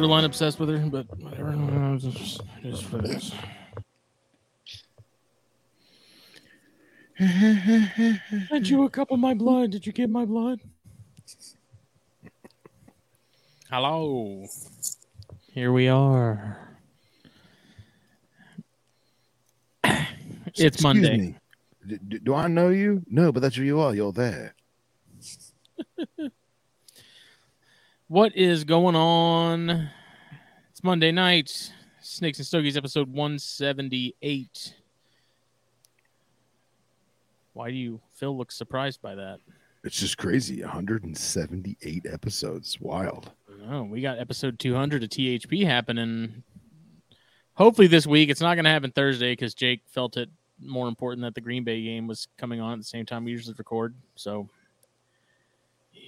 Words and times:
Borderline 0.00 0.24
obsessed 0.24 0.58
with 0.58 0.70
her, 0.70 0.78
but 0.78 1.06
whatever. 1.18 1.52
Just, 1.98 2.40
just 2.62 2.84
for 2.84 2.96
this. 2.96 3.34
Had 7.18 8.66
you 8.66 8.84
a 8.84 8.90
cup 8.90 9.10
of 9.10 9.18
my 9.18 9.34
blood? 9.34 9.72
Did 9.72 9.84
you 9.86 9.92
get 9.92 10.08
my 10.08 10.24
blood? 10.24 10.60
Hello. 13.70 14.46
Here 15.52 15.70
we 15.70 15.88
are. 15.88 16.56
it's 19.84 20.06
Excuse 20.46 20.82
Monday. 20.82 21.16
Me. 21.18 21.34
Do, 22.08 22.18
do 22.20 22.34
I 22.34 22.48
know 22.48 22.70
you? 22.70 23.02
No, 23.06 23.32
but 23.32 23.40
that's 23.40 23.56
who 23.56 23.64
you 23.64 23.80
are. 23.80 23.94
You're 23.94 24.12
there. 24.12 24.54
What 28.10 28.36
is 28.36 28.64
going 28.64 28.96
on? 28.96 29.88
It's 30.68 30.82
Monday 30.82 31.12
night. 31.12 31.72
Snakes 32.00 32.38
and 32.38 32.46
Stogies 32.46 32.76
episode 32.76 33.06
178. 33.06 34.74
Why 37.52 37.70
do 37.70 37.76
you 37.76 38.00
Phil 38.14 38.36
look 38.36 38.50
surprised 38.50 39.00
by 39.00 39.14
that? 39.14 39.38
It's 39.84 39.96
just 39.96 40.18
crazy. 40.18 40.60
178 40.60 42.06
episodes. 42.10 42.80
Wild. 42.80 43.30
Oh, 43.70 43.84
we 43.84 44.00
got 44.00 44.18
episode 44.18 44.58
200 44.58 45.04
of 45.04 45.08
THP 45.08 45.64
happening. 45.64 46.42
Hopefully 47.54 47.86
this 47.86 48.08
week. 48.08 48.28
It's 48.28 48.40
not 48.40 48.56
going 48.56 48.64
to 48.64 48.70
happen 48.70 48.90
Thursday 48.90 49.30
because 49.30 49.54
Jake 49.54 49.82
felt 49.86 50.16
it 50.16 50.30
more 50.60 50.88
important 50.88 51.22
that 51.22 51.36
the 51.36 51.40
Green 51.40 51.62
Bay 51.62 51.80
game 51.80 52.08
was 52.08 52.26
coming 52.38 52.60
on 52.60 52.72
at 52.72 52.78
the 52.80 52.84
same 52.84 53.06
time 53.06 53.22
we 53.22 53.30
usually 53.30 53.54
record. 53.56 53.94
So 54.16 54.48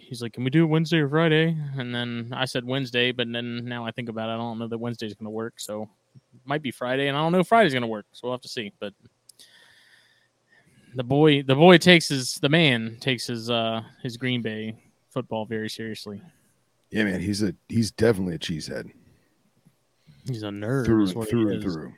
he's 0.03 0.23
like, 0.23 0.33
"Can 0.33 0.45
we 0.45 0.51
do 0.51 0.65
it 0.65 0.69
Wednesday 0.69 0.99
or 0.99 1.09
Friday?" 1.09 1.57
And 1.77 1.95
then 1.95 2.33
I 2.33 2.45
said 2.45 2.65
Wednesday, 2.65 3.13
but 3.13 3.31
then 3.31 3.65
now 3.65 3.85
I 3.85 3.91
think 3.91 4.09
about 4.09 4.29
it, 4.29 4.35
I 4.35 4.37
don't 4.37 4.59
know 4.59 4.69
that 4.69 4.79
Wednesday's 4.79 5.15
going 5.15 5.27
to 5.27 5.31
work, 5.31 5.55
so 5.59 5.89
it 6.15 6.41
might 6.45 6.63
be 6.63 6.71
Friday, 6.71 7.09
and 7.09 7.17
I 7.17 7.21
don't 7.21 7.33
know 7.33 7.41
if 7.41 7.49
Friday's 7.49 7.73
going 7.73 7.83
to 7.83 7.89
work, 7.89 8.07
so 8.13 8.21
we'll 8.25 8.35
have 8.35 8.43
to 8.43 8.49
see. 8.49 8.73
But 8.81 8.93
the 10.95 11.05
boy, 11.05 11.43
the 11.43 11.55
boy 11.55 11.79
takes 11.79 12.09
his, 12.09 12.35
the 12.35 12.49
man 12.49 12.99
takes 13.01 13.27
his, 13.27 13.51
uh, 13.51 13.83
his 14.03 14.17
Green 14.17 14.43
Bay 14.43 14.77
football 15.11 15.47
very 15.47 15.71
seriously. 15.71 16.21
Yeah, 16.91 17.05
man, 17.05 17.21
he's 17.21 17.43
a 17.43 17.55
he's 17.69 17.91
definitely 17.91 18.35
a 18.35 18.39
cheesehead. 18.39 18.91
He's 20.27 20.43
a 20.43 20.49
nerd 20.49 20.85
through 20.85 21.07
through 21.07 21.53
and 21.53 21.63
through. 21.63 21.95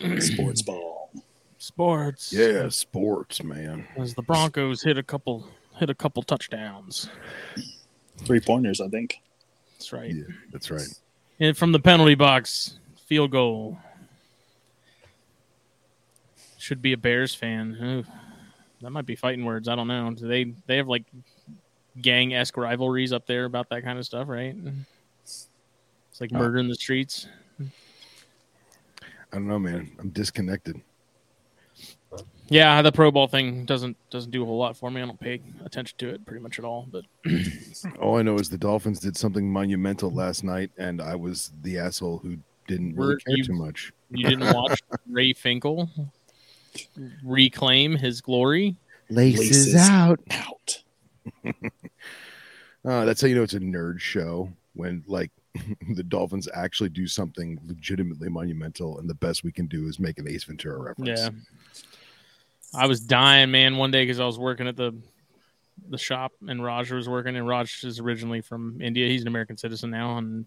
Sports 0.20 0.62
ball. 0.62 1.10
Sports. 1.58 2.32
Yeah, 2.32 2.68
sports, 2.68 3.42
man. 3.42 3.86
As 3.96 4.14
the 4.14 4.22
Broncos 4.22 4.82
hit 4.82 4.96
a 4.96 5.02
couple 5.02 5.46
hit 5.78 5.90
a 5.90 5.94
couple 5.94 6.22
touchdowns. 6.22 7.08
Three 8.18 8.40
pointers, 8.40 8.80
I 8.80 8.88
think. 8.88 9.20
That's 9.76 9.92
right. 9.92 10.14
Yeah, 10.14 10.24
that's 10.52 10.70
right. 10.70 10.88
And 11.40 11.56
from 11.56 11.72
the 11.72 11.78
penalty 11.78 12.14
box, 12.14 12.78
field 13.06 13.30
goal. 13.30 13.78
Should 16.58 16.82
be 16.82 16.92
a 16.92 16.96
Bears 16.98 17.34
fan. 17.34 17.76
Ooh, 17.80 18.04
that 18.82 18.90
might 18.90 19.06
be 19.06 19.16
fighting 19.16 19.44
words. 19.44 19.68
I 19.68 19.76
don't 19.76 19.88
know. 19.88 20.10
Do 20.10 20.26
they 20.26 20.52
they 20.66 20.76
have 20.76 20.88
like 20.88 21.04
gang 22.00 22.34
esque 22.34 22.56
rivalries 22.56 23.12
up 23.12 23.26
there 23.26 23.44
about 23.44 23.70
that 23.70 23.84
kind 23.84 23.98
of 23.98 24.04
stuff, 24.04 24.28
right? 24.28 24.54
It's 25.22 25.48
like 26.20 26.34
uh, 26.34 26.38
murder 26.38 26.58
in 26.58 26.68
the 26.68 26.74
streets. 26.74 27.28
I 27.60 29.36
don't 29.36 29.46
know, 29.46 29.58
man. 29.58 29.90
I'm 29.98 30.10
disconnected. 30.10 30.80
Yeah, 32.50 32.80
the 32.82 32.92
Pro 32.92 33.10
Bowl 33.10 33.28
thing 33.28 33.64
doesn't 33.64 33.96
doesn't 34.10 34.30
do 34.30 34.42
a 34.42 34.46
whole 34.46 34.58
lot 34.58 34.76
for 34.76 34.90
me. 34.90 35.02
I 35.02 35.06
don't 35.06 35.20
pay 35.20 35.40
attention 35.64 35.98
to 35.98 36.08
it 36.08 36.24
pretty 36.24 36.42
much 36.42 36.58
at 36.58 36.64
all. 36.64 36.88
But 36.90 37.04
all 38.00 38.18
I 38.18 38.22
know 38.22 38.36
is 38.36 38.48
the 38.48 38.58
Dolphins 38.58 39.00
did 39.00 39.16
something 39.16 39.50
monumental 39.50 40.10
last 40.10 40.44
night, 40.44 40.70
and 40.78 41.02
I 41.02 41.14
was 41.14 41.52
the 41.62 41.78
asshole 41.78 42.18
who 42.18 42.38
didn't 42.66 42.96
really 42.96 43.14
Were, 43.14 43.16
care 43.18 43.36
you, 43.36 43.44
too 43.44 43.52
much. 43.52 43.92
You 44.10 44.28
didn't 44.28 44.54
watch 44.54 44.80
Ray 45.08 45.34
Finkle 45.34 45.90
reclaim 47.22 47.96
his 47.96 48.20
glory. 48.20 48.76
Laces, 49.10 49.74
Laces 49.74 49.74
out, 49.76 50.20
out. 50.30 50.82
uh, 51.46 53.04
that's 53.04 53.22
how 53.22 53.26
you 53.26 53.34
know 53.34 53.42
it's 53.42 53.54
a 53.54 53.60
nerd 53.60 54.00
show 54.00 54.50
when 54.74 55.02
like 55.06 55.30
the 55.94 56.02
Dolphins 56.02 56.48
actually 56.54 56.90
do 56.90 57.06
something 57.06 57.58
legitimately 57.66 58.28
monumental, 58.28 58.98
and 58.98 59.08
the 59.08 59.14
best 59.14 59.44
we 59.44 59.52
can 59.52 59.66
do 59.66 59.86
is 59.86 59.98
make 59.98 60.18
an 60.18 60.28
Ace 60.28 60.44
Ventura 60.44 60.78
reference. 60.78 61.20
Yeah. 61.20 61.30
I 62.74 62.86
was 62.86 63.00
dying, 63.00 63.50
man, 63.50 63.76
one 63.76 63.90
day 63.90 64.02
because 64.02 64.20
I 64.20 64.26
was 64.26 64.38
working 64.38 64.68
at 64.68 64.76
the 64.76 64.94
the 65.88 65.98
shop 65.98 66.32
and 66.46 66.62
Raj 66.62 66.90
was 66.90 67.08
working, 67.08 67.36
and 67.36 67.46
Raj 67.46 67.84
is 67.84 68.00
originally 68.00 68.40
from 68.40 68.80
India. 68.80 69.08
He's 69.08 69.22
an 69.22 69.28
American 69.28 69.56
citizen 69.56 69.90
now 69.90 70.18
and 70.18 70.46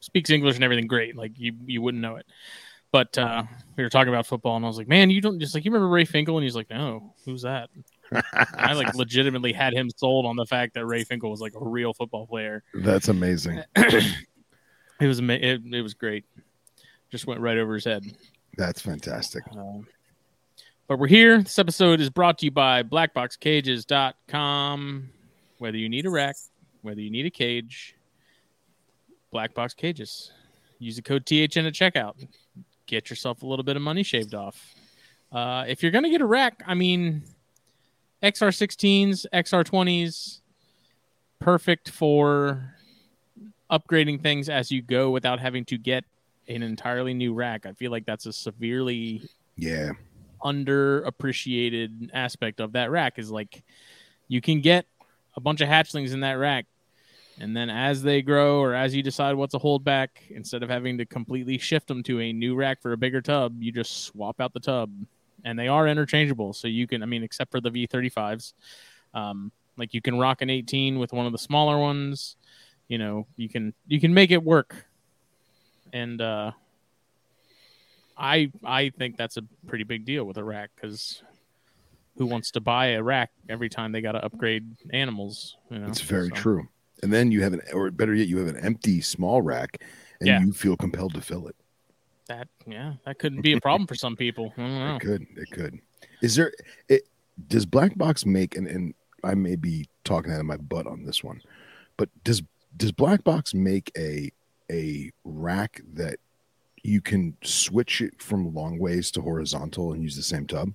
speaks 0.00 0.30
English 0.30 0.54
and 0.54 0.64
everything 0.64 0.86
great. 0.86 1.16
Like 1.16 1.32
you, 1.36 1.52
you 1.66 1.82
wouldn't 1.82 2.02
know 2.02 2.16
it. 2.16 2.26
But 2.92 3.16
uh, 3.18 3.44
we 3.76 3.84
were 3.84 3.90
talking 3.90 4.12
about 4.12 4.26
football, 4.26 4.56
and 4.56 4.64
I 4.64 4.68
was 4.68 4.76
like, 4.76 4.88
"Man, 4.88 5.10
you 5.10 5.20
don't 5.20 5.38
just 5.38 5.54
like 5.54 5.64
you 5.64 5.70
remember 5.70 5.88
Ray 5.88 6.04
Finkle?" 6.04 6.36
And 6.36 6.42
he's 6.42 6.56
like, 6.56 6.70
"No, 6.70 7.14
who's 7.24 7.42
that?" 7.42 7.70
I 8.34 8.72
like 8.72 8.94
legitimately 8.94 9.52
had 9.52 9.72
him 9.72 9.88
sold 9.96 10.26
on 10.26 10.34
the 10.34 10.46
fact 10.46 10.74
that 10.74 10.84
Ray 10.86 11.04
Finkle 11.04 11.30
was 11.30 11.40
like 11.40 11.54
a 11.54 11.64
real 11.64 11.92
football 11.92 12.26
player. 12.26 12.64
That's 12.74 13.06
amazing. 13.06 13.62
it 13.76 14.04
was 15.00 15.20
it, 15.20 15.62
it 15.72 15.82
was 15.82 15.94
great. 15.94 16.24
Just 17.10 17.28
went 17.28 17.40
right 17.40 17.58
over 17.58 17.74
his 17.74 17.84
head. 17.84 18.02
That's 18.56 18.80
fantastic. 18.80 19.44
Uh, 19.56 19.78
but 20.90 20.98
we're 20.98 21.06
here. 21.06 21.40
This 21.40 21.58
episode 21.60 22.00
is 22.00 22.10
brought 22.10 22.38
to 22.38 22.46
you 22.46 22.50
by 22.50 22.82
blackboxcages.com. 22.82 25.08
Whether 25.58 25.76
you 25.76 25.88
need 25.88 26.04
a 26.04 26.10
rack, 26.10 26.34
whether 26.82 27.00
you 27.00 27.12
need 27.12 27.26
a 27.26 27.30
cage, 27.30 27.94
Black 29.30 29.54
Box 29.54 29.72
Cages. 29.72 30.32
Use 30.80 30.96
the 30.96 31.02
code 31.02 31.24
THN 31.24 31.66
at 31.66 31.74
checkout. 31.74 32.16
Get 32.86 33.08
yourself 33.08 33.44
a 33.44 33.46
little 33.46 33.62
bit 33.62 33.76
of 33.76 33.82
money 33.82 34.02
shaved 34.02 34.34
off. 34.34 34.74
Uh, 35.30 35.64
if 35.68 35.80
you're 35.80 35.92
going 35.92 36.02
to 36.02 36.10
get 36.10 36.22
a 36.22 36.26
rack, 36.26 36.60
I 36.66 36.74
mean, 36.74 37.22
XR16s, 38.24 39.26
XR20s, 39.32 40.40
perfect 41.38 41.90
for 41.90 42.74
upgrading 43.70 44.22
things 44.22 44.48
as 44.48 44.72
you 44.72 44.82
go 44.82 45.10
without 45.10 45.38
having 45.38 45.64
to 45.66 45.78
get 45.78 46.02
an 46.48 46.64
entirely 46.64 47.14
new 47.14 47.32
rack. 47.32 47.64
I 47.64 47.74
feel 47.74 47.92
like 47.92 48.06
that's 48.06 48.26
a 48.26 48.32
severely 48.32 49.22
yeah 49.56 49.92
underappreciated 50.42 52.10
aspect 52.12 52.60
of 52.60 52.72
that 52.72 52.90
rack 52.90 53.18
is 53.18 53.30
like 53.30 53.62
you 54.28 54.40
can 54.40 54.60
get 54.60 54.86
a 55.36 55.40
bunch 55.40 55.60
of 55.60 55.68
hatchlings 55.68 56.12
in 56.12 56.20
that 56.20 56.34
rack 56.34 56.66
and 57.38 57.56
then 57.56 57.70
as 57.70 58.02
they 58.02 58.20
grow 58.22 58.60
or 58.60 58.74
as 58.74 58.94
you 58.94 59.02
decide 59.02 59.34
what's 59.34 59.54
a 59.54 59.58
hold 59.58 59.84
back 59.84 60.22
instead 60.30 60.62
of 60.62 60.68
having 60.68 60.98
to 60.98 61.06
completely 61.06 61.56
shift 61.58 61.86
them 61.86 62.02
to 62.02 62.20
a 62.20 62.32
new 62.32 62.54
rack 62.54 62.82
for 62.82 62.92
a 62.92 62.96
bigger 62.96 63.20
tub 63.20 63.62
you 63.62 63.72
just 63.72 64.04
swap 64.04 64.40
out 64.40 64.52
the 64.52 64.60
tub. 64.60 64.90
And 65.42 65.58
they 65.58 65.68
are 65.68 65.88
interchangeable 65.88 66.52
so 66.52 66.68
you 66.68 66.86
can 66.86 67.02
i 67.02 67.06
mean 67.06 67.22
except 67.22 67.50
for 67.50 67.60
the 67.60 67.70
v35s 67.70 68.52
um, 69.14 69.52
like 69.80 69.94
you 69.94 70.02
can 70.02 70.18
rock 70.18 70.42
an 70.42 70.50
18 70.50 70.98
with 70.98 71.12
one 71.12 71.26
of 71.26 71.32
the 71.32 71.38
smaller 71.38 71.78
ones. 71.78 72.36
You 72.88 72.98
know 72.98 73.26
you 73.36 73.48
can 73.48 73.72
you 73.86 74.00
can 74.00 74.12
make 74.14 74.30
it 74.30 74.42
work. 74.42 74.86
And 75.92 76.20
uh 76.20 76.52
I 78.20 78.52
I 78.64 78.90
think 78.90 79.16
that's 79.16 79.38
a 79.38 79.42
pretty 79.66 79.84
big 79.84 80.04
deal 80.04 80.24
with 80.24 80.36
a 80.36 80.44
rack 80.44 80.70
because 80.76 81.22
who 82.16 82.26
wants 82.26 82.50
to 82.52 82.60
buy 82.60 82.88
a 82.88 83.02
rack 83.02 83.30
every 83.48 83.70
time 83.70 83.92
they 83.92 84.02
got 84.02 84.12
to 84.12 84.22
upgrade 84.24 84.76
animals? 84.92 85.56
You 85.70 85.78
know? 85.78 85.86
It's 85.86 86.02
very 86.02 86.28
so. 86.28 86.34
true. 86.34 86.68
And 87.02 87.10
then 87.10 87.32
you 87.32 87.42
have 87.42 87.54
an, 87.54 87.62
or 87.72 87.90
better 87.90 88.14
yet, 88.14 88.28
you 88.28 88.36
have 88.36 88.48
an 88.48 88.58
empty 88.58 89.00
small 89.00 89.40
rack, 89.40 89.82
and 90.20 90.26
yeah. 90.28 90.40
you 90.40 90.52
feel 90.52 90.76
compelled 90.76 91.14
to 91.14 91.22
fill 91.22 91.48
it. 91.48 91.56
That 92.28 92.48
yeah, 92.66 92.92
that 93.06 93.18
couldn't 93.18 93.40
be 93.40 93.54
a 93.54 93.60
problem 93.60 93.86
for 93.86 93.94
some 93.94 94.16
people. 94.16 94.52
It 94.56 95.00
could. 95.00 95.26
It 95.36 95.50
could. 95.50 95.80
Is 96.20 96.36
there? 96.36 96.52
It 96.88 97.08
does 97.48 97.64
Black 97.64 97.96
Box 97.96 98.26
make 98.26 98.54
and 98.54 98.66
and 98.68 98.94
I 99.24 99.34
may 99.34 99.56
be 99.56 99.88
talking 100.04 100.30
out 100.30 100.40
of 100.40 100.46
my 100.46 100.58
butt 100.58 100.86
on 100.86 101.04
this 101.04 101.24
one, 101.24 101.40
but 101.96 102.10
does 102.22 102.42
does 102.76 102.92
Black 102.92 103.24
Box 103.24 103.54
make 103.54 103.90
a 103.96 104.30
a 104.70 105.10
rack 105.24 105.80
that 105.94 106.18
you 106.82 107.00
can 107.00 107.36
switch 107.42 108.00
it 108.00 108.20
from 108.22 108.54
long 108.54 108.78
ways 108.78 109.10
to 109.12 109.20
horizontal 109.20 109.92
and 109.92 110.02
use 110.02 110.16
the 110.16 110.22
same 110.22 110.46
tub? 110.46 110.72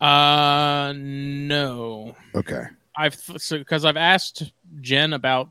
Uh, 0.00 0.92
no. 0.96 2.14
Okay. 2.34 2.64
I've 2.96 3.16
because 3.26 3.82
so, 3.82 3.88
I've 3.88 3.96
asked 3.96 4.52
Jen 4.80 5.14
about 5.14 5.48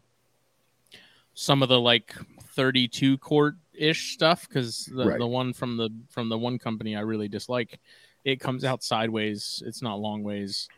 some 1.34 1.64
of 1.64 1.70
the 1.70 1.80
like 1.80 2.14
32 2.56 3.18
quart 3.18 3.56
ish 3.74 4.14
stuff 4.14 4.48
because 4.48 4.86
the, 4.86 5.06
Right. 5.06 5.20
the 5.20 5.28
one 5.28 5.52
from 5.54 5.78
the 5.78 5.90
from 6.10 6.30
the 6.30 6.38
one 6.38 6.60
company 6.60 6.96
I 6.96 7.02
really 7.02 7.28
dislike, 7.28 7.80
it 8.24 8.40
comes 8.40 8.64
out 8.64 8.84
sideways. 8.84 9.64
It's 9.66 9.82
not 9.82 10.00
long 10.00 10.24
ways, 10.24 10.70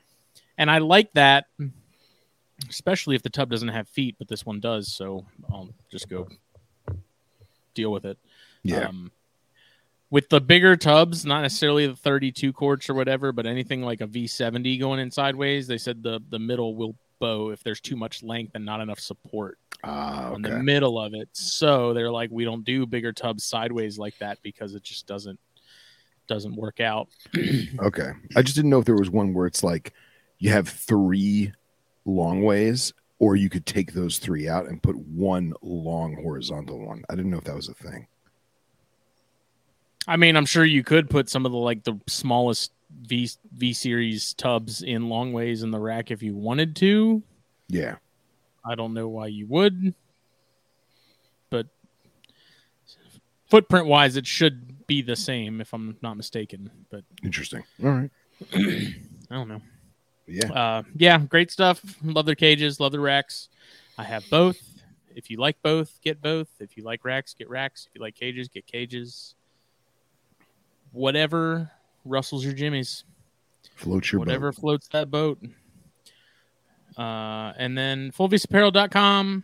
and 0.57 0.72
I 0.72 0.78
like 0.80 1.12
that, 1.13 1.46
especially 2.69 3.16
if 3.16 3.22
the 3.22 3.30
tub 3.30 3.50
doesn't 3.50 3.68
have 3.68 3.88
feet, 3.90 4.16
but 4.18 4.28
this 4.28 4.46
one 4.46 4.60
does. 4.60 4.94
So 4.94 5.25
I'll 5.52 5.69
just 5.92 6.10
go 6.10 6.28
deal 7.74 7.92
with 7.92 8.06
it. 8.06 8.18
Yeah. 8.66 8.88
Um, 8.88 9.12
with 10.10 10.30
the 10.30 10.42
bigger 10.42 10.76
tubs, 10.76 11.26
not 11.26 11.42
necessarily 11.42 11.88
the 11.88 11.96
32 11.96 12.54
quarts 12.54 12.90
or 12.90 12.94
whatever, 12.94 13.32
but 13.32 13.46
anything 13.46 13.82
like 13.82 14.02
a 14.02 14.08
V70 14.08 14.80
going 14.80 15.00
in 15.00 15.12
sideways, 15.12 15.68
they 15.68 15.78
said 15.78 16.04
the 16.04 16.22
the 16.30 16.40
middle 16.40 16.76
will 16.76 16.96
bow 17.20 17.50
if 17.50 17.64
there's 17.64 17.80
too 17.80 17.96
much 17.96 18.24
length 18.24 18.52
and 18.56 18.66
not 18.66 18.82
enough 18.82 19.00
support 19.00 19.58
Ah, 19.84 20.32
on 20.32 20.42
the 20.42 20.58
middle 20.64 21.00
of 21.00 21.14
it. 21.14 21.30
So 21.34 21.94
they're 21.94 22.12
like, 22.12 22.30
we 22.32 22.44
don't 22.44 22.64
do 22.66 22.86
bigger 22.86 23.14
tubs 23.14 23.44
sideways 23.44 23.98
like 23.98 24.18
that 24.20 24.40
because 24.42 24.74
it 24.74 24.84
just 24.84 25.06
doesn't 25.06 25.40
doesn't 26.28 26.56
work 26.56 26.80
out. 26.80 27.08
Okay. 27.80 28.12
I 28.36 28.42
just 28.42 28.56
didn't 28.56 28.72
know 28.72 28.80
if 28.80 28.86
there 28.86 28.96
was 28.96 29.10
one 29.10 29.34
where 29.34 29.48
it's 29.48 29.64
like 29.64 29.94
you 30.40 30.50
have 30.52 30.68
three 30.68 31.52
long 32.06 32.42
ways, 32.42 32.94
or 33.20 33.36
you 33.36 33.50
could 33.50 33.66
take 33.66 33.94
those 33.94 34.18
three 34.18 34.48
out 34.48 34.68
and 34.68 34.82
put 34.82 34.98
one 34.98 35.54
long 35.62 36.16
horizontal 36.16 36.86
one. 36.86 37.04
I 37.10 37.16
didn't 37.16 37.32
know 37.32 37.38
if 37.38 37.44
that 37.44 37.56
was 37.56 37.70
a 37.70 37.74
thing. 37.74 38.08
I 40.07 40.18
mean, 40.18 40.36
I'm 40.36 40.46
sure 40.46 40.66
you 40.66 40.84
could 40.84 41.10
put 41.10 41.30
some 41.30 41.46
of 41.46 41.52
the 41.52 41.57
like 41.57 41.84
the 41.84 42.00
smallest 42.07 42.72
V 43.02 43.30
V 43.54 43.74
series 43.74 44.34
tubs 44.34 44.81
in 44.81 45.10
long 45.10 45.34
ways 45.34 45.63
in 45.63 45.72
the 45.72 45.80
rack 45.80 46.12
if 46.12 46.22
you 46.22 46.36
wanted 46.36 46.75
to. 46.78 47.24
Yeah. 47.68 47.96
I 48.63 48.75
don't 48.75 48.94
know 48.94 49.07
why 49.07 49.28
you 49.28 49.46
would, 49.48 49.94
but 51.52 51.68
footprint 53.48 53.86
wise, 53.86 54.16
it 54.16 54.25
should 54.25 54.88
be 54.88 55.02
the 55.02 55.16
same 55.16 55.62
if 55.62 55.74
I'm 55.74 55.98
not 56.02 56.18
mistaken. 56.18 56.72
But 56.90 57.04
Interesting. 57.24 57.63
All 57.84 57.92
right. 57.92 58.10
I 58.54 59.36
don't 59.36 59.48
know. 59.48 59.62
Yeah. 60.28 60.52
Uh, 60.52 60.84
yeah, 60.96 61.19
great 61.19 61.52
stuff. 61.52 61.80
Love 62.04 62.25
their 62.25 62.36
cages, 62.36 62.80
love 62.80 62.92
their 62.92 63.02
racks. 63.02 63.50
I 63.98 64.04
have 64.04 64.24
both. 64.31 64.57
If 65.16 65.30
you 65.30 65.38
like 65.38 65.62
both, 65.62 66.00
get 66.02 66.22
both. 66.22 66.48
If 66.60 66.75
you 66.75 66.84
like 66.84 67.06
racks, 67.06 67.34
get 67.34 67.50
racks. 67.50 67.88
If 67.88 67.96
you 67.96 68.02
like 68.02 68.16
cages, 68.16 68.48
get 68.48 68.66
cages. 68.66 69.35
Whatever 70.95 71.69
rustles 72.06 72.45
your 72.45 72.53
jimmies, 72.53 73.03
Float 73.75 74.12
your 74.12 74.19
whatever 74.19 74.51
boat. 74.53 74.59
floats 74.62 74.88
that 74.89 75.12
boat. 75.12 75.38
Uh, 76.97 77.51
and 77.57 77.77
then 77.77 78.12
fulviusapparel.com, 78.12 79.44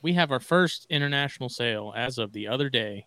we 0.00 0.14
have 0.14 0.32
our 0.32 0.40
first 0.40 0.86
international 0.88 1.50
sale 1.50 1.92
as 1.94 2.16
of 2.16 2.32
the 2.32 2.48
other 2.48 2.70
day. 2.70 3.06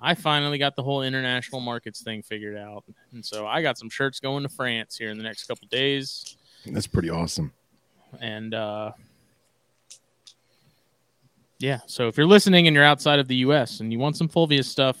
I 0.00 0.14
finally 0.14 0.58
got 0.58 0.76
the 0.76 0.84
whole 0.84 1.02
international 1.02 1.60
markets 1.60 2.02
thing 2.02 2.22
figured 2.22 2.56
out. 2.56 2.84
And 3.12 3.26
so 3.26 3.48
I 3.48 3.62
got 3.62 3.76
some 3.76 3.90
shirts 3.90 4.20
going 4.20 4.44
to 4.44 4.48
France 4.48 4.96
here 4.96 5.10
in 5.10 5.18
the 5.18 5.24
next 5.24 5.46
couple 5.48 5.66
days 5.68 6.36
That's 6.66 6.86
pretty 6.86 7.10
awesome. 7.10 7.52
and 8.20 8.54
uh 8.54 8.92
yeah 11.58 11.80
so 11.86 12.06
if 12.06 12.16
you're 12.16 12.26
listening 12.26 12.68
and 12.68 12.74
you're 12.76 12.84
outside 12.84 13.18
of 13.18 13.26
the 13.26 13.34
us 13.38 13.80
and 13.80 13.92
you 13.92 13.98
want 13.98 14.16
some 14.16 14.28
fulvius 14.28 14.66
stuff 14.66 14.96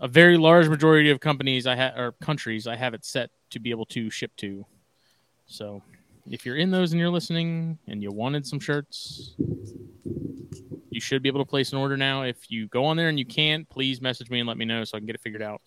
a 0.00 0.08
very 0.08 0.36
large 0.36 0.68
majority 0.68 1.10
of 1.10 1.20
companies 1.20 1.66
i 1.66 1.74
have 1.74 1.96
or 1.96 2.12
countries 2.12 2.66
i 2.66 2.74
have 2.74 2.94
it 2.94 3.04
set 3.04 3.30
to 3.50 3.60
be 3.60 3.70
able 3.70 3.86
to 3.86 4.10
ship 4.10 4.30
to. 4.36 4.64
So 5.46 5.82
if 6.30 6.46
you're 6.46 6.56
in 6.56 6.70
those 6.70 6.92
and 6.92 7.00
you're 7.00 7.10
listening 7.10 7.78
and 7.88 8.02
you 8.02 8.10
wanted 8.12 8.46
some 8.46 8.60
shirts 8.60 9.34
you 10.90 11.00
should 11.00 11.22
be 11.22 11.28
able 11.28 11.42
to 11.44 11.48
place 11.48 11.72
an 11.72 11.78
order 11.78 11.96
now. 11.96 12.22
If 12.22 12.50
you 12.50 12.66
go 12.68 12.84
on 12.84 12.96
there 12.96 13.08
and 13.08 13.18
you 13.18 13.24
can't 13.24 13.68
please 13.68 14.00
message 14.00 14.28
me 14.30 14.40
and 14.40 14.48
let 14.48 14.56
me 14.56 14.64
know 14.64 14.84
so 14.84 14.96
i 14.96 15.00
can 15.00 15.06
get 15.06 15.14
it 15.14 15.20
figured 15.20 15.42
out 15.42 15.60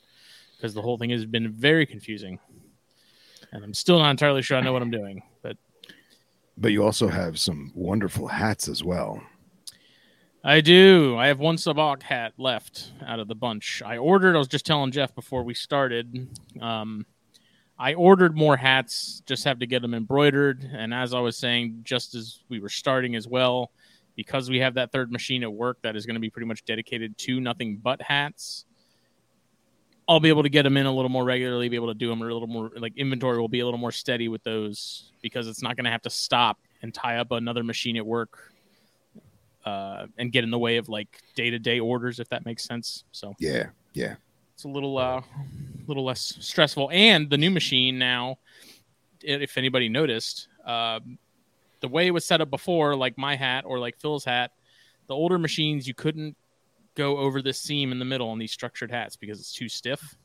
because 0.58 0.74
the 0.74 0.82
whole 0.82 0.98
thing 0.98 1.10
has 1.10 1.26
been 1.26 1.52
very 1.52 1.86
confusing. 1.86 2.40
And 3.52 3.64
i'm 3.64 3.74
still 3.74 4.00
not 4.00 4.12
entirely 4.12 4.42
sure 4.42 4.58
i 4.58 4.62
know 4.62 4.74
what 4.74 4.82
i'm 4.82 4.92
doing 4.92 5.22
but 5.42 5.58
But 6.58 6.72
you 6.72 6.84
also 6.84 7.08
have 7.08 7.40
some 7.40 7.72
wonderful 7.76 8.28
hats 8.28 8.68
as 8.68 8.84
well. 8.84 9.22
I 10.46 10.60
do. 10.60 11.16
I 11.18 11.28
have 11.28 11.40
one 11.40 11.56
Sabak 11.56 12.04
hat 12.04 12.34
left 12.38 12.92
out 13.06 13.20
of 13.20 13.30
the 13.30 13.36
bunch. 13.36 13.82
I 13.86 13.98
ordered. 13.98 14.36
I 14.36 14.40
was 14.40 14.50
just 14.50 14.66
telling 14.66 14.92
Jeff 14.92 15.16
before 15.16 15.44
we 15.44 15.54
started. 15.54 16.28
Um, 16.60 17.06
I 17.80 17.94
ordered 17.94 18.36
more 18.36 18.58
hats. 18.58 19.24
Just 19.26 19.46
have 19.46 19.60
to 19.60 19.66
get 19.66 19.82
them 19.82 19.94
embroidered. 19.94 20.70
And 20.74 20.94
as 20.94 21.14
I 21.14 21.22
was 21.22 21.38
saying, 21.38 21.80
just 21.84 22.14
as 22.14 22.40
we 22.50 22.60
were 22.60 22.68
starting 22.68 23.16
as 23.16 23.26
well, 23.26 23.72
because 24.18 24.50
we 24.50 24.60
have 24.60 24.74
that 24.74 24.92
third 24.92 25.14
machine 25.14 25.44
at 25.44 25.54
work 25.54 25.78
that 25.82 25.96
is 25.96 26.06
going 26.06 26.16
to 26.16 26.20
be 26.20 26.30
pretty 26.30 26.48
much 26.48 26.66
dedicated 26.66 27.18
to 27.20 27.40
nothing 27.40 27.78
but 27.78 28.02
hats. 28.02 28.66
I'll 30.10 30.20
be 30.20 30.28
able 30.28 30.44
to 30.44 30.50
get 30.50 30.64
them 30.64 30.76
in 30.76 30.86
a 30.86 30.94
little 30.94 31.08
more 31.08 31.24
regularly. 31.24 31.70
Be 31.70 31.78
able 31.78 31.88
to 31.88 31.94
do 31.94 32.10
them 32.10 32.22
a 32.22 32.26
little 32.26 32.48
more 32.48 32.70
like 32.76 32.98
inventory 32.98 33.40
will 33.40 33.48
be 33.48 33.62
a 33.62 33.66
little 33.66 33.80
more 33.80 33.94
steady 33.94 34.28
with 34.28 34.44
those 34.44 35.14
because 35.22 35.48
it's 35.48 35.64
not 35.64 35.78
going 35.78 35.86
to 35.86 35.92
have 35.92 36.02
to 36.02 36.10
stop 36.10 36.60
and 36.82 36.94
tie 36.94 37.16
up 37.16 37.32
another 37.32 37.64
machine 37.64 37.96
at 37.96 38.06
work 38.06 38.53
uh, 39.66 40.08
and 40.18 40.32
get 40.32 40.44
in 40.44 40.52
the 40.52 40.60
way 40.60 40.78
of 40.78 40.90
like 40.90 41.22
day 41.36 41.50
to 41.50 41.60
day 41.60 41.80
orders, 41.80 42.20
if 42.20 42.30
that 42.30 42.46
makes 42.46 42.64
sense. 42.64 43.04
So 43.12 43.34
Yeah. 43.40 43.70
Yeah. 43.94 44.16
it's 44.54 44.64
a 44.64 44.68
little 44.68 44.98
uh, 44.98 45.22
a 45.22 45.24
little 45.88 46.04
less 46.06 46.36
stressful. 46.40 46.90
And 46.92 47.30
the 47.30 47.38
new 47.38 47.52
machine 47.52 47.98
now, 48.00 48.38
if 49.22 49.58
anybody 49.58 49.90
noticed, 49.90 50.48
um, 50.66 51.18
the 51.82 51.88
way 51.88 52.08
it 52.08 52.12
was 52.12 52.26
set 52.26 52.42
up 52.42 52.50
before, 52.50 52.96
like 52.96 53.18
my 53.18 53.36
hat 53.36 53.64
or 53.68 53.80
like 53.80 53.98
Phil's 54.00 54.24
hat, 54.26 54.52
the 55.08 55.14
older 55.16 55.38
machines 55.38 55.88
you 55.88 55.94
couldn't 55.94 56.36
go 56.96 57.18
over 57.18 57.42
this 57.42 57.60
seam 57.60 57.92
in 57.92 58.00
the 58.00 58.06
middle 58.06 58.30
on 58.30 58.38
these 58.40 58.52
structured 58.52 58.92
hats 58.92 59.16
because 59.16 59.40
it's 59.40 59.52
too 59.54 59.68
stiff. 59.68 60.16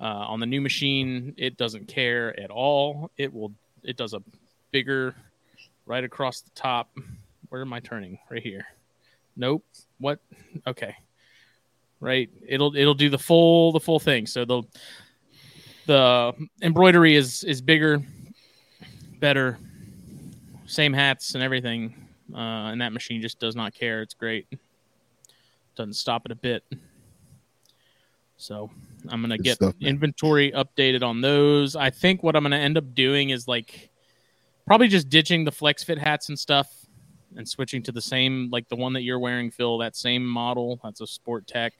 Uh, 0.00 0.04
on 0.04 0.40
the 0.40 0.46
new 0.46 0.60
machine, 0.60 1.32
it 1.36 1.56
doesn't 1.56 1.86
care 1.88 2.38
at 2.38 2.50
all. 2.50 3.10
It 3.16 3.32
will. 3.32 3.52
It 3.84 3.96
does 3.96 4.12
a 4.12 4.22
bigger 4.72 5.14
right 5.86 6.02
across 6.02 6.40
the 6.40 6.50
top. 6.50 6.90
Where 7.54 7.62
am 7.62 7.72
I 7.72 7.78
turning? 7.78 8.18
Right 8.32 8.42
here. 8.42 8.66
Nope. 9.36 9.64
What? 10.00 10.18
Okay. 10.66 10.96
Right. 12.00 12.28
It'll 12.48 12.74
it'll 12.74 12.94
do 12.94 13.08
the 13.08 13.16
full 13.16 13.70
the 13.70 13.78
full 13.78 14.00
thing. 14.00 14.26
So 14.26 14.44
the 14.44 14.64
the 15.86 16.32
embroidery 16.62 17.14
is 17.14 17.44
is 17.44 17.62
bigger, 17.62 18.02
better, 19.20 19.56
same 20.66 20.92
hats 20.92 21.36
and 21.36 21.44
everything. 21.44 21.94
Uh, 22.34 22.72
and 22.72 22.80
that 22.80 22.92
machine 22.92 23.22
just 23.22 23.38
does 23.38 23.54
not 23.54 23.72
care. 23.72 24.02
It's 24.02 24.14
great. 24.14 24.48
Doesn't 25.76 25.94
stop 25.94 26.26
it 26.26 26.32
a 26.32 26.34
bit. 26.34 26.64
So 28.36 28.68
I'm 29.08 29.20
gonna 29.20 29.36
Good 29.36 29.44
get 29.44 29.54
stuff, 29.58 29.76
inventory 29.80 30.50
updated 30.50 31.04
on 31.04 31.20
those. 31.20 31.76
I 31.76 31.90
think 31.90 32.24
what 32.24 32.34
I'm 32.34 32.42
gonna 32.42 32.56
end 32.56 32.76
up 32.76 32.96
doing 32.96 33.30
is 33.30 33.46
like 33.46 33.90
probably 34.66 34.88
just 34.88 35.08
ditching 35.08 35.44
the 35.44 35.52
flex 35.52 35.84
fit 35.84 35.98
hats 35.98 36.30
and 36.30 36.36
stuff 36.36 36.83
and 37.36 37.48
switching 37.48 37.82
to 37.84 37.92
the 37.92 38.00
same 38.00 38.48
like 38.50 38.68
the 38.68 38.76
one 38.76 38.92
that 38.94 39.02
you're 39.02 39.18
wearing, 39.18 39.50
Phil. 39.50 39.78
That 39.78 39.96
same 39.96 40.24
model. 40.24 40.80
That's 40.82 41.00
a 41.00 41.06
Sport-Tek. 41.06 41.72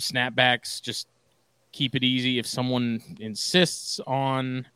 Snapbacks. 0.00 0.80
Just 0.82 1.08
keep 1.72 1.94
it 1.94 2.04
easy. 2.04 2.38
If 2.38 2.46
someone 2.46 3.02
insists 3.20 4.00
on 4.06 4.66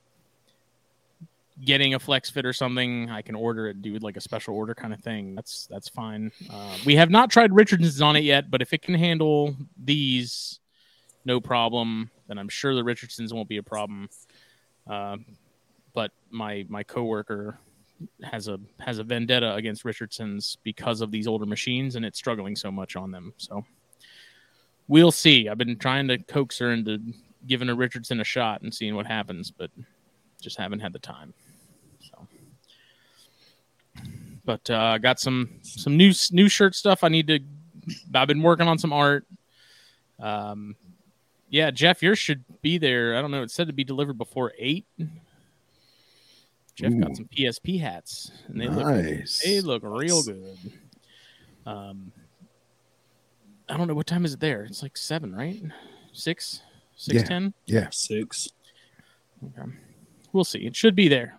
getting 1.64 1.94
a 1.94 1.98
flex 1.98 2.28
fit 2.28 2.44
or 2.44 2.52
something, 2.52 3.10
I 3.10 3.22
can 3.22 3.34
order 3.34 3.68
it, 3.68 3.80
do 3.80 3.96
like 3.98 4.16
a 4.16 4.20
special 4.20 4.54
order 4.54 4.74
kind 4.74 4.92
of 4.92 5.00
thing. 5.00 5.34
That's 5.34 5.66
that's 5.66 5.88
fine. 5.88 6.30
Uh, 6.50 6.76
we 6.84 6.96
have 6.96 7.10
not 7.10 7.30
tried 7.30 7.52
Richardson's 7.52 8.02
on 8.02 8.16
it 8.16 8.24
yet, 8.24 8.50
but 8.50 8.62
if 8.62 8.72
it 8.72 8.82
can 8.82 8.94
handle 8.94 9.56
these, 9.82 10.60
no 11.24 11.40
problem. 11.40 12.10
Then 12.28 12.38
I'm 12.38 12.48
sure 12.48 12.74
the 12.74 12.84
Richardsons 12.84 13.32
won't 13.32 13.48
be 13.48 13.56
a 13.56 13.62
problem. 13.62 14.08
Uh, 14.86 15.16
but 15.92 16.12
my 16.30 16.66
my 16.68 16.82
coworker 16.82 17.58
has 18.22 18.48
a 18.48 18.58
has 18.80 18.98
a 18.98 19.04
vendetta 19.04 19.54
against 19.54 19.84
Richardson's 19.84 20.58
because 20.62 21.00
of 21.00 21.10
these 21.10 21.26
older 21.26 21.46
machines, 21.46 21.96
and 21.96 22.04
it's 22.04 22.18
struggling 22.18 22.56
so 22.56 22.70
much 22.70 22.96
on 22.96 23.10
them. 23.10 23.32
So 23.36 23.64
we'll 24.88 25.12
see. 25.12 25.48
I've 25.48 25.58
been 25.58 25.78
trying 25.78 26.08
to 26.08 26.18
coax 26.18 26.58
her 26.58 26.72
into 26.72 26.98
giving 27.46 27.68
a 27.68 27.74
Richardson 27.74 28.20
a 28.20 28.24
shot 28.24 28.62
and 28.62 28.74
seeing 28.74 28.94
what 28.94 29.06
happens, 29.06 29.50
but 29.50 29.70
just 30.40 30.58
haven't 30.58 30.80
had 30.80 30.92
the 30.92 30.98
time. 30.98 31.32
So, 32.00 32.26
but 34.44 34.68
uh, 34.70 34.98
got 34.98 35.20
some 35.20 35.50
some 35.62 35.96
new 35.96 36.12
new 36.30 36.48
shirt 36.48 36.74
stuff. 36.74 37.04
I 37.04 37.08
need 37.08 37.26
to. 37.28 37.40
I've 38.14 38.28
been 38.28 38.42
working 38.42 38.68
on 38.68 38.78
some 38.78 38.92
art. 38.92 39.26
Um, 40.18 40.76
yeah, 41.48 41.70
Jeff, 41.70 42.02
yours 42.02 42.18
should 42.18 42.44
be 42.62 42.78
there. 42.78 43.16
I 43.16 43.22
don't 43.22 43.30
know. 43.30 43.42
It 43.42 43.50
said 43.50 43.68
to 43.68 43.72
be 43.72 43.84
delivered 43.84 44.18
before 44.18 44.52
eight. 44.58 44.86
Jeff 46.76 46.92
Ooh. 46.92 47.00
got 47.00 47.16
some 47.16 47.24
PSP 47.26 47.80
hats, 47.80 48.30
and 48.46 48.60
they 48.60 48.68
look 48.68 48.86
they 49.44 49.60
look 49.60 49.82
real 49.82 50.22
good. 50.22 50.56
Um, 51.64 52.12
I 53.68 53.76
don't 53.76 53.88
know 53.88 53.94
what 53.94 54.06
time 54.06 54.24
is 54.24 54.34
it 54.34 54.40
there. 54.40 54.62
It's 54.62 54.82
like 54.82 54.96
seven, 54.96 55.34
right? 55.34 55.60
Six, 56.12 56.60
six 56.94 57.16
Yeah. 57.16 57.24
ten. 57.24 57.54
yeah. 57.66 57.88
Six. 57.90 58.48
Okay. 59.44 59.68
We'll 60.32 60.44
see. 60.44 60.60
It 60.60 60.76
should 60.76 60.94
be 60.94 61.08
there. 61.08 61.38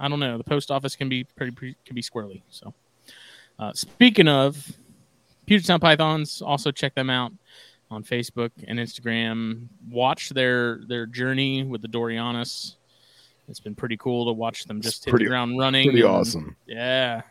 I 0.00 0.08
don't 0.08 0.18
know. 0.20 0.38
The 0.38 0.44
post 0.44 0.70
office 0.70 0.96
can 0.96 1.08
be 1.08 1.22
pretty, 1.24 1.52
pretty 1.52 1.76
can 1.84 1.94
be 1.94 2.02
squirrely. 2.02 2.42
So, 2.50 2.74
uh, 3.58 3.72
speaking 3.74 4.26
of 4.26 4.72
Puget 5.46 5.66
Sound 5.66 5.82
Pythons. 5.82 6.40
Also 6.42 6.70
check 6.70 6.94
them 6.94 7.10
out 7.10 7.32
on 7.90 8.02
Facebook 8.02 8.50
and 8.66 8.78
Instagram. 8.78 9.68
Watch 9.88 10.30
their 10.30 10.80
their 10.86 11.06
journey 11.06 11.62
with 11.62 11.82
the 11.82 11.88
Dorianis. 11.88 12.76
It's 13.48 13.60
been 13.60 13.74
pretty 13.74 13.96
cool 13.96 14.26
to 14.26 14.32
watch 14.32 14.64
them 14.64 14.80
just 14.80 15.04
hit 15.04 15.10
pretty- 15.10 15.24
the 15.26 15.30
ground 15.30 15.58
running. 15.58 15.88
Pretty 15.88 16.00
and- 16.02 16.10
awesome. 16.10 16.56
Yeah. 16.66 17.22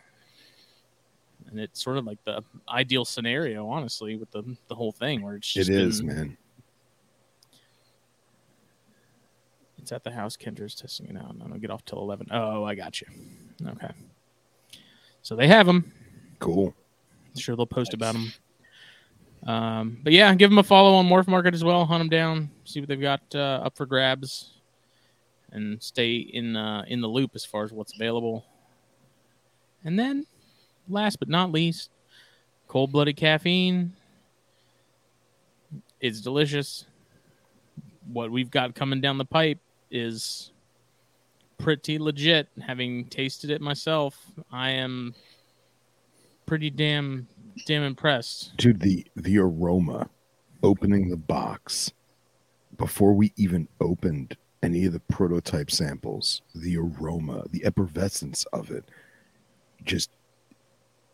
And 1.49 1.59
it's 1.59 1.83
sort 1.83 1.97
of 1.97 2.05
like 2.05 2.23
the 2.23 2.43
ideal 2.69 3.03
scenario, 3.05 3.67
honestly, 3.67 4.15
with 4.15 4.31
the 4.31 4.43
the 4.67 4.75
whole 4.75 4.91
thing 4.91 5.21
where 5.21 5.35
it's 5.35 5.49
It 5.55 5.59
just 5.65 5.69
is, 5.69 6.01
been- 6.01 6.07
man. 6.15 6.37
It's 9.79 9.91
at 9.91 10.03
the 10.03 10.11
house. 10.11 10.37
Kendra's 10.37 10.75
testing 10.75 11.07
it 11.07 11.17
out. 11.17 11.35
I 11.43 11.47
don't 11.47 11.59
get 11.59 11.71
off 11.71 11.83
till 11.85 11.99
eleven. 11.99 12.27
Oh, 12.31 12.63
I 12.63 12.75
got 12.75 13.01
you. 13.01 13.07
Okay. 13.65 13.89
So 15.23 15.35
they 15.35 15.47
have 15.47 15.65
them. 15.65 15.91
Cool. 16.39 16.73
Sure, 17.35 17.55
they'll 17.55 17.65
post 17.65 17.93
about 17.93 18.13
them. 18.15 18.33
Um, 19.47 19.97
but 20.03 20.13
yeah, 20.13 20.33
give 20.35 20.49
them 20.51 20.59
a 20.59 20.63
follow 20.63 20.93
on 20.95 21.07
Morph 21.07 21.27
Market 21.27 21.53
as 21.53 21.63
well. 21.63 21.85
Hunt 21.85 21.99
them 22.01 22.09
down, 22.09 22.49
see 22.63 22.79
what 22.79 22.89
they've 22.89 23.01
got 23.01 23.21
uh, 23.33 23.61
up 23.63 23.75
for 23.75 23.85
grabs, 23.87 24.53
and 25.51 25.81
stay 25.81 26.15
in 26.15 26.55
uh, 26.55 26.83
in 26.87 27.01
the 27.01 27.07
loop 27.07 27.31
as 27.35 27.45
far 27.45 27.63
as 27.63 27.71
what's 27.71 27.93
available. 27.95 28.45
And 29.83 29.97
then, 29.97 30.25
last 30.87 31.19
but 31.19 31.29
not 31.29 31.51
least, 31.51 31.89
cold 32.67 32.91
blooded 32.91 33.17
caffeine 33.17 33.93
is 35.99 36.21
delicious. 36.21 36.85
What 38.11 38.31
we've 38.31 38.51
got 38.51 38.75
coming 38.75 39.01
down 39.01 39.17
the 39.17 39.25
pipe 39.25 39.59
is 39.89 40.51
pretty 41.57 41.99
legit. 41.99 42.47
Having 42.59 43.05
tasted 43.05 43.51
it 43.51 43.61
myself, 43.61 44.17
I 44.51 44.71
am 44.71 45.13
pretty 46.45 46.69
damn 46.69 47.27
damn 47.65 47.83
impressed. 47.83 48.57
Dude, 48.57 48.79
the 48.79 49.05
the 49.15 49.37
aroma 49.37 50.09
opening 50.63 51.09
the 51.09 51.17
box 51.17 51.91
before 52.77 53.13
we 53.13 53.33
even 53.35 53.67
opened 53.79 54.37
any 54.63 54.85
of 54.85 54.93
the 54.93 54.99
prototype 54.99 55.71
samples, 55.71 56.41
the 56.53 56.77
aroma, 56.77 57.45
the 57.51 57.65
effervescence 57.65 58.45
of 58.53 58.71
it 58.71 58.85
just 59.83 60.11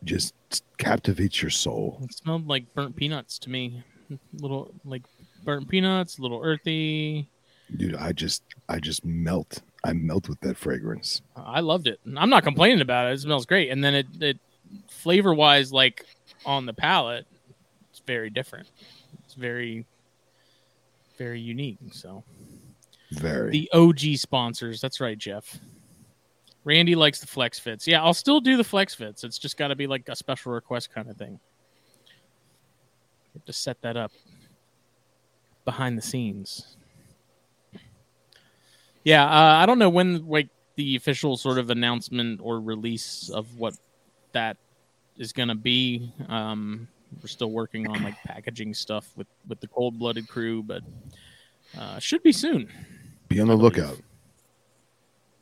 just 0.04 0.34
captivates 0.76 1.42
your 1.42 1.50
soul. 1.50 1.98
It 2.04 2.14
smelled 2.14 2.46
like 2.46 2.72
burnt 2.74 2.94
peanuts 2.96 3.38
to 3.40 3.50
me. 3.50 3.82
Little 4.34 4.72
like 4.84 5.02
burnt 5.44 5.68
peanuts, 5.68 6.18
a 6.18 6.22
little 6.22 6.40
earthy. 6.42 7.28
Dude, 7.76 7.96
I 7.96 8.12
just 8.12 8.42
I 8.68 8.80
just 8.80 9.04
melt. 9.04 9.62
I 9.84 9.92
melt 9.92 10.28
with 10.28 10.40
that 10.40 10.56
fragrance. 10.56 11.22
I 11.36 11.60
loved 11.60 11.86
it. 11.86 12.00
I'm 12.16 12.30
not 12.30 12.42
complaining 12.42 12.80
about 12.80 13.06
it. 13.06 13.14
It 13.14 13.20
smells 13.20 13.46
great. 13.46 13.70
And 13.70 13.82
then 13.82 13.94
it, 13.94 14.06
it 14.20 14.38
flavor 14.88 15.32
wise, 15.32 15.72
like 15.72 16.04
on 16.44 16.66
the 16.66 16.72
palate, 16.72 17.26
it's 17.90 18.00
very 18.00 18.28
different. 18.30 18.68
It's 19.24 19.34
very, 19.34 19.86
very 21.16 21.40
unique. 21.40 21.78
So 21.92 22.24
Very. 23.10 23.50
the 23.50 23.70
OG 23.72 24.16
sponsors. 24.16 24.80
That's 24.80 25.00
right, 25.00 25.16
Jeff. 25.16 25.58
Randy 26.64 26.94
likes 26.94 27.20
the 27.20 27.26
flex 27.26 27.58
fits. 27.58 27.86
Yeah, 27.86 28.02
I'll 28.02 28.12
still 28.14 28.40
do 28.40 28.56
the 28.56 28.64
flex 28.64 28.94
fits. 28.94 29.24
It's 29.24 29.38
just 29.38 29.56
got 29.56 29.68
to 29.68 29.76
be 29.76 29.86
like 29.86 30.08
a 30.08 30.16
special 30.16 30.52
request 30.52 30.92
kind 30.92 31.08
of 31.08 31.16
thing. 31.16 31.40
Have 33.32 33.44
to 33.46 33.52
set 33.52 33.80
that 33.82 33.96
up 33.96 34.12
behind 35.64 35.96
the 35.96 36.02
scenes. 36.02 36.76
Yeah, 39.04 39.24
uh, 39.24 39.56
I 39.56 39.64
don't 39.64 39.78
know 39.78 39.88
when 39.88 40.26
like 40.28 40.48
the 40.74 40.96
official 40.96 41.36
sort 41.36 41.58
of 41.58 41.70
announcement 41.70 42.40
or 42.42 42.60
release 42.60 43.30
of 43.30 43.56
what 43.56 43.74
that 44.32 44.58
is 45.16 45.32
going 45.32 45.48
to 45.48 45.54
be. 45.54 46.12
Um, 46.28 46.88
we're 47.22 47.28
still 47.28 47.50
working 47.50 47.88
on 47.88 48.02
like 48.02 48.14
packaging 48.24 48.74
stuff 48.74 49.10
with 49.16 49.26
with 49.48 49.60
the 49.60 49.68
cold 49.68 49.98
blooded 49.98 50.28
crew, 50.28 50.62
but 50.62 50.82
uh, 51.78 51.98
should 51.98 52.22
be 52.22 52.32
soon. 52.32 52.68
Be 53.28 53.40
on 53.40 53.48
the 53.48 53.56
lookout. 53.56 53.98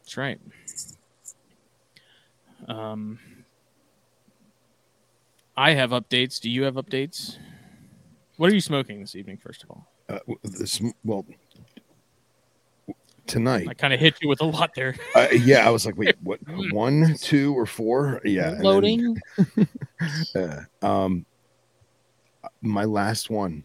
That's 0.00 0.16
right. 0.16 0.40
Um, 2.68 3.18
I 5.56 5.72
have 5.72 5.90
updates. 5.90 6.40
Do 6.40 6.50
you 6.50 6.64
have 6.64 6.74
updates? 6.74 7.36
What 8.36 8.50
are 8.50 8.54
you 8.54 8.60
smoking 8.60 9.00
this 9.00 9.14
evening? 9.14 9.36
First 9.38 9.62
of 9.62 9.70
all, 9.70 9.88
Uh, 10.08 10.18
this 10.42 10.80
well 11.04 11.24
tonight. 13.26 13.66
I 13.68 13.74
kind 13.74 13.92
of 13.94 13.98
hit 14.00 14.16
you 14.20 14.28
with 14.28 14.40
a 14.40 14.44
lot 14.44 14.74
there. 14.74 14.94
Uh, 15.14 15.28
yeah, 15.32 15.66
I 15.66 15.70
was 15.70 15.86
like, 15.86 15.96
wait, 15.96 16.16
what? 16.22 16.40
One, 16.72 17.14
two, 17.20 17.56
or 17.56 17.66
four? 17.66 18.20
Yeah, 18.24 18.48
and 18.48 18.56
then- 18.58 18.62
Loading. 18.64 19.16
Uh, 20.34 20.60
um, 20.82 21.24
my 22.60 22.84
last 22.84 23.30
one 23.30 23.64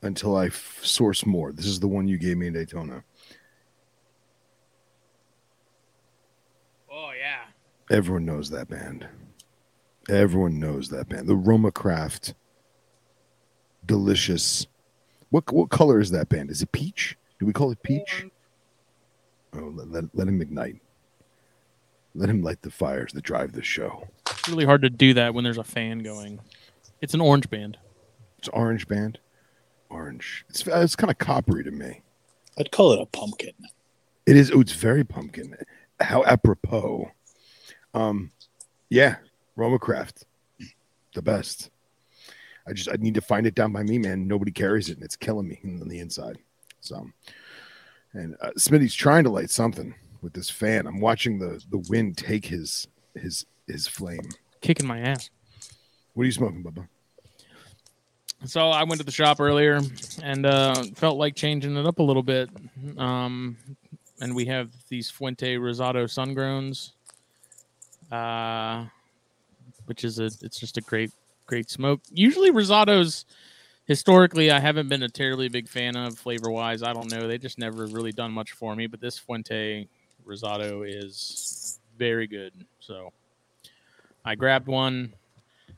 until 0.00 0.36
I 0.36 0.46
f- 0.46 0.80
source 0.82 1.26
more. 1.26 1.52
This 1.52 1.66
is 1.66 1.78
the 1.78 1.86
one 1.86 2.08
you 2.08 2.16
gave 2.16 2.38
me 2.38 2.46
in 2.46 2.54
Daytona. 2.54 3.04
Oh 6.90 7.10
yeah. 7.18 7.42
Everyone 7.90 8.24
knows 8.24 8.50
that 8.50 8.68
band. 8.68 9.06
Everyone 10.08 10.58
knows 10.58 10.88
that 10.88 11.08
band. 11.08 11.28
The 11.28 11.36
Roma 11.36 11.70
Craft. 11.70 12.34
Delicious. 13.86 14.66
What 15.30 15.50
what 15.52 15.70
color 15.70 16.00
is 16.00 16.10
that 16.10 16.28
band? 16.28 16.50
Is 16.50 16.62
it 16.62 16.72
peach? 16.72 17.16
Do 17.38 17.46
we 17.46 17.52
call 17.52 17.70
it 17.70 17.82
peach? 17.82 18.26
Oh, 19.54 19.72
let, 19.74 19.90
let, 19.90 20.04
let 20.14 20.28
him 20.28 20.40
ignite. 20.40 20.80
Let 22.14 22.30
him 22.30 22.42
light 22.42 22.62
the 22.62 22.70
fires 22.70 23.12
that 23.12 23.22
drive 23.22 23.52
the 23.52 23.62
show. 23.62 24.08
It's 24.30 24.48
really 24.48 24.64
hard 24.64 24.82
to 24.82 24.90
do 24.90 25.14
that 25.14 25.34
when 25.34 25.44
there's 25.44 25.58
a 25.58 25.64
fan 25.64 25.98
going. 26.00 26.40
It's 27.00 27.14
an 27.14 27.20
orange 27.20 27.50
band. 27.50 27.76
It's 28.38 28.48
orange 28.48 28.88
band. 28.88 29.18
Orange. 29.90 30.44
It's 30.48 30.66
it's 30.66 30.96
kind 30.96 31.10
of 31.10 31.18
coppery 31.18 31.64
to 31.64 31.70
me. 31.70 32.02
I'd 32.58 32.70
call 32.70 32.92
it 32.92 33.00
a 33.00 33.06
pumpkin. 33.06 33.54
It 34.26 34.36
is. 34.36 34.50
Oh, 34.50 34.60
it's 34.60 34.72
very 34.72 35.04
pumpkin. 35.04 35.56
How 36.00 36.24
apropos. 36.24 37.10
Um, 37.94 38.30
yeah, 38.90 39.16
Roma 39.56 39.78
Craft, 39.78 40.24
the 41.14 41.22
best. 41.22 41.70
I 42.66 42.72
just 42.72 42.88
I 42.88 42.96
need 42.98 43.14
to 43.14 43.20
find 43.20 43.46
it 43.46 43.54
down 43.54 43.72
by 43.72 43.82
me, 43.82 43.98
man. 43.98 44.26
Nobody 44.26 44.50
carries 44.50 44.88
it, 44.88 44.96
and 44.96 45.04
it's 45.04 45.16
killing 45.16 45.48
me 45.48 45.60
on 45.64 45.88
the 45.88 46.00
inside. 46.00 46.38
So, 46.80 47.06
and 48.12 48.36
uh, 48.40 48.50
Smitty's 48.58 48.94
trying 48.94 49.24
to 49.24 49.30
light 49.30 49.50
something 49.50 49.94
with 50.22 50.32
this 50.32 50.50
fan. 50.50 50.86
I'm 50.86 51.00
watching 51.00 51.38
the 51.38 51.62
the 51.70 51.78
wind 51.88 52.16
take 52.16 52.44
his 52.44 52.88
his 53.14 53.46
his 53.68 53.86
flame. 53.86 54.28
Kicking 54.60 54.86
my 54.86 55.00
ass. 55.00 55.30
What 56.14 56.22
are 56.22 56.26
you 56.26 56.32
smoking, 56.32 56.62
Bubba? 56.62 56.88
So 58.46 58.68
I 58.68 58.84
went 58.84 58.98
to 59.00 59.04
the 59.04 59.12
shop 59.12 59.40
earlier 59.40 59.80
and 60.22 60.44
uh, 60.44 60.84
felt 60.94 61.16
like 61.16 61.34
changing 61.34 61.76
it 61.76 61.86
up 61.86 61.98
a 61.98 62.02
little 62.02 62.22
bit. 62.22 62.50
Um, 62.98 63.56
and 64.20 64.34
we 64.34 64.44
have 64.46 64.70
these 64.88 65.10
Fuente 65.10 65.56
Rosado 65.56 66.04
Sungrowns, 66.04 66.92
uh, 68.10 68.86
which 69.86 70.04
is 70.04 70.18
a 70.18 70.26
it's 70.42 70.58
just 70.58 70.76
a 70.76 70.80
great 70.80 71.10
great 71.46 71.70
smoke. 71.70 72.00
Usually 72.10 72.50
Rosados, 72.50 73.24
historically, 73.86 74.50
I 74.50 74.60
haven't 74.60 74.88
been 74.88 75.02
a 75.02 75.08
terribly 75.08 75.48
big 75.48 75.68
fan 75.68 75.96
of 75.96 76.18
flavor 76.18 76.50
wise. 76.50 76.82
I 76.82 76.92
don't 76.92 77.10
know, 77.10 77.28
they 77.28 77.38
just 77.38 77.58
never 77.58 77.86
really 77.86 78.12
done 78.12 78.32
much 78.32 78.52
for 78.52 78.74
me. 78.74 78.86
But 78.86 79.00
this 79.00 79.18
Fuente 79.18 79.88
Rosado 80.26 80.82
is 80.86 81.80
very 81.98 82.26
good. 82.26 82.52
So 82.80 83.12
I 84.24 84.34
grabbed 84.34 84.68
one 84.68 85.12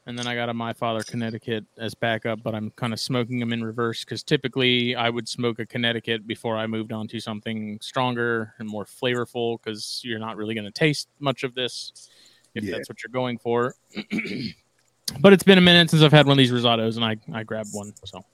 and 0.06 0.16
then 0.16 0.28
I 0.28 0.36
got 0.36 0.48
a 0.48 0.54
My 0.54 0.72
Father 0.72 1.02
Connecticut 1.02 1.64
as 1.78 1.94
backup, 1.94 2.42
but 2.42 2.54
I'm 2.54 2.70
kind 2.70 2.92
of 2.92 3.00
smoking 3.00 3.40
them 3.40 3.52
in 3.52 3.64
reverse 3.64 4.04
because 4.04 4.22
typically 4.22 4.94
I 4.94 5.10
would 5.10 5.28
smoke 5.28 5.58
a 5.58 5.66
Connecticut 5.66 6.28
before 6.28 6.56
I 6.56 6.68
moved 6.68 6.92
on 6.92 7.08
to 7.08 7.18
something 7.18 7.78
stronger 7.82 8.54
and 8.58 8.68
more 8.68 8.84
flavorful 8.84 9.58
because 9.60 10.00
you're 10.04 10.20
not 10.20 10.36
really 10.36 10.54
going 10.54 10.64
to 10.64 10.70
taste 10.70 11.08
much 11.18 11.42
of 11.42 11.54
this 11.56 12.08
if 12.56 12.64
Yeah. 12.64 12.76
that's 12.76 12.88
what 12.88 13.02
you're 13.02 13.10
going 13.12 13.38
for. 13.38 13.74
but 15.20 15.32
it's 15.32 15.42
been 15.44 15.58
a 15.58 15.62
minute 15.62 15.90
since 15.90 16.02
I've 16.02 16.12
had 16.12 16.26
one 16.26 16.32
of 16.32 16.38
these 16.38 16.50
rosados, 16.52 16.96
and 16.96 17.04
I 17.04 17.16
I 17.32 17.42
grabbed 17.44 17.70
one. 17.72 17.92
So 18.04 18.24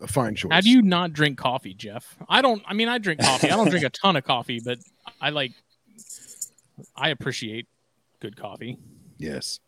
A 0.00 0.06
fine 0.06 0.34
choice. 0.36 0.52
how 0.52 0.60
do 0.60 0.70
you 0.70 0.82
not 0.82 1.12
drink 1.12 1.38
coffee, 1.38 1.74
Jeff? 1.74 2.16
I 2.28 2.40
don't. 2.40 2.62
I 2.66 2.74
mean, 2.74 2.88
I 2.88 2.98
drink 2.98 3.20
coffee. 3.20 3.50
I 3.50 3.56
don't 3.56 3.68
drink 3.70 3.84
a 3.84 3.90
ton 3.90 4.16
of 4.16 4.24
coffee, 4.24 4.60
but 4.64 4.78
I 5.20 5.30
like. 5.30 5.52
I 6.96 7.08
appreciate 7.08 7.66
good 8.20 8.36
coffee. 8.36 8.78
Yes, 9.18 9.58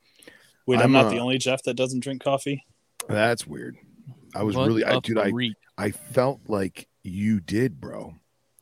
Wait, 0.67 0.77
I'm, 0.79 0.85
I'm, 0.85 0.93
not 0.93 1.07
uh, 1.07 1.11
the 1.11 1.19
only 1.19 1.39
Jeff 1.39 1.65
that 1.65 1.75
doesn't 1.75 2.01
drink 2.01 2.23
coffee. 2.23 2.65
that's 3.09 3.45
weird. 3.47 3.77
I 4.33 4.45
was 4.45 4.55
What 4.55 4.69
really, 4.69 4.85
I, 4.85 4.97
a 4.99 5.01
dude, 5.01 5.19
I 5.19 5.31
freak. 5.31 5.55
I 5.77 5.91
felt 5.91 6.41
like 6.47 6.87
you 7.03 7.41
did, 7.41 7.81
bro. 7.81 8.15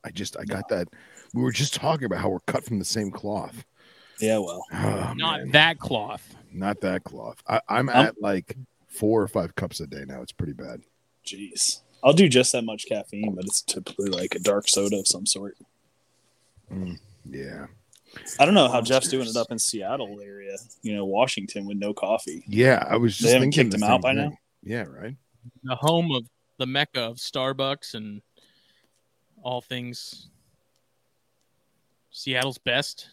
I 0.02 0.10
just 0.10 0.38
I 0.38 0.44
got 0.44 0.68
that. 0.70 0.88
We 1.34 1.42
were 1.42 1.52
just 1.52 1.74
talking 1.74 2.04
about 2.06 2.20
how 2.20 2.28
we're 2.30 2.40
cut 2.40 2.64
from 2.64 2.78
the 2.78 2.84
same 2.84 3.10
cloth. 3.10 3.64
Yeah, 4.20 4.38
well, 4.38 4.64
Oh, 4.72 5.12
not 5.16 5.40
man. 5.40 5.50
that 5.52 5.78
cloth. 5.78 6.34
not 6.52 6.80
that 6.80 7.04
cloth. 7.04 7.42
I, 7.46 7.60
I'm 7.68 7.88
Um, 7.88 7.94
at 8.06 8.20
like 8.20 8.56
four 8.88 9.22
or 9.22 9.28
five 9.28 9.54
cups 9.54 9.80
a 9.80 9.86
day 9.86 10.04
now. 10.06 10.22
It's 10.22 10.32
pretty 10.32 10.54
bad. 10.54 10.80
jeez. 11.26 11.80
I'll 12.02 12.12
do 12.12 12.28
just 12.28 12.52
that 12.52 12.62
much 12.64 12.86
caffeine, 12.86 13.34
but 13.34 13.44
it's 13.44 13.60
typically 13.62 14.08
like 14.10 14.34
a 14.34 14.38
dark 14.38 14.68
soda 14.68 14.96
of 14.98 15.06
some 15.08 15.26
sort. 15.26 15.56
Yeah. 17.28 17.66
I 18.38 18.44
don't 18.44 18.54
know 18.54 18.68
how 18.68 18.80
Jeff's 18.80 19.08
doing 19.08 19.28
it 19.28 19.36
up 19.36 19.48
in 19.50 19.58
Seattle 19.58 20.20
area, 20.20 20.56
you 20.82 20.94
know, 20.94 21.04
Washington 21.04 21.66
with 21.66 21.76
no 21.76 21.92
coffee. 21.92 22.44
Yeah, 22.48 22.84
I 22.88 22.96
was 22.96 23.18
They 23.18 23.22
just 23.24 23.34
haven't 23.34 23.50
kicked 23.50 23.72
the 23.72 23.76
him 23.78 23.82
out 23.82 24.00
by 24.02 24.14
thing. 24.14 24.30
now? 24.30 24.38
Yeah, 24.62 24.82
right. 24.84 25.16
The 25.64 25.76
home 25.76 26.10
of 26.12 26.24
the 26.58 26.66
mecca 26.66 27.00
of 27.00 27.16
Starbucks 27.16 27.94
and 27.94 28.22
all 29.42 29.60
things 29.60 30.28
Seattle's 32.18 32.58
best. 32.58 33.10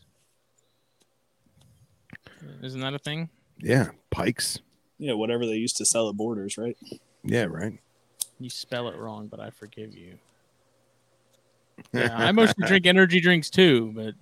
Isn't 2.64 2.82
that 2.82 2.96
a 2.96 2.98
thing? 2.98 3.30
Yeah, 3.60 3.90
Pikes. 4.10 4.58
Yeah, 4.98 5.14
whatever 5.14 5.46
they 5.46 5.54
used 5.54 5.78
to 5.78 5.86
sell 5.86 6.10
at 6.10 6.16
Borders, 6.16 6.58
right? 6.58 6.76
Yeah, 7.24 7.44
right. 7.44 7.78
You 8.40 8.50
spell 8.50 8.88
it 8.88 8.98
wrong, 8.98 9.28
but 9.28 9.40
I 9.40 9.52
forgive 9.52 9.96
you. 9.96 10.16
Yeah, 11.94 12.16
I 12.16 12.32
mostly 12.32 12.66
drink 12.66 12.86
energy 12.86 13.20
drinks 13.20 13.50
too, 13.50 13.92
but 13.94 14.14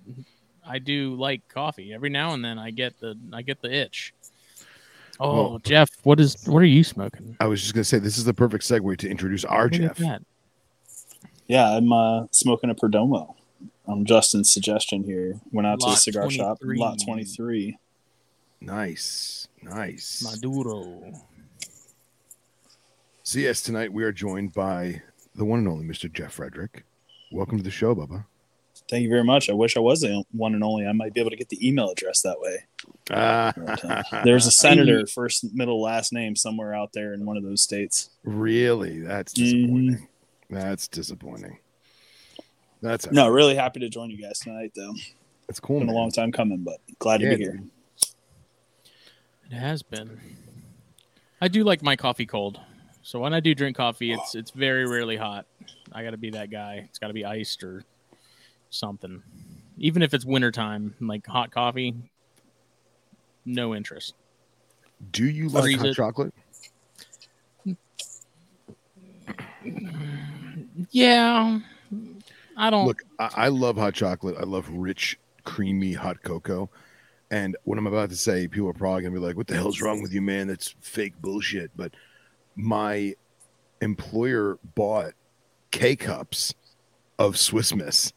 I 0.66 0.80
do 0.80 1.14
like 1.14 1.48
coffee. 1.48 1.94
Every 1.94 2.10
now 2.10 2.34
and 2.34 2.44
then 2.44 2.58
I 2.58 2.72
get 2.72 2.98
the 2.98 3.16
I 3.32 3.42
get 3.42 3.62
the 3.62 3.72
itch. 3.72 4.12
Oh, 5.20 5.50
Well- 5.50 5.58
Jeff, 5.60 5.88
what 6.02 6.18
is 6.18 6.36
what 6.46 6.62
are 6.62 6.66
you 6.66 6.82
smoking? 6.82 7.36
I 7.38 7.46
was 7.46 7.62
just 7.62 7.72
gonna 7.72 7.84
say 7.84 8.00
this 8.00 8.18
is 8.18 8.24
the 8.24 8.34
perfect 8.34 8.64
segue 8.64 8.98
to 8.98 9.08
introduce 9.08 9.44
our 9.44 9.66
What 9.66 9.74
is 9.74 9.78
Jeff. 9.96 10.20
Yeah, 11.46 11.76
I'm 11.76 11.92
uh, 11.92 12.26
smoking 12.32 12.70
a 12.70 12.74
Perdomo. 12.74 13.36
On 13.86 14.04
Justin's 14.04 14.50
suggestion 14.50 15.04
here. 15.04 15.40
Went 15.52 15.66
out 15.66 15.80
to 15.80 15.90
the 15.90 15.96
cigar 15.96 16.30
shop, 16.30 16.58
lot 16.62 16.98
23. 17.04 17.78
Nice, 18.60 19.48
nice. 19.62 20.22
Maduro. 20.22 21.12
So 23.22 23.38
yes, 23.38 23.60
tonight 23.60 23.92
we 23.92 24.04
are 24.04 24.12
joined 24.12 24.54
by 24.54 25.02
the 25.34 25.44
one 25.44 25.58
and 25.58 25.68
only 25.68 25.84
Mr. 25.84 26.10
Jeff 26.10 26.34
Frederick. 26.34 26.84
Welcome 27.30 27.58
to 27.58 27.64
the 27.64 27.70
show, 27.70 27.94
Bubba. 27.94 28.24
Thank 28.88 29.02
you 29.02 29.08
very 29.08 29.24
much. 29.24 29.50
I 29.50 29.52
wish 29.52 29.76
I 29.76 29.80
was 29.80 30.00
the 30.00 30.24
one 30.32 30.54
and 30.54 30.62
only. 30.62 30.86
I 30.86 30.92
might 30.92 31.14
be 31.14 31.20
able 31.20 31.30
to 31.30 31.36
get 31.36 31.48
the 31.48 31.66
email 31.66 31.90
address 31.90 32.22
that 32.22 32.40
way. 32.40 32.64
Ah, 33.10 33.52
uh, 33.82 34.22
There's 34.24 34.46
a 34.46 34.50
senator, 34.52 35.06
first, 35.06 35.54
middle, 35.54 35.80
last 35.80 36.12
name 36.12 36.36
somewhere 36.36 36.74
out 36.74 36.92
there 36.92 37.14
in 37.14 37.24
one 37.24 37.36
of 37.36 37.42
those 37.42 37.62
states. 37.62 38.10
really? 38.24 39.00
That's 39.00 39.34
mm-hmm. 39.34 39.44
disappointing. 39.44 40.08
That's 40.50 40.88
disappointing. 40.88 41.58
That's 42.84 43.10
No, 43.10 43.28
really 43.28 43.54
happy 43.54 43.80
to 43.80 43.88
join 43.88 44.10
you 44.10 44.18
guys 44.20 44.38
tonight, 44.40 44.72
though. 44.76 44.92
That's 45.48 45.58
cool. 45.58 45.80
Been 45.80 45.88
a 45.88 45.92
long 45.92 46.10
time 46.10 46.30
coming, 46.30 46.58
but 46.58 46.80
glad 46.98 47.20
to 47.20 47.30
be 47.30 47.36
here. 47.36 47.52
dude. 47.52 47.70
It 49.50 49.54
has 49.54 49.82
been. 49.82 50.20
I 51.40 51.48
do 51.48 51.64
like 51.64 51.82
my 51.82 51.96
coffee 51.96 52.26
cold. 52.26 52.60
So 53.02 53.18
when 53.20 53.32
I 53.32 53.40
do 53.40 53.54
drink 53.54 53.76
coffee, 53.76 54.12
it's 54.12 54.34
it's 54.34 54.50
very 54.50 54.86
rarely 54.86 55.16
hot. 55.16 55.46
I 55.92 56.02
got 56.04 56.10
to 56.10 56.16
be 56.18 56.30
that 56.30 56.50
guy. 56.50 56.84
It's 56.88 56.98
got 56.98 57.08
to 57.08 57.14
be 57.14 57.24
iced 57.24 57.62
or 57.64 57.84
something. 58.68 59.22
Even 59.78 60.02
if 60.02 60.12
it's 60.12 60.24
wintertime, 60.26 60.94
like 61.00 61.26
hot 61.26 61.50
coffee, 61.50 61.94
no 63.46 63.74
interest. 63.74 64.14
Do 65.10 65.24
you 65.24 65.48
like 65.48 65.64
Freeze 65.64 65.76
hot 65.78 65.86
it. 65.86 65.94
chocolate? 65.94 66.34
Yeah. 70.90 71.60
I 72.56 72.70
don't 72.70 72.86
Look, 72.86 73.02
I, 73.18 73.30
I 73.36 73.48
love 73.48 73.76
hot 73.76 73.94
chocolate. 73.94 74.36
I 74.38 74.44
love 74.44 74.68
rich, 74.70 75.18
creamy 75.44 75.92
hot 75.92 76.22
cocoa. 76.22 76.70
And 77.30 77.56
what 77.64 77.78
I'm 77.78 77.86
about 77.86 78.10
to 78.10 78.16
say, 78.16 78.46
people 78.48 78.68
are 78.68 78.72
probably 78.74 79.02
gonna 79.02 79.14
be 79.14 79.20
like, 79.20 79.36
"What 79.36 79.46
the 79.46 79.54
hell's 79.54 79.80
wrong 79.80 80.02
with 80.02 80.12
you, 80.12 80.22
man? 80.22 80.46
That's 80.46 80.74
fake 80.80 81.14
bullshit." 81.20 81.70
But 81.76 81.92
my 82.54 83.14
employer 83.80 84.58
bought 84.74 85.12
K 85.70 85.96
cups 85.96 86.54
of 87.18 87.36
Swiss 87.38 87.74
Miss, 87.74 88.12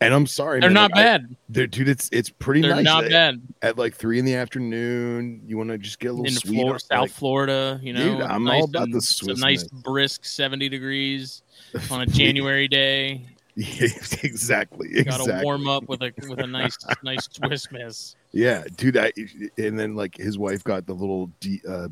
and 0.00 0.14
I'm 0.14 0.26
sorry, 0.26 0.60
they're 0.60 0.68
man, 0.70 0.74
not 0.74 0.90
like, 0.92 1.00
I- 1.00 1.02
bad. 1.18 1.36
they're 1.48 1.66
dude, 1.66 1.88
it's 1.88 2.08
it's 2.12 2.30
pretty 2.30 2.60
They're 2.60 2.76
nice. 2.76 2.84
not 2.84 3.04
At- 3.04 3.10
bad. 3.10 3.42
At 3.62 3.78
like 3.78 3.94
three 3.96 4.18
in 4.20 4.24
the 4.24 4.34
afternoon, 4.34 5.42
you 5.46 5.56
want 5.56 5.70
to 5.70 5.78
just 5.78 5.98
get 5.98 6.08
a 6.08 6.12
little 6.12 6.26
In 6.26 6.32
sweet. 6.34 6.56
Florida, 6.60 6.80
South 6.80 7.00
like- 7.00 7.10
Florida, 7.10 7.80
you 7.82 7.92
know, 7.94 8.18
Dude, 8.18 8.20
I'm 8.22 8.44
nice 8.44 8.60
all 8.62 8.64
about 8.68 8.90
the 8.90 8.98
it's 8.98 9.08
Swiss 9.08 9.38
a 9.38 9.40
nice 9.40 9.64
brisk 9.64 10.24
70 10.24 10.68
degrees 10.68 11.42
on 11.90 12.02
a 12.02 12.06
January 12.06 12.68
day. 12.68 13.26
Yeah, 13.60 13.88
exactly, 14.22 14.86
Got 15.02 15.16
to 15.16 15.22
exactly. 15.22 15.44
warm 15.44 15.66
up 15.66 15.88
with 15.88 16.00
a 16.02 16.12
with 16.28 16.38
a 16.38 16.46
nice 16.46 16.78
nice 17.02 17.28
Swiss 17.28 17.66
miss. 17.72 18.14
Yeah, 18.30 18.62
dude. 18.76 18.96
I, 18.96 19.12
and 19.56 19.76
then 19.76 19.96
like 19.96 20.16
his 20.16 20.38
wife 20.38 20.62
got 20.62 20.86
the 20.86 20.92
little 20.92 21.32
de 21.40 21.60
uh, 21.68 21.88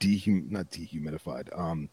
dehum 0.00 0.50
not 0.50 0.70
dehumidified, 0.70 1.50
um, 1.60 1.90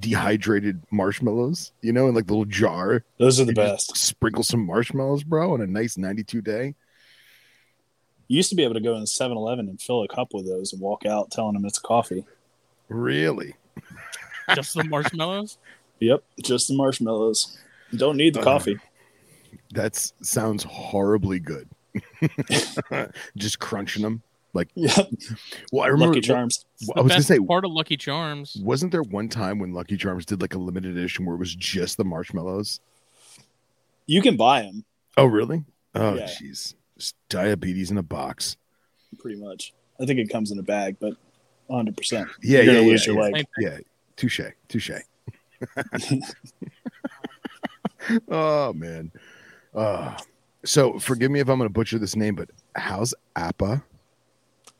dehydrated 0.00 0.80
marshmallows. 0.90 1.72
You 1.82 1.92
know, 1.92 2.08
in 2.08 2.14
like 2.14 2.26
the 2.26 2.32
little 2.32 2.46
jar. 2.46 3.04
Those 3.18 3.40
are 3.40 3.44
the 3.44 3.50
You 3.50 3.56
best. 3.56 3.94
Sprinkle 3.94 4.42
some 4.42 4.64
marshmallows, 4.64 5.22
bro, 5.22 5.52
on 5.52 5.60
a 5.60 5.66
nice 5.66 5.98
ninety-two 5.98 6.40
day. 6.40 6.74
You 8.28 8.36
used 8.38 8.48
to 8.48 8.56
be 8.56 8.64
able 8.64 8.72
to 8.72 8.80
go 8.80 8.96
in 8.96 9.06
7 9.06 9.36
Eleven 9.36 9.68
and 9.68 9.78
fill 9.78 10.02
a 10.02 10.08
cup 10.08 10.32
with 10.32 10.46
those 10.46 10.72
and 10.72 10.80
walk 10.80 11.04
out 11.04 11.30
telling 11.30 11.52
them 11.52 11.66
it's 11.66 11.78
coffee. 11.78 12.24
Really? 12.88 13.54
Just 14.54 14.74
the 14.74 14.84
marshmallows. 14.84 15.58
Yep, 16.00 16.22
just 16.42 16.68
the 16.68 16.74
marshmallows. 16.74 17.56
You 17.90 17.98
don't 17.98 18.16
need 18.16 18.34
the 18.34 18.40
Uh, 18.40 18.44
coffee. 18.44 18.78
That 19.72 19.94
sounds 19.96 20.64
horribly 20.64 21.38
good. 21.40 21.68
just 23.36 23.58
crunching 23.60 24.02
them. 24.02 24.22
Like, 24.52 24.68
Yep, 24.74 25.08
Well, 25.72 25.82
I 25.84 25.88
remember. 25.88 26.14
Lucky 26.14 26.20
Charms. 26.20 26.64
I 26.96 27.00
was 27.00 27.10
gonna 27.10 27.22
say, 27.22 27.38
part 27.40 27.64
of 27.64 27.72
Lucky 27.72 27.96
Charms. 27.96 28.56
wasn't 28.62 28.92
there 28.92 29.02
one 29.02 29.28
time 29.28 29.58
when 29.58 29.72
Lucky 29.72 29.96
Charms 29.96 30.24
did 30.26 30.40
like 30.40 30.54
a 30.54 30.58
limited 30.58 30.96
edition 30.96 31.24
where 31.24 31.34
it 31.34 31.38
was 31.38 31.54
just 31.54 31.96
the 31.96 32.04
marshmallows? 32.04 32.80
You 34.06 34.22
can 34.22 34.36
buy 34.36 34.62
them 34.62 34.84
Oh, 35.16 35.26
really? 35.26 35.64
Oh, 35.94 36.18
jeez. 36.20 36.74
Just 36.98 37.14
diabetes 37.28 37.90
in 37.90 37.98
a 37.98 38.02
box. 38.02 38.56
pretty 39.18 39.40
much. 39.40 39.72
I 40.00 40.06
think 40.06 40.18
it 40.20 40.28
comes 40.28 40.50
in 40.50 40.58
a 40.58 40.62
bag, 40.62 40.96
but 41.00 41.14
100. 41.68 41.96
percent 41.96 42.28
Yeah, 42.42 42.58
You're 42.58 42.60
yeah, 42.60 42.66
gonna 42.66 42.80
yeah, 42.86 42.90
lose 42.92 43.06
your 43.06 43.16
yeah. 43.16 43.22
leg. 43.22 43.46
Yeah, 43.58 43.78
touche, 44.16 44.40
touche. 44.68 44.90
oh 48.28 48.72
man. 48.72 49.10
Uh, 49.74 50.16
so 50.64 50.98
forgive 50.98 51.30
me 51.30 51.40
if 51.40 51.48
I'm 51.48 51.58
going 51.58 51.68
to 51.68 51.72
butcher 51.72 51.98
this 51.98 52.16
name, 52.16 52.34
but 52.34 52.50
how's 52.76 53.14
Appa? 53.36 53.82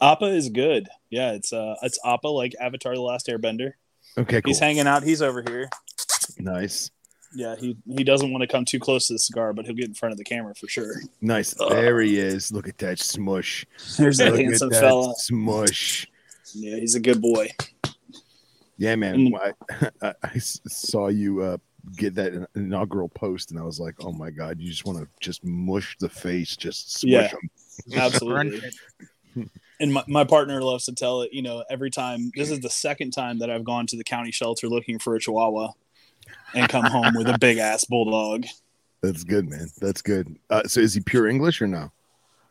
Appa 0.01 0.27
is 0.27 0.49
good. 0.49 0.89
Yeah, 1.11 1.33
it's 1.33 1.53
uh, 1.53 1.77
it's 1.83 1.99
Appa 2.05 2.29
like 2.29 2.55
Avatar: 2.61 2.95
The 2.95 3.01
Last 3.01 3.27
Airbender. 3.29 3.73
Okay, 4.19 4.41
cool. 4.43 4.51
He's 4.51 4.59
hanging 4.59 4.87
out. 4.87 5.03
He's 5.03 5.23
over 5.23 5.43
here. 5.47 5.69
nice, 6.39 6.91
Yeah, 7.35 7.57
he 7.57 7.77
he 7.87 8.05
doesn't 8.05 8.31
want 8.33 8.43
to 8.43 8.49
come 8.49 8.65
too 8.65 8.79
close 8.79 9.07
to 9.09 9.15
the 9.15 9.19
cigar, 9.19 9.53
but 9.53 9.65
he'll 9.65 9.75
get 9.75 9.89
in 9.89 9.95
front 9.95 10.13
of 10.13 10.19
the 10.19 10.25
camera 10.25 10.55
for 10.55 10.69
sure. 10.69 11.01
nice. 11.21 11.55
There 11.55 12.01
he 12.01 12.19
is. 12.19 12.53
Look 12.53 12.69
at 12.69 12.79
that 12.79 12.99
smush. 12.99 13.67
There's 13.99 14.19
that 14.19 14.33
Look 14.33 14.41
handsome 14.41 14.71
fella. 14.71 15.15
smush. 15.19 16.07
Yeah, 16.55 16.77
he's 16.77 16.95
a 16.95 17.01
good 17.01 17.21
boy. 17.21 17.51
Yeah, 18.77 18.97
man. 18.97 19.33
I 19.35 19.53
I, 19.71 19.91
I, 20.09 20.15
I 20.23 20.31
s- 20.35 20.61
saw 20.67 21.09
you 21.09 21.43
uh, 21.43 21.57
get 21.97 22.15
that 22.17 22.49
inaugural 22.55 23.09
post, 23.09 23.51
and 23.51 23.61
I 23.61 23.63
was 23.63 23.79
like, 23.81 23.95
"Oh 24.01 24.13
my 24.13 24.31
god, 24.31 24.61
you 24.61 24.69
just 24.71 24.85
want 24.85 24.99
to 24.99 25.09
just 25.21 25.45
mush 25.45 25.97
the 25.99 26.09
face, 26.09 26.57
just 26.57 26.95
smush 26.95 27.11
Yeah. 27.13 27.29
him." 27.29 27.51
Absolutely. 27.97 28.61
And 29.81 29.93
my, 29.93 30.05
my 30.07 30.23
partner 30.23 30.63
loves 30.63 30.85
to 30.85 30.93
tell 30.95 31.23
it, 31.23 31.33
you 31.33 31.43
know, 31.43 31.65
every 31.69 31.91
time 31.91 32.31
this 32.37 32.49
is 32.51 32.61
the 32.61 32.71
second 32.71 33.11
time 33.11 33.41
that 33.41 33.51
I've 33.51 33.65
gone 33.65 33.87
to 33.89 33.97
the 33.97 34.05
county 34.05 34.31
shelter 34.31 34.69
looking 34.69 35.01
for 35.01 35.17
a 35.17 35.21
chihuahua 35.21 35.73
and 36.55 36.69
come 36.69 36.85
home 36.85 37.15
with 37.17 37.29
a 37.29 37.37
big 37.39 37.59
ass 37.59 37.85
bulldog. 37.85 38.47
That's 39.03 39.25
good, 39.25 39.51
man. 39.51 39.67
That's 39.81 40.01
good. 40.01 40.39
Uh, 40.49 40.63
so, 40.65 40.81
is 40.81 40.95
he 40.95 41.01
pure 41.01 41.27
English 41.27 41.61
or 41.61 41.67
no? 41.67 41.91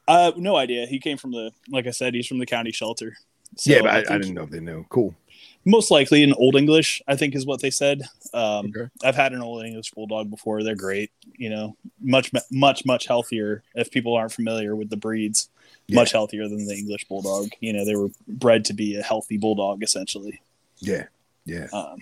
Uh 0.08 0.34
no 0.36 0.58
idea. 0.58 0.86
He 0.86 1.00
came 1.00 1.18
from 1.18 1.32
the 1.32 1.52
like 1.70 1.88
I 1.88 1.92
said, 1.92 2.14
he's 2.14 2.28
from 2.28 2.40
the 2.40 2.46
county 2.46 2.74
shelter. 2.74 3.16
So 3.56 3.72
yeah, 3.72 3.82
but 3.82 3.92
I, 3.92 3.98
I, 4.00 4.04
think 4.04 4.22
didn't 4.24 4.34
know 4.36 4.44
if 4.44 4.50
they 4.50 4.60
knew. 4.60 4.86
Cool. 4.90 5.16
Most 5.66 5.92
likely 5.92 6.24
in 6.24 6.34
old 6.34 6.56
English, 6.56 7.02
I 7.08 7.16
think 7.16 7.36
is 7.36 7.46
what 7.46 7.62
they 7.62 7.70
said. 7.72 8.02
Um 8.34 8.68
Okay. 8.76 8.90
I've 9.04 9.16
had 9.16 9.34
an 9.34 9.42
old 9.42 9.66
English 9.66 9.92
bulldog 9.92 10.30
before. 10.30 10.64
They're 10.64 10.76
great, 10.76 11.12
you 11.38 11.50
know, 11.50 11.76
much 12.02 12.32
much 12.52 12.86
much 12.86 13.06
healthier 13.08 13.64
if 13.76 13.92
people 13.92 14.16
aren't 14.16 14.32
familiar 14.34 14.76
with 14.76 14.90
the 14.90 14.98
breeds. 14.98 15.50
Yeah. 15.88 15.96
Much 15.96 16.12
healthier 16.14 16.48
than 16.48 16.66
the 16.66 16.76
English 16.76 17.06
bulldog. 17.10 17.50
You 17.60 17.74
know, 17.74 17.86
they 17.86 17.96
were 17.96 18.10
bred 18.28 18.64
to 18.66 18.74
be 18.74 18.96
a 18.98 19.04
healthy 19.04 19.38
bulldog 19.38 19.84
essentially. 19.84 20.42
Yeah, 20.80 21.06
yeah. 21.46 21.68
Um, 21.74 22.00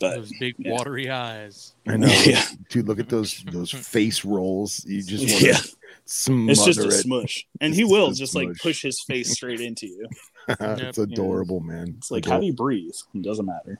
but 0.00 0.14
Those 0.14 0.32
big 0.38 0.54
yeah. 0.58 0.72
watery 0.72 1.10
eyes. 1.10 1.72
I 1.86 1.96
know, 1.96 2.06
Yeah. 2.24 2.44
dude. 2.68 2.86
Look 2.86 3.00
at 3.00 3.08
those 3.08 3.42
those 3.50 3.70
face 3.94 4.24
rolls. 4.24 4.84
You 4.86 5.02
just 5.02 5.28
want 5.32 5.42
yeah, 5.42 5.52
to 5.54 5.68
smother 6.06 6.52
it's 6.52 6.64
just 6.64 6.78
a 6.80 6.86
it. 6.88 6.92
smush, 6.92 7.46
and 7.60 7.74
he 7.74 7.82
will 7.84 8.08
just 8.08 8.20
a 8.20 8.22
just 8.22 8.34
like 8.36 8.48
push 8.62 8.82
his 8.82 9.00
face 9.02 9.32
straight 9.32 9.60
into 9.60 9.86
you. 9.88 10.08
it's 10.60 10.98
adorable, 10.98 11.60
man. 11.60 11.94
It's 11.98 12.10
like 12.10 12.24
how 12.24 12.38
do 12.40 12.46
you 12.46 12.52
breathe? 12.54 12.94
It 13.14 13.22
doesn't 13.22 13.46
matter. 13.46 13.78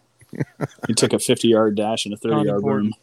he 0.87 0.94
took 0.94 1.12
a 1.12 1.18
fifty-yard 1.18 1.74
dash 1.76 2.04
and 2.04 2.14
a 2.14 2.16
thirty-yard 2.16 2.59
important. 2.59 2.92
boom. 2.92 3.00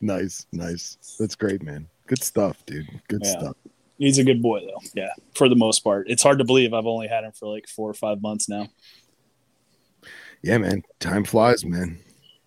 Nice, 0.00 0.46
nice. 0.52 1.16
That's 1.18 1.34
great, 1.34 1.62
man. 1.62 1.86
Good 2.06 2.22
stuff, 2.22 2.64
dude. 2.66 2.86
Good 3.08 3.22
Yeah. 3.24 3.38
stuff. 3.38 3.56
He's 3.98 4.18
a 4.18 4.24
good 4.24 4.42
boy 4.42 4.60
though. 4.60 4.80
Yeah, 4.94 5.10
for 5.34 5.48
the 5.48 5.54
most 5.54 5.80
part, 5.80 6.08
it's 6.10 6.22
hard 6.22 6.38
to 6.38 6.44
believe 6.44 6.72
I've 6.74 6.86
only 6.86 7.06
had 7.06 7.22
him 7.24 7.32
for 7.32 7.46
like 7.46 7.68
four 7.68 7.88
or 7.88 7.94
five 7.94 8.20
months 8.20 8.48
now. 8.48 8.68
Yeah, 10.42 10.58
man. 10.58 10.82
Time 10.98 11.24
flies, 11.24 11.64
man. 11.64 12.00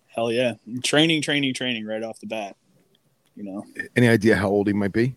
Hell 0.08 0.30
yeah, 0.32 0.54
training, 0.82 1.22
training, 1.22 1.54
training 1.54 1.86
right 1.86 2.02
off 2.02 2.20
the 2.20 2.26
bat. 2.26 2.56
You 3.34 3.44
know, 3.44 3.64
Any 3.94 4.08
idea 4.08 4.34
how 4.36 4.48
old 4.48 4.66
he 4.66 4.72
might 4.72 4.92
be? 4.92 5.14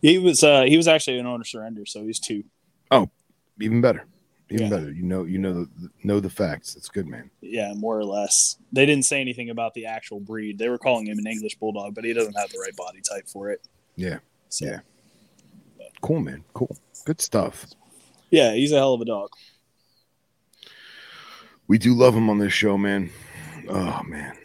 He 0.00 0.18
was 0.18 0.42
uh 0.42 0.62
he 0.62 0.76
was 0.76 0.88
actually 0.88 1.18
an 1.18 1.26
owner 1.26 1.44
surrender, 1.44 1.84
so 1.86 2.04
he's 2.04 2.18
two. 2.18 2.44
Oh, 2.90 3.08
Even 3.60 3.80
better. 3.80 4.04
Even 4.50 4.64
Yeah. 4.66 4.70
better. 4.70 4.90
You 4.92 5.02
know, 5.04 5.24
you 5.24 5.38
know 5.38 5.52
the 5.64 5.90
know 6.02 6.18
the 6.20 6.28
facts. 6.30 6.74
That's 6.74 6.88
good, 6.88 7.06
man. 7.06 7.30
Yeah, 7.40 7.72
more 7.74 7.96
or 7.98 8.04
less. 8.04 8.56
They 8.72 8.84
didn't 8.84 9.04
say 9.04 9.20
anything 9.20 9.50
about 9.50 9.74
the 9.74 9.86
actual 9.86 10.18
breed. 10.20 10.58
They 10.58 10.68
were 10.68 10.78
calling 10.78 11.06
him 11.06 11.18
an 11.18 11.26
English 11.26 11.54
bulldog, 11.56 11.94
but 11.94 12.04
he 12.04 12.12
doesn't 12.12 12.34
have 12.34 12.50
the 12.50 12.58
right 12.58 12.74
body 12.76 13.00
type 13.00 13.28
for 13.28 13.50
it. 13.50 13.66
Yeah. 13.96 14.18
So 14.48 14.66
Yeah. 14.66 14.80
yeah, 15.78 15.86
Cool, 16.00 16.20
man. 16.20 16.42
Cool. 16.52 16.76
Good 17.04 17.20
stuff. 17.20 17.66
Yeah, 18.30 18.54
he's 18.54 18.72
a 18.72 18.76
hell 18.76 18.94
of 18.94 19.00
a 19.00 19.04
dog. 19.04 19.30
We 21.68 21.78
do 21.78 21.94
love 21.94 22.14
him 22.14 22.28
on 22.28 22.38
this 22.38 22.52
show, 22.52 22.76
man. 22.76 23.10
Oh 23.68 24.02
man. 24.04 24.36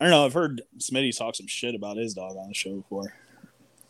I 0.00 0.04
don't 0.06 0.10
know. 0.10 0.24
I've 0.24 0.32
heard 0.32 0.62
Smitty 0.78 1.16
talk 1.16 1.36
some 1.36 1.46
shit 1.46 1.74
about 1.74 1.96
his 1.96 2.14
dog 2.14 2.36
on 2.36 2.48
the 2.48 2.54
show 2.54 2.74
before. 2.76 3.14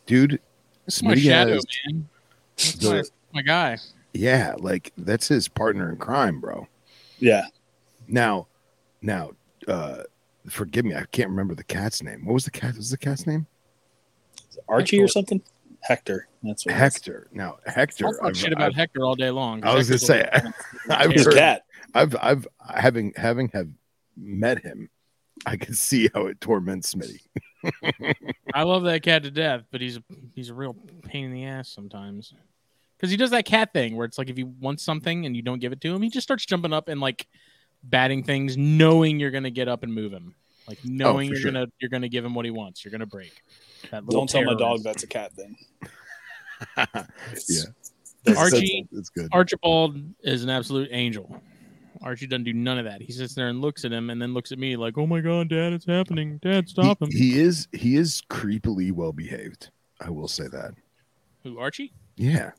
Dude, 0.06 0.40
It's 0.86 1.02
my 1.02 1.14
Smitty 1.14 1.22
shadow, 1.22 1.54
has- 1.54 1.64
man. 1.86 2.08
That's 2.56 2.72
the- 2.74 2.90
my, 2.92 3.02
my 3.32 3.42
guy. 3.42 3.78
Yeah, 4.14 4.54
like 4.58 4.92
that's 4.96 5.28
his 5.28 5.48
partner 5.48 5.90
in 5.90 5.96
crime, 5.96 6.40
bro. 6.40 6.66
Yeah, 7.18 7.46
Now, 8.08 8.48
now, 9.02 9.32
uh 9.68 10.02
forgive 10.48 10.84
me, 10.84 10.94
I 10.94 11.04
can't 11.10 11.30
remember 11.30 11.54
the 11.54 11.64
cat's 11.64 12.02
name. 12.02 12.24
What 12.24 12.34
was 12.34 12.44
the 12.44 12.50
cat? 12.50 12.70
What 12.72 12.76
was 12.78 12.90
the 12.90 12.98
cat's 12.98 13.26
name? 13.26 13.46
Archie 14.68 14.96
Hector. 14.98 15.04
or 15.04 15.08
something. 15.08 15.42
Hector. 15.82 16.28
That's 16.42 16.64
what 16.64 16.72
it 16.72 16.76
is. 16.76 16.80
Hector. 16.80 17.28
Now, 17.32 17.58
Hector. 17.66 18.06
I'll 18.06 18.12
talk 18.14 18.24
I've- 18.26 18.38
shit 18.38 18.52
about 18.52 18.66
I've- 18.68 18.74
Hector 18.76 19.04
all 19.04 19.14
day 19.14 19.30
long. 19.30 19.62
I 19.64 19.74
was 19.74 19.88
gonna 19.88 19.98
say, 19.98 20.20
a- 20.32 20.52
I've 20.90 21.10
His 21.12 21.24
heard- 21.26 21.34
cat. 21.34 21.62
I've 21.94 22.16
I've 22.20 22.46
having 22.74 23.12
having 23.16 23.48
have 23.54 23.68
met 24.16 24.62
him. 24.62 24.88
I 25.46 25.56
can 25.56 25.74
see 25.74 26.08
how 26.14 26.26
it 26.26 26.40
torments 26.40 26.94
Smitty. 26.94 27.20
I 28.54 28.62
love 28.64 28.82
that 28.84 29.02
cat 29.02 29.22
to 29.24 29.30
death, 29.30 29.62
but 29.70 29.80
he's 29.80 29.96
a 29.98 30.02
he's 30.34 30.50
a 30.50 30.54
real 30.54 30.74
pain 31.04 31.26
in 31.26 31.32
the 31.32 31.44
ass 31.44 31.68
sometimes. 31.68 32.34
Because 32.96 33.10
he 33.10 33.16
does 33.16 33.30
that 33.30 33.44
cat 33.44 33.72
thing 33.72 33.96
where 33.96 34.04
it's 34.06 34.18
like 34.18 34.30
if 34.30 34.38
you 34.38 34.46
want 34.60 34.80
something 34.80 35.26
and 35.26 35.36
you 35.36 35.42
don't 35.42 35.58
give 35.60 35.72
it 35.72 35.80
to 35.82 35.94
him, 35.94 36.02
he 36.02 36.08
just 36.10 36.26
starts 36.26 36.46
jumping 36.46 36.72
up 36.72 36.88
and 36.88 37.00
like 37.00 37.26
batting 37.82 38.22
things, 38.22 38.56
knowing 38.56 39.18
you're 39.20 39.30
gonna 39.30 39.50
get 39.50 39.68
up 39.68 39.82
and 39.82 39.92
move 39.92 40.12
him, 40.12 40.34
like 40.68 40.78
oh, 40.84 40.88
knowing 40.88 41.28
Oh, 41.28 41.32
you're 41.32 41.40
sure. 41.40 41.52
gonna 41.52 41.66
you're 41.80 41.90
gonna 41.90 42.08
give 42.08 42.24
him 42.24 42.34
what 42.34 42.44
he 42.44 42.50
wants. 42.50 42.84
You're 42.84 42.92
gonna 42.92 43.06
break. 43.06 43.42
That 43.90 44.04
little 44.06 44.20
Don't 44.20 44.30
tell 44.30 44.44
my 44.44 44.54
dog 44.54 44.82
that's 44.82 45.02
a 45.02 45.06
cat 45.06 45.32
thing. 45.32 45.56
yeah, 46.76 46.84
That's- 48.24 48.38
Archie- 48.38 48.86
that's, 48.90 48.92
that's 48.92 49.10
good. 49.10 49.28
Archibald 49.32 49.98
is 50.22 50.44
an 50.44 50.50
absolute 50.50 50.88
angel. 50.92 51.42
Archie 52.02 52.26
doesn't 52.26 52.44
do 52.44 52.52
none 52.52 52.78
of 52.78 52.84
that. 52.84 53.00
He 53.00 53.12
sits 53.12 53.34
there 53.34 53.48
and 53.48 53.60
looks 53.62 53.84
at 53.84 53.92
him, 53.92 54.10
and 54.10 54.20
then 54.20 54.34
looks 54.34 54.52
at 54.52 54.58
me 54.58 54.76
like, 54.76 54.98
"Oh 54.98 55.06
my 55.06 55.20
god, 55.20 55.48
Dad, 55.48 55.72
it's 55.72 55.86
happening! 55.86 56.38
Dad, 56.42 56.68
stop 56.68 57.00
him!" 57.00 57.10
He, 57.10 57.32
he 57.32 57.40
is 57.40 57.66
he 57.72 57.96
is 57.96 58.22
creepily 58.28 58.92
well 58.92 59.12
behaved. 59.12 59.70
I 60.00 60.10
will 60.10 60.28
say 60.28 60.46
that. 60.48 60.74
Who 61.44 61.58
Archie? 61.58 61.92
Yeah, 62.16 62.50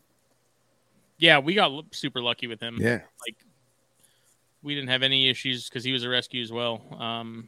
Yeah, 1.17 1.39
we 1.39 1.53
got 1.53 1.71
super 1.91 2.21
lucky 2.21 2.47
with 2.47 2.59
him. 2.59 2.77
yeah. 2.79 3.01
Like 3.25 3.37
we 4.61 4.75
didn't 4.75 4.89
have 4.89 5.03
any 5.03 5.29
issues 5.29 5.69
because 5.69 5.83
he 5.83 5.91
was 5.91 6.03
a 6.03 6.09
rescue 6.09 6.41
as 6.41 6.51
well. 6.51 6.81
Um, 6.99 7.47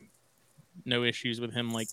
no 0.86 1.04
issues 1.04 1.42
with 1.42 1.54
him 1.54 1.72
like 1.72 1.90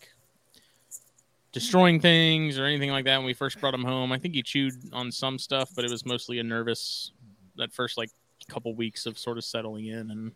destroying 1.52 2.00
things 2.00 2.58
or 2.58 2.64
anything 2.64 2.90
like 2.90 3.06
that 3.06 3.16
when 3.16 3.26
we 3.26 3.32
first 3.32 3.60
brought 3.60 3.74
him 3.74 3.84
home. 3.84 4.12
I 4.12 4.18
think 4.18 4.34
he 4.34 4.42
chewed 4.42 4.74
on 4.92 5.10
some 5.10 5.38
stuff, 5.38 5.70
but 5.74 5.84
it 5.84 5.90
was 5.90 6.04
mostly 6.04 6.38
a 6.38 6.42
nervous 6.42 7.12
that 7.56 7.72
first 7.72 7.96
like 7.96 8.10
couple 8.48 8.74
weeks 8.74 9.06
of 9.06 9.18
sort 9.18 9.38
of 9.38 9.44
settling 9.44 9.86
in 9.86 10.10
and 10.10 10.32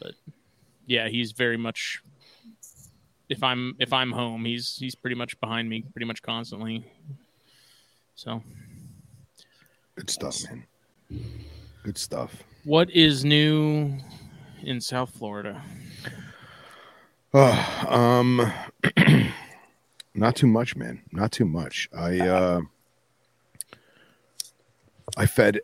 but 0.00 0.12
yeah, 0.86 1.08
he's 1.08 1.32
very 1.32 1.56
much 1.56 2.02
if 3.28 3.42
I'm 3.42 3.76
if 3.78 3.92
I'm 3.92 4.12
home, 4.12 4.44
he's 4.44 4.76
he's 4.76 4.94
pretty 4.94 5.16
much 5.16 5.38
behind 5.40 5.68
me 5.68 5.82
pretty 5.92 6.06
much 6.06 6.22
constantly. 6.22 6.90
So, 8.14 8.42
Good 9.98 10.10
stuff, 10.10 10.44
man. 10.44 10.64
Good 11.82 11.98
stuff. 11.98 12.44
what 12.62 12.88
is 12.90 13.24
new 13.24 13.98
in 14.62 14.80
South 14.80 15.10
Florida? 15.10 15.60
Oh, 17.34 17.84
um, 17.88 18.52
not 20.14 20.36
too 20.36 20.46
much, 20.46 20.76
man. 20.76 21.02
Not 21.10 21.32
too 21.32 21.46
much. 21.46 21.88
I 21.92 22.20
uh, 22.20 22.60
I 25.16 25.26
fed 25.26 25.62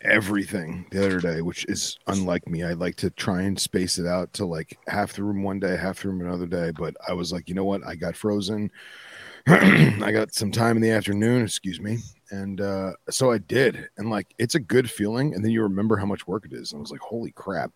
everything 0.00 0.86
the 0.90 1.04
other 1.04 1.20
day, 1.20 1.42
which 1.42 1.66
is 1.66 1.98
unlike 2.06 2.48
me. 2.48 2.62
I 2.62 2.72
like 2.72 2.96
to 2.96 3.10
try 3.10 3.42
and 3.42 3.60
space 3.60 3.98
it 3.98 4.06
out 4.06 4.32
to 4.34 4.46
like 4.46 4.78
half 4.88 5.12
the 5.12 5.24
room 5.24 5.42
one 5.42 5.60
day, 5.60 5.76
half 5.76 6.00
the 6.00 6.08
room 6.08 6.22
another 6.22 6.46
day. 6.46 6.70
But 6.70 6.96
I 7.06 7.12
was 7.12 7.34
like, 7.34 7.50
you 7.50 7.54
know 7.54 7.66
what? 7.66 7.86
I 7.86 7.96
got 7.96 8.16
frozen. 8.16 8.70
I 9.46 10.10
got 10.10 10.32
some 10.32 10.50
time 10.50 10.76
in 10.76 10.82
the 10.82 10.90
afternoon, 10.90 11.42
excuse 11.42 11.82
me. 11.82 11.98
And 12.30 12.60
uh, 12.60 12.92
so 13.10 13.30
I 13.30 13.38
did. 13.38 13.88
And 13.96 14.10
like, 14.10 14.34
it's 14.38 14.54
a 14.54 14.60
good 14.60 14.90
feeling. 14.90 15.34
And 15.34 15.44
then 15.44 15.50
you 15.50 15.62
remember 15.62 15.96
how 15.96 16.06
much 16.06 16.26
work 16.26 16.44
it 16.44 16.52
is. 16.52 16.72
And 16.72 16.78
I 16.78 16.82
was 16.82 16.90
like, 16.90 17.00
holy 17.00 17.30
crap. 17.32 17.72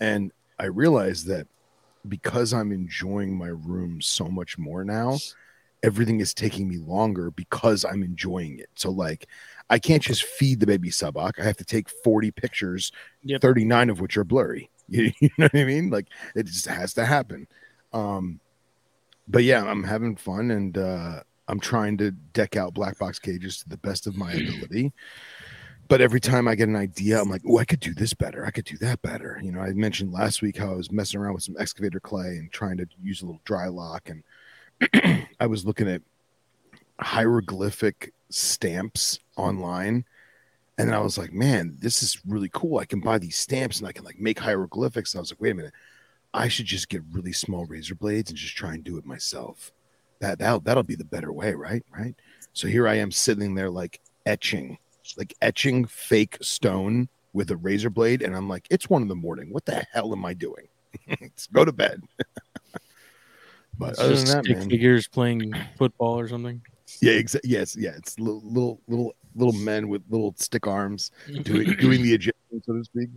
And 0.00 0.32
I 0.58 0.66
realized 0.66 1.26
that 1.26 1.46
because 2.08 2.52
I'm 2.52 2.72
enjoying 2.72 3.36
my 3.36 3.48
room 3.48 4.00
so 4.00 4.28
much 4.28 4.58
more 4.58 4.84
now, 4.84 5.18
everything 5.82 6.20
is 6.20 6.34
taking 6.34 6.68
me 6.68 6.78
longer 6.78 7.30
because 7.30 7.84
I'm 7.84 8.02
enjoying 8.02 8.58
it. 8.58 8.68
So 8.74 8.90
like 8.90 9.26
I 9.68 9.78
can't 9.78 10.02
just 10.02 10.24
feed 10.24 10.60
the 10.60 10.66
baby 10.66 10.90
subak. 10.90 11.38
I 11.40 11.44
have 11.44 11.56
to 11.58 11.64
take 11.64 11.88
40 12.04 12.30
pictures, 12.30 12.92
Yep. 13.22 13.40
39 13.40 13.90
of 13.90 14.00
which 14.00 14.16
are 14.16 14.24
blurry. 14.24 14.70
You, 14.88 15.12
you 15.20 15.30
know 15.38 15.46
what 15.46 15.54
I 15.60 15.64
mean? 15.64 15.90
Like 15.90 16.06
it 16.34 16.46
just 16.46 16.66
has 16.66 16.94
to 16.94 17.04
happen. 17.04 17.46
Um 17.92 18.40
but 19.28 19.42
yeah, 19.42 19.64
I'm 19.64 19.82
having 19.82 20.16
fun 20.16 20.50
and 20.50 20.76
uh 20.78 21.20
I'm 21.48 21.60
trying 21.60 21.96
to 21.98 22.10
deck 22.10 22.56
out 22.56 22.74
black 22.74 22.98
box 22.98 23.18
cages 23.18 23.58
to 23.58 23.68
the 23.68 23.76
best 23.76 24.06
of 24.06 24.16
my 24.16 24.32
ability. 24.32 24.92
But 25.88 26.00
every 26.00 26.18
time 26.18 26.48
I 26.48 26.56
get 26.56 26.68
an 26.68 26.76
idea, 26.76 27.20
I'm 27.20 27.30
like, 27.30 27.42
oh, 27.48 27.58
I 27.58 27.64
could 27.64 27.78
do 27.78 27.94
this 27.94 28.12
better. 28.12 28.44
I 28.44 28.50
could 28.50 28.64
do 28.64 28.76
that 28.78 29.02
better. 29.02 29.38
You 29.42 29.52
know, 29.52 29.60
I 29.60 29.72
mentioned 29.72 30.12
last 30.12 30.42
week 30.42 30.56
how 30.56 30.72
I 30.72 30.76
was 30.76 30.90
messing 30.90 31.20
around 31.20 31.34
with 31.34 31.44
some 31.44 31.56
excavator 31.58 32.00
clay 32.00 32.38
and 32.38 32.50
trying 32.50 32.76
to 32.78 32.88
use 33.00 33.22
a 33.22 33.26
little 33.26 33.40
dry 33.44 33.68
lock. 33.68 34.10
And 34.10 35.24
I 35.40 35.46
was 35.46 35.64
looking 35.64 35.88
at 35.88 36.02
hieroglyphic 36.98 38.12
stamps 38.30 39.20
online. 39.36 40.04
And 40.78 40.92
I 40.92 40.98
was 40.98 41.16
like, 41.16 41.32
man, 41.32 41.76
this 41.80 42.02
is 42.02 42.20
really 42.26 42.50
cool. 42.52 42.78
I 42.78 42.84
can 42.84 43.00
buy 43.00 43.18
these 43.18 43.36
stamps 43.36 43.78
and 43.78 43.88
I 43.88 43.92
can 43.92 44.04
like 44.04 44.18
make 44.18 44.40
hieroglyphics. 44.40 45.14
And 45.14 45.20
I 45.20 45.22
was 45.22 45.30
like, 45.30 45.40
wait 45.40 45.52
a 45.52 45.54
minute, 45.54 45.74
I 46.34 46.48
should 46.48 46.66
just 46.66 46.88
get 46.88 47.02
really 47.12 47.32
small 47.32 47.64
razor 47.64 47.94
blades 47.94 48.30
and 48.30 48.38
just 48.38 48.56
try 48.56 48.74
and 48.74 48.82
do 48.82 48.98
it 48.98 49.06
myself. 49.06 49.72
That 50.20 50.38
that'll, 50.38 50.60
that'll 50.60 50.82
be 50.82 50.94
the 50.96 51.04
better 51.04 51.32
way, 51.32 51.52
right? 51.54 51.84
Right. 51.96 52.14
So 52.52 52.68
here 52.68 52.88
I 52.88 52.94
am 52.94 53.10
sitting 53.10 53.54
there 53.54 53.70
like 53.70 54.00
etching, 54.24 54.78
like 55.16 55.34
etching 55.42 55.84
fake 55.86 56.38
stone 56.40 57.08
with 57.32 57.50
a 57.50 57.56
razor 57.56 57.90
blade, 57.90 58.22
and 58.22 58.34
I'm 58.34 58.48
like, 58.48 58.66
it's 58.70 58.88
one 58.88 59.02
in 59.02 59.08
the 59.08 59.14
morning. 59.14 59.52
What 59.52 59.66
the 59.66 59.84
hell 59.92 60.12
am 60.12 60.24
I 60.24 60.32
doing? 60.34 60.68
Let's 61.20 61.46
go 61.48 61.64
to 61.66 61.72
bed. 61.72 62.02
but 63.78 63.90
It's 63.90 63.98
other 64.00 64.10
just 64.14 64.26
than 64.26 64.36
that, 64.36 64.44
stick 64.44 64.56
man, 64.58 64.70
figures 64.70 65.06
playing 65.06 65.52
football 65.76 66.18
or 66.18 66.28
something. 66.28 66.62
yeah, 67.02 67.12
exa- 67.12 67.40
yes, 67.44 67.76
yeah, 67.76 67.90
it's 67.96 68.18
little 68.18 68.40
little 68.42 68.80
little 68.88 69.14
little 69.34 69.52
men 69.52 69.88
with 69.88 70.02
little 70.08 70.34
stick 70.38 70.66
arms 70.66 71.10
doing 71.42 71.74
doing 71.76 72.02
the 72.02 72.14
Egyptian, 72.14 72.62
so 72.64 72.72
to 72.72 72.84
speak. 72.84 73.10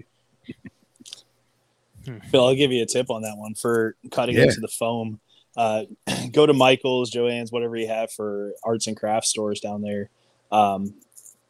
Phil, 2.30 2.46
I'll 2.46 2.56
give 2.56 2.72
you 2.72 2.84
a 2.84 2.86
tip 2.86 3.10
on 3.10 3.22
that 3.22 3.38
one 3.38 3.54
for 3.54 3.96
cutting 4.12 4.36
Yeah. 4.36 4.44
into 4.44 4.60
the 4.62 4.68
foam. 4.68 5.20
Uh, 5.58 5.84
go 6.32 6.46
to 6.46 6.54
Michael's, 6.54 7.12
Joann's, 7.12 7.52
whatever 7.52 7.76
you 7.76 7.88
have 7.88 8.12
for 8.12 8.54
arts 8.64 8.88
and 8.88 8.96
crafts 8.98 9.30
stores 9.30 9.60
down 9.60 9.82
there. 9.82 10.10
Um, 10.52 10.94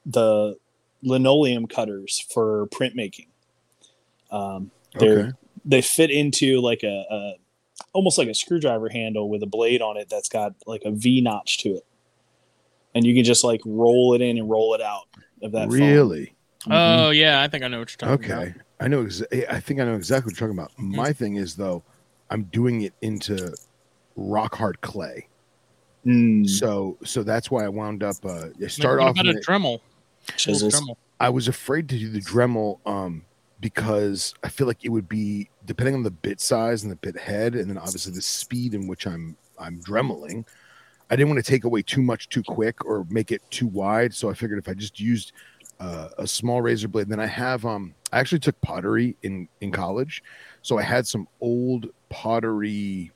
the 0.06 0.56
linoleum 1.04 1.68
cutters 1.68 2.26
for 2.34 2.68
printmaking. 2.68 3.28
Um, 4.32 4.72
they're 5.00 5.20
Okay. 5.20 5.32
they 5.66 5.82
fit 5.82 6.10
into 6.12 6.62
like 6.62 6.84
a, 6.84 7.06
a 7.10 7.34
almost 7.94 8.18
like 8.18 8.28
a 8.28 8.34
screwdriver 8.34 8.90
handle 8.90 9.30
with 9.30 9.44
a 9.44 9.48
blade 9.48 9.82
on 9.82 9.98
it 9.98 10.10
that's 10.10 10.30
got 10.30 10.54
like 10.66 10.82
a 10.86 10.92
V 10.92 11.22
notch 11.22 11.60
to 11.60 11.70
it, 11.70 11.86
and 12.96 13.06
you 13.06 13.14
can 13.14 13.24
just 13.24 13.44
like 13.44 13.62
roll 13.66 14.14
it 14.14 14.22
in 14.22 14.38
and 14.38 14.50
roll 14.50 14.74
it 14.74 14.82
out 14.82 15.04
of 15.44 15.52
that. 15.54 15.70
foam. 15.70 15.80
Really? 15.80 16.34
Mhm. 16.66 17.06
Oh 17.08 17.10
yeah, 17.12 17.42
I 17.42 17.48
think 17.48 17.64
I 17.64 17.68
know 17.68 17.80
what 17.80 17.90
you're 17.92 17.98
talking 18.10 18.26
Okay. 18.26 18.34
about. 18.34 18.48
Okay, 18.48 18.54
I 18.80 18.88
know. 18.88 19.04
Exa- 19.04 19.50
I 19.52 19.60
think 19.60 19.80
I 19.80 19.86
know 19.86 19.96
exactly 19.96 20.32
what 20.32 20.40
you're 20.40 20.48
talking 20.50 20.60
about. 20.60 20.72
My 20.78 21.14
thing 21.14 21.36
is 21.36 21.56
though, 21.56 21.84
I'm 22.30 22.44
doing 22.46 22.82
it 22.82 22.94
into 23.02 23.56
rock 24.20 24.56
hard 24.56 24.80
clay. 24.82 25.28
Mm, 26.06 26.48
So 26.48 26.98
so 27.04 27.24
that's 27.24 27.50
why 27.52 27.66
I 27.66 27.70
wound 27.70 28.04
up. 28.04 28.16
Uh, 28.24 28.48
I 28.64 28.68
start 28.68 29.00
off. 29.00 29.12
about 29.12 29.28
a 29.28 29.32
it- 29.38 29.46
Dremel? 29.46 29.80
Dremel. 30.38 30.96
I 31.20 31.30
was 31.30 31.48
afraid 31.48 31.90
to 31.90 31.98
do 32.00 32.10
the 32.10 32.22
Dremel 32.22 32.80
um, 32.86 33.26
because 33.60 34.34
I 34.44 34.50
feel 34.50 34.68
like 34.68 34.86
it 34.86 34.90
would 34.90 35.10
be 35.10 35.50
depending 35.66 35.96
on 35.96 36.04
the 36.04 36.12
bit 36.12 36.40
size 36.40 36.84
and 36.84 36.92
the 36.92 36.96
bit 36.96 37.18
head, 37.18 37.56
and 37.56 37.70
then 37.70 37.78
obviously 37.78 38.14
the 38.14 38.22
speed 38.22 38.74
in 38.74 38.88
which 38.88 39.06
I'm 39.08 39.36
I'm 39.58 39.82
dremeling. 39.82 40.46
I 41.10 41.16
didn't 41.16 41.30
want 41.30 41.44
to 41.44 41.52
take 41.52 41.64
away 41.64 41.82
too 41.82 42.02
much 42.04 42.30
too 42.30 42.44
quick 42.44 42.86
or 42.86 43.06
make 43.10 43.32
it 43.32 43.42
too 43.50 43.68
wide, 43.68 44.14
so 44.14 44.30
I 44.30 44.34
figured 44.34 44.60
if 44.60 44.70
I 44.70 44.74
just 44.76 45.00
used 45.00 45.32
uh, 45.80 46.10
a 46.18 46.28
small 46.28 46.62
razor 46.62 46.88
blade, 46.88 47.10
then 47.10 47.20
I 47.20 47.26
have 47.26 47.66
um 47.66 47.94
I 48.14 48.20
actually 48.20 48.40
took 48.40 48.60
pottery 48.62 49.18
in 49.24 49.50
in 49.60 49.72
college, 49.72 50.24
so 50.62 50.78
I 50.78 50.84
had 50.84 51.06
some 51.08 51.28
old 51.42 51.88
pottery 52.10 53.12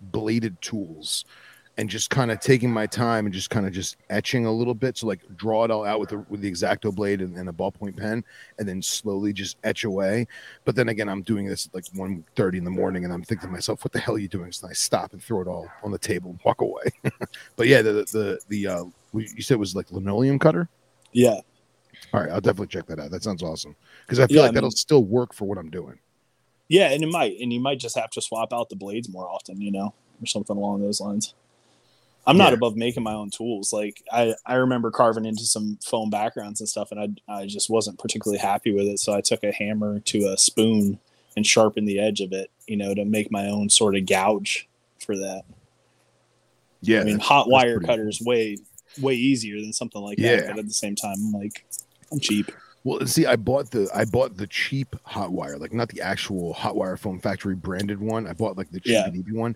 bladed 0.00 0.60
tools 0.62 1.24
and 1.76 1.88
just 1.88 2.10
kind 2.10 2.30
of 2.30 2.40
taking 2.40 2.70
my 2.70 2.86
time 2.86 3.26
and 3.26 3.32
just 3.34 3.48
kind 3.48 3.66
of 3.66 3.72
just 3.72 3.96
etching 4.10 4.44
a 4.44 4.52
little 4.52 4.74
bit. 4.74 4.98
So 4.98 5.06
like 5.06 5.20
draw 5.36 5.64
it 5.64 5.70
all 5.70 5.84
out 5.84 6.00
with 6.00 6.10
the 6.10 6.18
with 6.28 6.40
the 6.40 6.50
exacto 6.50 6.94
blade 6.94 7.20
and, 7.22 7.36
and 7.36 7.48
a 7.48 7.52
ballpoint 7.52 7.96
pen, 7.96 8.24
and 8.58 8.68
then 8.68 8.82
slowly 8.82 9.32
just 9.32 9.56
etch 9.64 9.84
away. 9.84 10.26
But 10.64 10.76
then 10.76 10.88
again, 10.88 11.08
I'm 11.08 11.22
doing 11.22 11.46
this 11.46 11.66
at 11.66 11.74
like 11.74 11.86
1.30 11.94 12.58
in 12.58 12.64
the 12.64 12.70
morning, 12.70 13.04
and 13.04 13.12
I'm 13.12 13.22
thinking 13.22 13.48
to 13.48 13.52
myself, 13.52 13.84
"What 13.84 13.92
the 13.92 14.00
hell 14.00 14.14
are 14.16 14.18
you 14.18 14.28
doing?" 14.28 14.52
So 14.52 14.68
I 14.68 14.72
stop 14.72 15.12
and 15.12 15.22
throw 15.22 15.40
it 15.40 15.48
all 15.48 15.74
on 15.82 15.90
the 15.92 15.98
table 15.98 16.30
and 16.30 16.40
walk 16.44 16.60
away. 16.60 16.84
but 17.56 17.66
yeah, 17.66 17.82
the 17.82 17.92
the 18.12 18.40
the 18.48 18.66
uh, 18.66 18.84
you 19.14 19.42
said 19.42 19.54
it 19.54 19.58
was 19.60 19.74
like 19.74 19.90
linoleum 19.90 20.38
cutter. 20.38 20.68
Yeah. 21.12 21.40
All 22.12 22.20
right, 22.20 22.30
I'll 22.30 22.40
definitely 22.40 22.68
check 22.68 22.86
that 22.86 22.98
out. 22.98 23.10
That 23.10 23.22
sounds 23.22 23.42
awesome 23.42 23.76
because 24.06 24.18
I 24.20 24.26
feel 24.26 24.42
Yeah, 24.42 24.42
like 24.42 24.52
I 24.52 24.52
that'll 24.52 24.70
still 24.70 25.04
work 25.04 25.32
for 25.34 25.46
what 25.46 25.58
I'm 25.58 25.70
doing. 25.70 25.98
Yeah, 26.70 26.90
and 26.92 27.02
it 27.02 27.08
might, 27.10 27.36
and 27.40 27.52
you 27.52 27.58
might 27.58 27.80
just 27.80 27.98
have 27.98 28.10
to 28.10 28.22
swap 28.22 28.52
out 28.52 28.68
the 28.68 28.76
blades 28.76 29.08
more 29.08 29.28
often, 29.28 29.60
you 29.60 29.72
know, 29.72 29.92
or 30.22 30.26
something 30.26 30.56
along 30.56 30.80
those 30.80 31.00
lines. 31.00 31.34
I'm 32.26 32.36
not 32.38 32.50
Yeah. 32.50 32.58
above 32.58 32.76
making 32.76 33.02
my 33.02 33.12
own 33.12 33.30
tools. 33.30 33.72
Like 33.72 34.04
I, 34.12 34.34
I 34.46 34.54
remember 34.54 34.92
carving 34.92 35.24
into 35.24 35.42
some 35.44 35.78
foam 35.84 36.10
backgrounds 36.10 36.60
and 36.60 36.68
stuff, 36.68 36.92
and 36.92 37.18
I, 37.28 37.32
I 37.40 37.46
just 37.46 37.70
wasn't 37.70 37.98
particularly 37.98 38.38
happy 38.38 38.72
with 38.72 38.86
it. 38.86 39.00
So 39.00 39.12
I 39.12 39.20
took 39.20 39.42
a 39.42 39.50
hammer 39.52 39.98
to 39.98 40.26
a 40.28 40.38
spoon 40.38 41.00
and 41.36 41.44
sharpened 41.44 41.88
the 41.88 41.98
edge 41.98 42.20
of 42.20 42.32
it, 42.32 42.50
you 42.68 42.76
know, 42.76 42.94
to 42.94 43.04
make 43.04 43.32
my 43.32 43.46
own 43.48 43.68
sort 43.68 43.96
of 43.96 44.06
gouge 44.06 44.68
for 45.04 45.16
that. 45.16 45.42
Yeah, 46.82 47.00
I 47.00 47.04
mean, 47.04 47.18
hot 47.18 47.48
wire 47.50 47.80
cutters 47.80 48.20
way, 48.20 48.58
way 49.00 49.14
easier 49.14 49.60
than 49.60 49.72
something 49.72 50.00
like 50.00 50.18
Yeah. 50.18 50.36
that. 50.36 50.46
But 50.50 50.58
at 50.60 50.66
the 50.68 50.72
same 50.72 50.94
time, 50.94 51.16
I'm 51.18 51.32
like, 51.32 51.64
I'm 52.12 52.20
cheap. 52.20 52.52
Well, 52.84 53.06
see, 53.06 53.26
I 53.26 53.36
bought 53.36 53.70
the 53.70 53.88
I 53.94 54.04
bought 54.04 54.36
the 54.36 54.46
cheap 54.46 54.96
hot 55.04 55.32
wire, 55.32 55.58
like 55.58 55.72
not 55.72 55.88
the 55.90 56.00
actual 56.00 56.52
hot 56.54 56.76
wire 56.76 56.96
foam 56.96 57.20
factory 57.20 57.54
branded 57.54 58.00
one. 58.00 58.26
I 58.26 58.32
bought 58.32 58.56
like 58.56 58.70
the 58.70 58.80
cheap 58.80 58.92
Yeah. 59.14 59.32
one, 59.32 59.54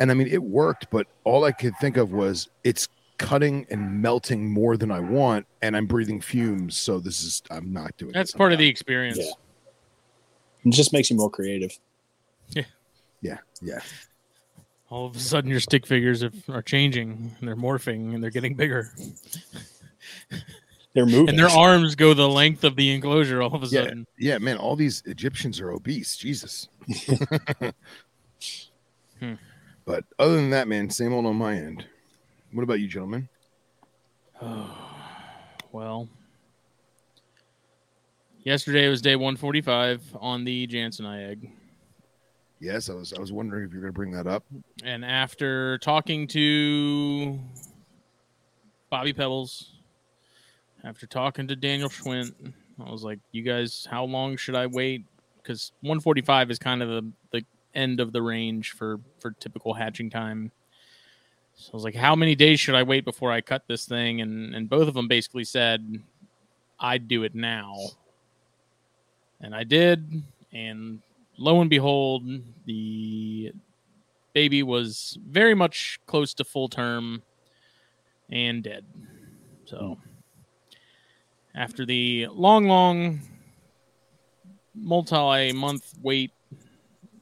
and 0.00 0.10
I 0.10 0.14
mean 0.14 0.26
it 0.28 0.42
worked, 0.42 0.90
but 0.90 1.06
all 1.24 1.44
I 1.44 1.52
could 1.52 1.74
think 1.80 1.96
of 1.96 2.12
was 2.12 2.48
it's 2.64 2.88
cutting 3.18 3.66
and 3.70 4.02
melting 4.02 4.50
more 4.50 4.76
than 4.76 4.90
I 4.90 5.00
want, 5.00 5.46
and 5.62 5.76
I'm 5.76 5.86
breathing 5.86 6.20
fumes. 6.20 6.76
So 6.76 6.98
this 6.98 7.22
is 7.22 7.42
I'm 7.50 7.72
not 7.72 7.96
doing. 7.96 8.12
That's 8.12 8.32
part 8.32 8.52
of 8.52 8.58
the 8.58 8.66
experience. 8.68 9.18
Yeah. 9.18 9.30
It 10.64 10.70
just 10.70 10.92
makes 10.92 11.10
you 11.10 11.16
more 11.16 11.30
creative. 11.30 11.78
Yeah. 12.50 12.64
Yeah 13.22 13.38
yeah. 13.62 13.80
All 14.90 15.06
of 15.06 15.14
a 15.14 15.20
sudden, 15.20 15.50
your 15.50 15.60
stick 15.60 15.86
figures 15.86 16.22
are, 16.22 16.32
are 16.48 16.62
changing, 16.62 17.36
and 17.38 17.48
they're 17.48 17.54
morphing, 17.56 18.14
and 18.14 18.22
they're 18.22 18.30
getting 18.30 18.54
bigger, 18.54 18.90
They're 20.98 21.06
moving. 21.06 21.28
and 21.28 21.38
their 21.38 21.48
arms 21.48 21.94
go 21.94 22.12
the 22.12 22.28
length 22.28 22.64
of 22.64 22.74
the 22.74 22.90
enclosure. 22.90 23.40
All 23.40 23.54
of 23.54 23.62
a 23.62 23.66
Yeah. 23.66 23.82
sudden, 23.84 24.04
Yeah, 24.18 24.38
man, 24.38 24.56
all 24.56 24.74
these 24.74 25.00
Egyptians 25.06 25.60
are 25.60 25.70
obese. 25.70 26.16
Jesus. 26.16 26.68
Hmm. 29.20 29.34
But 29.84 30.04
other 30.18 30.36
than 30.36 30.50
that, 30.50 30.68
man, 30.68 30.90
same 30.90 31.12
old 31.12 31.26
on 31.26 31.34
my 31.36 31.54
end. 31.54 31.84
What 32.52 32.62
about 32.62 32.78
you, 32.80 32.86
gentlemen? 32.86 33.28
well, 35.72 36.08
yesterday 38.44 38.88
was 38.88 39.02
day 39.02 39.16
145 39.16 40.16
on 40.20 40.44
the 40.44 40.66
Jansen 40.68 41.04
egg. 41.06 41.50
Yes, 42.60 42.88
I 42.90 42.94
was 42.94 43.12
I 43.12 43.18
was 43.20 43.32
wondering 43.32 43.64
if 43.66 43.72
you're 43.72 43.80
going 43.80 43.92
to 43.92 43.96
bring 43.96 44.12
that 44.12 44.26
up. 44.28 44.44
And 44.84 45.04
after 45.04 45.78
talking 45.78 46.26
to 46.28 47.38
Bobby 48.90 49.12
Pebbles, 49.12 49.77
after 50.84 51.06
talking 51.06 51.48
to 51.48 51.56
Daniel 51.56 51.88
Schwint, 51.88 52.32
I 52.84 52.90
was 52.90 53.04
like, 53.04 53.18
"You 53.32 53.42
guys, 53.42 53.86
how 53.90 54.04
long 54.04 54.36
should 54.36 54.54
I 54.54 54.66
wait?" 54.66 55.04
Because 55.36 55.72
145 55.80 56.50
is 56.50 56.58
kind 56.58 56.82
of 56.82 56.88
the, 56.88 57.12
the 57.32 57.44
end 57.74 58.00
of 58.00 58.12
the 58.12 58.22
range 58.22 58.72
for 58.72 59.00
for 59.18 59.32
typical 59.32 59.74
hatching 59.74 60.10
time. 60.10 60.52
So 61.54 61.70
I 61.72 61.76
was 61.76 61.84
like, 61.84 61.94
"How 61.94 62.14
many 62.14 62.34
days 62.34 62.60
should 62.60 62.74
I 62.74 62.82
wait 62.82 63.04
before 63.04 63.32
I 63.32 63.40
cut 63.40 63.64
this 63.66 63.86
thing?" 63.86 64.20
And 64.20 64.54
and 64.54 64.68
both 64.68 64.88
of 64.88 64.94
them 64.94 65.08
basically 65.08 65.44
said, 65.44 66.02
"I'd 66.78 67.08
do 67.08 67.24
it 67.24 67.34
now," 67.34 67.74
and 69.40 69.54
I 69.54 69.64
did. 69.64 70.22
And 70.52 71.00
lo 71.36 71.60
and 71.60 71.68
behold, 71.68 72.24
the 72.64 73.52
baby 74.32 74.62
was 74.62 75.18
very 75.26 75.54
much 75.54 75.98
close 76.06 76.32
to 76.34 76.44
full 76.44 76.68
term 76.68 77.22
and 78.30 78.62
dead. 78.62 78.84
So 79.64 79.98
hmm. 80.02 80.07
After 81.58 81.84
the 81.84 82.28
long, 82.30 82.68
long 82.68 83.20
multi-month 84.74 85.92
wait, 86.00 86.30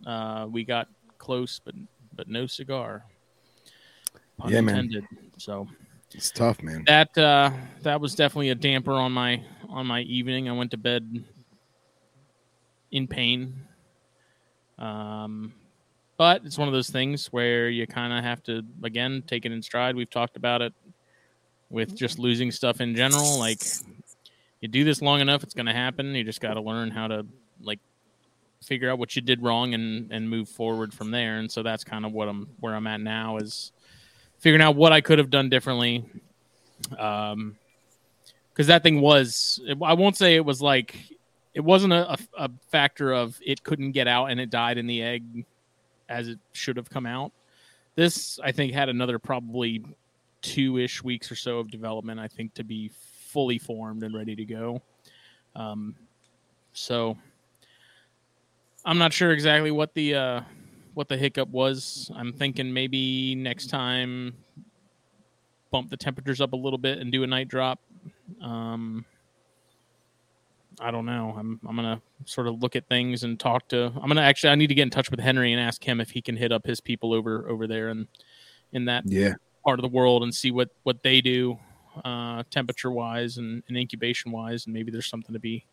uh, 0.06 0.46
we 0.48 0.62
got 0.62 0.88
close, 1.18 1.58
but 1.64 1.74
but 2.14 2.28
no 2.28 2.46
cigar. 2.46 3.04
Pun 4.38 4.52
Yeah, 4.52 4.60
man. 4.60 4.90
So 5.38 5.66
It's 6.14 6.30
tough, 6.30 6.62
man. 6.62 6.84
that 6.86 7.16
uh, 7.16 7.50
that 7.82 8.00
was 8.00 8.14
definitely 8.14 8.50
a 8.50 8.54
damper 8.54 8.92
on 8.92 9.10
my 9.12 9.42
on 9.70 9.86
my 9.86 10.02
evening. 10.02 10.48
I 10.48 10.52
went 10.52 10.70
to 10.72 10.76
bed 10.76 11.24
in 12.92 13.08
pain. 13.08 13.54
Um, 14.78 15.54
but 16.18 16.44
it's 16.44 16.58
one 16.58 16.68
of 16.68 16.74
those 16.74 16.90
things 16.90 17.32
where 17.32 17.70
you 17.70 17.86
kind 17.86 18.12
of 18.12 18.22
have 18.22 18.42
to 18.44 18.62
again 18.82 19.22
take 19.26 19.46
it 19.46 19.52
in 19.52 19.62
stride. 19.62 19.96
We've 19.96 20.10
talked 20.10 20.36
about 20.36 20.60
it 20.60 20.74
with 21.70 21.96
just 21.96 22.18
losing 22.18 22.50
stuff 22.50 22.82
in 22.82 22.94
general. 22.94 23.38
Like 23.38 23.62
you 24.66 24.72
do 24.72 24.84
this 24.84 25.00
long 25.00 25.20
enough, 25.20 25.44
it's 25.44 25.54
going 25.54 25.66
to 25.66 25.72
happen. 25.72 26.14
You 26.14 26.24
just 26.24 26.40
got 26.40 26.54
to 26.54 26.60
learn 26.60 26.90
how 26.90 27.06
to 27.06 27.24
like 27.60 27.78
figure 28.64 28.90
out 28.90 28.98
what 28.98 29.14
you 29.14 29.22
did 29.22 29.42
wrong 29.42 29.74
and 29.74 30.10
and 30.12 30.28
move 30.28 30.48
forward 30.48 30.92
from 30.92 31.12
there. 31.12 31.38
And 31.38 31.50
so 31.50 31.62
that's 31.62 31.84
kind 31.84 32.04
of 32.04 32.12
what 32.12 32.28
I'm 32.28 32.48
where 32.58 32.74
I'm 32.74 32.86
at 32.86 33.00
now 33.00 33.36
is 33.36 33.70
figuring 34.38 34.62
out 34.62 34.74
what 34.74 34.92
I 34.92 35.00
could 35.00 35.18
have 35.18 35.30
done 35.30 35.48
differently. 35.48 36.04
Um, 36.98 37.56
because 38.52 38.68
that 38.68 38.82
thing 38.82 39.02
was, 39.02 39.60
I 39.84 39.92
won't 39.92 40.16
say 40.16 40.34
it 40.34 40.44
was 40.44 40.62
like, 40.62 40.96
it 41.52 41.60
wasn't 41.60 41.92
a, 41.92 42.16
a, 42.38 42.50
factor 42.70 43.12
of 43.12 43.38
it 43.44 43.62
couldn't 43.62 43.92
get 43.92 44.08
out 44.08 44.26
and 44.26 44.40
it 44.40 44.48
died 44.48 44.78
in 44.78 44.86
the 44.86 45.02
egg 45.02 45.44
as 46.08 46.28
it 46.28 46.38
should 46.52 46.78
have 46.78 46.88
come 46.88 47.04
out. 47.04 47.32
This, 47.96 48.40
I 48.42 48.52
think, 48.52 48.72
had 48.72 48.88
another 48.88 49.18
probably 49.18 49.84
two 50.40 50.78
ish 50.78 51.04
weeks 51.04 51.30
or 51.30 51.34
so 51.34 51.58
of 51.58 51.70
development, 51.70 52.18
I 52.18 52.28
think, 52.28 52.54
to 52.54 52.64
be 52.64 52.90
fully 53.36 53.58
formed 53.58 54.02
and 54.02 54.14
ready 54.14 54.34
to 54.34 54.46
go. 54.46 54.80
Um, 55.54 55.94
so 56.72 57.18
I'm 58.82 58.96
not 58.96 59.12
sure 59.12 59.32
exactly 59.32 59.70
what 59.70 59.92
the 59.92 60.14
uh, 60.14 60.40
what 60.94 61.06
the 61.06 61.18
hiccup 61.18 61.50
was. 61.50 62.10
I'm 62.16 62.32
thinking 62.32 62.72
maybe 62.72 63.34
next 63.34 63.66
time 63.66 64.32
bump 65.70 65.90
the 65.90 65.98
temperatures 65.98 66.40
up 66.40 66.54
a 66.54 66.56
little 66.56 66.78
bit 66.78 66.96
and 66.96 67.12
do 67.12 67.24
a 67.24 67.26
night 67.26 67.48
drop. 67.48 67.78
Um, 68.40 69.04
I 70.80 70.90
don't 70.90 71.04
know. 71.04 71.34
I'm 71.38 71.60
I'm 71.68 71.76
gonna 71.76 72.00
sort 72.24 72.46
of 72.46 72.62
look 72.62 72.74
at 72.74 72.88
things 72.88 73.22
and 73.22 73.38
talk 73.38 73.68
to. 73.68 73.92
I'm 74.00 74.08
gonna 74.08 74.22
actually. 74.22 74.48
I 74.48 74.54
need 74.54 74.68
to 74.68 74.74
get 74.74 74.84
in 74.84 74.90
touch 74.90 75.10
with 75.10 75.20
Henry 75.20 75.52
and 75.52 75.60
ask 75.60 75.84
him 75.84 76.00
if 76.00 76.08
he 76.08 76.22
can 76.22 76.38
hit 76.38 76.52
up 76.52 76.64
his 76.64 76.80
people 76.80 77.12
over 77.12 77.46
over 77.50 77.66
there 77.66 77.90
and 77.90 78.06
in 78.72 78.86
that 78.86 79.04
Yeah. 79.06 79.34
part 79.62 79.78
of 79.78 79.82
the 79.82 79.94
world 79.94 80.22
and 80.22 80.34
see 80.34 80.52
what 80.52 80.70
what 80.84 81.02
they 81.02 81.20
do, 81.20 81.58
uh, 82.04 82.42
temperature 82.50 82.90
wise 82.90 83.38
and, 83.38 83.62
and 83.68 83.76
incubation 83.76 84.32
wise, 84.32 84.66
and 84.66 84.74
maybe 84.74 84.90
there's 84.90 85.06
something 85.06 85.32
to 85.32 85.38
be 85.38 85.64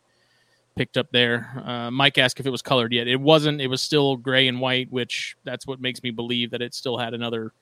picked 0.76 0.98
up 0.98 1.12
there. 1.12 1.52
Uh, 1.64 1.92
Mike 1.92 2.18
asked 2.18 2.40
if 2.40 2.46
it 2.46 2.52
was 2.52 2.62
colored 2.62 2.92
yet. 2.92 3.08
It 3.08 3.20
wasn't. 3.20 3.62
It 3.62 3.68
was 3.68 3.82
still 3.82 4.16
gray 4.16 4.48
and 4.48 4.60
white, 4.60 4.92
which 4.92 5.36
that's 5.44 5.68
what 5.68 5.80
makes 5.80 6.02
me 6.04 6.12
believe 6.12 6.52
that 6.52 6.62
it 6.62 6.74
still 6.74 6.98
had 6.98 7.14
another 7.14 7.54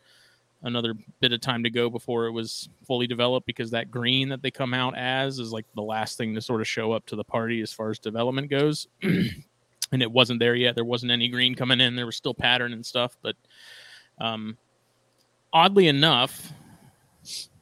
another 0.63 0.93
bit 1.19 1.34
of 1.34 1.41
time 1.41 1.63
to 1.63 1.71
go 1.71 1.89
before 1.89 2.28
it 2.28 2.32
was 2.32 2.69
fully 2.86 3.08
developed 3.08 3.47
because 3.47 3.71
that 3.71 3.89
green 3.89 4.30
that 4.30 4.43
they 4.43 4.52
come 4.52 4.76
out 4.76 4.95
as 4.95 5.39
is 5.39 5.52
like 5.52 5.65
the 5.74 5.82
last 5.82 6.19
thing 6.19 6.36
to 6.36 6.41
sort 6.41 6.62
of 6.62 6.67
show 6.67 6.91
up 6.91 7.04
to 7.08 7.15
the 7.15 7.24
party 7.24 7.62
as 7.62 7.74
far 7.74 7.89
as 7.89 7.97
development 7.97 8.47
goes. 8.47 8.88
and 9.02 10.04
it 10.04 10.12
wasn't 10.12 10.39
there 10.39 10.54
yet. 10.54 10.76
There 10.76 10.86
wasn't 10.86 11.12
any 11.12 11.30
green 11.30 11.56
coming 11.56 11.82
in. 11.82 11.95
There 11.95 12.06
was 12.06 12.15
still 12.15 12.36
pattern 12.36 12.74
and 12.74 12.86
stuff, 12.86 13.17
but 13.24 13.36
um 14.19 14.58
oddly 15.54 15.88
enough, 15.88 16.54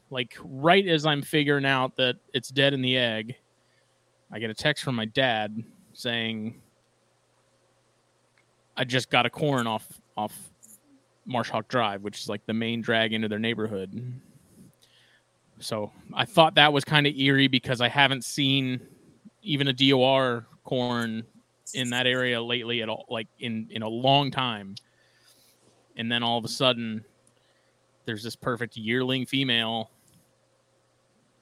like 0.09 0.37
right 0.43 0.87
as 0.87 1.05
I'm 1.05 1.21
figuring 1.21 1.65
out 1.65 1.95
that 1.97 2.15
it's 2.33 2.49
dead 2.49 2.73
in 2.73 2.81
the 2.81 2.97
egg, 2.97 3.35
I 4.31 4.39
get 4.39 4.49
a 4.49 4.53
text 4.53 4.83
from 4.83 4.95
my 4.95 5.05
dad 5.05 5.63
saying 5.93 6.61
I 8.77 8.83
just 8.83 9.09
got 9.09 9.25
a 9.25 9.29
corn 9.29 9.67
off 9.67 9.85
off 10.15 10.33
Marshhawk 11.27 11.67
Drive, 11.67 12.01
which 12.01 12.19
is 12.19 12.29
like 12.29 12.45
the 12.45 12.53
main 12.53 12.81
drag 12.81 13.13
into 13.13 13.27
their 13.27 13.39
neighborhood. 13.39 14.19
So 15.59 15.91
I 16.13 16.25
thought 16.25 16.55
that 16.55 16.71
was 16.71 16.83
kind 16.83 17.05
of 17.05 17.15
eerie 17.15 17.47
because 17.47 17.81
I 17.81 17.89
haven't 17.89 18.23
seen 18.23 18.79
even 19.41 19.67
a 19.67 19.73
DOR 19.73 20.45
corn 20.63 21.23
in 21.73 21.89
that 21.91 22.07
area 22.07 22.41
lately 22.41 22.81
at 22.81 22.89
all, 22.89 23.05
like 23.09 23.27
in 23.39 23.67
in 23.69 23.83
a 23.83 23.89
long 23.89 24.31
time. 24.31 24.75
And 25.97 26.11
then 26.11 26.23
all 26.23 26.37
of 26.37 26.45
a 26.45 26.49
sudden, 26.49 27.03
there's 28.05 28.23
this 28.23 28.35
perfect 28.35 28.77
yearling 28.77 29.25
female 29.25 29.91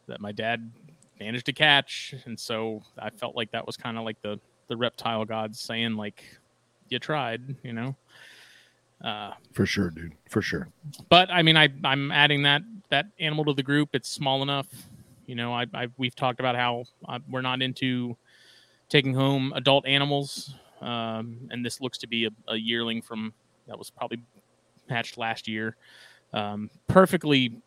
that 0.07 0.21
my 0.21 0.31
dad 0.31 0.71
managed 1.19 1.45
to 1.47 1.53
catch, 1.53 2.13
and 2.25 2.39
so 2.39 2.81
I 2.99 3.09
felt 3.09 3.35
like 3.35 3.51
that 3.51 3.65
was 3.65 3.77
kind 3.77 3.97
of 3.97 4.03
like 4.03 4.21
the 4.21 4.39
the 4.67 4.77
reptile 4.77 5.25
gods 5.25 5.59
saying 5.59 5.95
like, 5.95 6.23
"You 6.89 6.99
tried," 6.99 7.55
you 7.63 7.73
know. 7.73 7.95
Uh, 9.03 9.31
For 9.53 9.65
sure, 9.65 9.91
dude. 9.91 10.13
For 10.29 10.41
sure. 10.41 10.69
but 11.09 11.29
I 11.31 11.43
mean, 11.43 11.55
I 11.57 11.69
I'm 11.83 12.11
adding 12.11 12.43
that 12.43 12.63
that 12.89 13.05
animal 13.19 13.45
to 13.45 13.53
the 13.53 13.63
group. 13.63 13.89
It's 13.93 14.09
small 14.09 14.41
enough. 14.41 14.67
You 15.27 15.35
know, 15.35 15.53
I, 15.53 15.65
I 15.73 15.87
we've 15.97 16.15
talked 16.15 16.39
about 16.39 16.55
how 16.55 16.85
uh, 17.07 17.19
we're 17.29 17.41
not 17.41 17.61
into 17.61 18.17
taking 18.89 19.13
home 19.13 19.53
adult 19.55 19.85
animals, 19.85 20.55
um, 20.81 21.37
and 21.51 21.63
this 21.65 21.81
looks 21.81 21.97
to 21.99 22.07
be 22.07 22.25
a, 22.25 22.29
a 22.47 22.55
yearling 22.55 23.01
from 23.01 23.33
that 23.67 23.77
was 23.77 23.89
probably 23.89 24.19
hatched 24.89 25.17
last 25.17 25.47
year. 25.47 25.75
Um, 26.33 26.69
perfectly 26.87 27.61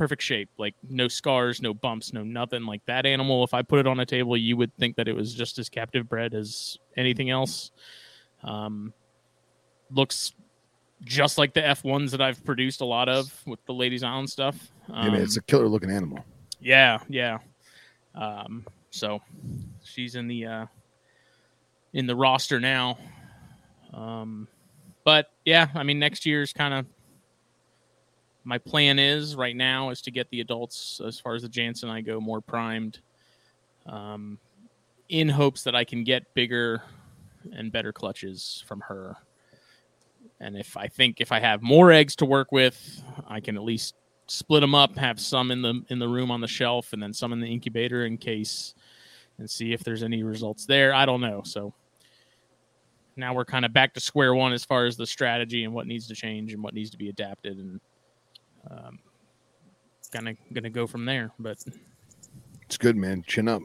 perfect 0.00 0.22
shape, 0.22 0.48
like 0.56 0.74
no 0.88 1.08
scars, 1.08 1.60
no 1.60 1.74
bumps, 1.74 2.14
no 2.14 2.22
nothing. 2.24 2.64
Like 2.64 2.80
that 2.86 3.04
animal, 3.04 3.44
if 3.44 3.52
I 3.52 3.60
put 3.60 3.80
it 3.80 3.86
on 3.86 4.00
a 4.00 4.06
table, 4.06 4.34
you 4.34 4.56
would 4.56 4.74
think 4.78 4.96
that 4.96 5.08
it 5.08 5.12
was 5.14 5.34
just 5.34 5.58
as 5.58 5.68
captive 5.68 6.08
bred 6.08 6.32
as 6.32 6.78
anything 6.96 7.28
else. 7.28 7.70
Um, 8.42 8.94
looks 9.90 10.32
just 11.04 11.36
like 11.36 11.52
the 11.52 11.60
F1s 11.60 12.12
that 12.12 12.22
I've 12.22 12.42
produced 12.46 12.80
a 12.80 12.86
lot 12.86 13.10
of 13.10 13.30
with 13.46 13.62
the 13.66 13.74
Ladies 13.74 14.02
Island 14.02 14.30
stuff. 14.30 14.56
yeah, 14.88 15.10
man, 15.10 15.16
it's 15.20 15.36
Um, 15.36 15.40
a 15.46 15.50
killer 15.50 15.68
looking 15.68 15.90
animal. 15.90 16.24
yeah, 16.60 16.96
yeah. 17.10 17.36
Um, 18.14 18.66
so 18.90 19.20
she's 19.84 20.14
in 20.14 20.28
the 20.28 20.46
uh, 20.46 20.66
in 21.92 22.06
the 22.06 22.16
roster 22.16 22.58
now. 22.58 22.96
Um, 23.92 24.48
but 25.04 25.30
yeah, 25.44 25.68
I 25.74 25.82
mean, 25.82 25.98
next 25.98 26.24
year's 26.24 26.54
kind 26.54 26.72
of 26.72 26.86
my 28.50 28.58
plan 28.58 28.98
is 28.98 29.36
right 29.36 29.54
now 29.54 29.90
is 29.90 30.02
to 30.02 30.10
get 30.10 30.28
the 30.30 30.40
adults 30.40 31.00
as 31.06 31.20
far 31.20 31.36
as 31.36 31.42
the 31.42 31.48
Janseni 31.48 32.04
go 32.04 32.20
more 32.20 32.40
primed, 32.40 32.98
um, 33.86 34.40
in 35.08 35.28
hopes 35.28 35.62
that 35.62 35.76
I 35.76 35.84
can 35.84 36.02
get 36.02 36.34
bigger 36.34 36.82
and 37.52 37.70
better 37.70 37.92
clutches 37.92 38.64
from 38.66 38.80
her. 38.80 39.14
And 40.40 40.56
if 40.56 40.76
I 40.76 40.88
think 40.88 41.20
if 41.20 41.30
I 41.30 41.38
have 41.38 41.62
more 41.62 41.92
eggs 41.92 42.16
to 42.16 42.24
work 42.24 42.50
with, 42.50 43.00
I 43.28 43.38
can 43.38 43.56
at 43.56 43.62
least 43.62 43.94
split 44.26 44.62
them 44.62 44.74
up, 44.74 44.98
have 44.98 45.20
some 45.20 45.52
in 45.52 45.62
the 45.62 45.84
in 45.88 46.00
the 46.00 46.08
room 46.08 46.32
on 46.32 46.40
the 46.40 46.48
shelf, 46.48 46.92
and 46.92 47.00
then 47.00 47.12
some 47.12 47.32
in 47.32 47.38
the 47.38 47.46
incubator 47.46 48.04
in 48.04 48.18
case, 48.18 48.74
and 49.38 49.48
see 49.48 49.72
if 49.72 49.84
there's 49.84 50.02
any 50.02 50.24
results 50.24 50.66
there. 50.66 50.92
I 50.92 51.06
don't 51.06 51.20
know. 51.20 51.42
So 51.44 51.72
now 53.14 53.32
we're 53.32 53.44
kind 53.44 53.64
of 53.64 53.72
back 53.72 53.94
to 53.94 54.00
square 54.00 54.34
one 54.34 54.52
as 54.52 54.64
far 54.64 54.86
as 54.86 54.96
the 54.96 55.06
strategy 55.06 55.62
and 55.62 55.72
what 55.72 55.86
needs 55.86 56.08
to 56.08 56.16
change 56.16 56.52
and 56.52 56.64
what 56.64 56.74
needs 56.74 56.90
to 56.90 56.98
be 56.98 57.10
adapted, 57.10 57.56
and 57.56 57.80
um, 58.68 58.98
kind 60.12 60.28
of 60.28 60.36
gonna 60.52 60.70
go 60.70 60.86
from 60.86 61.04
there. 61.04 61.30
But 61.38 61.58
It's 62.62 62.76
good, 62.76 62.96
man. 62.96 63.22
Chin 63.26 63.48
up. 63.48 63.62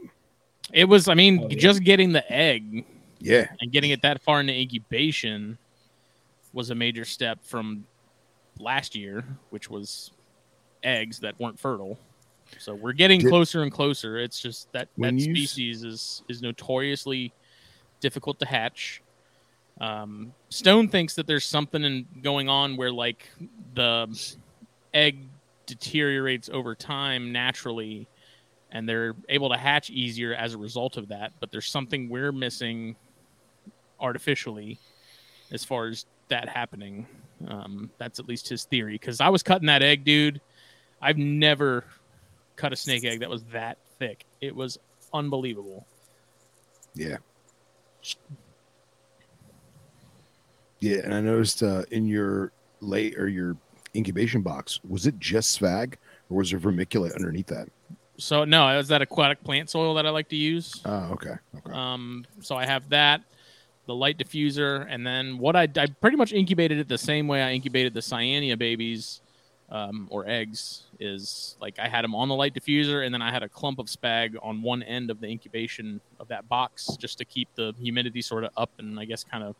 it 0.72 0.84
was, 0.84 1.08
I 1.08 1.14
mean, 1.14 1.40
Oh, 1.44 1.48
yeah. 1.48 1.58
just 1.58 1.82
getting 1.84 2.12
the 2.12 2.30
egg 2.32 2.84
Yeah. 3.20 3.48
and 3.60 3.70
getting 3.72 3.90
it 3.90 4.02
that 4.02 4.20
far 4.22 4.40
into 4.40 4.52
incubation 4.52 5.58
was 6.52 6.70
a 6.70 6.74
major 6.74 7.04
step 7.04 7.44
from 7.44 7.86
last 8.58 8.94
year, 8.96 9.24
which 9.50 9.68
was 9.70 10.10
eggs 10.82 11.20
that 11.20 11.38
weren't 11.38 11.58
fertile. 11.58 11.98
So 12.58 12.74
we're 12.74 12.92
getting 12.92 13.20
Did- 13.20 13.28
closer 13.28 13.62
and 13.62 13.72
closer. 13.72 14.18
It's 14.18 14.40
just 14.40 14.70
that 14.72 14.88
that 14.98 15.12
you 15.14 15.18
s- 15.18 15.24
species 15.50 15.84
is 15.84 16.22
is 16.28 16.42
notoriously 16.42 17.32
difficult 18.00 18.38
to 18.40 18.46
hatch. 18.46 19.02
Um, 19.80 20.32
Stone 20.48 20.88
thinks 20.88 21.14
that 21.16 21.26
there's 21.26 21.44
something 21.44 21.82
in, 21.84 22.06
going 22.22 22.48
on 22.48 22.76
where 22.76 22.90
like 22.92 23.28
the 23.74 24.06
egg 24.94 25.18
deteriorates 25.66 26.48
over 26.48 26.74
time 26.74 27.32
naturally, 27.32 28.08
and 28.70 28.88
they're 28.88 29.14
able 29.28 29.48
to 29.50 29.56
hatch 29.56 29.90
easier 29.90 30.34
as 30.34 30.54
a 30.54 30.58
result 30.58 30.96
of 30.96 31.08
that. 31.08 31.32
But 31.40 31.50
there's 31.50 31.68
something 31.68 32.08
we're 32.08 32.32
missing 32.32 32.96
artificially 34.00 34.78
as 35.50 35.64
far 35.64 35.86
as 35.86 36.06
that 36.28 36.48
happening. 36.48 37.06
Um, 37.46 37.90
that's 37.98 38.18
at 38.18 38.28
least 38.28 38.48
his 38.48 38.64
theory. 38.64 38.94
Because 38.94 39.20
I 39.20 39.28
was 39.28 39.42
cutting 39.42 39.66
that 39.66 39.82
egg, 39.82 40.04
dude. 40.04 40.40
I've 41.00 41.18
never 41.18 41.84
cut 42.56 42.72
a 42.72 42.76
snake 42.76 43.04
egg 43.04 43.20
that 43.20 43.30
was 43.30 43.42
that 43.52 43.78
thick. 43.98 44.24
It 44.40 44.54
was 44.54 44.78
unbelievable. 45.12 45.86
Yeah. 46.94 47.18
Yeah, 50.80 50.98
and 51.04 51.14
I 51.14 51.20
noticed 51.20 51.62
uh, 51.62 51.84
in 51.90 52.06
your 52.06 52.52
late 52.80 53.18
or 53.18 53.28
your 53.28 53.56
incubation 53.96 54.42
box, 54.42 54.80
was 54.88 55.06
it 55.06 55.18
just 55.18 55.52
sphagnum 55.52 55.98
or 56.30 56.38
was 56.38 56.50
there 56.50 56.60
vermiculite 56.60 57.14
underneath 57.14 57.46
that? 57.46 57.68
So 58.18 58.44
no, 58.44 58.68
it 58.68 58.76
was 58.76 58.88
that 58.88 59.02
aquatic 59.02 59.42
plant 59.44 59.70
soil 59.70 59.94
that 59.94 60.06
I 60.06 60.10
like 60.10 60.28
to 60.30 60.36
use. 60.36 60.80
Oh, 60.84 61.10
okay. 61.12 61.34
Okay. 61.56 61.72
Um, 61.72 62.24
so 62.40 62.56
I 62.56 62.66
have 62.66 62.88
that, 62.90 63.22
the 63.86 63.94
light 63.94 64.18
diffuser, 64.18 64.86
and 64.88 65.06
then 65.06 65.38
what 65.38 65.54
I, 65.54 65.68
I 65.76 65.86
pretty 66.00 66.16
much 66.16 66.32
incubated 66.32 66.78
it 66.78 66.88
the 66.88 66.98
same 66.98 67.28
way 67.28 67.42
I 67.42 67.52
incubated 67.52 67.94
the 67.94 68.00
cyanea 68.00 68.58
babies 68.58 69.20
um, 69.70 70.08
or 70.10 70.26
eggs. 70.26 70.84
Is 70.98 71.56
like 71.60 71.78
I 71.78 71.88
had 71.88 72.04
them 72.04 72.14
on 72.14 72.28
the 72.28 72.34
light 72.34 72.54
diffuser, 72.54 73.04
and 73.04 73.12
then 73.12 73.22
I 73.22 73.30
had 73.30 73.42
a 73.42 73.48
clump 73.48 73.78
of 73.78 73.86
spag 73.86 74.34
on 74.42 74.62
one 74.62 74.82
end 74.82 75.10
of 75.10 75.20
the 75.20 75.28
incubation 75.28 76.00
of 76.18 76.28
that 76.28 76.48
box 76.48 76.96
just 76.98 77.18
to 77.18 77.24
keep 77.24 77.48
the 77.54 77.74
humidity 77.78 78.22
sort 78.22 78.44
of 78.44 78.50
up 78.56 78.70
and 78.78 78.98
I 78.98 79.04
guess 79.04 79.24
kind 79.24 79.44
of 79.44 79.56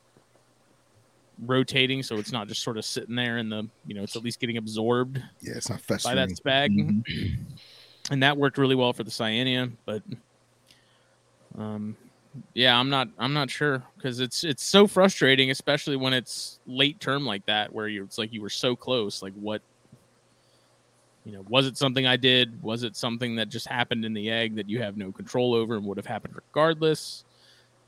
rotating, 1.44 2.03
so 2.03 2.18
it's 2.18 2.33
not 2.33 2.49
just 2.49 2.62
sort 2.62 2.79
of 2.79 2.85
sitting 2.85 3.14
there 3.14 3.38
in 3.38 3.49
the 3.49 3.68
you 3.87 3.94
know 3.94 4.03
it's 4.03 4.16
at 4.16 4.22
least 4.22 4.40
getting 4.40 4.57
absorbed 4.57 5.22
yeah, 5.40 5.55
it's 5.57 5.68
not 5.68 5.81
by 6.03 6.14
that 6.14 6.31
spag. 6.31 6.70
Mhm. 6.70 7.03
and 8.11 8.22
that 8.22 8.37
worked 8.37 8.59
really 8.59 8.75
well 8.75 8.92
for 8.92 9.05
the 9.05 9.11
cyanea 9.11 9.70
but 9.85 10.03
um 11.59 11.96
yeah 12.55 12.79
i'm 12.79 12.88
not 12.88 13.09
i'm 13.18 13.33
not 13.33 13.51
sure 13.51 13.83
because 13.96 14.20
it's 14.20 14.44
it's 14.44 14.62
so 14.62 14.87
frustrating 14.87 15.51
especially 15.51 15.96
when 15.96 16.12
it's 16.12 16.61
late 16.66 17.01
term 17.01 17.27
like 17.27 17.44
that 17.46 17.72
where 17.72 17.88
you 17.88 18.05
it's 18.05 18.18
like 18.18 18.33
you 18.33 18.42
were 18.42 18.51
so 18.51 18.77
close 18.77 19.22
like 19.22 19.33
what 19.35 19.62
you 21.25 21.33
know 21.33 21.44
was 21.49 21.66
it 21.66 21.77
something 21.77 22.07
i 22.07 22.16
did? 22.16 22.62
Was 22.62 22.85
it 22.85 22.94
something 22.94 23.37
that 23.37 23.49
just 23.49 23.66
happened 23.66 24.05
in 24.05 24.14
the 24.14 24.31
egg 24.31 24.55
that 24.55 24.68
you 24.68 24.81
have 24.81 24.96
no 24.96 25.11
control 25.11 25.55
over 25.55 25.77
and 25.77 25.85
would 25.85 25.96
have 25.96 26.07
happened 26.07 26.35
regardless? 26.37 27.25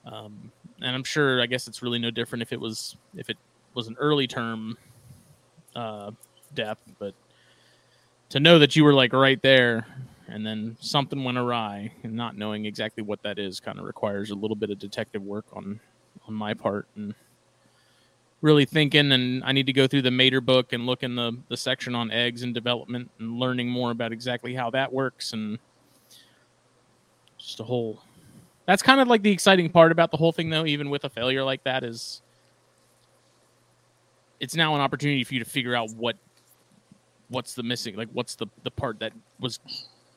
Um 0.04 0.50
and 0.82 0.94
i'm 0.94 1.04
sure 1.04 1.40
i 1.40 1.46
guess 1.46 1.68
it's 1.68 1.82
really 1.82 1.98
no 1.98 2.10
different 2.10 2.42
if 2.42 2.52
it 2.52 2.60
was 2.60 2.96
if 3.16 3.30
it 3.30 3.36
was 3.74 3.88
an 3.88 3.96
early 3.98 4.26
term 4.26 4.76
uh 5.74 6.10
death 6.54 6.78
but 6.98 7.14
to 8.28 8.40
know 8.40 8.58
that 8.58 8.76
you 8.76 8.84
were 8.84 8.94
like 8.94 9.12
right 9.12 9.40
there 9.42 9.86
and 10.28 10.46
then 10.46 10.76
something 10.80 11.24
went 11.24 11.38
awry 11.38 11.90
and 12.02 12.12
not 12.12 12.36
knowing 12.36 12.66
exactly 12.66 13.02
what 13.02 13.22
that 13.22 13.38
is 13.38 13.60
kind 13.60 13.78
of 13.78 13.84
requires 13.84 14.30
a 14.30 14.34
little 14.34 14.56
bit 14.56 14.70
of 14.70 14.78
detective 14.78 15.22
work 15.22 15.46
on 15.52 15.80
on 16.26 16.34
my 16.34 16.52
part 16.54 16.86
and 16.96 17.14
really 18.40 18.64
thinking 18.64 19.12
and 19.12 19.42
I 19.44 19.52
need 19.52 19.66
to 19.66 19.72
go 19.72 19.86
through 19.86 20.02
the 20.02 20.10
Mater 20.10 20.40
book 20.40 20.72
and 20.72 20.86
look 20.86 21.02
in 21.02 21.16
the 21.16 21.36
the 21.48 21.56
section 21.56 21.94
on 21.94 22.10
eggs 22.10 22.42
and 22.42 22.54
development 22.54 23.10
and 23.18 23.38
learning 23.38 23.68
more 23.68 23.90
about 23.90 24.12
exactly 24.12 24.54
how 24.54 24.70
that 24.70 24.92
works 24.92 25.32
and 25.32 25.58
just 27.38 27.60
a 27.60 27.64
whole 27.64 28.02
that's 28.68 28.83
kind 28.83 29.00
of 29.00 29.09
like 29.09 29.22
the 29.22 29.31
exciting 29.33 29.70
part 29.70 29.90
about 29.90 30.11
the 30.11 30.16
whole 30.18 30.31
thing 30.31 30.50
though 30.50 30.66
even 30.66 30.90
with 30.90 31.02
a 31.04 31.09
failure 31.09 31.42
like 31.42 31.64
that 31.64 31.83
is 31.83 32.20
it's 34.40 34.54
now 34.54 34.74
an 34.74 34.81
opportunity 34.83 35.24
for 35.24 35.33
you 35.35 35.40
to 35.42 35.48
figure 35.48 35.74
out 35.74 35.90
what 35.96 36.16
what's 37.31 37.54
the 37.54 37.62
missing 37.62 37.96
like 37.96 38.09
what's 38.12 38.35
the 38.37 38.46
the 38.64 38.70
part 38.70 38.98
that 39.00 39.12
was 39.40 39.59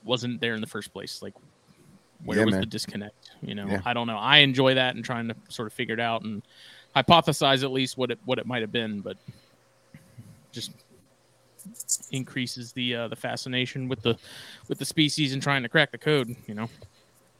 wasn't 0.04 0.38
there 0.40 0.54
in 0.54 0.60
the 0.60 0.66
first 0.66 0.92
place 0.92 1.22
like 1.22 1.34
where 2.24 2.38
Yeah, 2.38 2.44
was 2.44 2.52
man. 2.52 2.60
the 2.60 2.66
disconnect 2.66 3.30
you 3.40 3.54
know 3.54 3.66
Yeah. 3.68 3.80
i 3.86 3.94
don't 3.94 4.06
know 4.06 4.18
i 4.18 4.38
enjoy 4.38 4.74
that 4.74 4.94
and 4.96 5.04
trying 5.04 5.28
to 5.28 5.34
sort 5.48 5.66
of 5.66 5.72
figure 5.72 5.94
it 5.94 6.00
out 6.00 6.22
and 6.22 6.42
hypothesize 6.94 7.64
at 7.64 7.72
least 7.72 7.96
what 7.96 8.10
it 8.10 8.18
what 8.26 8.38
it 8.38 8.46
might 8.46 8.60
have 8.60 8.70
been 8.70 9.00
but 9.00 9.16
just 10.52 10.72
increases 12.10 12.72
the 12.72 12.94
uh, 12.94 13.08
the 13.08 13.16
fascination 13.16 13.88
with 13.88 14.02
the 14.02 14.16
with 14.68 14.78
the 14.78 14.84
species 14.84 15.32
and 15.32 15.42
trying 15.42 15.62
to 15.62 15.68
crack 15.70 15.90
the 15.90 15.98
code 15.98 16.36
you 16.46 16.54
know 16.54 16.68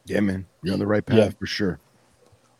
Yeah, 0.06 0.20
man. 0.20 0.46
You're 0.62 0.74
on 0.74 0.80
the 0.80 0.86
right 0.86 1.04
path 1.04 1.16
Yeah. 1.18 1.30
for 1.38 1.46
sure. 1.46 1.78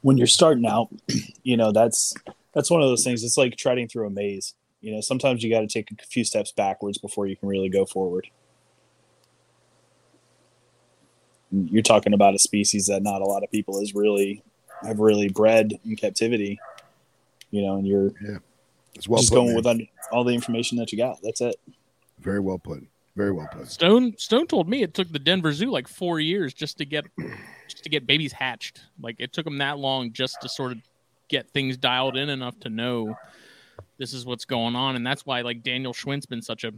when 0.03 0.17
you're 0.19 0.27
starting 0.27 0.67
out, 0.67 0.89
you 1.43 1.57
know, 1.57 1.73
that's 1.73 2.15
that's 2.55 2.71
one 2.71 2.83
of 2.83 2.89
those 2.89 3.05
things. 3.05 3.23
It's 3.25 3.37
like 3.37 3.57
treading 3.57 3.89
through 3.89 4.07
a 4.07 4.11
maze. 4.11 4.55
You 4.81 4.93
know, 4.95 5.01
sometimes 5.01 5.43
you 5.45 5.51
got 5.51 5.61
to 5.61 5.67
take 5.69 5.91
a 5.93 6.07
few 6.07 6.25
steps 6.25 6.51
backwards 6.53 6.99
before 6.99 7.27
you 7.27 7.37
can 7.37 7.49
really 7.49 7.69
go 7.69 7.85
forward. 7.85 8.29
You're 11.51 11.83
talking 11.83 12.15
about 12.15 12.35
a 12.35 12.39
species 12.39 12.87
that 12.87 13.03
not 13.03 13.21
a 13.21 13.25
lot 13.27 13.43
of 13.45 13.51
people 13.51 13.81
is 13.81 13.95
really 13.95 14.43
have 14.83 14.99
really 15.01 15.29
bred 15.29 15.73
in 15.85 15.97
captivity. 15.97 16.59
You 17.51 17.63
know, 17.63 17.77
and 17.77 17.87
you're 17.87 18.11
It's 18.95 19.07
well 19.07 19.21
just 19.21 19.31
put. 19.31 19.37
going 19.37 19.55
man. 19.55 19.57
with 19.79 19.89
all 20.11 20.25
the 20.25 20.33
information 20.35 20.79
that 20.79 20.91
you 20.93 20.99
got. 20.99 21.19
That's 21.23 21.41
it. 21.43 21.57
Very 22.19 22.41
well 22.41 22.59
put. 22.59 22.85
Very 23.15 23.33
well 23.33 23.49
put. 23.53 23.69
Stone 23.69 24.15
Stone 24.17 24.47
told 24.47 24.69
me 24.69 24.83
it 24.83 24.95
took 24.95 25.11
the 25.13 25.19
Denver 25.19 25.53
Zoo 25.53 25.71
like 25.71 25.87
four 25.87 26.19
years 26.19 26.55
just 26.55 26.79
to 26.79 26.87
get 26.87 27.05
just 27.69 27.85
to 27.85 27.91
get 27.91 28.07
babies 28.07 28.33
hatched. 28.33 28.81
Like 29.01 29.17
it 29.19 29.33
took 29.33 29.45
them 29.45 29.59
that 29.59 29.79
long 29.79 30.13
just 30.13 30.41
to 30.43 30.49
sort 30.49 30.73
of 30.73 30.79
get 31.29 31.51
things 31.51 31.77
dialed 31.77 32.17
in 32.17 32.31
enough 32.31 32.59
to 32.61 32.71
know 32.71 33.17
this 33.99 34.15
is 34.15 34.25
what's 34.25 34.45
going 34.45 34.75
on, 34.75 34.97
and 34.97 35.07
that's 35.07 35.27
why 35.27 35.43
like 35.43 35.63
Daniel 35.63 35.93
Schwint's 35.93 36.27
been 36.27 36.43
such 36.43 36.65
a 36.65 36.73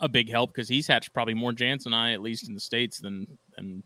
a 0.00 0.08
big 0.08 0.28
help 0.28 0.52
because 0.52 0.68
he's 0.68 0.86
hatched 0.86 1.12
probably 1.14 1.34
more 1.34 1.52
Jans 1.52 1.86
Janseni 1.86 2.12
at 2.12 2.20
least 2.20 2.48
in 2.48 2.54
the 2.54 2.60
states 2.60 2.98
than 2.98 3.26
than 3.56 3.82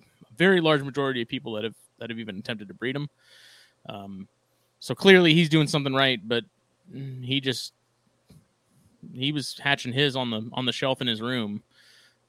a 0.00 0.34
very 0.36 0.60
large 0.60 0.82
majority 0.82 1.22
of 1.22 1.28
people 1.28 1.52
that 1.52 1.64
have 1.64 1.74
that 1.98 2.10
have 2.10 2.18
even 2.18 2.38
attempted 2.38 2.66
to 2.66 2.74
breed 2.74 2.96
them. 2.96 3.08
Um, 3.88 4.26
so 4.80 4.96
clearly 4.96 5.32
he's 5.32 5.48
doing 5.48 5.68
something 5.68 5.94
right, 5.94 6.20
but 6.26 6.42
he 6.92 7.40
just 7.40 7.72
he 9.12 9.32
was 9.32 9.58
hatching 9.58 9.92
his 9.92 10.16
on 10.16 10.30
the 10.30 10.48
on 10.52 10.66
the 10.66 10.72
shelf 10.72 11.00
in 11.00 11.06
his 11.06 11.20
room. 11.20 11.62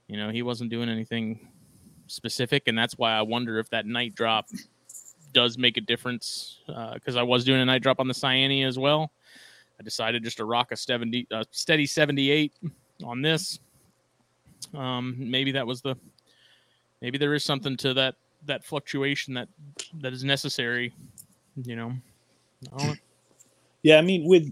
You 0.08 0.18
know, 0.18 0.30
he 0.30 0.42
wasn't 0.42 0.70
doing 0.70 0.90
anything 0.90 1.48
specific, 2.08 2.68
and 2.68 2.78
that's 2.78 2.98
why 2.98 3.14
I 3.14 3.22
wonder 3.22 3.60
if 3.60 3.70
that 3.70 3.86
night 3.86 4.16
drop 4.16 4.48
does 5.34 5.58
make 5.58 5.78
a 5.78 5.82
difference. 5.82 6.60
Because 6.68 7.16
uh, 7.16 7.20
I 7.20 7.24
was 7.24 7.44
doing 7.44 7.62
a 7.62 7.66
night 7.66 7.82
drop 7.82 8.00
on 8.00 8.08
the 8.08 8.14
Cyanea 8.14 8.68
as 8.68 8.78
well. 8.78 9.12
I 9.80 9.84
decided 9.84 10.24
just 10.24 10.38
to 10.38 10.46
rock 10.46 10.72
a 10.72 10.78
70, 10.78 11.28
uh, 11.32 11.44
steady 11.52 11.86
78 11.86 12.54
on 13.04 13.22
this. 13.22 13.60
Um, 14.74 15.16
maybe 15.18 15.52
that 15.54 15.66
was 15.66 15.82
the 15.82 15.96
maybe 17.02 17.18
there 17.18 17.34
is 17.34 17.44
something 17.44 17.76
to 17.78 17.94
that 17.96 18.16
that 18.46 18.64
fluctuation 18.64 19.34
that 19.34 19.50
that 20.00 20.14
is 20.14 20.24
necessary. 20.24 20.94
You 21.64 21.76
know, 21.76 21.94
I 22.78 23.00
yeah. 23.84 23.98
I 23.98 24.02
mean, 24.02 24.26
with 24.26 24.52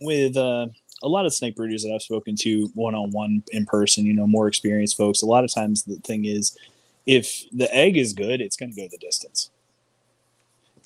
with 0.00 0.36
uh, 0.36 0.66
a 1.02 1.08
lot 1.08 1.26
of 1.26 1.34
snake 1.34 1.56
breeders 1.56 1.82
that 1.82 1.92
I've 1.92 2.02
spoken 2.02 2.36
to 2.36 2.70
one 2.74 2.94
on 2.94 3.10
one 3.10 3.42
in 3.52 3.66
person, 3.66 4.06
you 4.06 4.14
know, 4.14 4.26
more 4.26 4.48
experienced 4.48 4.96
folks. 4.96 5.22
A 5.22 5.26
lot 5.26 5.44
of 5.44 5.52
times 5.52 5.84
the 5.84 5.96
thing 5.96 6.24
is, 6.24 6.56
if 7.04 7.44
the 7.52 7.72
egg 7.74 7.96
is 7.96 8.12
good, 8.12 8.40
it's 8.40 8.56
going 8.56 8.72
to 8.72 8.80
go 8.80 8.88
the 8.90 8.98
distance. 8.98 9.50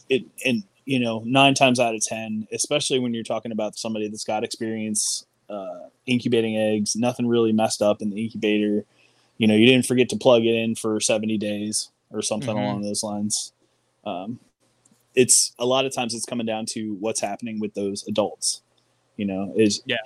It 0.09 0.25
and 0.45 0.65
you 0.87 0.99
know 0.99 1.23
nine 1.25 1.55
times 1.55 1.79
out 1.79 1.95
of 1.95 2.05
ten, 2.05 2.49
especially 2.53 2.99
when 2.99 3.15
you're 3.15 3.23
talking 3.23 3.53
about 3.53 3.79
somebody 3.79 4.09
that's 4.09 4.25
got 4.25 4.45
experience 4.45 5.25
uh, 5.51 5.89
incubating 6.07 6.57
eggs, 6.57 6.97
nothing 6.97 7.27
really 7.27 7.53
messed 7.53 7.83
up 7.83 8.03
in 8.03 8.11
the 8.11 8.23
incubator. 8.23 8.85
You 9.39 9.47
know, 9.47 9.55
you 9.55 9.67
didn't 9.67 9.87
forget 9.87 10.09
to 10.11 10.17
plug 10.17 10.45
it 10.45 10.55
in 10.55 10.75
for 10.75 11.01
70 11.01 11.39
days 11.39 11.91
or 12.11 12.23
something 12.23 12.51
mm-hmm. 12.51 12.59
along 12.59 12.83
those 12.83 13.03
lines. 13.03 13.53
Um, 14.05 14.39
it's 15.15 15.53
a 15.59 15.67
lot 15.67 15.87
of 15.87 15.95
times 15.95 16.15
it's 16.15 16.25
coming 16.25 16.47
down 16.47 16.67
to 16.67 16.95
what's 17.01 17.21
happening 17.21 17.59
with 17.59 17.75
those 17.75 18.07
adults. 18.07 18.63
You 19.21 19.27
know, 19.27 19.53
is 19.55 19.83
yeah, 19.85 19.99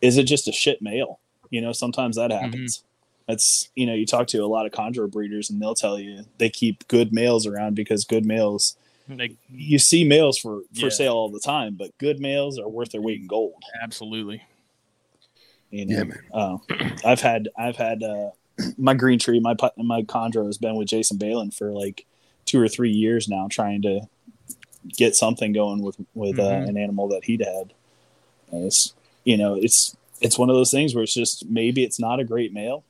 is 0.00 0.18
it 0.18 0.22
just 0.22 0.46
a 0.46 0.52
shit 0.52 0.80
male? 0.80 1.18
You 1.50 1.60
know, 1.60 1.72
sometimes 1.72 2.14
that 2.14 2.30
mm-hmm. 2.30 2.44
happens. 2.44 2.78
Mm-hmm. 2.78 2.86
That's 3.26 3.70
you 3.74 3.86
know, 3.86 3.94
you 3.94 4.06
talk 4.06 4.28
to 4.28 4.38
a 4.38 4.46
lot 4.46 4.66
of 4.66 4.72
chondro 4.72 5.10
breeders 5.10 5.50
and 5.50 5.60
they'll 5.60 5.74
tell 5.74 5.98
you 5.98 6.24
they 6.38 6.48
keep 6.48 6.86
good 6.86 7.12
males 7.12 7.44
around 7.44 7.74
because 7.74 8.04
good 8.04 8.24
males. 8.24 8.76
Like 9.08 9.32
you 9.50 9.80
see 9.80 10.04
males 10.04 10.38
for 10.38 10.60
for 10.74 10.86
yeah. 10.86 10.88
sale 10.90 11.14
all 11.14 11.28
the 11.28 11.40
time, 11.40 11.74
but 11.74 11.90
good 11.98 12.20
males 12.20 12.56
are 12.56 12.68
worth 12.68 12.92
their 12.92 13.00
weight 13.00 13.20
in 13.20 13.26
gold. 13.26 13.60
Absolutely. 13.82 14.44
You 15.70 15.86
know, 15.86 15.96
yeah, 15.96 16.04
man. 16.04 16.22
Uh, 16.32 16.58
I've 17.04 17.20
had 17.20 17.48
I've 17.58 17.76
had 17.76 18.04
uh, 18.04 18.30
my 18.78 18.94
green 18.94 19.18
tree, 19.18 19.40
my 19.40 19.56
my 19.76 20.02
chondro 20.02 20.46
has 20.46 20.56
been 20.56 20.76
with 20.76 20.86
Jason 20.86 21.18
Balin 21.18 21.50
for 21.50 21.72
like 21.72 22.06
two 22.44 22.60
or 22.60 22.68
three 22.68 22.92
years 22.92 23.28
now, 23.28 23.48
trying 23.50 23.82
to 23.82 24.02
get 24.96 25.16
something 25.16 25.52
going 25.52 25.82
with 25.82 25.96
with 26.14 26.38
uh, 26.38 26.42
mm-hmm. 26.42 26.64
uh, 26.64 26.68
an 26.68 26.76
animal 26.76 27.08
that 27.08 27.24
he'd 27.24 27.42
had. 27.42 27.72
And 28.52 28.64
it's 28.64 28.94
you 29.24 29.36
know 29.36 29.54
it's 29.54 29.96
it's 30.20 30.38
one 30.38 30.50
of 30.50 30.56
those 30.56 30.70
things 30.70 30.94
where 30.94 31.02
it's 31.02 31.14
just 31.14 31.48
maybe 31.48 31.82
it's 31.82 31.98
not 31.98 32.20
a 32.20 32.24
great 32.24 32.52
male, 32.52 32.84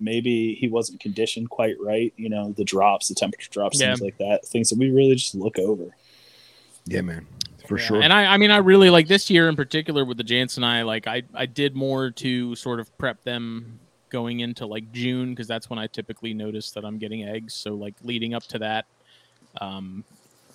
maybe 0.00 0.54
he 0.54 0.68
wasn't 0.68 1.00
conditioned 1.00 1.50
quite 1.50 1.76
right. 1.80 2.14
You 2.16 2.30
know 2.30 2.52
the 2.52 2.64
drops, 2.64 3.08
the 3.08 3.14
temperature 3.14 3.50
drops, 3.50 3.80
yeah. 3.80 3.88
things 3.88 4.00
like 4.00 4.18
that, 4.18 4.46
things 4.46 4.70
that 4.70 4.78
we 4.78 4.90
really 4.90 5.14
just 5.14 5.34
look 5.34 5.58
over. 5.58 5.94
Yeah, 6.86 7.02
man 7.02 7.26
for 7.68 7.78
yeah. 7.78 7.84
sure. 7.84 8.02
And 8.02 8.12
I, 8.12 8.24
I 8.24 8.36
mean, 8.38 8.50
I 8.50 8.56
really 8.56 8.90
like 8.90 9.06
this 9.06 9.30
year 9.30 9.48
in 9.48 9.54
particular 9.54 10.04
with 10.04 10.16
the 10.16 10.24
Jansen. 10.24 10.64
I 10.64 10.82
like, 10.82 11.06
I, 11.06 11.22
I 11.34 11.46
did 11.46 11.76
more 11.76 12.10
to 12.12 12.56
sort 12.56 12.80
of 12.80 12.96
prep 12.98 13.22
them 13.24 13.78
going 14.08 14.40
into 14.40 14.66
like 14.66 14.90
June 14.92 15.30
because 15.30 15.46
that's 15.46 15.68
when 15.68 15.78
I 15.78 15.86
typically 15.86 16.32
notice 16.34 16.70
that 16.72 16.84
I'm 16.84 16.98
getting 16.98 17.24
eggs. 17.24 17.54
So 17.54 17.74
like 17.74 17.94
leading 18.02 18.34
up 18.34 18.44
to 18.44 18.58
that, 18.60 18.86
um, 19.60 20.02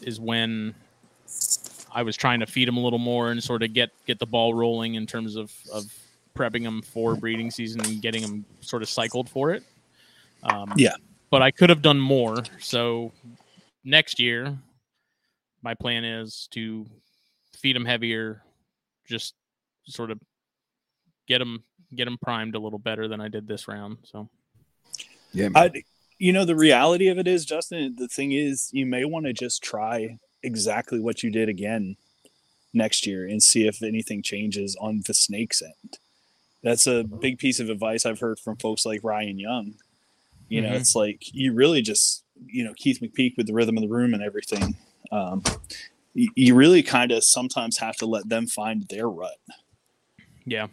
is 0.01 0.19
when 0.19 0.73
I 1.93 2.03
was 2.03 2.15
trying 2.15 2.39
to 2.39 2.45
feed 2.45 2.67
them 2.67 2.77
a 2.77 2.79
little 2.79 2.99
more 2.99 3.31
and 3.31 3.43
sort 3.43 3.63
of 3.63 3.73
get 3.73 3.91
get 4.05 4.19
the 4.19 4.25
ball 4.25 4.53
rolling 4.53 4.95
in 4.95 5.05
terms 5.05 5.35
of 5.35 5.51
of 5.71 5.85
prepping 6.35 6.63
them 6.63 6.81
for 6.81 7.15
breeding 7.15 7.51
season 7.51 7.81
and 7.81 8.01
getting 8.01 8.21
them 8.21 8.45
sort 8.61 8.81
of 8.81 8.89
cycled 8.89 9.29
for 9.29 9.51
it. 9.51 9.63
Um, 10.43 10.73
yeah, 10.75 10.95
but 11.29 11.41
I 11.41 11.51
could 11.51 11.69
have 11.69 11.81
done 11.81 11.99
more. 11.99 12.43
So 12.59 13.11
next 13.83 14.19
year, 14.19 14.57
my 15.61 15.73
plan 15.73 16.03
is 16.03 16.47
to 16.51 16.85
feed 17.55 17.75
them 17.75 17.85
heavier, 17.85 18.41
just 19.07 19.35
sort 19.85 20.11
of 20.11 20.19
get 21.27 21.39
them 21.39 21.63
get 21.95 22.05
them 22.05 22.17
primed 22.17 22.55
a 22.55 22.59
little 22.59 22.79
better 22.79 23.07
than 23.07 23.21
I 23.21 23.27
did 23.27 23.47
this 23.47 23.67
round. 23.67 23.97
So, 24.03 24.29
yeah, 25.31 25.49
I, 25.55 25.71
you 26.17 26.33
know 26.33 26.45
the 26.45 26.55
reality 26.55 27.07
of 27.07 27.17
it 27.17 27.27
is, 27.27 27.45
Justin. 27.45 27.95
The 27.97 28.07
thing 28.07 28.31
is, 28.31 28.69
you 28.71 28.85
may 28.85 29.05
want 29.05 29.25
to 29.25 29.33
just 29.33 29.63
try 29.63 30.17
exactly 30.43 30.99
what 30.99 31.23
you 31.23 31.31
did 31.31 31.49
again 31.49 31.95
next 32.73 33.05
year 33.05 33.27
and 33.27 33.41
see 33.41 33.67
if 33.67 33.83
anything 33.83 34.21
changes 34.21 34.75
on 34.79 35.03
the 35.07 35.13
snake's 35.13 35.61
end. 35.61 35.99
That's 36.63 36.87
a 36.87 37.03
big 37.03 37.39
piece 37.39 37.59
of 37.59 37.69
advice 37.69 38.05
I've 38.05 38.19
heard 38.19 38.39
from 38.39 38.57
folks 38.57 38.85
like 38.85 39.01
Ryan 39.03 39.37
Young. 39.37 39.75
You 40.49 40.61
know, 40.61 40.69
mm-hmm. 40.69 40.77
it's 40.77 40.95
like 40.95 41.33
you 41.33 41.53
really 41.53 41.81
just, 41.81 42.23
you 42.45 42.63
know, 42.63 42.73
Keith 42.75 42.99
McPeak 43.01 43.37
with 43.37 43.47
the 43.47 43.53
rhythm 43.53 43.77
of 43.77 43.83
the 43.83 43.89
room 43.89 44.13
and 44.13 44.23
everything. 44.23 44.75
Um, 45.11 45.43
you 46.13 46.55
really 46.55 46.83
kind 46.83 47.11
of 47.11 47.23
sometimes 47.23 47.77
have 47.77 47.95
to 47.97 48.05
let 48.05 48.29
them 48.29 48.47
find 48.47 48.87
their 48.87 49.09
rut. 49.09 49.37
Yeah. 50.45 50.67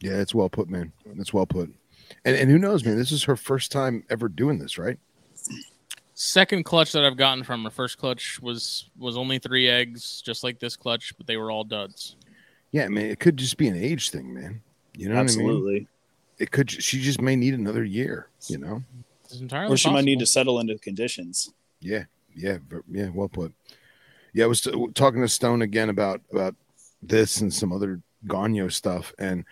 Yeah, 0.00 0.18
it's 0.20 0.34
well 0.34 0.48
put, 0.48 0.68
man. 0.68 0.92
It's 1.18 1.32
well 1.32 1.46
put. 1.46 1.72
And 2.24 2.36
and 2.36 2.50
who 2.50 2.58
knows, 2.58 2.84
man? 2.84 2.96
This 2.96 3.12
is 3.12 3.24
her 3.24 3.36
first 3.36 3.72
time 3.72 4.04
ever 4.10 4.28
doing 4.28 4.58
this, 4.58 4.78
right? 4.78 4.98
Second 6.18 6.64
clutch 6.64 6.92
that 6.92 7.04
I've 7.04 7.16
gotten 7.16 7.44
from 7.44 7.62
her 7.64 7.70
first 7.70 7.98
clutch 7.98 8.40
was 8.40 8.90
was 8.98 9.16
only 9.16 9.38
three 9.38 9.68
eggs, 9.68 10.22
just 10.22 10.42
like 10.42 10.58
this 10.58 10.74
clutch, 10.74 11.14
but 11.16 11.26
they 11.26 11.36
were 11.36 11.50
all 11.50 11.62
duds. 11.62 12.16
Yeah, 12.72 12.84
I 12.84 12.88
mean, 12.88 13.06
it 13.06 13.20
could 13.20 13.36
just 13.36 13.56
be 13.56 13.68
an 13.68 13.76
age 13.76 14.10
thing, 14.10 14.32
man. 14.32 14.62
You 14.96 15.10
know 15.10 15.16
Absolutely. 15.16 15.74
I 15.74 15.78
mean? 15.78 15.88
It 16.38 16.50
could. 16.50 16.70
She 16.70 17.00
just 17.00 17.20
may 17.20 17.36
need 17.36 17.54
another 17.54 17.84
year. 17.84 18.28
You 18.48 18.58
know, 18.58 18.82
it's 19.24 19.40
entirely. 19.40 19.74
Or 19.74 19.76
she 19.76 19.84
possible. 19.84 19.92
might 19.98 20.04
need 20.06 20.18
to 20.20 20.26
settle 20.26 20.58
into 20.58 20.78
conditions. 20.78 21.52
Yeah, 21.80 22.04
yeah, 22.34 22.58
yeah. 22.90 23.10
Well 23.12 23.28
put 23.28 23.52
yeah, 24.36 24.44
I 24.44 24.48
was 24.48 24.60
t- 24.60 24.88
talking 24.94 25.22
to 25.22 25.28
Stone 25.28 25.62
again 25.62 25.88
about 25.88 26.20
about 26.30 26.54
this 27.00 27.40
and 27.40 27.52
some 27.52 27.72
other 27.72 28.02
Gonyo 28.26 28.70
stuff, 28.70 29.14
and 29.18 29.46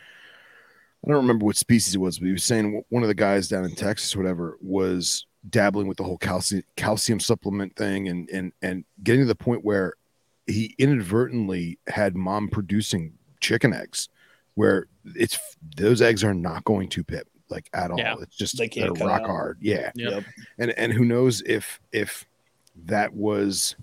I 1.03 1.09
don't 1.09 1.23
remember 1.23 1.47
what 1.47 1.57
species 1.57 1.95
it 1.95 2.01
was, 2.03 2.19
but 2.19 2.27
he 2.27 2.33
was 2.33 2.45
saying 2.45 2.85
one 2.91 3.03
of 3.03 3.09
the 3.09 3.15
guys 3.15 3.49
down 3.49 3.65
in 3.65 3.75
Texas, 3.75 4.15
whatever, 4.15 4.59
was 4.61 5.25
dabbling 5.49 5.86
with 5.86 5.99
the 5.99 6.05
whole 6.05 6.18
calcium 6.18 6.62
calcium 6.76 7.20
supplement 7.20 7.76
thing, 7.76 8.09
and 8.09 8.28
and 8.30 8.53
and 8.62 8.84
getting 9.03 9.22
to 9.22 9.26
the 9.26 9.34
point 9.34 9.64
where 9.64 9.95
he 10.47 10.74
inadvertently 10.78 11.78
had 11.86 12.16
mom 12.16 12.49
producing 12.49 13.14
chicken 13.40 13.72
eggs, 13.72 14.09
where 14.55 14.86
it's 15.14 15.38
those 15.76 16.03
eggs 16.03 16.24
are 16.24 16.34
not 16.34 16.64
going 16.64 16.88
to 16.88 17.05
pip 17.05 17.28
like 17.49 17.68
at 17.72 17.90
all. 17.90 17.99
Yeah, 17.99 18.16
it's 18.20 18.36
just 18.36 18.59
they 18.59 18.68
can't 18.68 18.99
rock 19.01 19.22
out. 19.22 19.26
hard. 19.26 19.59
Yeah, 19.61 19.90
yep. 19.95 20.24
and 20.59 20.70
and 20.72 20.92
who 20.92 21.05
knows 21.05 21.42
if 21.47 21.80
if 21.92 22.26
that 22.86 23.14
was 23.14 23.76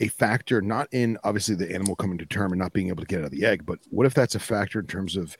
a 0.00 0.08
factor 0.08 0.62
not 0.62 0.88
in 0.92 1.18
obviously 1.24 1.54
the 1.54 1.70
animal 1.72 1.94
coming 1.94 2.16
to 2.18 2.26
term 2.26 2.52
and 2.52 2.58
not 2.58 2.72
being 2.72 2.88
able 2.88 3.02
to 3.02 3.06
get 3.06 3.20
out 3.20 3.26
of 3.26 3.30
the 3.30 3.44
egg, 3.44 3.66
but 3.66 3.78
what 3.90 4.06
if 4.06 4.14
that's 4.14 4.34
a 4.34 4.40
factor 4.40 4.80
in 4.80 4.86
terms 4.86 5.16
of 5.16 5.36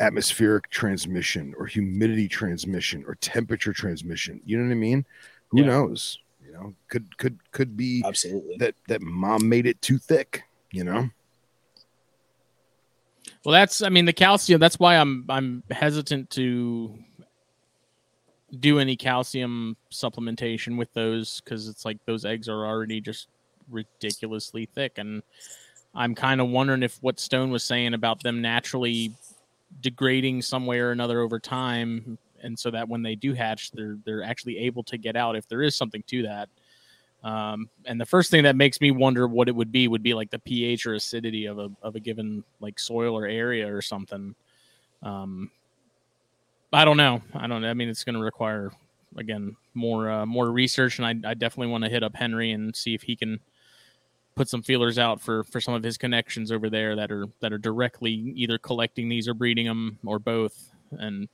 atmospheric 0.00 0.68
transmission 0.70 1.54
or 1.58 1.66
humidity 1.66 2.28
transmission 2.28 3.04
or 3.06 3.14
temperature 3.16 3.72
transmission? 3.72 4.40
You 4.44 4.58
know 4.58 4.64
what 4.64 4.72
I 4.72 4.76
mean? 4.76 5.04
Who 5.48 5.60
yeah. 5.60 5.66
knows? 5.66 6.18
You 6.44 6.52
know, 6.52 6.74
could 6.88 7.16
could 7.18 7.38
could 7.52 7.76
be 7.76 8.02
absolutely 8.04 8.56
that 8.58 8.74
that 8.88 9.02
mom 9.02 9.48
made 9.48 9.66
it 9.66 9.80
too 9.82 9.98
thick. 9.98 10.44
You 10.70 10.84
know. 10.84 11.08
Well, 13.44 13.52
that's 13.52 13.82
I 13.82 13.88
mean 13.88 14.04
the 14.04 14.12
calcium. 14.12 14.60
That's 14.60 14.78
why 14.78 14.96
I'm 14.96 15.24
I'm 15.28 15.62
hesitant 15.70 16.30
to 16.30 16.98
do 18.58 18.78
any 18.78 18.96
calcium 18.96 19.76
supplementation 19.92 20.76
with 20.76 20.92
those 20.94 21.40
because 21.40 21.68
it's 21.68 21.84
like 21.84 21.98
those 22.06 22.24
eggs 22.24 22.48
are 22.48 22.66
already 22.66 23.00
just 23.00 23.28
ridiculously 23.70 24.66
thick. 24.66 24.98
And 24.98 25.22
I'm 25.94 26.14
kind 26.14 26.40
of 26.40 26.48
wondering 26.48 26.82
if 26.82 26.98
what 27.02 27.20
Stone 27.20 27.50
was 27.50 27.64
saying 27.64 27.94
about 27.94 28.22
them 28.22 28.42
naturally 28.42 29.12
degrading 29.80 30.42
some 30.42 30.66
way 30.66 30.78
or 30.78 30.90
another 30.90 31.20
over 31.20 31.38
time, 31.38 32.18
and 32.42 32.58
so 32.58 32.70
that 32.70 32.88
when 32.88 33.02
they 33.02 33.14
do 33.14 33.32
hatch, 33.34 33.70
they're 33.72 33.98
they're 34.04 34.22
actually 34.22 34.58
able 34.58 34.82
to 34.84 34.98
get 34.98 35.16
out 35.16 35.36
if 35.36 35.48
there 35.48 35.62
is 35.62 35.74
something 35.74 36.02
to 36.08 36.22
that. 36.22 36.48
Um, 37.24 37.68
and 37.86 38.00
the 38.00 38.06
first 38.06 38.30
thing 38.30 38.44
that 38.44 38.56
makes 38.56 38.80
me 38.80 38.90
wonder 38.90 39.26
what 39.26 39.48
it 39.48 39.56
would 39.56 39.72
be 39.72 39.88
would 39.88 40.02
be 40.02 40.14
like 40.14 40.30
the 40.30 40.38
pH 40.38 40.86
or 40.86 40.94
acidity 40.94 41.46
of 41.46 41.58
a 41.58 41.70
of 41.82 41.96
a 41.96 42.00
given 42.00 42.44
like 42.60 42.78
soil 42.78 43.16
or 43.16 43.26
area 43.26 43.72
or 43.72 43.82
something. 43.82 44.34
Um, 45.02 45.50
I 46.72 46.84
don't 46.84 46.96
know. 46.96 47.22
I 47.34 47.46
don't. 47.46 47.64
I 47.64 47.74
mean, 47.74 47.88
it's 47.88 48.04
going 48.04 48.16
to 48.16 48.20
require 48.20 48.70
again 49.16 49.56
more 49.74 50.10
uh, 50.10 50.26
more 50.26 50.50
research, 50.50 50.98
and 50.98 51.06
I, 51.06 51.30
I 51.30 51.34
definitely 51.34 51.68
want 51.68 51.84
to 51.84 51.90
hit 51.90 52.02
up 52.02 52.14
Henry 52.14 52.52
and 52.52 52.74
see 52.74 52.94
if 52.94 53.02
he 53.02 53.16
can 53.16 53.40
put 54.36 54.48
some 54.48 54.62
feelers 54.62 54.98
out 54.98 55.20
for 55.20 55.42
for 55.44 55.60
some 55.60 55.74
of 55.74 55.82
his 55.82 55.98
connections 55.98 56.52
over 56.52 56.70
there 56.70 56.94
that 56.94 57.10
are 57.10 57.26
that 57.40 57.52
are 57.52 57.58
directly 57.58 58.12
either 58.12 58.58
collecting 58.58 59.08
these 59.08 59.26
or 59.26 59.34
breeding 59.34 59.66
them 59.66 59.98
or 60.04 60.18
both. 60.18 60.72
And 60.92 61.28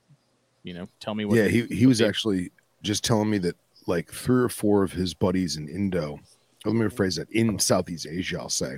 you 0.63 0.73
know 0.73 0.87
tell 0.99 1.13
me 1.13 1.25
what 1.25 1.37
yeah 1.37 1.47
he, 1.47 1.63
he 1.67 1.85
was 1.85 2.01
actually 2.01 2.51
just 2.81 3.03
telling 3.03 3.29
me 3.29 3.37
that 3.37 3.55
like 3.85 4.11
three 4.11 4.43
or 4.43 4.49
four 4.49 4.81
of 4.81 4.93
his 4.93 5.13
buddies 5.13 5.57
in 5.57 5.67
indo 5.67 6.17
let 6.65 6.73
me 6.73 6.85
rephrase 6.85 7.17
that 7.17 7.29
in 7.31 7.59
southeast 7.59 8.07
asia 8.09 8.39
i'll 8.39 8.47
say 8.47 8.77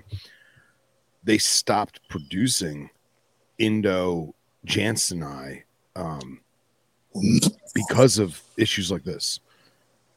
they 1.26 1.38
stopped 1.38 2.00
producing 2.08 2.90
Indo 3.58 4.34
Janseni 4.66 5.64
um, 5.96 6.40
because 7.74 8.20
of 8.20 8.42
issues 8.58 8.92
like 8.92 9.04
this, 9.04 9.40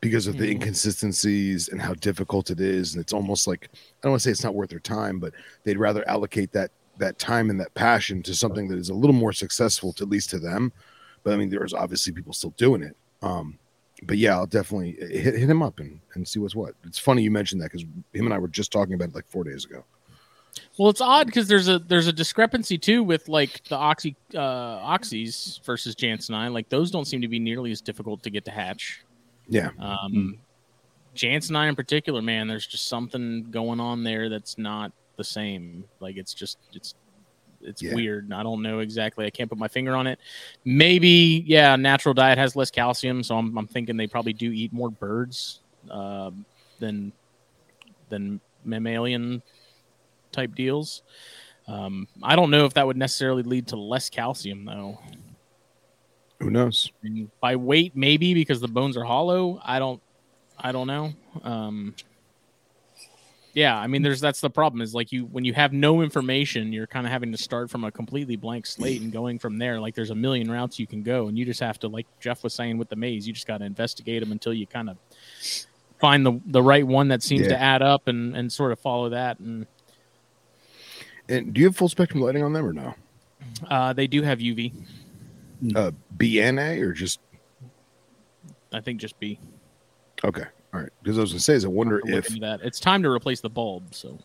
because 0.01 0.27
of 0.27 0.39
the 0.39 0.47
Mhm. 0.47 0.53
inconsistencies 0.53 1.69
and 1.69 1.81
how 1.81 1.95
difficult 1.95 2.51
it 2.51 2.61
is. 2.61 2.95
And 2.95 3.01
it's 3.01 3.13
almost 3.13 3.47
like 3.47 3.69
I 3.73 3.79
don't 4.03 4.13
want 4.13 4.23
to 4.23 4.29
say 4.29 4.31
it's 4.31 4.45
not 4.45 4.55
worth 4.55 4.71
their 4.71 4.79
time, 4.79 5.19
but 5.19 5.33
they'd 5.65 5.79
rather 5.79 6.09
allocate 6.09 6.53
that 6.53 6.71
that 6.99 7.19
time 7.19 7.49
and 7.49 7.61
that 7.61 7.73
passion 7.75 8.23
to 8.25 8.35
something 8.35 8.67
that 8.69 8.77
is 8.79 8.89
a 8.89 8.95
little 8.95 9.15
more 9.15 9.33
successful, 9.33 9.93
to, 9.93 10.03
at 10.03 10.11
least 10.11 10.31
to 10.31 10.39
them. 10.39 10.73
But 11.23 11.33
I 11.33 11.37
mean, 11.37 11.49
there's 11.49 11.73
obviously 11.75 12.13
people 12.13 12.33
still 12.33 12.55
doing 12.57 12.83
it. 12.83 12.97
Um, 13.23 13.59
but 14.03 14.19
yeah, 14.19 14.35
I'll 14.35 14.47
definitely 14.47 14.97
hit, 15.01 15.35
hit 15.35 15.49
him 15.51 15.63
up 15.63 15.79
and, 15.81 16.01
and 16.15 16.27
see 16.27 16.41
what's 16.41 16.55
what. 16.57 16.75
It's 16.85 16.99
funny 16.99 17.23
you 17.23 17.31
mentioned 17.31 17.63
that 17.63 17.71
because 17.71 17.83
him 18.13 18.25
and 18.25 18.35
I 18.35 18.39
were 18.39 18.49
just 18.49 18.73
talking 18.73 18.95
about 18.95 19.11
it 19.11 19.15
like 19.15 19.29
four 19.29 19.45
days 19.45 19.65
ago. 19.65 19.85
Well, 20.77 20.89
it's 20.91 21.01
odd 21.01 21.27
because 21.27 21.47
there's 21.47 21.69
a 21.69 21.79
there's 21.79 22.07
a 22.09 22.13
discrepancy 22.13 22.79
too 22.79 23.05
with 23.05 23.29
like 23.29 23.63
the 23.69 23.77
oxy 23.77 24.17
uh, 24.35 24.39
oxys 24.81 25.63
versus 25.65 25.95
Jansenine. 25.95 26.53
Like 26.53 26.69
those 26.69 26.91
don't 26.91 27.05
seem 27.05 27.21
to 27.21 27.29
be 27.29 27.39
nearly 27.39 27.71
as 27.71 27.81
difficult 27.81 28.23
to 28.25 28.31
get 28.31 28.45
to 28.47 28.51
hatch. 28.51 29.05
Yeah. 29.49 29.71
Um, 29.79 30.39
Janseni 31.17 31.69
in 31.69 31.75
particular, 31.75 32.23
man, 32.23 32.47
there's 32.47 32.67
just 32.67 32.87
something 32.89 33.51
going 33.51 33.81
on 33.81 34.05
there 34.05 34.29
that's 34.29 34.59
not 34.59 34.93
the 35.17 35.25
same. 35.25 35.85
Like 36.01 36.17
it's 36.17 36.35
just 36.35 36.59
it's 36.73 36.95
it's 37.61 37.83
Yeah. 37.83 37.95
weird. 37.95 38.33
I 38.33 38.43
don't 38.45 38.63
know 38.63 38.79
exactly. 38.79 39.27
I 39.27 39.31
can't 39.31 39.49
put 39.49 39.59
my 39.59 39.67
finger 39.69 39.97
on 39.97 40.07
it. 40.07 40.21
Maybe 40.65 41.43
yeah, 41.47 41.75
natural 41.77 42.15
diet 42.15 42.39
has 42.39 42.55
less 42.55 42.71
calcium, 42.71 43.23
so 43.23 43.37
I'm 43.37 43.57
I'm 43.59 43.67
thinking 43.67 43.97
they 43.97 44.07
probably 44.07 44.33
do 44.33 44.53
eat 44.53 44.73
more 44.73 44.91
birds 44.91 45.61
um, 45.91 46.45
than 46.79 47.13
than 48.11 48.41
mammalian 48.65 49.43
type 50.31 50.55
deals. 50.55 51.03
Um, 51.67 52.07
I 52.23 52.37
don't 52.37 52.51
know 52.51 52.65
if 52.65 52.75
that 52.75 52.87
would 52.87 52.97
necessarily 52.97 53.43
lead 53.43 53.67
to 53.69 53.77
less 53.77 54.09
calcium 54.09 54.65
though. 54.65 54.99
Who 56.41 56.51
knows? 56.51 56.91
By 57.41 57.57
weight, 57.57 57.97
maybe 57.97 58.33
because 58.35 58.61
the 58.61 58.69
bones 58.69 58.97
are 58.97 59.05
hollow. 59.05 59.61
I 59.65 59.79
don't, 59.79 60.01
I 60.59 60.71
don't 60.73 60.87
know. 60.87 61.13
Um, 61.43 61.95
yeah, 63.55 63.77
I 63.77 63.89
mean, 63.89 64.03
there's 64.03 64.21
that's 64.21 64.41
the 64.41 64.51
problem 64.51 64.81
is 64.83 64.95
like 64.95 65.11
you 65.11 65.25
when 65.27 65.45
you 65.45 65.53
have 65.55 65.73
no 65.73 66.01
information, 66.01 66.73
you're 66.73 66.87
kind 66.87 67.07
of 67.07 67.11
having 67.13 67.33
to 67.33 67.39
start 67.39 67.71
from 67.71 67.83
a 67.83 67.91
completely 67.91 68.37
blank 68.37 68.67
slate 68.67 69.01
and 69.01 69.11
going 69.11 69.39
from 69.41 69.59
there. 69.59 69.81
Like 69.81 69.97
there's 69.97 70.11
a 70.11 70.15
million 70.15 70.49
routes 70.49 70.79
you 70.79 70.87
can 70.87 71.03
go, 71.03 71.27
and 71.27 71.37
you 71.37 71.45
just 71.45 71.59
have 71.59 71.79
to, 71.81 71.89
like 71.89 72.07
Jeff 72.21 72.45
was 72.45 72.55
saying 72.55 72.79
with 72.79 72.89
the 72.89 72.95
maze, 72.95 73.27
you 73.27 73.33
just 73.33 73.49
got 73.49 73.59
to 73.59 73.65
investigate 73.65 74.21
them 74.21 74.31
until 74.31 74.53
you 74.53 74.67
kind 74.67 74.89
of 74.91 74.97
find 75.99 76.25
the 76.25 76.41
the 76.47 76.63
right 76.63 76.87
one 76.87 77.09
that 77.09 77.23
seems 77.25 77.43
Yeah. 77.43 77.49
to 77.49 77.61
add 77.61 77.83
up 77.83 78.07
and 78.07 78.37
and 78.37 78.53
sort 78.53 78.71
of 78.71 78.79
follow 78.79 79.09
that. 79.09 79.41
And 79.41 79.67
And 81.29 81.53
do 81.53 81.61
you 81.61 81.67
have 81.67 81.77
full 81.77 81.89
spectrum 81.89 82.23
lighting 82.23 82.45
on 82.45 82.53
them 82.53 82.65
or 82.65 82.73
no? 82.73 82.95
uh, 83.69 83.93
they 83.93 84.07
do 84.07 84.23
have 84.23 84.39
UV. 84.39 84.73
Uh, 85.75 85.91
BNA 86.17 86.81
or 86.81 86.93
just 86.93 87.21
I 88.73 88.81
think 88.81 89.01
just 89.01 89.19
B. 89.19 89.39
okay? 90.25 90.45
All 90.75 90.81
right. 90.81 90.91
Because 91.03 91.19
I 91.19 91.21
was 91.23 91.33
gonna 91.33 91.41
say 91.41 91.55
is 91.55 91.65
I 91.65 91.69
wonder 91.69 92.01
if 92.05 92.29
that. 92.41 92.61
It's 92.63 92.81
time 92.81 93.03
to 93.03 93.09
replace 93.11 93.41
the 93.41 93.51
bulb. 93.51 93.95
So 93.95 94.19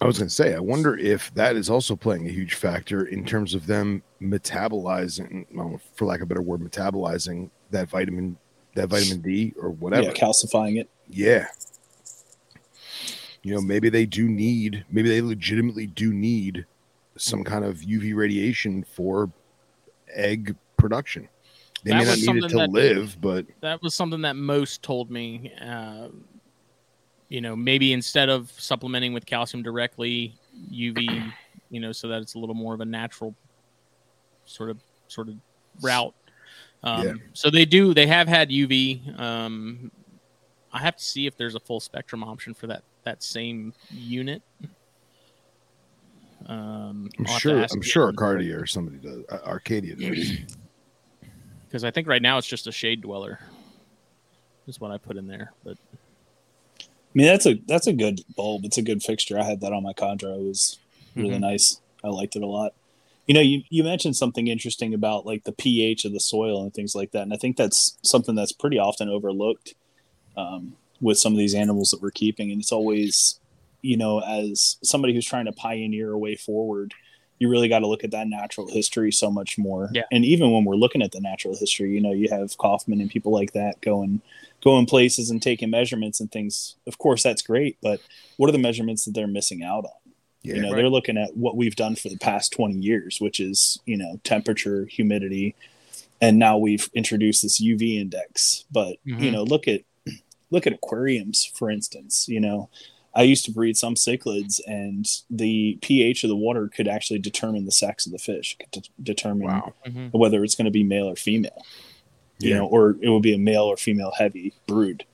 I 0.00 0.06
was 0.06 0.18
gonna 0.18 0.30
say 0.30 0.54
I 0.54 0.60
wonder 0.60 0.96
if 0.96 1.32
that 1.34 1.56
is 1.56 1.70
also 1.70 1.96
playing 1.96 2.26
a 2.28 2.30
huge 2.30 2.54
factor 2.54 3.06
in 3.06 3.24
terms 3.24 3.54
of 3.54 3.66
them 3.66 4.02
metabolizing, 4.20 5.46
well, 5.54 5.80
for 5.94 6.04
lack 6.04 6.20
of 6.20 6.24
a 6.24 6.26
better 6.26 6.42
word, 6.42 6.60
metabolizing 6.60 7.50
that 7.70 7.88
vitamin, 7.88 8.36
that 8.74 8.88
vitamin 8.88 9.22
D 9.22 9.54
or 9.60 9.70
whatever. 9.70 10.08
Yeah, 10.08 10.12
calcifying 10.12 10.78
it. 10.78 10.88
Yeah. 11.08 11.46
You 13.42 13.54
know, 13.54 13.60
maybe 13.60 13.88
they 13.88 14.06
do 14.06 14.28
need, 14.28 14.84
maybe 14.90 15.08
they 15.08 15.22
legitimately 15.22 15.86
do 15.86 16.12
need 16.12 16.66
some 17.16 17.44
kind 17.44 17.64
of 17.64 17.76
UV 17.76 18.14
radiation 18.14 18.84
for 18.84 19.30
egg 20.12 20.56
production. 20.76 21.28
They 21.84 21.92
That 21.92 21.98
may 21.98 22.04
not 22.04 22.18
need 22.18 22.44
it 22.44 22.48
to 22.48 22.56
that- 22.56 22.70
live, 22.70 23.20
but 23.20 23.46
that 23.60 23.82
was 23.82 23.94
something 23.94 24.22
that 24.22 24.34
most 24.36 24.82
told 24.82 25.10
me. 25.10 25.52
Uh, 25.60 26.08
you 27.28 27.40
know, 27.40 27.54
maybe 27.56 27.92
instead 27.92 28.28
of 28.28 28.50
supplementing 28.52 29.12
with 29.12 29.26
calcium 29.26 29.62
directly, 29.62 30.34
UV, 30.70 31.32
you 31.70 31.80
know, 31.80 31.92
so 31.92 32.08
that 32.08 32.22
it's 32.22 32.34
a 32.34 32.38
little 32.38 32.54
more 32.54 32.72
of 32.74 32.80
a 32.80 32.84
natural 32.84 33.34
sort 34.44 34.70
of 34.70 34.78
sort 35.08 35.28
of 35.28 35.34
route. 35.82 36.14
Um, 36.82 37.06
Yeah. 37.06 37.12
So 37.32 37.50
they 37.50 37.64
do. 37.64 37.94
They 37.94 38.06
have 38.06 38.28
had 38.28 38.50
UV. 38.50 39.02
Um, 39.18 39.90
I 40.72 40.78
have 40.78 40.96
to 40.96 41.02
see 41.04 41.26
if 41.26 41.36
there's 41.36 41.54
a 41.54 41.60
full 41.60 41.80
spectrum 41.80 42.22
option 42.22 42.54
for 42.54 42.66
that 42.68 42.82
that 43.04 43.22
same 43.22 43.72
unit. 43.90 44.42
Um, 46.46 47.08
I'm 47.18 47.26
I'll 47.26 47.32
have 47.32 47.34
to 47.34 47.38
sure, 47.40 47.66
I'm 47.72 47.82
sure. 47.82 48.06
Arcadia 48.08 48.58
or 48.58 48.66
somebody 48.66 48.98
does, 48.98 49.24
uh, 49.30 49.38
Arcadia 49.46 49.96
does. 49.96 50.38
because 51.76 51.84
I 51.84 51.90
think 51.90 52.08
right 52.08 52.22
now 52.22 52.38
it's 52.38 52.46
just 52.46 52.66
a 52.66 52.72
shade 52.72 53.02
dweller. 53.02 53.38
Is 54.66 54.80
what 54.80 54.90
I 54.92 54.96
put 54.96 55.18
in 55.18 55.26
there, 55.26 55.52
but 55.62 55.76
I 55.92 57.12
mean, 57.12 57.26
that's 57.26 57.44
a 57.44 57.60
that's 57.68 57.86
a 57.86 57.92
good 57.92 58.22
bulb. 58.34 58.64
It's 58.64 58.78
a 58.78 58.82
good 58.82 59.02
fixture. 59.02 59.38
I 59.38 59.44
had 59.44 59.60
that 59.60 59.74
on 59.74 59.82
my 59.82 59.92
chondro. 59.92 60.38
It 60.38 60.42
was 60.48 60.78
really 61.14 61.36
Mhm. 61.36 61.40
nice. 61.40 61.82
I 62.02 62.08
liked 62.08 62.34
it 62.34 62.42
a 62.42 62.46
lot. 62.46 62.72
You 63.26 63.34
know, 63.34 63.40
you, 63.42 63.62
you 63.68 63.84
mentioned 63.84 64.16
something 64.16 64.48
interesting 64.48 64.94
about 64.94 65.26
like 65.26 65.44
the 65.44 65.52
pH 65.52 66.06
of 66.06 66.12
the 66.14 66.18
soil 66.20 66.62
and 66.62 66.72
things 66.72 66.94
like 66.94 67.10
that, 67.10 67.22
and 67.22 67.34
I 67.34 67.36
think 67.36 67.58
that's 67.58 67.98
something 68.02 68.34
that's 68.34 68.52
pretty 68.52 68.78
often 68.78 69.10
overlooked 69.10 69.74
um, 70.36 70.76
with 71.02 71.18
some 71.18 71.34
of 71.34 71.38
these 71.38 71.54
animals 71.54 71.90
that 71.90 72.00
we're 72.00 72.10
keeping. 72.10 72.50
And 72.50 72.60
it's 72.62 72.72
always, 72.72 73.38
you 73.82 73.98
know, 73.98 74.20
as 74.20 74.78
somebody 74.82 75.12
who's 75.12 75.26
trying 75.26 75.44
to 75.44 75.52
pioneer 75.52 76.10
a 76.10 76.18
way 76.18 76.36
forward, 76.36 76.94
you 77.38 77.48
really 77.48 77.68
got 77.68 77.80
to 77.80 77.86
look 77.86 78.02
at 78.04 78.10
that 78.12 78.28
natural 78.28 78.66
history 78.68 79.12
so 79.12 79.30
much 79.30 79.58
more. 79.58 79.90
Yeah. 79.92 80.04
And 80.10 80.24
even 80.24 80.50
when 80.52 80.64
we're 80.64 80.76
looking 80.76 81.02
at 81.02 81.12
the 81.12 81.20
natural 81.20 81.56
history, 81.56 81.90
you 81.92 82.00
know, 82.00 82.12
you 82.12 82.28
have 82.30 82.56
Kaufman 82.56 83.00
and 83.00 83.10
people 83.10 83.32
like 83.32 83.52
that 83.52 83.80
going 83.80 84.20
going 84.62 84.86
places 84.86 85.30
and 85.30 85.42
taking 85.42 85.70
measurements 85.70 86.18
and 86.20 86.32
things. 86.32 86.76
Of 86.86 86.98
course, 86.98 87.22
that's 87.22 87.42
great, 87.42 87.76
but 87.82 88.00
what 88.38 88.48
are 88.48 88.52
the 88.52 88.58
measurements 88.58 89.04
that 89.04 89.12
they're 89.14 89.26
missing 89.26 89.62
out 89.62 89.84
on? 89.84 89.90
Yeah. 90.42 90.54
you 90.54 90.62
know 90.62 90.68
Right. 90.70 90.76
they're 90.76 90.88
looking 90.90 91.18
at 91.18 91.36
what 91.36 91.56
we've 91.56 91.74
done 91.76 91.96
for 91.96 92.08
the 92.08 92.18
past 92.18 92.52
20 92.52 92.74
years 92.76 93.20
which 93.20 93.40
is 93.40 93.80
you 93.84 93.96
know 93.96 94.20
temperature 94.22 94.84
humidity 94.86 95.56
and 96.20 96.38
now 96.38 96.56
we've 96.56 96.88
introduced 96.94 97.42
this 97.42 97.60
uv 97.60 97.82
index 98.00 98.64
but 98.70 98.96
you 99.04 99.16
Mhm. 99.16 99.32
know 99.32 99.42
look 99.42 99.66
at 99.66 99.80
look 100.52 100.64
at 100.68 100.72
aquariums 100.72 101.44
for 101.52 101.68
instance 101.68 102.28
you 102.28 102.38
know 102.38 102.68
i 103.16 103.22
used 103.22 103.44
to 103.46 103.50
breed 103.50 103.76
some 103.76 103.94
cichlids 103.94 104.60
and 104.66 105.06
the 105.30 105.78
ph 105.82 106.22
of 106.24 106.28
the 106.28 106.36
water 106.36 106.68
could 106.68 106.86
actually 106.88 107.18
determine 107.18 107.64
the 107.64 107.72
sex 107.72 108.06
of 108.06 108.12
the 108.12 108.18
fish 108.18 108.56
could 108.58 108.70
de- 108.82 108.88
determine 109.02 109.46
Wow. 109.48 109.72
Mhm. 109.86 110.12
whether 110.12 110.44
it's 110.44 110.54
going 110.54 110.66
to 110.66 110.70
be 110.70 110.84
male 110.84 111.08
or 111.08 111.16
female 111.16 111.64
you 112.38 112.50
Yeah. 112.50 112.58
know 112.58 112.66
or 112.66 112.96
it 113.00 113.08
will 113.08 113.20
be 113.20 113.34
a 113.34 113.38
male 113.38 113.64
or 113.64 113.76
female 113.76 114.12
heavy 114.16 114.52
brood 114.66 115.04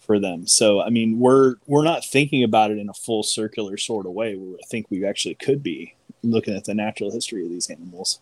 for 0.00 0.18
them 0.18 0.46
so 0.46 0.80
i 0.80 0.90
mean 0.90 1.18
we're 1.18 1.56
we're 1.66 1.84
not 1.84 2.04
thinking 2.04 2.42
about 2.44 2.70
it 2.70 2.78
in 2.78 2.88
a 2.88 2.94
full 2.94 3.22
circular 3.22 3.76
sort 3.76 4.06
of 4.06 4.12
way 4.12 4.36
where 4.36 4.56
i 4.56 4.66
think 4.70 4.86
we 4.90 5.04
actually 5.04 5.34
could 5.36 5.62
be 5.62 5.94
looking 6.22 6.54
at 6.56 6.64
the 6.64 6.74
natural 6.74 7.10
history 7.12 7.44
of 7.44 7.50
these 7.50 7.68
animals 7.70 8.20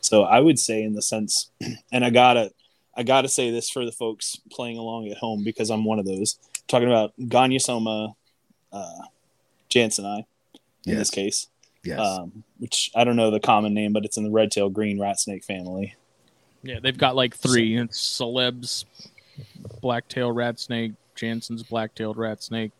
so 0.00 0.22
i 0.24 0.38
would 0.40 0.58
say 0.58 0.82
in 0.82 0.94
the 0.94 1.02
sense 1.02 1.50
and 1.92 2.04
i 2.04 2.10
gotta 2.10 2.50
i 2.96 3.02
gotta 3.02 3.28
say 3.28 3.50
this 3.50 3.68
for 3.70 3.84
the 3.84 3.92
folks 3.92 4.38
playing 4.50 4.76
along 4.78 5.08
at 5.08 5.16
home 5.18 5.42
because 5.44 5.70
i'm 5.70 5.84
one 5.84 5.98
of 5.98 6.06
those 6.06 6.38
talking 6.68 6.88
about 6.88 7.12
gonyosoma 7.20 8.14
uh 8.72 9.02
I, 10.04 10.24
in 10.86 10.96
this 10.98 11.10
case 11.10 11.48
Yes. 11.82 11.98
um, 12.00 12.44
which 12.58 12.90
i 12.94 13.04
don't 13.04 13.16
know 13.16 13.30
the 13.30 13.40
common 13.40 13.72
name 13.72 13.92
but 13.92 14.04
it's 14.04 14.16
in 14.16 14.24
the 14.24 14.30
red 14.30 14.50
tail 14.50 14.68
green 14.68 15.00
rat 15.00 15.18
snake 15.20 15.44
family 15.44 15.94
Yeah, 16.62 16.78
they've 16.82 16.98
got 16.98 17.16
like 17.16 17.34
three. 17.34 17.76
It's 17.78 17.98
Celebes 17.98 18.84
black-tailed 19.80 20.36
rat 20.36 20.60
snake, 20.60 20.92
Jansen's 21.14 21.62
black-tailed 21.62 22.18
rat 22.18 22.42
snake. 22.42 22.72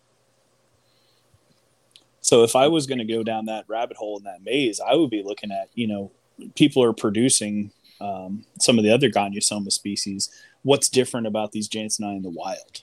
So 2.20 2.42
if 2.44 2.54
I 2.54 2.68
was 2.68 2.86
going 2.86 2.98
to 2.98 3.04
go 3.04 3.22
down 3.22 3.46
that 3.46 3.64
rabbit 3.68 3.96
hole 3.96 4.18
in 4.18 4.24
that 4.24 4.42
maze, 4.44 4.80
I 4.80 4.94
would 4.94 5.08
be 5.08 5.22
looking 5.22 5.50
at, 5.50 5.70
you 5.74 5.86
know, 5.86 6.10
people 6.54 6.82
are 6.82 6.92
producing 6.92 7.70
um, 8.00 8.44
some 8.58 8.76
of 8.78 8.84
the 8.84 8.90
other 8.92 9.08
Gonyosoma 9.08 9.72
species. 9.72 10.28
What's 10.62 10.90
different 10.90 11.26
about 11.26 11.52
these 11.52 11.66
Janseni 11.68 12.16
in 12.16 12.22
the 12.22 12.28
wild? 12.30 12.82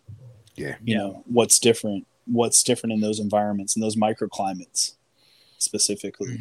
Yeah. 0.56 0.76
You 0.84 0.98
know, 0.98 1.24
what's 1.28 1.60
different? 1.60 2.08
What's 2.32 2.64
different 2.64 2.94
in 2.94 3.02
those 3.02 3.20
environments 3.20 3.76
and 3.76 3.84
those 3.84 3.96
microclimates 3.96 4.94
specifically? 5.58 6.40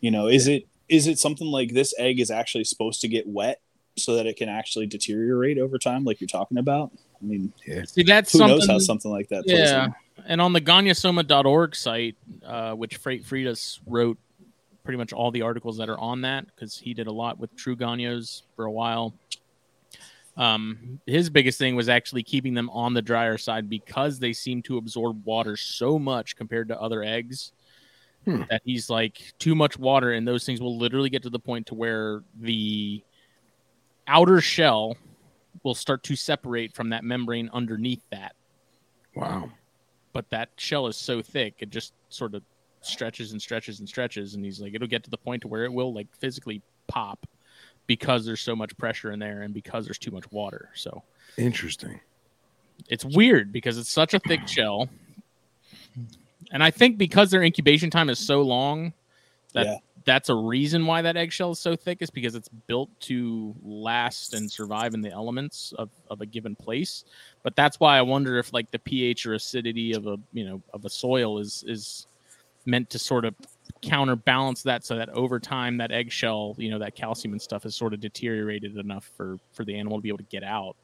You 0.00 0.10
know, 0.10 0.26
is 0.28 0.46
it 0.48 0.66
is 0.88 1.06
it 1.06 1.18
something 1.18 1.46
like 1.46 1.72
this 1.72 1.94
egg 1.98 2.20
is 2.20 2.30
actually 2.30 2.64
supposed 2.64 3.00
to 3.02 3.08
get 3.08 3.26
wet 3.26 3.60
so 3.96 4.16
that 4.16 4.26
it 4.26 4.36
can 4.36 4.48
actually 4.48 4.86
deteriorate 4.86 5.58
over 5.58 5.78
time, 5.78 6.04
like 6.04 6.20
you're 6.20 6.28
talking 6.28 6.58
about? 6.58 6.90
I 7.22 7.24
mean, 7.24 7.52
See, 7.84 8.02
that's 8.02 8.32
who 8.32 8.38
something. 8.38 8.58
knows 8.58 8.66
how 8.66 8.78
something 8.78 9.10
like 9.10 9.28
that 9.28 9.44
plays 9.44 9.58
yeah, 9.58 9.86
in. 9.86 9.94
and 10.26 10.40
on 10.40 10.52
the 10.52 10.60
Gonyosoma.org 10.60 11.76
site, 11.76 12.16
uh, 12.44 12.72
which 12.72 12.96
Freight 12.96 13.24
Fridas 13.24 13.78
wrote 13.86 14.18
pretty 14.84 14.96
much 14.96 15.12
all 15.12 15.30
the 15.30 15.42
articles 15.42 15.76
that 15.76 15.88
are 15.88 15.98
on 15.98 16.22
that 16.22 16.46
because 16.46 16.78
he 16.78 16.94
did 16.94 17.06
a 17.06 17.12
lot 17.12 17.38
with 17.38 17.54
True 17.56 17.76
Gonyos 17.76 18.42
for 18.56 18.64
a 18.64 18.70
while. 18.70 19.12
Um, 20.40 21.00
his 21.06 21.28
biggest 21.28 21.58
thing 21.58 21.76
was 21.76 21.88
actually 21.88 22.22
keeping 22.22 22.54
them 22.54 22.70
on 22.70 22.94
the 22.94 23.02
drier 23.02 23.36
side 23.36 23.68
because 23.68 24.18
they 24.18 24.32
seem 24.32 24.62
to 24.62 24.78
absorb 24.78 25.24
water 25.24 25.56
so 25.56 25.98
much 25.98 26.34
compared 26.34 26.68
to 26.68 26.80
other 26.80 27.02
eggs 27.02 27.52
Hmm. 28.24 28.42
That 28.50 28.62
he's 28.64 28.90
like 28.90 29.32
too 29.38 29.54
much 29.54 29.78
water, 29.78 30.12
and 30.12 30.28
those 30.28 30.44
things 30.44 30.60
will 30.60 30.76
literally 30.76 31.08
get 31.08 31.22
to 31.22 31.30
the 31.30 31.38
point 31.38 31.66
to 31.68 31.74
where 31.74 32.22
the 32.38 33.02
outer 34.06 34.40
shell 34.40 34.96
will 35.62 35.74
start 35.74 36.02
to 36.04 36.16
separate 36.16 36.74
from 36.74 36.90
that 36.90 37.02
membrane 37.02 37.48
underneath 37.52 38.02
that. 38.10 38.34
Wow. 39.14 39.50
But 40.12 40.28
that 40.30 40.50
shell 40.56 40.86
is 40.86 40.96
so 40.96 41.22
thick, 41.22 41.54
it 41.60 41.70
just 41.70 41.94
sort 42.10 42.34
of 42.34 42.42
stretches 42.82 43.32
and 43.32 43.40
stretches 43.40 43.80
and 43.80 43.88
stretches, 43.88 44.34
and 44.34 44.44
he's 44.44 44.60
like, 44.60 44.74
it'll 44.74 44.88
get 44.88 45.04
to 45.04 45.10
the 45.10 45.16
point 45.16 45.42
to 45.42 45.48
where 45.48 45.64
it 45.64 45.72
will 45.72 45.94
like 45.94 46.08
physically 46.18 46.60
pop 46.88 47.26
because 47.90 48.24
there's 48.24 48.40
so 48.40 48.54
much 48.54 48.76
pressure 48.78 49.10
in 49.10 49.18
there 49.18 49.42
and 49.42 49.52
because 49.52 49.84
there's 49.84 49.98
too 49.98 50.12
much 50.12 50.30
water. 50.30 50.70
So 50.74 51.02
Interesting. 51.36 51.98
it's 52.88 53.04
weird 53.04 53.50
because 53.50 53.78
it's 53.78 53.90
such 53.90 54.14
a 54.14 54.20
thick 54.20 54.46
shell. 54.56 54.88
And 56.52 56.62
I 56.62 56.70
think 56.70 56.98
because 56.98 57.32
their 57.32 57.42
incubation 57.42 57.90
time 57.90 58.08
is 58.08 58.20
so 58.20 58.42
long, 58.42 58.92
that 59.54 59.66
Yeah. 59.66 59.76
that's 60.04 60.28
a 60.28 60.34
reason 60.36 60.86
why 60.86 61.02
that 61.02 61.16
eggshell 61.16 61.50
is 61.50 61.58
so 61.58 61.74
thick 61.74 61.98
is 62.00 62.10
because 62.10 62.36
it's 62.36 62.48
built 62.68 62.90
to 63.00 63.56
last 63.64 64.34
and 64.34 64.48
survive 64.48 64.94
in 64.94 65.00
the 65.00 65.10
elements 65.10 65.74
of, 65.76 65.90
of 66.08 66.20
a 66.20 66.26
given 66.26 66.54
place. 66.54 67.04
But 67.42 67.56
that's 67.56 67.80
why 67.80 67.98
I 67.98 68.02
wonder 68.02 68.38
if 68.38 68.52
like 68.52 68.70
the 68.70 68.78
pH 68.78 69.26
or 69.26 69.34
acidity 69.34 69.94
of 69.94 70.06
a 70.06 70.16
you 70.32 70.44
know 70.44 70.62
of 70.72 70.84
a 70.84 70.90
soil 70.90 71.38
is 71.38 71.64
is 71.66 72.06
meant 72.66 72.88
to 72.90 73.00
sort 73.00 73.24
of 73.24 73.34
counterbalance 73.82 74.62
that 74.64 74.84
so 74.84 74.96
that 74.96 75.08
over 75.10 75.38
time 75.40 75.76
that 75.78 75.90
eggshell, 75.90 76.54
you 76.58 76.70
know, 76.70 76.78
that 76.78 76.94
calcium 76.94 77.32
and 77.32 77.40
stuff 77.42 77.64
is 77.66 77.74
sort 77.74 77.94
of 77.94 78.00
deteriorated 78.00 78.76
enough 78.76 79.10
for 79.16 79.38
for 79.52 79.64
the 79.64 79.76
animal 79.78 79.98
to 79.98 80.02
be 80.02 80.08
able 80.08 80.18
to 80.18 80.24
get 80.24 80.42
out. 80.44 80.76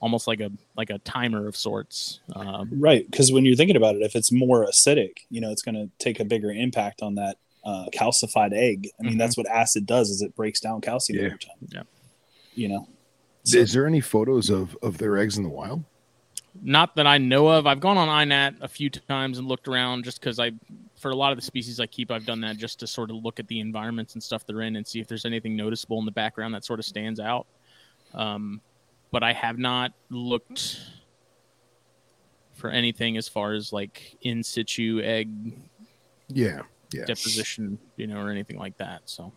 Almost 0.00 0.28
like 0.28 0.40
a 0.40 0.50
like 0.76 0.90
a 0.90 0.98
timer 1.00 1.48
of 1.48 1.56
sorts. 1.56 2.20
Um, 2.36 2.68
Right, 2.72 3.04
because 3.10 3.32
when 3.32 3.44
you're 3.44 3.56
thinking 3.56 3.76
about 3.76 3.96
it, 3.96 4.02
if 4.02 4.14
it's 4.14 4.30
more 4.30 4.64
acidic, 4.64 5.18
you 5.30 5.40
know, 5.40 5.50
it's 5.50 5.62
going 5.62 5.74
to 5.74 5.90
take 5.98 6.20
a 6.20 6.24
bigger 6.24 6.52
impact 6.52 7.02
on 7.02 7.16
that 7.16 7.36
uh, 7.64 7.86
calcified 7.92 8.52
egg. 8.52 8.88
I 8.98 9.02
mean, 9.02 9.14
Mhm. 9.14 9.18
that's 9.18 9.36
what 9.36 9.46
acid 9.48 9.86
does; 9.86 10.08
is 10.10 10.22
it 10.22 10.36
breaks 10.36 10.60
down 10.60 10.80
calcium 10.80 11.18
Yeah. 11.20 11.26
over 11.26 11.36
time. 11.36 11.68
Yeah. 11.74 11.82
You 12.54 12.68
know. 12.68 12.88
So- 13.42 13.58
Is 13.58 13.72
there 13.72 13.86
any 13.86 14.00
photos 14.00 14.50
of 14.50 14.76
of 14.82 14.98
their 14.98 15.18
eggs 15.18 15.36
in 15.36 15.42
the 15.42 15.48
wild? 15.50 15.84
not 16.60 16.96
that 16.96 17.06
I 17.06 17.18
know 17.18 17.46
of. 17.48 17.66
I've 17.68 17.78
gone 17.78 17.96
on 17.96 18.08
INAT 18.08 18.56
a 18.60 18.66
few 18.68 18.90
times 18.90 19.38
and 19.38 19.46
looked 19.46 19.68
around 19.68 20.02
just 20.04 20.18
because 20.18 20.40
I, 20.40 20.50
for 20.98 21.10
a 21.10 21.14
lot 21.16 21.30
of 21.32 21.38
the 21.38 21.42
species 21.42 21.80
I 21.80 21.86
keep, 21.86 22.10
I've 22.10 22.26
done 22.26 22.40
that 22.42 22.56
just 22.56 22.80
to 22.80 22.86
sort 22.86 23.10
of 23.10 23.16
look 23.16 23.38
at 23.38 23.46
the 23.48 23.60
environments 23.60 24.14
and 24.14 24.22
stuff 24.22 24.44
they're 24.46 24.62
in 24.62 24.76
and 24.76 24.86
see 24.86 25.00
if 25.00 25.06
there's 25.06 25.24
anything 25.24 25.56
noticeable 25.56 25.98
in 26.00 26.04
the 26.04 26.10
background 26.10 26.54
that 26.54 26.64
sort 26.64 26.78
of 26.80 26.84
stands 26.84 27.20
out. 27.20 27.46
Um, 28.14 28.60
but 29.10 29.22
I 29.22 29.32
have 29.32 29.58
not 29.58 29.92
looked 30.10 30.80
for 32.54 32.70
anything 32.70 33.16
as 33.16 33.28
far 33.28 33.52
as 33.54 33.72
like 33.72 34.16
in 34.22 34.42
situ 34.42 35.00
egg 35.02 35.30
Yeah. 36.28 36.62
Yeah. 36.92 37.04
deposition, 37.04 37.78
you 37.96 38.06
know, 38.08 38.20
or 38.20 38.30
anything 38.30 38.58
like 38.58 38.76
that. 38.78 39.02
So 39.04 39.32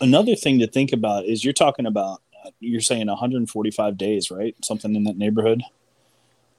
another 0.00 0.34
thing 0.34 0.58
to 0.60 0.66
think 0.66 0.92
about 0.92 1.26
is 1.26 1.44
you're 1.44 1.52
talking 1.52 1.84
about 1.86 2.22
uh, 2.44 2.50
you're 2.60 2.80
saying 2.80 3.06
145 3.06 3.98
days, 3.98 4.30
right? 4.30 4.54
Something 4.64 4.94
in 4.94 5.04
that 5.04 5.18
neighborhood. 5.18 5.62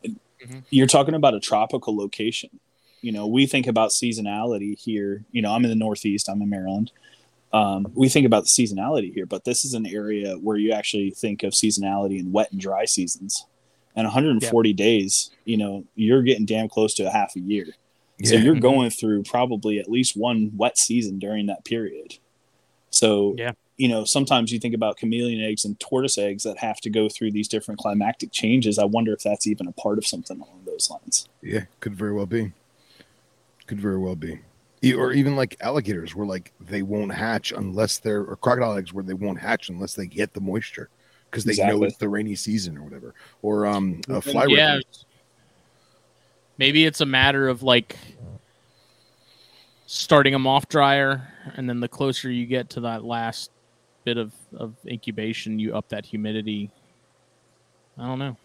Mhm. 0.06 0.64
You're 0.70 0.88
talking 0.88 1.16
about 1.16 1.34
a 1.34 1.40
tropical 1.40 1.96
location. 1.98 2.60
You 3.06 3.12
know, 3.12 3.28
we 3.28 3.46
think 3.46 3.68
about 3.68 3.92
seasonality 3.92 4.80
here. 4.80 5.24
You 5.32 5.44
know, 5.44 5.52
I'm 5.54 5.64
in 5.64 5.70
the 5.70 5.76
Northeast. 5.76 6.28
I'm 6.28 6.42
in 6.42 6.50
Maryland. 6.50 6.92
Um, 7.54 7.92
we 7.94 8.10
think 8.10 8.26
about 8.26 8.46
the 8.46 8.50
seasonality 8.50 9.14
here, 9.14 9.28
but 9.28 9.46
this 9.46 9.64
is 9.64 9.76
an 9.76 9.86
area 9.86 10.34
where 10.38 10.58
you 10.58 10.72
actually 10.72 11.12
think 11.12 11.44
of 11.44 11.54
seasonality 11.54 12.18
in 12.20 12.32
wet 12.32 12.52
and 12.52 12.60
dry 12.60 12.86
seasons. 12.86 13.46
And 13.96 14.06
140 14.06 14.74
days, 14.74 15.30
you 15.46 15.56
know, 15.56 15.86
you're 15.94 16.24
getting 16.24 16.48
damn 16.48 16.68
close 16.68 16.96
to 16.96 17.04
a 17.04 17.12
half 17.12 17.36
a 17.36 17.40
year. 17.40 17.68
So 18.24 18.34
you're 18.34 18.56
Mhm. 18.56 18.62
going 18.62 18.90
through 18.90 19.22
probably 19.22 19.78
at 19.78 19.88
least 19.88 20.18
one 20.18 20.54
wet 20.58 20.80
season 20.80 21.20
during 21.20 21.46
that 21.46 21.64
period. 21.64 22.18
So 22.90 23.36
Yeah. 23.38 23.52
you 23.78 23.88
know, 23.88 24.04
sometimes 24.04 24.52
you 24.52 24.58
think 24.58 24.74
about 24.74 24.98
chameleon 24.98 25.42
eggs 25.42 25.64
and 25.64 25.80
tortoise 25.80 26.18
eggs 26.18 26.42
that 26.44 26.58
have 26.58 26.80
to 26.82 26.90
go 26.90 27.08
through 27.10 27.30
these 27.32 27.48
different 27.48 27.78
climactic 27.80 28.32
changes. 28.32 28.80
I 28.80 28.86
wonder 28.86 29.14
if 29.14 29.20
that's 29.20 29.46
even 29.46 29.68
a 29.68 29.74
part 29.74 30.00
of 30.00 30.08
something 30.08 30.38
along 30.40 30.62
those 30.66 30.90
lines. 30.90 31.28
Yeah, 31.44 31.66
could 31.82 31.94
very 31.94 32.14
well 32.14 32.26
be. 32.26 32.54
Could 33.68 33.80
very 33.80 33.98
well 33.98 34.16
be. 34.16 34.40
Or 34.94 35.14
even 35.14 35.36
like 35.36 35.58
alligators, 35.62 36.16
where 36.16 36.28
like 36.28 36.54
they 36.60 36.84
won't 36.84 37.14
hatch 37.14 37.52
unless 37.52 37.98
they're, 37.98 38.22
or 38.22 38.36
crocodile 38.36 38.78
eggs, 38.78 38.94
where 38.94 39.04
they 39.04 39.16
won't 39.16 39.40
hatch 39.40 39.70
unless 39.70 39.96
they 39.96 40.06
get 40.06 40.34
the 40.34 40.42
moisture 40.42 40.90
because 41.32 41.44
they 41.44 41.56
know 41.66 41.84
it's 41.84 41.98
the 41.98 42.08
rainy 42.08 42.36
season 42.36 42.78
or 42.78 42.84
whatever. 42.84 43.16
Or 43.42 43.66
um, 43.66 44.02
a 44.10 44.22
fly 44.22 44.46
yeah, 44.48 44.76
ripper. 44.76 44.88
maybe 46.58 46.86
it's 46.86 47.02
a 47.02 47.06
matter 47.06 47.48
of 47.48 47.64
like 47.64 47.98
starting 49.88 50.34
them 50.34 50.48
off 50.48 50.68
drier, 50.68 51.28
and 51.56 51.68
then 51.68 51.80
the 51.80 51.88
closer 51.88 52.32
you 52.32 52.46
get 52.46 52.70
to 52.72 52.82
that 52.82 53.04
last 53.04 53.52
bit 54.04 54.18
of, 54.18 54.34
of 54.56 54.76
incubation, 54.86 55.60
you 55.60 55.76
up 55.76 55.90
that 55.90 56.06
humidity. 56.06 56.72
I 57.98 58.06
don't 58.06 58.20
know. 58.20 58.38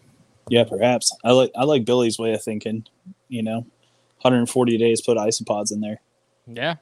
Yeah, 0.49 0.63
perhaps. 0.63 1.15
I 1.23 1.31
like 1.31 1.51
I 1.55 1.63
like 1.63 1.85
Billy's 1.85 2.19
way 2.19 2.33
of 2.33 2.43
thinking. 2.43 2.85
You 3.29 3.43
know, 3.43 3.65
140 4.21 4.77
days, 4.77 5.01
put 5.01 5.17
isopods 5.17 5.71
in 5.71 5.81
there. 5.81 5.99
Yeah. 6.47 6.75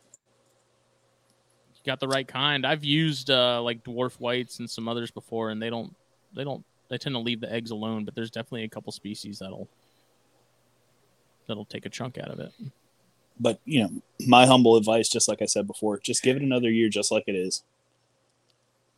You 1.75 1.81
got 1.85 1.99
the 1.99 2.07
right 2.07 2.27
kind. 2.27 2.65
I've 2.65 2.83
used 2.83 3.29
uh, 3.31 3.61
like 3.61 3.83
dwarf 3.83 4.19
whites 4.19 4.59
and 4.59 4.69
some 4.69 4.87
others 4.87 5.11
before, 5.11 5.49
and 5.49 5.61
they 5.61 5.69
don't 5.69 5.95
they 6.35 6.43
don't 6.43 6.63
they 6.89 6.97
tend 6.97 7.15
to 7.15 7.19
leave 7.19 7.39
the 7.39 7.51
eggs 7.51 7.71
alone. 7.71 8.03
But 8.05 8.15
there's 8.15 8.31
definitely 8.31 8.63
a 8.63 8.69
couple 8.69 8.91
species 8.91 9.39
that'll 9.39 9.67
that'll 11.47 11.65
take 11.65 11.85
a 11.85 11.89
chunk 11.89 12.17
out 12.17 12.29
of 12.29 12.39
it. 12.39 12.51
But 13.39 13.59
you 13.65 13.81
know, 13.83 13.89
my 14.27 14.45
humble 14.45 14.75
advice, 14.75 15.07
just 15.07 15.29
like 15.29 15.41
I 15.41 15.45
said 15.45 15.65
before, 15.67 15.97
just 15.99 16.21
give 16.21 16.35
it 16.35 16.41
another 16.43 16.69
year, 16.69 16.89
just 16.89 17.11
like 17.11 17.23
it 17.27 17.35
is. 17.35 17.63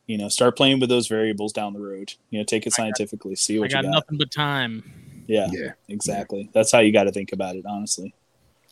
You 0.07 0.17
know, 0.17 0.27
start 0.29 0.57
playing 0.57 0.79
with 0.79 0.89
those 0.89 1.07
variables 1.07 1.53
down 1.53 1.73
the 1.73 1.79
road. 1.79 2.13
You 2.31 2.39
know, 2.39 2.45
take 2.45 2.65
it 2.65 2.69
I 2.69 2.69
got- 2.71 2.75
scientifically, 2.77 3.35
see 3.35 3.59
what 3.59 3.65
you 3.69 3.75
got 3.75 3.85
I 3.85 3.87
got. 3.89 3.91
nothing 3.93 4.17
but 4.17 4.31
time. 4.31 5.23
Yeah, 5.27 5.47
Yeah. 5.53 5.73
exactly. 5.87 6.49
That's 6.51 6.71
how 6.71 6.79
you 6.79 6.91
got 6.91 7.03
to 7.03 7.11
think 7.11 7.31
about 7.31 7.55
it, 7.55 7.65
honestly. 7.67 8.13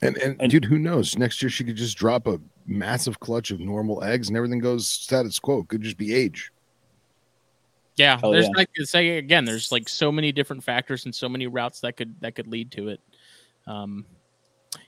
And, 0.01 0.17
and 0.17 0.39
And- 0.41 0.51
dude, 0.51 0.65
who 0.65 0.77
knows? 0.79 1.17
Next 1.17 1.41
year 1.41 1.49
she 1.49 1.63
could 1.63 1.75
just 1.75 1.97
drop 1.97 2.27
a 2.27 2.39
massive 2.65 3.19
clutch 3.19 3.51
of 3.51 3.59
normal 3.59 4.03
eggs 4.03 4.27
and 4.27 4.37
everything 4.37 4.59
goes 4.59 4.87
status 4.87 5.39
quo. 5.39 5.59
It 5.59 5.67
Could 5.67 5.81
just 5.81 5.97
be 5.97 6.13
age. 6.13 6.51
Yeah, 7.95 8.17
Oh, 8.23 8.31
there's 8.31 8.45
yeah. 8.45 8.51
like 8.55 8.69
say 8.83 9.17
again, 9.17 9.43
there's 9.43 9.73
like 9.73 9.89
so 9.89 10.09
many 10.11 10.31
different 10.31 10.63
factors 10.63 11.03
and 11.03 11.13
so 11.13 11.27
many 11.27 11.47
routes 11.47 11.81
that 11.81 11.97
could 11.97 12.15
that 12.21 12.33
could 12.33 12.47
lead 12.47 12.71
to 12.71 12.87
it. 12.87 13.01
Um, 13.67 14.05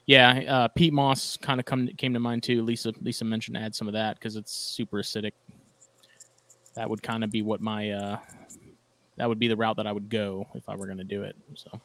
yeah, 0.05 0.43
uh, 0.47 0.67
peat 0.69 0.93
moss 0.93 1.35
kind 1.35 1.59
of 1.59 1.65
come 1.65 1.87
came 1.97 2.13
to 2.13 2.21
mind 2.21 2.43
too. 2.43 2.63
Lisa 2.63 2.93
Lisa 3.01 3.25
mentioned 3.25 3.57
add 3.57 3.75
some 3.75 3.87
of 3.87 3.93
that 3.95 4.17
because 4.17 4.37
it's 4.37 4.53
super 4.53 5.01
acidic. 5.01 5.33
That 6.75 6.89
would 6.89 7.03
kind 7.03 7.25
of 7.25 7.31
be 7.31 7.41
what 7.41 7.59
my 7.59 7.91
uh, 7.91 8.17
that 9.17 9.27
would 9.27 9.39
be 9.39 9.49
the 9.49 9.57
route 9.57 9.75
that 9.75 9.87
I 9.87 9.91
would 9.91 10.09
go 10.09 10.47
if 10.53 10.69
I 10.69 10.75
were 10.75 10.85
going 10.85 10.97
to 10.99 11.03
do 11.03 11.23
it. 11.23 11.35
So, 11.55 11.81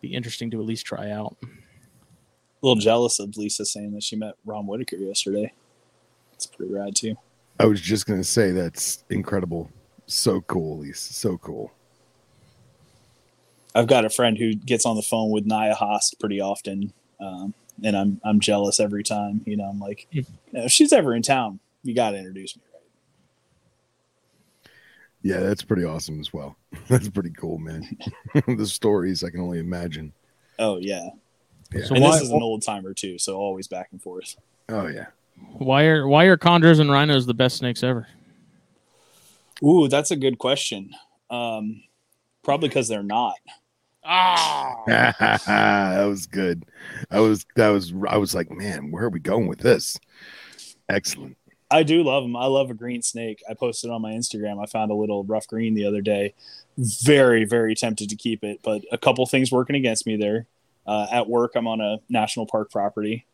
be 0.00 0.12
interesting 0.12 0.50
to 0.50 0.58
at 0.60 0.66
least 0.66 0.86
try 0.86 1.10
out. 1.12 1.36
A 2.60 2.66
little 2.66 2.80
jealous 2.80 3.20
of 3.20 3.36
Lisa 3.36 3.64
saying 3.64 3.92
that 3.92 4.02
she 4.02 4.16
met 4.16 4.34
Rom 4.44 4.66
Whitaker 4.66 4.96
yesterday. 4.96 5.52
It's 6.32 6.46
pretty 6.46 6.72
rad 6.72 6.96
too. 6.96 7.16
I 7.60 7.66
was 7.66 7.80
just 7.80 8.06
gonna 8.06 8.24
say 8.24 8.50
that's 8.50 9.04
incredible. 9.10 9.70
So 10.06 10.40
cool, 10.42 10.78
Lisa. 10.78 11.12
So 11.12 11.36
cool. 11.38 11.72
I've 13.74 13.86
got 13.86 14.04
a 14.04 14.10
friend 14.10 14.36
who 14.36 14.54
gets 14.54 14.86
on 14.86 14.96
the 14.96 15.02
phone 15.02 15.30
with 15.30 15.46
Nia 15.46 15.74
Haas 15.74 16.14
pretty 16.14 16.40
often, 16.40 16.92
um, 17.20 17.54
and 17.84 17.96
I'm 17.96 18.20
I'm 18.24 18.40
jealous 18.40 18.80
every 18.80 19.04
time. 19.04 19.42
You 19.44 19.56
know, 19.56 19.64
I'm 19.64 19.78
like, 19.78 20.06
you 20.10 20.24
know, 20.52 20.64
if 20.64 20.72
she's 20.72 20.92
ever 20.92 21.14
in 21.14 21.22
town, 21.22 21.60
you 21.84 21.94
got 21.94 22.10
to 22.10 22.18
introduce 22.18 22.56
me. 22.56 22.62
Right? 22.72 24.70
Yeah, 25.22 25.40
that's 25.40 25.62
pretty 25.62 25.84
awesome 25.84 26.18
as 26.20 26.32
well. 26.32 26.56
That's 26.88 27.08
pretty 27.08 27.30
cool, 27.30 27.58
man. 27.58 27.98
the 28.46 28.66
stories 28.66 29.24
I 29.24 29.30
can 29.30 29.40
only 29.40 29.58
imagine. 29.58 30.12
Oh 30.58 30.78
yeah, 30.78 31.08
Yeah. 31.72 31.84
So 31.84 31.94
and 31.94 32.04
why, 32.04 32.12
this 32.12 32.22
is 32.22 32.30
an 32.30 32.42
old 32.42 32.62
timer 32.62 32.94
too, 32.94 33.18
so 33.18 33.36
always 33.36 33.68
back 33.68 33.88
and 33.92 34.02
forth. 34.02 34.36
Oh 34.68 34.86
yeah. 34.86 35.06
why 35.58 35.84
are 35.84 36.06
why 36.06 36.24
are 36.24 36.36
chondros 36.36 36.80
and 36.80 36.90
rhinos 36.90 37.26
the 37.26 37.34
best 37.34 37.56
snakes 37.56 37.82
ever? 37.82 38.06
Ooh, 39.62 39.88
that's 39.88 40.10
a 40.10 40.16
good 40.16 40.38
question. 40.38 40.90
Um, 41.30 41.82
probably 42.42 42.68
because 42.68 42.88
they're 42.88 43.02
not. 43.02 43.36
Ah, 44.04 44.82
that 44.86 46.04
was 46.04 46.26
good. 46.26 46.64
I 47.10 47.20
was 47.20 47.44
that 47.56 47.68
was 47.68 47.92
I 48.08 48.16
was 48.16 48.34
like, 48.34 48.50
man, 48.50 48.90
where 48.90 49.04
are 49.04 49.10
we 49.10 49.20
going 49.20 49.46
with 49.46 49.58
this? 49.58 49.98
Excellent. 50.88 51.36
I 51.70 51.82
do 51.82 52.02
love 52.02 52.22
them. 52.22 52.34
I 52.34 52.46
love 52.46 52.70
a 52.70 52.74
green 52.74 53.02
snake. 53.02 53.42
I 53.48 53.52
posted 53.52 53.90
on 53.90 54.00
my 54.00 54.12
Instagram. 54.12 54.62
I 54.62 54.66
found 54.66 54.90
a 54.90 54.94
little 54.94 55.24
rough 55.24 55.46
green 55.46 55.74
the 55.74 55.84
other 55.84 56.00
day. 56.00 56.34
Very, 56.78 57.44
very 57.44 57.74
tempted 57.74 58.08
to 58.08 58.16
keep 58.16 58.42
it, 58.42 58.60
but 58.62 58.82
a 58.90 58.96
couple 58.96 59.26
things 59.26 59.52
working 59.52 59.76
against 59.76 60.06
me 60.06 60.16
there. 60.16 60.46
Uh, 60.88 61.06
at 61.12 61.28
work, 61.28 61.52
I'm 61.54 61.66
on 61.66 61.82
a 61.82 61.98
national 62.08 62.46
park 62.46 62.70
property, 62.70 63.26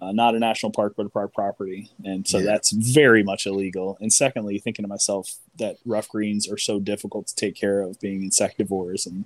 uh, 0.00 0.12
not 0.12 0.34
a 0.34 0.38
national 0.38 0.72
park, 0.72 0.94
but 0.96 1.04
a 1.04 1.10
park 1.10 1.34
property, 1.34 1.90
and 2.04 2.26
so 2.26 2.38
Yeah. 2.38 2.46
that's 2.46 2.70
very 2.72 3.22
much 3.22 3.46
illegal. 3.46 3.98
And 4.00 4.10
secondly, 4.10 4.58
thinking 4.58 4.82
to 4.82 4.88
myself 4.88 5.34
that 5.58 5.76
rough 5.84 6.08
greens 6.08 6.48
are 6.50 6.56
so 6.56 6.80
difficult 6.80 7.26
to 7.26 7.34
take 7.34 7.54
care 7.54 7.82
of, 7.82 8.00
being 8.00 8.22
insectivores 8.22 9.06
and 9.06 9.24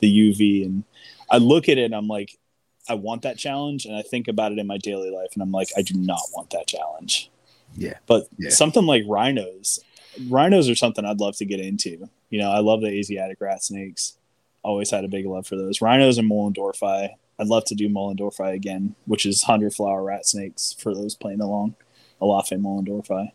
the 0.00 0.08
UV, 0.08 0.62
and 0.66 0.84
I 1.30 1.38
look 1.38 1.70
at 1.70 1.78
it, 1.78 1.84
and 1.84 1.94
I'm 1.94 2.06
like, 2.06 2.38
I 2.86 2.94
want 2.94 3.22
that 3.22 3.38
challenge, 3.38 3.86
and 3.86 3.96
I 3.96 4.02
think 4.02 4.28
about 4.28 4.52
it 4.52 4.58
in 4.58 4.66
my 4.66 4.76
daily 4.76 5.08
life, 5.10 5.30
and 5.32 5.42
I'm 5.42 5.52
like, 5.52 5.68
I 5.74 5.80
do 5.82 5.94
not 5.94 6.20
want 6.34 6.50
that 6.50 6.66
challenge. 6.66 7.30
Yeah. 7.74 7.94
But 8.06 8.28
Yeah. 8.38 8.50
something 8.50 8.84
like 8.84 9.04
rhinos, 9.08 9.80
rhinos 10.28 10.68
are 10.68 10.74
something 10.74 11.06
I'd 11.06 11.20
love 11.20 11.36
to 11.36 11.46
get 11.46 11.60
into. 11.60 12.10
You 12.28 12.38
know, 12.40 12.50
I 12.50 12.58
love 12.58 12.82
the 12.82 12.88
Asiatic 12.88 13.40
rat 13.40 13.62
snakes. 13.64 14.18
Always 14.62 14.90
had 14.90 15.04
a 15.04 15.08
big 15.08 15.24
love 15.26 15.46
for 15.46 15.56
those 15.56 15.80
rhinos 15.80 16.18
and 16.18 16.30
Moellendorffi. 16.30 17.14
I'd 17.42 17.48
love 17.48 17.64
to 17.66 17.74
do 17.74 17.88
Moellendorffi 17.88 18.52
again, 18.54 18.94
which 19.04 19.26
is 19.26 19.42
hundred 19.42 19.74
flower 19.74 20.04
rat 20.04 20.26
snakes 20.26 20.76
for 20.78 20.94
those 20.94 21.16
playing 21.16 21.40
along, 21.40 21.74
Elaphe 22.20 22.52
Moellendorffi. 22.52 23.32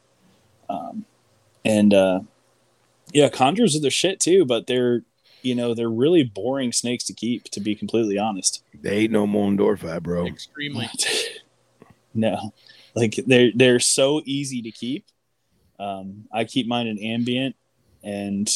Um, 0.69 1.05
and 1.65 1.93
uh, 1.93 2.21
yeah, 3.11 3.27
chondros 3.27 3.75
are 3.75 3.81
the 3.81 3.89
shit 3.89 4.21
too, 4.21 4.45
but 4.45 4.67
they're 4.67 5.03
you 5.41 5.55
know 5.55 5.73
they're 5.73 5.89
really 5.89 6.23
boring 6.23 6.71
snakes 6.71 7.03
to 7.05 7.13
keep. 7.13 7.49
To 7.51 7.59
be 7.59 7.75
completely 7.75 8.17
honest, 8.17 8.63
They 8.81 8.99
ain't 8.99 9.11
no 9.11 9.27
Moellendorffi, 9.27 10.01
bro. 10.01 10.25
Extremely. 10.25 10.89
no, 12.13 12.53
like 12.95 13.19
they're 13.27 13.51
they're 13.53 13.81
so 13.81 14.21
easy 14.23 14.61
to 14.61 14.71
keep. 14.71 15.05
Um, 15.79 16.27
I 16.31 16.45
keep 16.45 16.65
mine 16.65 16.87
in 16.87 16.97
ambient 16.97 17.57
and 18.03 18.49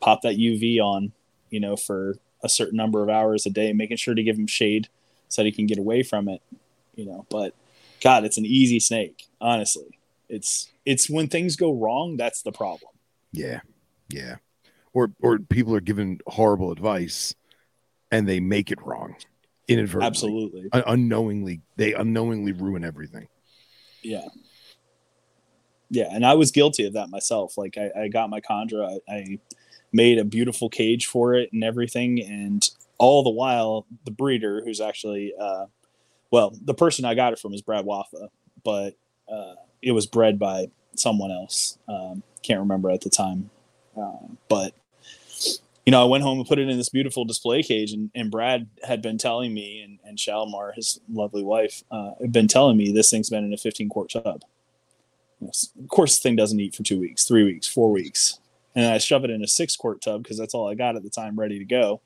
pop 0.00 0.22
that 0.22 0.36
UV 0.36 0.78
on, 0.78 1.12
you 1.48 1.58
know, 1.58 1.74
for 1.74 2.16
a 2.42 2.48
certain 2.48 2.76
number 2.76 3.02
of 3.02 3.08
hours 3.08 3.46
a 3.46 3.50
day, 3.50 3.72
making 3.72 3.96
sure 3.96 4.14
to 4.14 4.22
give 4.22 4.38
him 4.38 4.46
shade 4.46 4.88
so 5.28 5.42
that 5.42 5.46
he 5.46 5.52
can 5.52 5.66
get 5.66 5.78
away 5.78 6.02
from 6.02 6.28
it, 6.28 6.42
you 6.96 7.04
know. 7.06 7.26
But 7.30 7.54
God, 8.00 8.24
it's 8.24 8.38
an 8.38 8.46
easy 8.46 8.80
snake, 8.80 9.26
honestly. 9.40 9.98
It's 10.28 10.70
it's 10.86 11.10
when 11.10 11.28
things 11.28 11.56
go 11.56 11.72
wrong 11.72 12.16
that's 12.16 12.42
the 12.42 12.52
problem. 12.52 12.90
Yeah, 13.32 13.60
yeah. 14.08 14.36
Or 14.92 15.12
or 15.20 15.38
people 15.38 15.74
are 15.74 15.80
given 15.80 16.20
horrible 16.26 16.72
advice, 16.72 17.34
and 18.10 18.28
they 18.28 18.40
make 18.40 18.70
it 18.72 18.78
wrong, 18.82 19.16
inadvertently, 19.68 20.06
Absolutely, 20.06 20.68
Un- 20.72 20.82
unknowingly. 20.86 21.60
They 21.76 21.94
unknowingly 21.94 22.52
ruin 22.52 22.84
everything. 22.84 23.28
yeah, 24.02 24.26
yeah. 25.90 26.08
And 26.10 26.24
I 26.24 26.34
was 26.34 26.50
guilty 26.50 26.86
of 26.86 26.94
that 26.94 27.08
myself. 27.08 27.56
Like 27.58 27.76
I, 27.78 28.02
I 28.02 28.08
got 28.08 28.30
my 28.30 28.40
chondro, 28.40 28.98
I, 29.08 29.12
I 29.12 29.38
made 29.92 30.18
a 30.18 30.24
beautiful 30.24 30.68
cage 30.68 31.06
for 31.06 31.34
it 31.34 31.52
and 31.52 31.64
everything, 31.64 32.20
and 32.20 32.68
all 32.98 33.22
the 33.22 33.30
while 33.30 33.86
the 34.04 34.10
breeder, 34.10 34.62
who's 34.64 34.80
actually, 34.80 35.32
uh, 35.40 35.66
well, 36.30 36.54
the 36.64 36.74
person 36.74 37.04
I 37.04 37.14
got 37.14 37.32
it 37.32 37.38
from 37.38 37.54
is 37.54 37.62
Brad 37.62 37.84
Waffa, 37.84 38.28
but 38.62 38.94
uh, 39.32 39.54
it 39.82 39.92
was 39.92 40.06
bred 40.06 40.38
by 40.38 40.66
someone 40.94 41.30
else. 41.30 41.78
Um, 41.88 42.22
can't 42.42 42.60
remember 42.60 42.90
at 42.90 43.02
the 43.02 43.10
time, 43.10 43.50
uh, 43.96 44.26
but 44.48 44.74
you 45.86 45.92
know, 45.92 46.02
I 46.02 46.04
went 46.04 46.22
home 46.22 46.38
and 46.38 46.46
put 46.46 46.58
it 46.58 46.68
in 46.68 46.76
this 46.76 46.88
beautiful 46.88 47.24
display 47.24 47.62
cage, 47.62 47.92
and, 47.92 48.10
and 48.14 48.30
Brad 48.30 48.68
had 48.86 49.02
been 49.02 49.18
telling 49.18 49.54
me, 49.54 49.80
and, 49.82 49.98
and 50.04 50.18
Shalimar, 50.18 50.74
his 50.74 51.00
lovely 51.10 51.42
wife, 51.42 51.82
uh, 51.90 52.12
had 52.20 52.32
been 52.32 52.48
telling 52.48 52.76
me 52.76 52.92
this 52.92 53.10
thing's 53.10 53.30
been 53.30 53.44
in 53.44 53.52
a 53.52 53.56
15 53.56 53.88
quart 53.88 54.10
tub. 54.10 54.42
Of 55.42 55.88
course, 55.88 56.18
the 56.18 56.22
thing 56.22 56.36
doesn't 56.36 56.60
eat 56.60 56.74
for 56.74 56.82
two 56.82 57.00
weeks, 57.00 57.24
three 57.24 57.44
weeks, 57.44 57.66
four 57.66 57.90
weeks. 57.90 58.39
And 58.74 58.86
I 58.86 58.98
shove 58.98 59.24
it 59.24 59.30
in 59.30 59.42
a 59.42 59.48
six 59.48 59.76
quart 59.76 60.00
tub 60.00 60.22
because 60.22 60.38
that's 60.38 60.54
all 60.54 60.68
I 60.68 60.74
got 60.74 60.96
at 60.96 61.02
the 61.02 61.10
time 61.10 61.38
ready 61.38 61.58
to 61.58 61.64
go. 61.64 62.00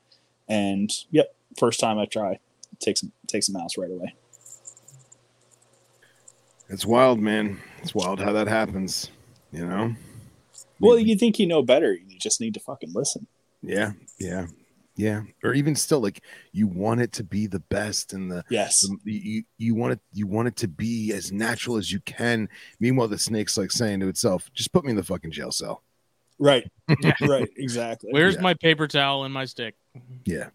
And 0.47 0.91
yep, 1.11 1.35
first 1.59 1.79
time 1.79 1.97
I 1.99 2.05
try, 2.05 2.39
takes 2.79 3.03
takes 3.27 3.49
a 3.49 3.51
mouse 3.53 3.77
right 3.77 3.91
away. 3.91 4.15
It's 6.69 6.85
wild, 6.85 7.19
man. 7.19 7.59
It's 7.81 7.93
wild 7.93 8.19
how 8.19 8.31
that 8.33 8.47
happens. 8.47 9.11
You 9.51 9.65
know. 9.65 9.95
Well, 10.79 10.99
you 10.99 11.15
think 11.15 11.39
you 11.39 11.47
know 11.47 11.61
better. 11.61 11.93
You 11.93 12.17
just 12.19 12.41
need 12.41 12.53
to 12.55 12.59
fucking 12.59 12.91
listen. 12.93 13.27
Yeah, 13.61 13.93
yeah, 14.19 14.47
yeah. 14.95 15.21
Or 15.43 15.53
even 15.53 15.75
still, 15.75 16.01
like 16.01 16.21
you 16.51 16.67
want 16.67 17.01
it 17.01 17.11
to 17.13 17.23
be 17.23 17.47
the 17.47 17.59
best 17.61 18.13
and 18.13 18.31
the 18.31 18.43
Yes. 18.49 18.81
the- 18.81 19.11
you 19.11 19.43
you 19.57 19.75
want 19.75 19.93
it 19.93 19.99
you 20.11 20.27
want 20.27 20.47
it 20.47 20.55
to 20.57 20.67
be 20.67 21.13
as 21.13 21.31
natural 21.31 21.77
as 21.77 21.91
you 21.91 21.99
can. 22.01 22.49
Meanwhile, 22.79 23.07
the 23.07 23.17
snake's 23.17 23.57
like 23.57 23.71
saying 23.71 23.99
to 24.01 24.07
itself, 24.07 24.49
"Just 24.53 24.73
put 24.73 24.83
me 24.83 24.89
in 24.91 24.97
the 24.97 25.03
fucking 25.03 25.31
jail 25.31 25.51
cell." 25.51 25.83
Right. 26.39 26.69
Yeah. 27.01 27.13
right. 27.21 27.49
Exactly. 27.55 28.11
Where's 28.11 28.35
Yeah. 28.35 28.41
my 28.41 28.53
paper 28.55 28.87
towel 28.87 29.23
and 29.23 29.33
my 29.33 29.45
stick? 29.45 29.75
Yeah, 30.25 30.49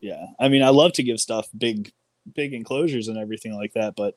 yeah 0.00 0.26
i 0.38 0.46
mean 0.48 0.62
i 0.62 0.68
love 0.68 0.92
to 0.92 1.02
give 1.02 1.18
stuff 1.18 1.48
big 1.58 1.90
big 2.36 2.54
enclosures 2.54 3.08
and 3.08 3.18
everything 3.18 3.52
like 3.56 3.72
that 3.72 3.96
but 3.96 4.16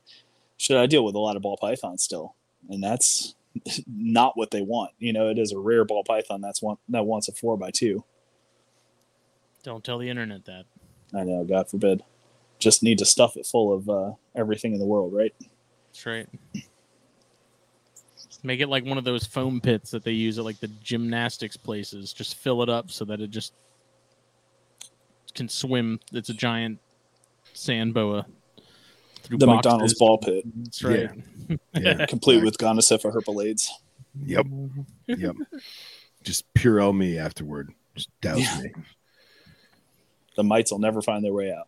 should 0.57 0.77
i 0.77 0.85
deal 0.85 1.03
with 1.03 1.15
a 1.15 1.19
lot 1.19 1.35
of 1.35 1.41
ball 1.41 1.57
pythons 1.59 2.03
still 2.03 2.35
and 2.69 2.83
that's 2.83 3.33
not 3.87 4.37
what 4.37 4.51
they 4.51 4.61
want 4.61 4.91
you 4.99 5.11
know 5.11 5.27
it 5.29 5.39
is 5.39 5.51
a 5.51 5.57
rare 5.57 5.83
ball 5.83 6.03
python 6.03 6.39
that's 6.41 6.61
one 6.61 6.77
that 6.89 7.03
wants 7.07 7.27
a 7.27 7.31
four 7.31 7.57
by 7.57 7.71
two 7.71 8.03
Don't 9.63 9.83
tell 9.83 9.97
the 9.97 10.07
internet 10.09 10.45
that. 10.45 10.65
i 11.15 11.23
know 11.23 11.43
god 11.43 11.67
forbid 11.67 12.03
just 12.59 12.83
need 12.83 12.99
to 12.99 13.05
stuff 13.05 13.35
it 13.35 13.47
full 13.47 13.73
of 13.73 13.89
uh, 13.89 14.11
everything 14.35 14.73
in 14.73 14.79
the 14.79 14.85
world 14.85 15.11
right 15.11 15.33
That's 15.87 16.05
right. 16.05 16.27
Make 18.43 18.59
it 18.59 18.67
like 18.69 18.85
one 18.85 18.97
of 18.97 19.03
those 19.03 19.25
foam 19.25 19.61
pits 19.61 19.91
that 19.91 20.03
they 20.03 20.11
use 20.13 20.39
at 20.39 20.45
like 20.45 20.59
the 20.59 20.67
gymnastics 20.67 21.57
places. 21.57 22.11
Just 22.13 22.35
fill 22.35 22.63
it 22.63 22.69
up 22.69 22.89
so 22.91 23.05
that 23.05 23.21
it 23.21 23.29
just 23.29 23.53
can 25.35 25.47
swim. 25.47 25.99
It's 26.11 26.29
a 26.29 26.33
giant 26.33 26.79
sand 27.53 27.93
boa. 27.93 28.25
Through 29.23 29.37
the 29.37 29.45
boxes. 29.45 29.65
mcdonald's 29.69 29.93
ball 29.99 30.17
pit 30.17 30.43
That's 30.55 30.83
right. 30.83 31.09
yeah, 31.75 32.05
complete 32.09 32.43
with 32.43 32.57
gonosypha 32.57 33.13
herpalades 33.13 33.67
Yep, 34.25 34.47
yep. 35.07 35.35
Just 36.23 36.51
pure 36.55 36.91
me 36.91 37.19
afterward. 37.19 37.71
Just 37.95 38.09
douse 38.21 38.39
Yeah. 38.39 38.61
me. 38.63 38.71
the 40.35 40.43
mites 40.43 40.71
will 40.71 40.79
never 40.79 41.03
find 41.03 41.23
their 41.23 41.33
way 41.33 41.53
out 41.53 41.67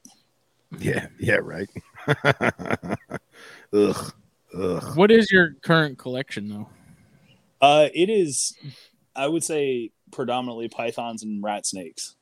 Yeah, 0.80 1.08
yeah, 1.20 1.36
right. 1.44 1.70
ugh, 3.74 4.14
ugh. 4.58 4.98
What 4.98 5.12
is 5.12 5.32
your 5.32 5.54
current 5.62 5.98
collection 5.98 6.50
though? 6.50 6.70
Uh, 7.62 7.90
it 7.94 8.10
is, 8.10 8.56
I 9.16 9.28
would 9.28 9.44
say, 9.44 9.92
predominantly 10.12 10.68
pythons 10.68 11.24
and 11.24 11.42
rat 11.42 11.66
snakes. 11.66 12.16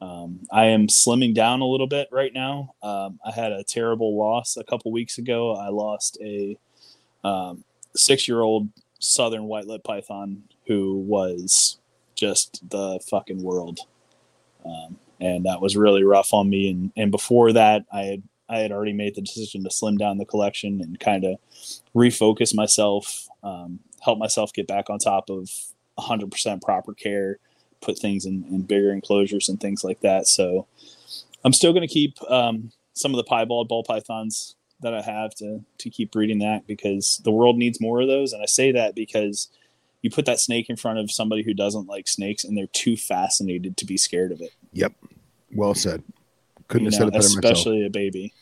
Um, 0.00 0.40
I 0.50 0.66
am 0.66 0.88
slimming 0.88 1.34
down 1.34 1.60
a 1.60 1.66
little 1.66 1.86
bit 1.86 2.08
right 2.10 2.32
now. 2.34 2.74
Um, 2.82 3.20
I 3.24 3.30
had 3.30 3.52
a 3.52 3.62
terrible 3.62 4.18
loss 4.18 4.56
a 4.56 4.64
couple 4.64 4.90
weeks 4.90 5.18
ago. 5.18 5.54
I 5.54 5.68
lost 5.68 6.18
a 6.20 6.58
um, 7.22 7.62
six-year-old 7.94 8.68
southern 8.98 9.44
white-lip 9.44 9.84
python 9.84 10.42
who 10.66 10.96
was 10.98 11.78
just 12.16 12.68
the 12.68 12.98
fucking 13.08 13.40
world, 13.40 13.78
um, 14.66 14.98
and 15.20 15.46
that 15.46 15.60
was 15.60 15.76
really 15.76 16.02
rough 16.02 16.34
on 16.34 16.50
me. 16.50 16.70
And 16.70 16.92
and 16.96 17.12
before 17.12 17.52
that, 17.52 17.84
I 17.92 18.02
had 18.02 18.22
I 18.52 18.58
had 18.58 18.70
already 18.70 18.92
made 18.92 19.14
the 19.14 19.22
decision 19.22 19.64
to 19.64 19.70
slim 19.70 19.96
down 19.96 20.18
the 20.18 20.26
collection 20.26 20.82
and 20.82 21.00
kind 21.00 21.24
of 21.24 21.38
refocus 21.94 22.54
myself, 22.54 23.28
um, 23.42 23.80
help 24.00 24.18
myself 24.18 24.52
get 24.52 24.66
back 24.66 24.90
on 24.90 24.98
top 24.98 25.30
of 25.30 25.50
100% 25.98 26.60
proper 26.60 26.92
care, 26.92 27.38
put 27.80 27.98
things 27.98 28.26
in, 28.26 28.44
in 28.50 28.62
bigger 28.62 28.92
enclosures 28.92 29.48
and 29.48 29.58
things 29.58 29.82
like 29.82 30.00
that. 30.00 30.28
So 30.28 30.66
I'm 31.44 31.54
still 31.54 31.72
going 31.72 31.86
to 31.86 31.92
keep 31.92 32.18
um, 32.30 32.72
some 32.92 33.12
of 33.12 33.16
the 33.16 33.24
piebald 33.24 33.68
ball 33.68 33.84
pythons 33.84 34.54
that 34.82 34.92
I 34.92 35.00
have 35.00 35.34
to 35.36 35.64
to 35.78 35.90
keep 35.90 36.12
breeding 36.12 36.40
that 36.40 36.66
because 36.66 37.22
the 37.24 37.30
world 37.30 37.56
needs 37.56 37.80
more 37.80 38.02
of 38.02 38.08
those. 38.08 38.34
And 38.34 38.42
I 38.42 38.46
say 38.46 38.72
that 38.72 38.94
because 38.94 39.48
you 40.02 40.10
put 40.10 40.26
that 40.26 40.40
snake 40.40 40.68
in 40.68 40.76
front 40.76 40.98
of 40.98 41.10
somebody 41.10 41.42
who 41.42 41.54
doesn't 41.54 41.86
like 41.86 42.08
snakes 42.08 42.44
and 42.44 42.56
they're 42.56 42.66
too 42.66 42.96
fascinated 42.96 43.76
to 43.78 43.86
be 43.86 43.96
scared 43.96 44.32
of 44.32 44.40
it. 44.40 44.50
Yep. 44.72 44.92
Well 45.54 45.74
said. 45.74 46.02
Couldn't 46.68 46.86
you 46.86 46.90
have 46.90 46.92
know, 46.92 46.98
said 46.98 47.08
it 47.08 47.12
better 47.12 47.34
myself. 47.36 47.44
especially 47.44 47.86
a 47.86 47.90
baby. 47.90 48.34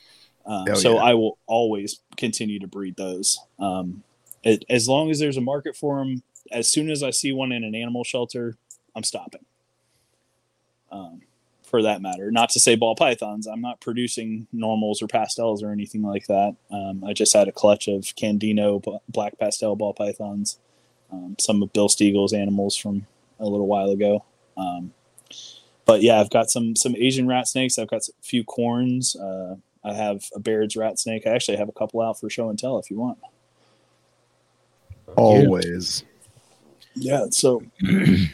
Um, 0.51 0.65
Oh, 0.69 0.75
so 0.75 0.95
yeah. 0.95 1.03
I 1.03 1.15
will 1.15 1.39
always 1.47 2.01
continue 2.17 2.59
to 2.59 2.67
breed 2.67 2.97
those. 2.97 3.39
Um, 3.61 4.03
it, 4.43 4.65
as 4.69 4.89
long 4.89 5.11
as 5.11 5.21
there's 5.21 5.37
a 5.37 5.41
market 5.41 5.77
for 5.77 5.99
them, 5.99 6.23
as 6.51 6.69
soon 6.69 6.91
as 6.91 7.03
I 7.05 7.11
see 7.11 7.31
one 7.33 7.53
in 7.53 7.63
an 7.63 7.77
animal 7.77 8.03
shelter, 8.03 8.57
I'm 8.97 9.05
stopping. 9.05 9.45
Um, 10.91 11.21
for 11.63 11.83
that 11.83 12.03
matter, 12.03 12.33
not 12.33 12.51
to 12.51 12.59
say 12.59 12.75
ball 12.75 12.97
pythons. 12.97 13.47
I'm 13.47 13.61
not 13.61 13.81
producing 13.81 14.49
normals 14.53 15.01
or 15.01 15.07
pastels 15.07 15.63
or 15.63 15.71
anything 15.71 16.03
like 16.03 16.27
that. 16.27 16.57
Um, 16.73 17.05
I 17.05 17.13
just 17.13 17.33
had 17.33 17.47
a 17.47 17.53
clutch 17.53 17.87
of 17.87 18.03
Candino 18.03 18.83
b- 18.83 18.99
black 19.09 19.39
pastel 19.39 19.77
ball 19.77 19.95
pythons, 19.95 20.59
um, 21.13 21.37
some 21.39 21.63
of 21.63 21.73
Bill 21.73 21.89
Stiegel's 21.89 22.33
animals 22.33 22.75
from 22.75 23.07
a 23.39 23.45
little 23.45 23.69
while 23.69 23.91
ago. 23.91 24.25
Um, 24.57 24.93
but 25.87 26.03
yeah, 26.03 26.19
I've 26.21 26.31
got 26.31 26.51
some 26.51 26.75
some 26.75 26.97
Asian 26.97 27.29
rat 27.29 27.47
snakes. 27.47 27.79
I've 27.79 27.89
got 27.89 28.09
a 28.09 28.13
few 28.21 28.43
corns. 28.43 29.15
Uh, 29.15 29.55
I 29.85 29.95
have 29.95 30.25
a 30.35 30.41
Baird's 30.41 30.77
rat 30.77 30.99
snake. 30.99 31.27
I 31.27 31.31
actually 31.31 31.57
have 31.57 31.69
a 31.69 31.73
couple 31.73 32.01
out 32.01 32.21
for 32.21 32.29
show 32.29 32.51
and 32.51 32.59
tell 32.59 32.79
if 32.79 32.91
you 32.91 32.99
want. 32.99 33.19
Always. 35.17 36.05
Yeah, 36.95 37.27
so 37.31 37.63
I 37.83 38.29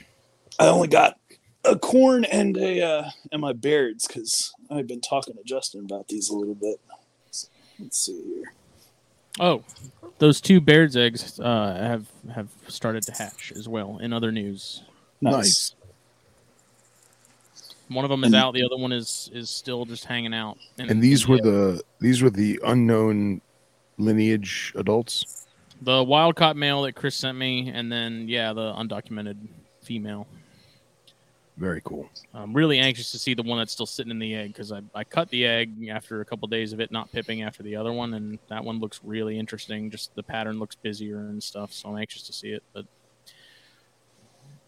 only 0.61 0.89
got 0.89 1.19
a 1.65 1.79
corn 1.79 2.25
and 2.25 2.57
a 2.57 2.83
uh, 2.83 3.11
and 3.33 3.41
my 3.41 3.53
Baird's 3.53 4.07
because 4.07 4.53
I've 4.71 4.87
been 4.87 5.01
talking 5.01 5.35
to 5.35 5.43
Justin 5.45 5.85
about 5.85 6.09
these 6.09 6.31
a 6.31 6.37
little 6.37 6.55
bit. 6.55 6.81
So, 7.31 7.49
let's 7.79 7.99
see 7.99 8.23
here. 8.23 8.53
Oh, 9.39 9.63
those 10.19 10.41
two 10.41 10.61
Baird's 10.61 10.97
eggs 10.97 11.39
uh, 11.39 11.77
have 11.81 12.07
have 12.35 12.49
started 12.69 13.03
to 13.05 13.13
hatch 13.13 13.53
as 13.55 13.69
well. 13.69 13.99
In 13.99 14.13
other 14.13 14.33
news, 14.33 14.83
Nice. 15.21 15.35
Nice. 15.35 15.75
One 17.89 18.05
of 18.05 18.11
them 18.11 18.25
is 18.25 18.29
And- 18.29 18.37
out. 18.37 18.55
The 18.55 18.65
other 18.65 18.77
one 18.77 18.93
is 18.93 19.31
is 19.33 19.49
still 19.51 19.85
just 19.85 20.05
hanging 20.05 20.35
out. 20.35 20.59
And 20.79 21.03
these 21.03 21.29
were 21.29 21.39
the 21.39 21.83
these 22.01 22.23
were 22.23 22.31
the 22.31 22.61
unknown 22.65 23.41
lineage 23.99 24.73
adults. 24.77 25.47
the 25.83 26.03
wild 26.03 26.37
caught 26.37 26.57
male 26.57 26.83
that 26.83 26.95
Chris 26.95 27.15
sent 27.15 27.37
me, 27.39 27.71
and 27.71 27.91
then 27.93 28.29
yeah, 28.29 28.53
the 28.53 28.73
undocumented 28.75 29.37
female. 29.83 30.27
Very 31.59 31.81
cool. 31.85 32.11
I'm 32.35 32.53
really 32.53 32.79
anxious 32.79 33.11
to 33.13 33.19
see 33.19 33.33
the 33.33 33.43
one 33.43 33.57
that's 33.59 33.73
still 33.73 33.87
sitting 33.87 34.11
in 34.11 34.19
the 34.19 34.35
egg 34.35 34.49
because 34.53 34.73
I, 34.73 34.83
I 34.95 35.05
cut 35.05 35.31
the 35.31 35.47
egg 35.47 35.89
after 35.89 36.21
a 36.21 36.25
couple 36.27 36.47
days 36.49 36.75
of 36.75 36.81
it 36.81 36.91
not 36.91 37.11
pipping 37.13 37.41
after 37.43 37.63
the 37.63 37.77
other 37.77 37.93
one, 37.93 38.13
and 38.13 38.39
that 38.49 38.63
one 38.63 38.79
looks 38.79 39.01
really 39.03 39.39
interesting. 39.39 39.91
Just 39.91 40.15
the 40.15 40.23
pattern 40.23 40.59
looks 40.59 40.75
busier 40.75 41.19
and 41.21 41.43
stuff, 41.43 41.73
so 41.73 41.89
I'm 41.89 41.97
anxious 41.97 42.23
to 42.25 42.33
see 42.35 42.49
it. 42.51 42.63
But 42.75 42.85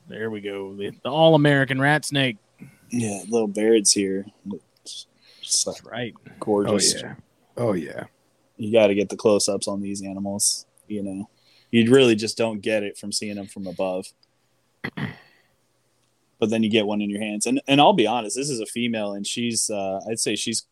there 0.08 0.30
we 0.30 0.40
go, 0.40 0.74
the, 0.74 0.90
the 1.02 1.10
all 1.10 1.34
American 1.34 1.78
rat 1.80 2.04
snake. 2.06 2.38
Yeah, 2.90 3.22
little 3.28 3.48
Baird's 3.48 3.92
here. 3.92 4.26
It's 4.82 5.06
just 5.42 5.66
like 5.66 5.76
That's 5.76 5.86
right. 5.86 6.14
Oh 6.26 6.32
gorgeous. 6.40 6.94
yeah. 7.02 7.14
Oh 7.56 7.72
yeah. 7.74 8.04
You 8.56 8.72
got 8.72 8.88
to 8.88 8.94
get 8.94 9.08
the 9.08 9.16
close 9.16 9.48
ups 9.48 9.68
on 9.68 9.80
these 9.80 10.02
animals. 10.02 10.66
You 10.88 11.02
know, 11.02 11.28
you 11.70 11.90
really 11.92 12.14
just 12.16 12.36
don't 12.38 12.60
get 12.60 12.82
it 12.82 12.96
from 12.98 13.12
seeing 13.12 13.36
them 13.36 13.46
from 13.46 13.66
above. 13.66 14.06
But 16.40 16.50
then 16.50 16.62
you 16.62 16.70
get 16.70 16.86
one 16.86 17.00
in 17.02 17.10
your 17.10 17.20
hands, 17.20 17.46
and 17.46 17.60
and 17.66 17.80
I'll 17.80 17.92
be 17.92 18.06
honest, 18.06 18.36
this 18.36 18.48
is 18.48 18.60
a 18.60 18.66
female, 18.66 19.12
and 19.12 19.26
she's 19.26 19.70
uh, 19.70 20.00
I'd 20.08 20.20
say 20.20 20.36
she's 20.36 20.64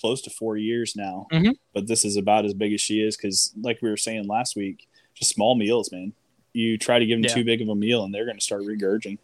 close 0.00 0.20
to 0.22 0.30
four 0.30 0.56
years 0.56 0.96
now. 0.96 1.26
Mhm. 1.32 1.54
But 1.72 1.86
this 1.86 2.04
is 2.04 2.16
about 2.16 2.44
as 2.44 2.54
big 2.54 2.72
as 2.72 2.80
she 2.80 3.00
is 3.00 3.16
because, 3.16 3.52
like 3.60 3.80
we 3.82 3.88
were 3.90 3.96
saying 3.96 4.26
last 4.26 4.56
week, 4.56 4.88
just 5.14 5.30
small 5.32 5.54
meals, 5.54 5.92
man. 5.92 6.12
You 6.52 6.76
try 6.76 6.98
to 6.98 7.06
give 7.06 7.18
them 7.18 7.24
Yeah. 7.28 7.34
too 7.34 7.44
big 7.44 7.62
of 7.62 7.68
a 7.68 7.74
meal, 7.76 8.02
and 8.02 8.12
they're 8.12 8.24
going 8.24 8.38
to 8.38 8.42
start 8.44 8.62
regurging. 8.62 9.18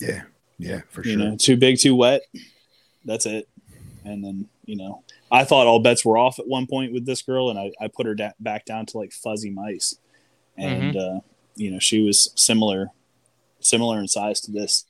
Yeah. 0.00 0.22
Yeah, 0.62 0.80
for 0.90 1.04
you 1.04 1.12
sure. 1.12 1.18
know, 1.30 1.36
too 1.36 1.56
big, 1.56 1.78
too 1.78 1.94
wet. 1.94 2.22
That's 3.04 3.26
it. 3.26 3.48
And 4.04 4.24
then, 4.24 4.48
you 4.64 4.76
know, 4.76 5.02
I 5.30 5.44
thought 5.44 5.66
all 5.66 5.78
bets 5.80 6.04
were 6.04 6.18
off 6.18 6.38
at 6.38 6.46
one 6.48 6.66
point 6.66 6.92
with 6.92 7.06
this 7.06 7.22
girl, 7.22 7.50
and 7.50 7.58
I, 7.58 7.72
I 7.80 7.88
put 7.88 8.06
her 8.06 8.14
da- 8.14 8.32
back 8.40 8.64
down 8.64 8.86
to 8.86 8.98
like 8.98 9.12
fuzzy 9.12 9.50
mice. 9.50 9.96
And, 10.56 10.96
uh, 10.96 11.20
you 11.56 11.70
know, 11.70 11.78
she 11.78 12.02
was 12.02 12.30
similar, 12.36 12.88
similar 13.60 13.98
in 13.98 14.08
size 14.08 14.40
to 14.42 14.52
this. 14.52 14.84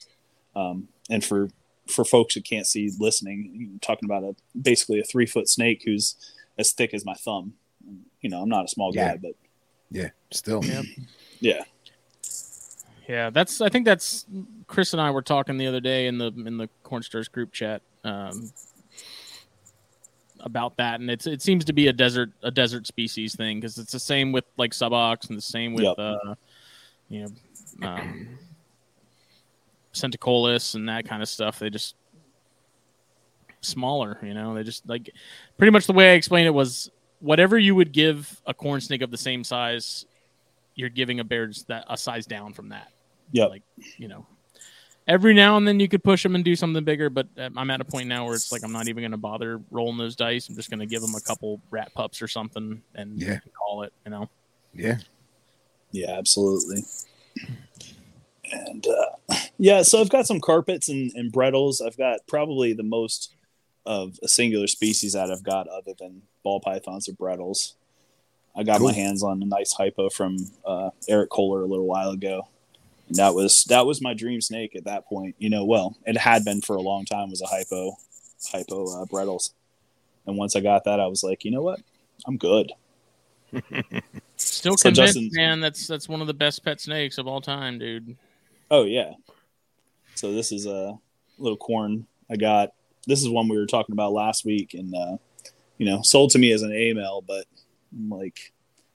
Um, 0.57 0.89
and 1.11 1.25
for, 1.25 1.49
for 1.87 2.05
folks 2.05 2.35
who 2.35 2.41
can't 2.41 2.67
see 2.67 2.91
listening, 2.99 3.51
you're 3.55 3.79
talking 3.81 4.07
about 4.09 4.25
a 4.25 4.35
basically 4.61 5.01
a 5.01 5.05
three 5.05 5.27
foot 5.27 5.49
snake 5.49 5.83
who's 5.85 6.17
as 6.59 6.73
thick 6.73 6.93
as 6.95 7.05
my 7.05 7.15
thumb. 7.15 7.55
You 8.21 8.31
know, 8.31 8.41
I'm 8.43 8.49
not 8.49 8.65
a 8.65 8.69
small 8.69 8.95
Yeah. 8.95 9.13
guy, 9.13 9.17
but 9.23 9.33
Yeah. 9.91 10.09
Still. 10.31 10.65
Yep. 10.65 10.85
yeah, 11.41 11.63
Yeah, 13.09 13.31
that's. 13.31 13.61
I 13.61 13.69
think 13.69 13.85
that's. 13.85 14.27
Chris 14.67 14.93
and 14.93 15.03
I 15.03 15.11
were 15.11 15.23
talking 15.23 15.57
the 15.59 15.67
other 15.67 15.81
day 15.81 16.07
in 16.07 16.19
the 16.19 16.27
in 16.47 16.57
the 16.57 16.69
Cornstars 16.85 17.31
group 17.31 17.53
chat 17.53 17.83
um, 18.05 18.53
about 20.41 20.77
that, 20.77 21.01
and 21.01 21.11
it's 21.11 21.27
it 21.27 21.43
seems 21.43 21.65
to 21.65 21.73
be 21.73 21.89
a 21.89 21.93
desert 21.93 22.31
a 22.43 22.51
desert 22.51 22.87
species 22.87 23.35
thing 23.35 23.61
because 23.61 23.79
it's 23.79 23.93
the 23.93 24.01
same 24.01 24.33
with 24.33 24.45
like 24.57 24.73
subox 24.73 25.29
and 25.29 25.37
the 25.37 25.43
same 25.43 25.75
with 25.75 25.85
Yep. 25.85 25.95
uh, 25.99 26.35
you 27.09 27.23
know 27.23 27.87
um, 27.89 28.39
and 30.75 30.89
that 30.89 31.05
kind 31.07 31.23
of 31.23 31.29
stuff. 31.29 31.59
They 31.59 31.71
just 31.71 31.95
smaller, 33.61 34.19
you 34.23 34.35
know. 34.35 34.55
They 34.55 34.63
just 34.63 34.89
like 34.89 35.11
pretty 35.59 35.71
much 35.71 35.87
the 35.87 35.93
way 35.93 36.13
I 36.13 36.15
explained 36.15 36.47
it 36.47 36.53
was 36.53 36.91
whatever 37.21 37.59
you 37.59 37.75
would 37.75 37.93
give 37.93 38.41
a 38.47 38.55
corn 38.55 38.81
snake 38.81 39.03
of 39.03 39.11
the 39.11 39.17
same 39.17 39.45
size, 39.45 40.07
you're 40.75 40.89
giving 40.89 41.21
a 41.21 41.25
Baird's 41.25 41.65
that 41.65 41.85
a 41.89 41.97
size 41.97 42.27
down 42.27 42.53
from 42.53 42.71
that 42.71 42.89
Yeah, 43.33 43.47
like 43.47 43.63
you 43.99 44.09
know 44.09 44.27
every 45.09 45.35
now 45.35 45.57
and 45.57 45.67
then 45.67 45.81
you 45.81 45.89
could 45.89 46.05
push 46.05 46.23
them 46.23 46.35
and 46.35 46.45
do 46.45 46.55
something 46.55 46.85
bigger 46.85 47.11
but 47.11 47.27
uh, 47.37 47.51
i'm 47.57 47.71
at 47.71 47.81
a 47.81 47.85
point 47.85 48.09
now 48.09 48.25
where 48.25 48.37
it's 48.37 48.53
like 48.53 48.63
i'm 48.63 48.71
not 48.73 48.87
even 48.87 49.03
going 49.03 49.11
to 49.11 49.17
bother 49.17 49.61
rolling 49.73 49.99
those 49.99 50.15
dice 50.15 50.49
i'm 50.49 50.55
just 50.55 50.71
going 50.71 50.79
to 50.79 50.87
give 50.87 51.03
them 51.03 51.15
a 51.17 51.21
couple 51.21 51.61
rat 51.73 51.93
pups 51.95 52.23
or 52.23 52.29
something 52.29 52.81
and 52.95 53.21
Yeah. 53.21 53.39
call 53.59 53.83
it 53.83 53.93
you 54.05 54.11
know 54.11 54.29
Yeah. 54.75 54.99
Yeah, 55.91 56.13
absolutely. 56.17 56.85
And 58.51 58.87
uh, 58.87 59.35
yeah, 59.59 59.83
so 59.83 60.01
I've 60.01 60.09
got 60.09 60.27
some 60.27 60.41
carpets 60.41 60.89
and, 60.89 61.13
and 61.15 61.33
brettles. 61.33 61.85
I've 61.85 61.97
got 61.99 62.21
probably 62.27 62.73
the 62.73 62.83
most 62.83 63.35
of 63.85 64.19
a 64.23 64.29
singular 64.29 64.67
species 64.67 65.13
that 65.13 65.31
I've 65.31 65.43
got 65.43 65.69
other 65.69 65.93
than 65.99 66.23
ball 66.43 66.61
pythons 66.61 67.09
or 67.09 67.13
brettles. 67.13 67.75
I 68.55 68.63
got 68.65 68.81
my 68.81 68.93
hands 68.93 69.23
on 69.23 69.43
a 69.43 69.47
nice 69.47 69.73
hypo 69.73 70.11
from 70.11 70.37
uh, 70.67 70.91
Eric 71.09 71.31
Kohler 71.31 71.63
a 71.63 71.67
little 71.67 71.87
while 71.87 72.11
ago. 72.11 72.49
And 73.09 73.17
that 73.17 73.35
was 73.35 73.65
that 73.65 73.87
was 73.87 74.01
my 74.03 74.15
dream 74.15 74.41
snake 74.41 74.77
at 74.77 74.85
that 74.85 75.07
point. 75.07 75.35
You 75.39 75.51
know, 75.51 75.65
well, 75.65 75.97
it 76.07 76.17
had 76.17 76.45
been 76.45 76.61
for 76.61 76.77
a 76.77 76.81
long 76.83 77.05
time 77.05 77.31
was 77.31 77.43
a 77.43 77.47
hypo 77.47 77.97
hypo 78.51 79.03
uh, 79.03 79.05
brettles. 79.07 79.53
And 80.27 80.37
once 80.37 80.55
I 80.55 80.61
got 80.61 80.85
that, 80.85 81.01
I 81.01 81.07
was 81.07 81.23
like, 81.23 81.45
you 81.45 81.51
know 81.51 81.63
what? 81.63 81.81
I'm 82.27 82.37
good. 82.37 82.73
still 84.37 84.77
So 84.77 84.89
convinced 84.89 85.15
Justin- 85.15 85.31
man 85.35 85.61
that's 85.61 85.87
that's 85.87 86.09
one 86.09 86.21
of 86.23 86.27
the 86.27 86.33
best 86.35 86.65
pet 86.65 86.81
snakes 86.81 87.19
of 87.19 87.27
all 87.27 87.43
time 87.43 87.79
dude 87.79 88.17
Oh 88.71 88.85
yeah. 88.85 89.13
So 90.15 90.33
this 90.33 90.53
is 90.53 90.65
a 90.65 90.99
little 91.39 91.59
corn 91.59 92.07
I 92.31 92.37
got. 92.37 92.71
This 93.07 93.21
is 93.21 93.29
one 93.29 93.49
we 93.49 93.59
were 93.59 93.67
talking 93.67 93.93
about 93.93 94.13
last 94.13 94.45
week, 94.47 94.73
and 94.75 94.95
uh, 94.95 95.17
you 95.77 95.85
know, 95.85 96.01
sold 96.01 96.31
to 96.31 96.39
me 96.39 96.53
as 96.53 96.63
an 96.63 96.71
AML, 96.71 97.25
but 97.27 97.45
I'm 97.93 98.09
like, 98.11 98.53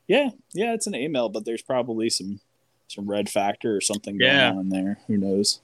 yeah, 0.07 0.29
yeah, 0.53 0.73
it's 0.73 0.87
an 0.87 0.93
AML, 0.93 1.31
but 1.31 1.45
there's 1.45 1.61
probably 1.61 2.09
some 2.09 2.39
some 2.87 3.09
red 3.09 3.29
factor 3.29 3.75
or 3.75 3.81
something 3.81 4.17
going 4.17 4.31
Yeah. 4.31 4.51
on 4.51 4.69
there. 4.69 4.99
Who 5.07 5.17
knows? 5.17 5.59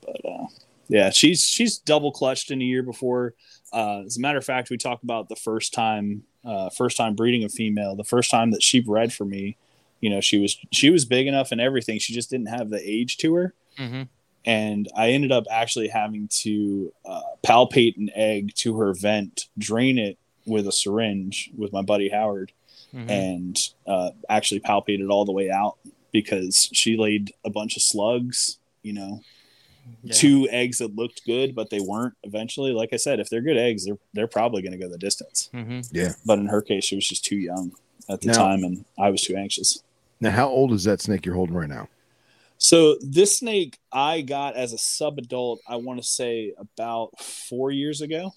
But 0.00 0.24
uh, 0.24 0.46
yeah, 0.88 1.10
she's 1.10 1.42
she's 1.42 1.78
double 1.78 2.12
clutched 2.12 2.50
in 2.50 2.62
a 2.62 2.64
year 2.64 2.82
before. 2.82 3.34
Uh, 3.72 4.02
as 4.06 4.16
a 4.16 4.20
matter 4.20 4.38
of 4.38 4.44
fact, 4.44 4.70
we 4.70 4.78
talked 4.78 5.04
about 5.04 5.28
the 5.28 5.36
first 5.36 5.74
time 5.74 6.24
uh, 6.44 6.70
first 6.70 6.96
time 6.96 7.14
breeding 7.14 7.44
a 7.44 7.48
female, 7.48 7.94
the 7.94 8.04
first 8.04 8.30
time 8.30 8.50
that 8.52 8.62
she 8.62 8.80
bred 8.80 9.12
for 9.12 9.24
me. 9.26 9.56
You 10.00 10.08
know, 10.10 10.20
she 10.20 10.38
was 10.38 10.56
she 10.72 10.88
was 10.90 11.04
big 11.04 11.26
enough 11.26 11.52
and 11.52 11.60
everything. 11.60 11.98
She 11.98 12.14
just 12.14 12.30
didn't 12.30 12.48
have 12.48 12.70
the 12.70 12.80
age 12.82 13.16
to 13.18 13.34
her 13.34 13.54
mm-hmm. 13.78 14.02
and 14.44 14.88
I 14.96 15.10
ended 15.10 15.32
up 15.32 15.44
actually 15.50 15.88
having 15.88 16.28
to 16.42 16.92
uh, 17.04 17.20
palpate 17.44 17.96
an 17.96 18.10
egg 18.14 18.54
to 18.56 18.78
her 18.78 18.94
vent, 18.94 19.48
drain 19.58 19.98
it 19.98 20.18
with 20.48 20.66
a 20.66 20.72
syringe 20.72 21.50
with 21.56 21.72
my 21.72 21.82
buddy 21.82 22.08
Howard, 22.08 22.52
Mm-hmm. 22.94 23.10
and 23.10 23.58
uh, 23.86 24.10
actually 24.30 24.60
palpated 24.60 25.10
all 25.10 25.26
the 25.26 25.32
way 25.32 25.50
out 25.50 25.76
because 26.10 26.70
she 26.72 26.96
laid 26.96 27.34
a 27.44 27.50
bunch 27.50 27.76
of 27.76 27.82
slugs. 27.82 28.56
You 28.82 28.94
know, 28.94 29.20
two 30.12 30.48
eggs 30.50 30.78
that 30.78 30.96
looked 30.96 31.26
good, 31.26 31.54
but 31.54 31.68
they 31.68 31.80
weren't. 31.80 32.14
Eventually, 32.22 32.72
like 32.72 32.94
I 32.94 32.96
said, 32.96 33.20
if 33.20 33.28
they're 33.28 33.42
good 33.42 33.58
eggs, 33.58 33.84
they're 33.84 33.98
they're 34.14 34.26
probably 34.26 34.62
going 34.62 34.72
to 34.72 34.78
go 34.78 34.88
the 34.88 34.96
distance. 34.96 35.50
hmm 35.52 35.80
But 36.24 36.38
in 36.38 36.46
her 36.46 36.62
case, 36.62 36.84
she 36.84 36.94
was 36.94 37.06
just 37.06 37.24
too 37.26 37.36
young 37.36 37.72
at 38.08 38.22
the 38.22 38.28
Now- 38.28 38.32
time, 38.32 38.64
and 38.64 38.86
I 38.98 39.10
was 39.10 39.22
too 39.22 39.36
anxious. 39.36 39.82
Now, 40.20 40.30
how 40.30 40.48
old 40.48 40.72
is 40.72 40.84
that 40.84 41.02
snake 41.02 41.26
you're 41.26 41.34
holding 41.34 41.56
right 41.56 41.68
now? 41.68 41.88
So 42.56 42.96
this 43.02 43.36
snake 43.38 43.76
I 43.92 44.22
got 44.22 44.56
as 44.56 44.72
a 44.72 44.78
sub 44.78 45.18
adult, 45.18 45.60
I 45.68 45.76
want 45.76 46.00
to 46.00 46.06
say 46.08 46.54
about 46.58 47.20
four 47.20 47.70
years 47.70 48.00
ago. 48.00 48.32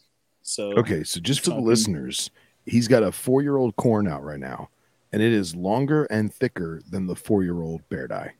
So 0.51 0.73
Okay, 0.73 1.03
so 1.03 1.19
just 1.19 1.41
for 1.43 1.51
the 1.51 1.59
listeners, 1.61 2.29
he's 2.65 2.87
got 2.87 3.03
a 3.03 3.11
four 3.11 3.41
year 3.41 3.57
old 3.57 3.75
corn 3.77 4.07
out 4.07 4.23
right 4.23 4.39
now, 4.39 4.69
and 5.13 5.21
it 5.21 5.31
is 5.31 5.55
longer 5.55 6.05
and 6.05 6.33
thicker 6.33 6.81
than 6.89 7.07
the 7.07 7.15
four 7.15 7.43
year 7.43 7.61
old 7.61 7.87
bear 7.89 8.07
die 8.07 8.33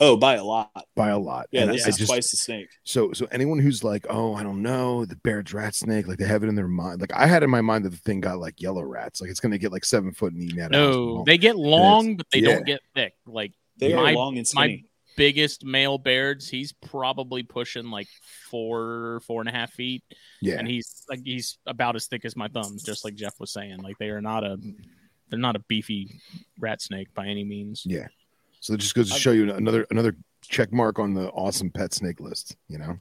oh, 0.00 0.16
by 0.16 0.34
a 0.34 0.44
lot. 0.44 0.70
by 0.94 1.08
a 1.10 1.18
lot. 1.18 1.46
Yeah, 1.50 1.62
And 1.62 1.72
this 1.72 1.86
I 1.86 1.88
is 1.90 1.96
just- 1.96 2.10
twice 2.10 2.30
the 2.30 2.36
snake. 2.36 2.68
So, 2.84 3.12
so 3.12 3.26
anyone 3.30 3.58
who's 3.58 3.82
like, 3.84 4.06
oh, 4.10 4.34
I 4.34 4.42
don't 4.42 4.62
know, 4.62 5.04
the 5.04 5.16
Baird's 5.16 5.52
rat 5.54 5.74
snake, 5.74 6.08
like 6.08 6.18
they 6.18 6.26
have 6.26 6.42
it 6.42 6.48
in 6.48 6.54
their 6.54 6.68
mind. 6.68 7.00
Like 7.00 7.12
I 7.14 7.26
had 7.26 7.42
in 7.42 7.50
my 7.50 7.60
mind 7.60 7.84
that 7.84 7.90
the 7.90 7.96
thing 7.98 8.20
got 8.20 8.38
like 8.38 8.60
yellow 8.60 8.82
rats, 8.82 9.20
like 9.20 9.30
it's 9.30 9.40
gonna 9.40 9.58
get 9.58 9.72
like 9.72 9.84
seven 9.84 10.12
foot 10.12 10.32
and 10.32 10.42
eaten 10.42 10.60
out. 10.60 10.70
no 10.72 11.22
they 11.24 11.38
get 11.38 11.56
long 11.56 12.16
but 12.16 12.26
they 12.32 12.40
yeah. 12.40 12.54
don't 12.54 12.66
get 12.66 12.80
thick 12.94 13.14
like 13.26 13.52
They 13.76 13.94
my, 13.94 14.10
are 14.12 14.14
long 14.14 14.38
and 14.38 14.46
my 14.54 14.66
skinny. 14.66 14.84
Biggest 15.18 15.64
male 15.64 15.98
Bairds 15.98 16.48
he's 16.48 16.72
probably 16.72 17.42
pushing 17.42 17.90
like 17.90 18.08
four 18.50 19.20
four 19.26 19.42
and 19.42 19.48
a 19.48 19.52
half 19.52 19.72
feet 19.72 20.02
yeah, 20.40 20.58
and 20.58 20.66
he's 20.66 21.04
like 21.10 21.20
he's 21.24 21.58
about 21.66 21.96
as 21.96 22.06
thick 22.06 22.24
as 22.24 22.36
my 22.36 22.48
thumbs, 22.48 22.82
just 22.82 23.04
like 23.04 23.14
Jeff 23.14 23.38
was 23.38 23.52
saying. 23.52 23.78
Like 23.78 23.98
they 23.98 24.08
are 24.08 24.22
not 24.22 24.44
a 24.44 24.58
they're 25.28 25.38
not 25.38 25.56
a 25.56 25.60
beefy 25.68 26.20
rat 26.58 26.80
snake 26.80 27.12
by 27.14 27.26
any 27.26 27.44
means. 27.44 27.82
yeah. 27.84 28.06
So 28.60 28.74
it 28.74 28.80
just 28.80 28.94
goes 28.94 29.10
to 29.10 29.18
show 29.18 29.32
you 29.32 29.52
another 29.52 29.86
another 29.90 30.16
check 30.42 30.72
mark 30.72 30.98
on 30.98 31.14
the 31.14 31.28
awesome 31.30 31.70
pet 31.70 31.92
snake 31.92 32.20
list. 32.20 32.56
You 32.68 32.78
know, 32.78 32.98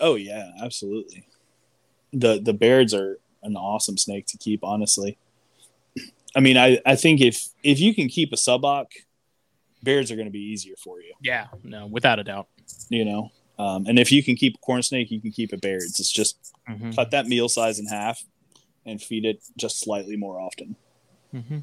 Oh 0.00 0.14
yeah, 0.14 0.50
absolutely. 0.62 1.26
The 2.12 2.40
the 2.40 2.54
Bairds 2.54 2.94
are 2.94 3.18
an 3.42 3.56
awesome 3.56 3.96
snake 3.96 4.26
to 4.26 4.38
keep, 4.38 4.62
honestly. 4.62 5.18
I 6.36 6.40
mean, 6.40 6.56
I, 6.56 6.80
I 6.86 6.96
think 6.96 7.20
if 7.20 7.48
if 7.62 7.80
you 7.80 7.94
can 7.94 8.08
keep 8.08 8.32
a 8.32 8.36
subok, 8.36 8.86
Bairds 9.82 10.10
are 10.10 10.16
going 10.16 10.26
to 10.26 10.32
be 10.32 10.40
easier 10.52 10.74
for 10.82 11.00
you. 11.00 11.14
Yeah, 11.22 11.46
no, 11.62 11.86
without 11.86 12.18
a 12.18 12.24
doubt. 12.24 12.48
You 12.88 13.04
know, 13.04 13.30
um, 13.58 13.86
and 13.86 13.98
if 13.98 14.10
you 14.12 14.22
can 14.22 14.36
keep 14.36 14.54
a 14.56 14.58
corn 14.58 14.82
snake, 14.82 15.10
you 15.10 15.20
can 15.20 15.30
keep 15.32 15.52
a 15.52 15.56
Bairds. 15.56 15.98
It's 16.00 16.10
just 16.12 16.52
Mhm. 16.68 16.94
cut 16.94 17.10
that 17.12 17.26
meal 17.26 17.48
size 17.48 17.78
in 17.78 17.86
half 17.86 18.22
and 18.86 19.00
feed 19.02 19.24
it 19.24 19.42
just 19.56 19.80
slightly 19.80 20.16
more 20.16 20.40
often. 20.40 20.76
Mhm. 21.34 21.62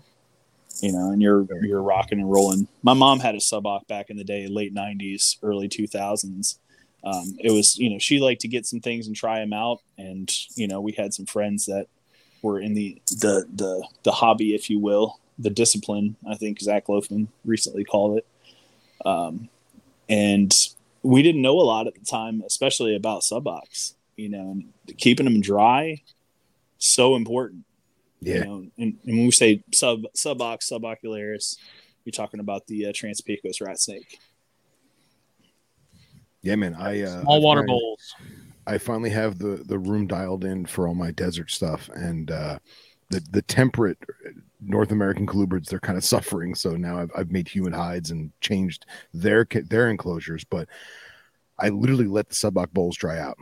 you 0.81 0.91
know, 0.91 1.09
and 1.11 1.21
you're 1.21 1.47
you're 1.63 1.81
rocking 1.81 2.19
and 2.19 2.29
rolling. 2.29 2.67
My 2.83 2.93
mom 2.93 3.19
had 3.21 3.33
a 3.33 3.37
subok 3.37 3.87
back 3.87 4.09
in 4.09 4.17
the 4.17 4.25
day, 4.25 4.47
late 4.47 4.73
'90s, 4.73 5.37
early 5.41 5.69
2000s. 5.69 6.59
um, 7.05 7.37
it 7.39 7.51
was 7.51 7.77
you 7.77 7.89
know 7.89 7.97
she 7.99 8.19
liked 8.19 8.41
to 8.41 8.47
get 8.49 8.65
some 8.65 8.79
things 8.81 9.07
and 9.07 9.15
try 9.15 9.39
them 9.39 9.53
out, 9.53 9.79
and 9.97 10.29
you 10.55 10.67
know 10.67 10.81
we 10.81 10.91
had 10.91 11.13
some 11.13 11.25
friends 11.25 11.65
that 11.67 11.87
were 12.41 12.59
in 12.59 12.73
the 12.73 13.01
the 13.21 13.45
the 13.53 13.87
the 14.03 14.11
hobby, 14.11 14.53
if 14.53 14.69
you 14.69 14.77
will, 14.79 15.19
the 15.37 15.49
discipline. 15.49 16.15
I 16.27 16.35
think 16.35 16.59
Zach 16.59 16.87
Loafman 16.87 17.27
recently 17.43 17.83
called 17.83 18.17
it, 18.19 18.27
um, 19.05 19.49
and 20.09 20.53
we 21.03 21.21
didn't 21.21 21.41
know 21.41 21.59
a 21.59 21.61
lot 21.61 21.87
at 21.87 21.95
the 21.95 22.05
time, 22.05 22.43
especially 22.45 22.95
about 22.95 23.23
subocs. 23.23 23.93
You 24.15 24.29
know, 24.29 24.51
and 24.51 24.97
keeping 24.97 25.25
them 25.25 25.41
dry 25.41 26.01
so 26.77 27.15
important. 27.15 27.65
Yeah. 28.21 28.35
You 28.35 28.45
know, 28.45 28.55
and, 28.77 28.97
and 29.05 29.17
when 29.17 29.25
we 29.25 29.31
say 29.31 29.61
sub 29.73 30.03
subox 30.15 30.71
subocularis, 30.71 31.57
you're 32.05 32.11
talking 32.11 32.39
about 32.39 32.65
the 32.67 32.87
uh, 32.87 32.91
Trans-Pecos 32.95 33.59
rat 33.59 33.79
snake. 33.79 34.19
Yeah, 36.41 36.55
man. 36.55 36.75
I 36.75 37.01
uh, 37.01 37.21
Small 37.21 37.35
I 37.35 37.39
water 37.39 37.61
finally- 37.61 37.79
bowls. 37.79 38.15
I 38.67 38.77
finally 38.79 39.09
have 39.11 39.37
the 39.37 39.63
the 39.65 39.77
room 39.77 40.07
dialed 40.07 40.43
in 40.43 40.65
for 40.65 40.87
all 40.87 40.95
my 40.95 41.11
desert 41.11 41.51
stuff, 41.51 41.89
and 41.93 42.31
uh, 42.31 42.57
the 43.09 43.21
the 43.31 43.41
temperate 43.41 43.97
North 44.61 44.91
American 44.91 45.27
colubrids 45.27 45.67
they're 45.67 45.79
kind 45.79 45.97
of 45.97 46.03
suffering. 46.03 46.55
So 46.55 46.71
now 46.75 46.99
I've 46.99 47.11
I've 47.15 47.31
made 47.31 47.47
humid 47.47 47.73
hides 47.73 48.11
and 48.11 48.31
changed 48.41 48.85
their 49.13 49.45
their 49.45 49.89
enclosures, 49.89 50.43
but 50.43 50.67
I 51.59 51.69
literally 51.69 52.07
let 52.07 52.29
the 52.29 52.35
suboc 52.35 52.71
bowls 52.71 52.97
dry 52.97 53.19
out, 53.19 53.37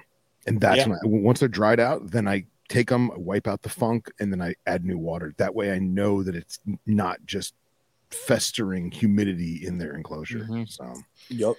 and 0.45 0.59
that's 0.61 0.80
Yeah. 0.80 0.89
when 0.89 0.99
I, 1.03 1.07
once 1.07 1.39
they're 1.39 1.49
dried 1.49 1.80
out, 1.80 2.11
then 2.11 2.28
I 2.28 2.45
take 2.70 2.89
them, 2.89 3.11
wipe 3.16 3.47
out 3.47 3.61
the 3.61 3.70
funk, 3.70 4.11
and 4.20 4.32
then 4.32 4.41
I 4.41 4.55
add 4.68 4.86
new 4.86 4.97
water. 4.97 5.34
That 5.38 5.53
way, 5.55 5.72
I 5.72 5.80
know 5.80 6.24
that 6.24 6.36
it's 6.36 6.59
not 6.86 7.20
just 7.26 7.53
festering 8.09 8.91
humidity 8.91 9.66
in 9.66 9.78
their 9.80 9.95
enclosure. 9.95 10.45
Mhm. 10.45 10.70
So 10.70 10.93
Yep. 11.30 11.55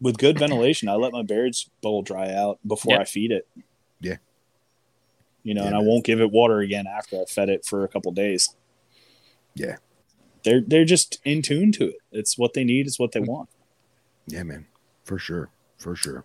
With 0.00 0.16
good 0.16 0.38
ventilation, 0.38 0.88
I 0.88 0.94
let 0.94 1.12
my 1.12 1.22
Baird's 1.22 1.68
bowl 1.82 2.00
dry 2.02 2.32
out 2.32 2.58
before 2.66 2.94
Yep. 2.94 3.00
I 3.00 3.04
feed 3.04 3.32
it. 3.32 3.46
Yeah. 4.00 4.16
You 5.42 5.54
know, 5.54 5.62
Yeah, 5.62 5.68
and 5.68 5.76
I 5.76 5.80
won't 5.80 6.04
give 6.04 6.20
it 6.20 6.30
water 6.30 6.60
again 6.60 6.86
after 6.86 7.16
I 7.16 7.24
fed 7.24 7.48
it 7.48 7.64
for 7.64 7.84
a 7.84 7.88
couple 7.88 8.12
days. 8.12 8.54
Yeah. 9.54 9.76
They're 10.42 10.60
they're 10.60 10.84
just 10.84 11.20
in 11.24 11.42
tune 11.42 11.72
to 11.72 11.88
it. 11.88 11.96
It's 12.12 12.38
what 12.38 12.54
they 12.54 12.64
need, 12.64 12.86
it's 12.86 12.98
what 12.98 13.12
they 13.12 13.20
want. 13.20 13.48
yeah, 14.26 14.42
man, 14.42 14.66
for 15.04 15.18
sure, 15.18 15.50
for 15.78 15.94
sure. 15.94 16.24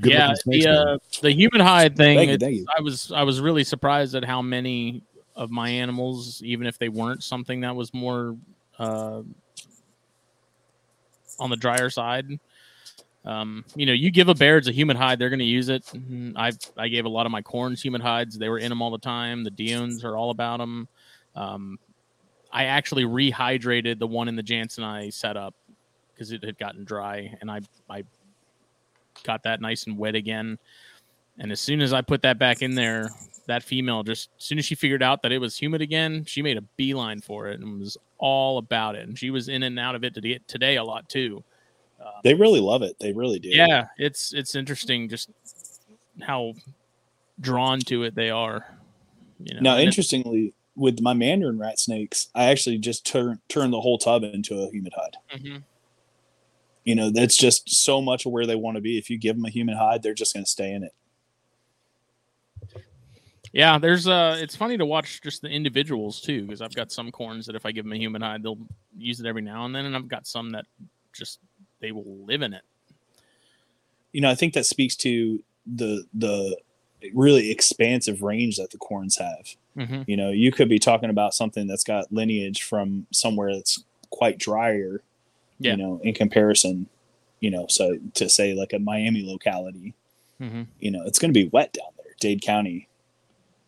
Good 0.00 0.12
Yeah, 0.12 0.32
snakes, 0.34 0.64
the 0.64 0.70
man. 0.70 0.88
uh, 0.88 0.98
the 1.20 1.32
human 1.32 1.60
hide 1.60 1.94
thing. 1.96 2.16
Thank 2.16 2.30
you, 2.30 2.38
thank 2.38 2.54
you. 2.56 2.66
I 2.76 2.80
was 2.80 3.12
I 3.12 3.22
was 3.22 3.40
really 3.40 3.64
surprised 3.64 4.14
at 4.14 4.24
how 4.24 4.40
many 4.40 5.02
of 5.36 5.50
my 5.50 5.68
animals, 5.68 6.42
even 6.42 6.66
if 6.66 6.78
they 6.78 6.88
weren't 6.88 7.22
something 7.22 7.60
that 7.60 7.76
was 7.76 7.92
more 7.92 8.34
uh, 8.78 9.20
on 11.38 11.50
the 11.50 11.56
drier 11.56 11.90
side. 11.90 12.38
Um, 13.24 13.64
you 13.74 13.86
know, 13.86 13.92
you 13.92 14.10
give 14.10 14.28
a 14.28 14.34
Baird's 14.34 14.68
a 14.68 14.72
humid 14.72 14.96
hide, 14.96 15.18
they're 15.18 15.30
going 15.30 15.38
to 15.38 15.44
use 15.44 15.68
it. 15.68 15.90
I 16.36 16.52
I 16.76 16.88
gave 16.88 17.06
a 17.06 17.08
lot 17.08 17.26
of 17.26 17.32
my 17.32 17.40
corns 17.40 17.82
humid 17.82 18.02
hides; 18.02 18.38
they 18.38 18.48
were 18.48 18.58
in 18.58 18.68
them 18.68 18.82
all 18.82 18.90
the 18.90 18.98
time. 18.98 19.44
The 19.44 19.50
Diones 19.50 20.04
are 20.04 20.16
all 20.16 20.30
about 20.30 20.58
them. 20.58 20.88
Um, 21.34 21.78
I 22.52 22.64
actually 22.64 23.04
rehydrated 23.04 23.98
the 23.98 24.06
one 24.06 24.28
in 24.28 24.36
the 24.36 24.42
Janseni 24.42 25.12
set 25.12 25.36
up 25.36 25.54
because 26.12 26.32
it 26.32 26.44
had 26.44 26.58
gotten 26.58 26.84
dry, 26.84 27.34
and 27.40 27.50
I 27.50 27.60
I 27.88 28.04
got 29.22 29.42
that 29.44 29.60
nice 29.60 29.86
and 29.86 29.96
wet 29.96 30.14
again. 30.14 30.58
And 31.38 31.50
as 31.50 31.60
soon 31.60 31.80
as 31.80 31.92
I 31.92 32.00
put 32.00 32.22
that 32.22 32.38
back 32.38 32.62
in 32.62 32.74
there, 32.74 33.08
that 33.46 33.62
female 33.62 34.02
just 34.02 34.30
as 34.38 34.44
soon 34.44 34.58
as 34.58 34.64
she 34.64 34.74
figured 34.74 35.02
out 35.02 35.22
that 35.22 35.32
it 35.32 35.38
was 35.38 35.56
humid 35.56 35.80
again, 35.82 36.24
she 36.26 36.42
made 36.42 36.56
a 36.56 36.62
beeline 36.76 37.20
for 37.20 37.48
it 37.48 37.60
and 37.60 37.80
was 37.80 37.96
all 38.18 38.58
about 38.58 38.94
it. 38.94 39.08
And 39.08 39.18
she 39.18 39.30
was 39.30 39.48
in 39.48 39.62
and 39.62 39.78
out 39.78 39.94
of 39.94 40.04
it 40.04 40.16
today 40.46 40.76
a 40.76 40.84
lot 40.84 41.08
too. 41.08 41.42
They 42.22 42.34
really 42.34 42.60
love 42.60 42.82
it. 42.82 42.96
They 42.98 43.12
really 43.12 43.38
do. 43.38 43.48
Yeah, 43.48 43.86
it's 43.98 44.32
it's 44.32 44.54
interesting 44.54 45.08
just 45.08 45.30
how 46.22 46.54
drawn 47.40 47.80
to 47.80 48.04
it 48.04 48.14
they 48.14 48.30
are. 48.30 48.76
You 49.40 49.54
know, 49.54 49.60
Now, 49.60 49.76
and 49.76 49.84
interestingly, 49.84 50.54
with 50.76 51.00
my 51.00 51.12
mandarin 51.12 51.58
rat 51.58 51.78
snakes, 51.78 52.28
I 52.34 52.44
actually 52.44 52.78
just 52.78 53.06
turn 53.06 53.40
turn 53.48 53.70
the 53.70 53.80
whole 53.80 53.98
tub 53.98 54.22
into 54.24 54.60
a 54.60 54.70
humid 54.70 54.92
hide. 54.96 55.16
Mhm. 55.38 55.62
You 56.84 56.94
know, 56.94 57.10
that's 57.10 57.36
just 57.36 57.68
so 57.70 58.00
much 58.00 58.26
of 58.26 58.32
where 58.32 58.46
they 58.46 58.56
want 58.56 58.76
to 58.76 58.80
be. 58.80 58.98
If 58.98 59.08
you 59.08 59.18
give 59.18 59.36
them 59.36 59.44
a 59.46 59.50
humid 59.50 59.76
hide, 59.76 60.02
they're 60.02 60.14
just 60.14 60.34
going 60.34 60.44
to 60.44 60.50
stay 60.50 60.72
in 60.72 60.84
it. 60.84 60.92
Yeah, 63.52 63.78
there's 63.78 64.08
uh 64.08 64.36
it's 64.40 64.56
funny 64.56 64.76
to 64.78 64.84
watch 64.84 65.22
just 65.22 65.40
the 65.40 65.48
individuals 65.48 66.20
too, 66.20 66.42
because 66.42 66.60
I've 66.60 66.74
got 66.74 66.90
some 66.90 67.12
corns 67.12 67.46
that 67.46 67.54
if 67.54 67.64
I 67.64 67.70
give 67.70 67.84
them 67.84 67.92
a 67.92 67.96
humid 67.96 68.20
hide, 68.22 68.42
they'll 68.42 68.58
use 68.96 69.20
it 69.20 69.26
every 69.26 69.42
now 69.42 69.64
and 69.64 69.74
then, 69.74 69.84
and 69.86 69.94
I've 69.94 70.08
got 70.08 70.26
some 70.26 70.50
that 70.50 70.66
just 71.12 71.38
they 71.84 71.92
will 71.92 72.16
live 72.24 72.40
in 72.40 72.54
it. 72.54 72.62
You 74.12 74.22
know, 74.22 74.30
I 74.30 74.34
think 74.34 74.54
that 74.54 74.64
speaks 74.64 74.96
to 74.96 75.42
the 75.66 76.04
the 76.14 76.56
really 77.12 77.50
expansive 77.50 78.22
range 78.22 78.56
that 78.56 78.70
the 78.70 78.78
corns 78.78 79.18
have. 79.18 79.54
Mm-hmm. 79.76 80.02
You 80.06 80.16
know, 80.16 80.30
you 80.30 80.50
could 80.50 80.68
be 80.70 80.78
talking 80.78 81.10
about 81.10 81.34
something 81.34 81.66
that's 81.66 81.84
got 81.84 82.10
lineage 82.10 82.62
from 82.62 83.06
somewhere 83.12 83.54
that's 83.54 83.84
quite 84.08 84.38
drier, 84.38 85.02
Yeah. 85.58 85.72
you 85.72 85.76
know, 85.76 86.00
in 86.02 86.14
comparison, 86.14 86.86
you 87.40 87.50
know, 87.50 87.66
so 87.68 87.98
to 88.14 88.28
say 88.30 88.54
like 88.54 88.72
a 88.72 88.78
Miami 88.78 89.22
locality, 89.22 89.92
Mm-hmm. 90.40 90.62
you 90.80 90.90
know, 90.90 91.02
it's 91.04 91.18
going 91.18 91.32
to 91.34 91.38
be 91.38 91.48
wet 91.48 91.72
down 91.74 91.90
there, 91.98 92.14
Dade 92.20 92.40
County, 92.42 92.88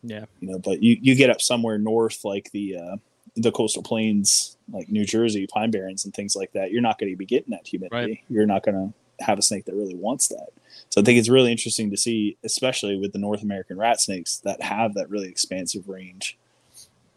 Yeah. 0.01 0.25
you 0.39 0.49
know, 0.49 0.57
but 0.59 0.81
you, 0.81 0.97
you 1.01 1.13
get 1.15 1.29
up 1.29 1.41
somewhere 1.41 1.77
north, 1.77 2.25
like 2.25 2.51
the, 2.51 2.77
uh, 2.77 2.97
the 3.37 3.51
coastal 3.51 3.83
plains, 3.83 4.57
like 4.71 4.89
New 4.89 5.05
Jersey, 5.05 5.47
Pine 5.47 5.71
Barrens 5.71 6.03
and 6.05 6.13
things 6.13 6.35
like 6.35 6.51
that, 6.53 6.71
you're 6.71 6.81
not 6.81 6.99
going 6.99 7.11
to 7.11 7.15
be 7.17 7.25
getting 7.25 7.51
that 7.51 7.65
humidity. 7.65 7.95
Right. 7.95 8.19
You're 8.29 8.45
not 8.45 8.63
going 8.63 8.75
to 8.75 9.25
have 9.25 9.39
a 9.39 9.41
snake 9.41 9.65
that 9.65 9.75
really 9.75 9.95
wants 9.95 10.27
that. 10.27 10.47
So 10.89 11.01
I 11.01 11.03
think 11.03 11.19
it's 11.19 11.29
really 11.29 11.51
interesting 11.51 11.89
to 11.91 11.97
see, 11.97 12.37
especially 12.43 12.97
with 12.97 13.13
the 13.13 13.19
North 13.19 13.41
American 13.43 13.77
rat 13.77 14.01
snakes 14.01 14.37
that 14.43 14.61
have 14.61 14.93
that 14.95 15.09
really 15.09 15.29
expansive 15.29 15.87
range. 15.87 16.37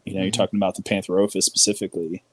You 0.05 0.13
know, 0.13 0.21
you're 0.21 0.31
Mhm. 0.31 0.35
talking 0.35 0.57
about 0.57 0.75
the 0.75 0.83
Pantherophis 0.83 1.43
specifically. 1.43 2.23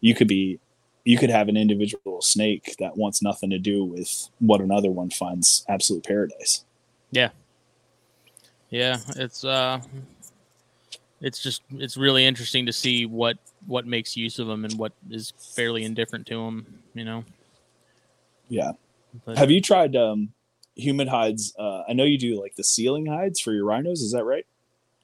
You 0.00 0.14
could 0.14 0.28
be, 0.28 0.58
you 1.04 1.18
could 1.18 1.30
have 1.30 1.48
an 1.48 1.56
individual 1.56 2.22
snake 2.22 2.76
that 2.78 2.96
wants 2.96 3.22
nothing 3.22 3.50
to 3.50 3.58
do 3.58 3.84
with 3.84 4.28
what 4.38 4.60
another 4.60 4.90
one 4.90 5.10
finds 5.10 5.64
absolute 5.68 6.04
paradise. 6.04 6.64
Yeah. 7.10 7.30
Yeah, 8.70 8.98
it's 9.16 9.44
uh 9.44 9.80
it's 11.22 11.38
just 11.42 11.62
it's 11.70 11.96
really 11.96 12.26
interesting 12.26 12.66
to 12.66 12.72
see 12.72 13.06
what 13.06 13.38
what 13.66 13.86
makes 13.86 14.16
use 14.16 14.38
of 14.38 14.46
them 14.48 14.64
and 14.64 14.76
what 14.78 14.92
is 15.08 15.32
fairly 15.54 15.84
indifferent 15.84 16.26
to 16.26 16.34
them, 16.34 16.66
you 16.94 17.04
know. 17.04 17.24
Yeah. 18.48 18.72
But, 19.24 19.38
Have 19.38 19.50
you 19.50 19.60
tried 19.60 19.94
um, 19.96 20.30
humid 20.74 21.08
hides? 21.08 21.54
Uh, 21.58 21.82
I 21.88 21.92
know 21.92 22.04
you 22.04 22.18
do 22.18 22.40
like 22.40 22.56
the 22.56 22.64
ceiling 22.64 23.06
hides 23.06 23.40
for 23.40 23.52
your 23.52 23.64
rhinos. 23.64 24.02
Is 24.02 24.12
that 24.12 24.24
right? 24.24 24.46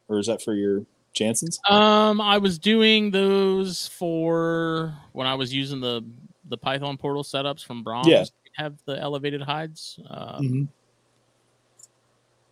Or 0.09 0.19
is 0.19 0.27
that 0.27 0.43
for 0.43 0.55
your 0.55 0.85
Jansons? 1.15 1.59
um 1.71 2.21
I 2.21 2.39
was 2.39 2.59
doing 2.59 3.11
those 3.11 3.89
for 3.89 4.95
when 5.13 5.27
I 5.27 5.35
was 5.35 5.53
using 5.55 5.81
the 5.81 6.05
the 6.49 6.57
Python 6.59 6.97
portal 6.97 7.23
setups 7.23 7.65
from 7.65 7.83
Bronze. 7.83 8.09
Yeah. 8.09 8.25
Have 8.57 8.75
the 8.87 8.99
elevated 8.99 9.41
hides. 9.43 10.01
Um, 10.11 10.43
Mm-hmm. 10.43 10.63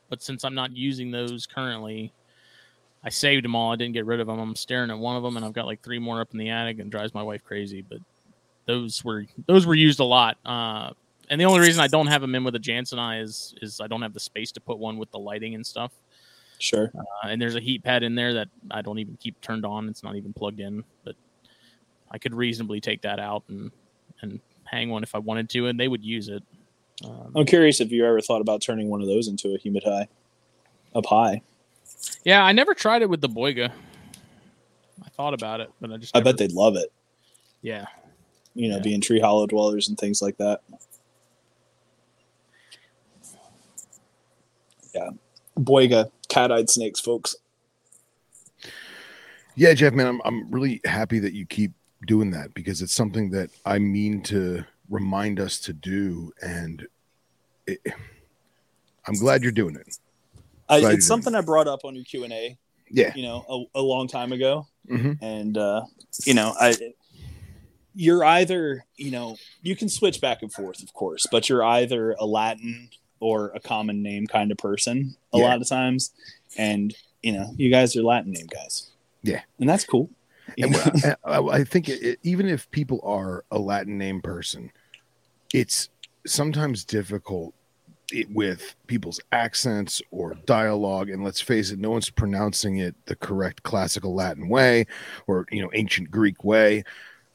but 0.08 0.22
since 0.22 0.44
I'm 0.44 0.54
not 0.54 0.76
using 0.76 1.10
those 1.10 1.46
currently, 1.46 2.12
I 3.06 3.08
saved 3.08 3.44
them 3.44 3.54
all. 3.54 3.72
I 3.72 3.76
didn't 3.76 3.94
get 3.94 4.04
rid 4.04 4.18
of 4.18 4.26
them. 4.26 4.40
I'm 4.40 4.56
staring 4.56 4.90
at 4.90 4.98
one 4.98 5.16
of 5.16 5.22
them, 5.22 5.36
and 5.36 5.46
I've 5.46 5.52
got 5.52 5.64
like 5.64 5.80
three 5.80 6.00
more 6.00 6.20
up 6.20 6.32
in 6.32 6.38
the 6.38 6.50
attic, 6.50 6.80
and 6.80 6.90
drives 6.90 7.14
my 7.14 7.22
wife 7.22 7.44
crazy. 7.44 7.80
But 7.80 8.00
those 8.66 9.04
were 9.04 9.24
those 9.46 9.64
were 9.64 9.76
used 9.76 10.00
a 10.00 10.04
lot. 10.04 10.38
Uh, 10.44 10.90
and 11.30 11.40
the 11.40 11.44
only 11.44 11.60
reason 11.60 11.80
I 11.80 11.86
don't 11.86 12.08
have 12.08 12.20
them 12.20 12.34
in 12.34 12.42
with 12.42 12.56
a 12.56 12.58
Janseni 12.58 13.22
is 13.22 13.54
is 13.62 13.80
I 13.80 13.86
don't 13.86 14.02
have 14.02 14.12
the 14.12 14.18
space 14.18 14.50
to 14.52 14.60
put 14.60 14.78
one 14.78 14.98
with 14.98 15.12
the 15.12 15.20
lighting 15.20 15.54
and 15.54 15.64
stuff. 15.64 15.92
Sure. 16.58 16.90
Uh, 16.98 17.28
and 17.28 17.40
there's 17.40 17.54
a 17.54 17.60
heat 17.60 17.84
pad 17.84 18.02
in 18.02 18.16
there 18.16 18.34
that 18.34 18.48
I 18.72 18.82
don't 18.82 18.98
even 18.98 19.16
keep 19.20 19.40
turned 19.40 19.64
on. 19.64 19.88
It's 19.88 20.02
not 20.02 20.16
even 20.16 20.32
plugged 20.32 20.58
in, 20.58 20.82
but 21.04 21.14
I 22.10 22.18
could 22.18 22.34
reasonably 22.34 22.80
take 22.80 23.02
that 23.02 23.20
out 23.20 23.44
and 23.48 23.70
and 24.20 24.40
hang 24.64 24.90
one 24.90 25.04
if 25.04 25.14
I 25.14 25.18
wanted 25.18 25.48
to, 25.50 25.68
and 25.68 25.78
they 25.78 25.86
would 25.86 26.04
use 26.04 26.28
it. 26.28 26.42
Um, 27.04 27.30
I'm 27.36 27.46
curious 27.46 27.80
if 27.80 27.92
you 27.92 28.04
ever 28.04 28.20
thought 28.20 28.40
about 28.40 28.62
turning 28.62 28.88
one 28.88 29.00
of 29.00 29.06
those 29.06 29.28
into 29.28 29.54
a 29.54 29.58
humid 29.58 29.84
high 29.84 30.08
up 30.92 31.06
high. 31.06 31.42
Yeah, 32.24 32.44
I 32.44 32.52
never 32.52 32.74
tried 32.74 33.02
it 33.02 33.08
with 33.10 33.20
the 33.20 33.28
Boiga. 33.28 33.70
I 35.04 35.08
thought 35.10 35.34
about 35.34 35.60
it, 35.60 35.70
but 35.80 35.92
I 35.92 35.96
just 35.96 36.14
I 36.16 36.20
never- 36.20 36.30
bet 36.32 36.38
they'd 36.38 36.52
love 36.52 36.76
it. 36.76 36.92
yeah. 37.62 37.86
You 38.54 38.68
know, 38.70 38.76
Yeah. 38.76 38.82
being 38.82 39.00
tree 39.02 39.20
hollow 39.20 39.46
dwellers 39.46 39.88
and 39.88 39.98
things 39.98 40.22
like 40.22 40.38
that. 40.38 40.62
Yeah. 44.94 45.10
Boiga, 45.58 46.10
cat 46.28 46.50
eyed 46.52 46.70
snakes, 46.70 47.00
folks. 47.00 47.36
Yeah, 49.54 49.72
Jeff, 49.74 49.92
man, 49.94 50.06
I'm 50.06 50.20
I'm 50.24 50.50
really 50.50 50.80
happy 50.84 51.18
that 51.20 51.32
you 51.32 51.46
keep 51.46 51.72
doing 52.06 52.30
that 52.32 52.52
because 52.54 52.82
it's 52.82 52.92
something 52.92 53.30
that 53.30 53.50
I 53.64 53.78
mean 53.78 54.22
to 54.24 54.64
remind 54.90 55.40
us 55.40 55.58
to 55.60 55.72
do, 55.72 56.32
and 56.42 56.86
it, 57.66 57.80
I'm 59.06 59.14
glad 59.14 59.42
you're 59.42 59.52
doing 59.52 59.76
it. 59.76 59.98
I, 60.68 60.92
it's 60.92 61.06
something 61.06 61.34
I 61.34 61.40
brought 61.40 61.68
up 61.68 61.84
on 61.84 61.94
your 61.94 62.04
Q 62.04 62.24
and 62.24 62.32
A, 62.32 62.56
Yeah, 62.90 63.12
you 63.14 63.22
know, 63.22 63.68
a, 63.74 63.78
a 63.80 63.82
long 63.82 64.08
time 64.08 64.32
ago, 64.32 64.66
hmm 64.88 65.12
and 65.20 65.56
uh, 65.56 65.82
you 66.24 66.34
know, 66.34 66.54
I 66.60 66.74
you're 67.94 68.24
either 68.24 68.84
you 68.96 69.10
know 69.10 69.36
you 69.62 69.74
can 69.74 69.88
switch 69.88 70.20
back 70.20 70.42
and 70.42 70.52
forth 70.52 70.82
of 70.82 70.92
course 70.92 71.26
but 71.30 71.48
you're 71.48 71.64
either 71.64 72.14
a 72.18 72.26
latin 72.26 72.90
or 73.20 73.50
a 73.54 73.60
common 73.60 74.02
name 74.02 74.26
kind 74.26 74.52
of 74.52 74.58
person 74.58 75.16
a 75.32 75.38
Yeah. 75.38 75.44
lot 75.44 75.62
of 75.62 75.66
times. 75.68 76.12
And 76.58 76.94
you 77.22 77.32
know 77.32 77.54
you 77.56 77.70
guys 77.70 77.96
are 77.96 78.02
latin 78.02 78.32
name 78.32 78.46
guys. 78.48 78.90
Yeah. 79.22 79.40
and 79.58 79.66
that's 79.68 79.84
cool. 79.84 80.10
And 80.58 80.76
I, 81.24 81.38
I 81.38 81.64
think 81.64 81.88
it- 81.88 82.18
even 82.22 82.46
if 82.48 82.70
people 82.70 83.00
are 83.02 83.44
a 83.50 83.58
Latin 83.58 83.96
name 83.98 84.20
person, 84.20 84.70
it's 85.52 85.88
sometimes 86.26 86.84
difficult 86.84 87.54
it, 88.12 88.30
with 88.30 88.74
people's 88.86 89.20
accents 89.32 90.00
or 90.10 90.34
dialogue. 90.46 91.10
And 91.10 91.24
let's 91.24 91.40
face 91.40 91.70
it, 91.70 91.78
no 91.78 91.90
one's 91.90 92.10
pronouncing 92.10 92.78
it 92.78 92.94
the 93.06 93.16
correct 93.16 93.62
classical 93.62 94.14
Latin 94.14 94.48
way 94.48 94.86
or 95.26 95.46
you 95.50 95.62
know 95.62 95.70
ancient 95.74 96.10
Greek 96.10 96.44
way. 96.44 96.84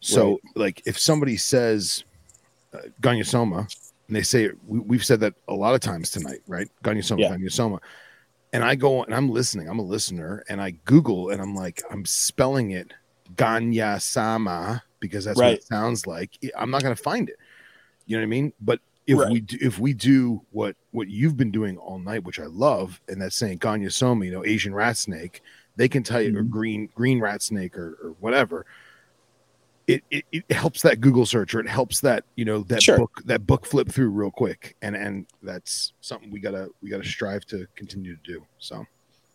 So, 0.03 0.39
like, 0.55 0.81
if 0.87 0.97
somebody 0.97 1.37
says 1.37 2.03
uh, 2.73 2.79
Gonyosoma, 3.01 3.59
and 4.07 4.15
they 4.15 4.23
say 4.23 4.49
we, 4.67 4.79
we've 4.79 5.05
said 5.05 5.19
that 5.19 5.35
a 5.47 5.53
lot 5.53 5.75
of 5.75 5.79
times 5.79 6.09
tonight, 6.09 6.39
right? 6.47 6.67
Gonyosoma, 6.83 7.19
Yeah. 7.19 7.35
Gonyosoma. 7.35 7.79
And 8.53 8.63
I 8.63 8.75
go 8.75 9.03
and 9.03 9.13
I'm 9.13 9.29
listening. 9.29 9.69
I'm 9.69 9.79
a 9.79 9.83
listener, 9.83 10.43
and 10.49 10.59
I 10.61 10.71
Google 10.71 11.29
and 11.29 11.41
I'm 11.41 11.55
like, 11.55 11.83
I'm 11.89 12.03
spelling 12.05 12.71
it 12.71 12.93
Ganya 13.35 14.01
Sama 14.01 14.83
because 14.99 15.25
that's 15.25 15.37
what 15.37 15.53
it 15.53 15.63
sounds 15.63 16.07
like. 16.07 16.31
I'm 16.57 16.71
not 16.71 16.83
going 16.83 16.95
to 16.95 17.01
find 17.01 17.29
it. 17.29 17.37
You 18.05 18.17
know 18.17 18.21
what 18.21 18.25
I 18.25 18.29
mean? 18.29 18.53
But 18.59 18.79
if 19.07 19.17
Right. 19.17 19.31
we 19.31 19.41
do, 19.41 19.57
if 19.61 19.79
we 19.79 19.93
do 19.93 20.41
what 20.51 20.75
what 20.91 21.07
you've 21.09 21.37
been 21.37 21.51
doing 21.51 21.77
all 21.77 21.97
night, 21.99 22.23
which 22.23 22.39
I 22.39 22.45
love, 22.45 23.01
and 23.07 23.21
that's 23.21 23.35
saying 23.35 23.59
Gonyosoma, 23.59 24.25
you 24.25 24.31
know, 24.31 24.45
Asian 24.45 24.73
rat 24.73 24.97
snake, 24.97 25.41
they 25.75 25.87
can 25.89 26.03
tell 26.03 26.21
you 26.21 26.37
or 26.37 26.43
Mhm. 26.43 26.49
green 26.49 26.89
green 26.95 27.19
rat 27.19 27.41
snake 27.41 27.77
or, 27.77 27.97
or 28.03 28.15
whatever. 28.19 28.65
It, 29.87 30.03
it 30.11 30.25
it 30.31 30.51
helps 30.51 30.83
that 30.83 31.01
Google 31.01 31.25
search 31.25 31.55
or 31.55 31.59
it 31.59 31.67
helps 31.67 31.99
that 32.01 32.23
you 32.35 32.45
know 32.45 32.61
that 32.63 32.83
Sure. 32.83 32.97
book 32.97 33.21
that 33.25 33.45
book 33.47 33.65
flip 33.65 33.89
through 33.89 34.09
real 34.11 34.31
quick, 34.31 34.75
and 34.81 34.95
and 34.95 35.25
that's 35.41 35.93
something 36.01 36.29
we 36.29 36.39
gotta 36.39 36.69
we 36.81 36.89
gotta 36.89 37.03
strive 37.03 37.45
to 37.45 37.67
continue 37.75 38.15
to 38.15 38.21
do. 38.23 38.45
So 38.59 38.85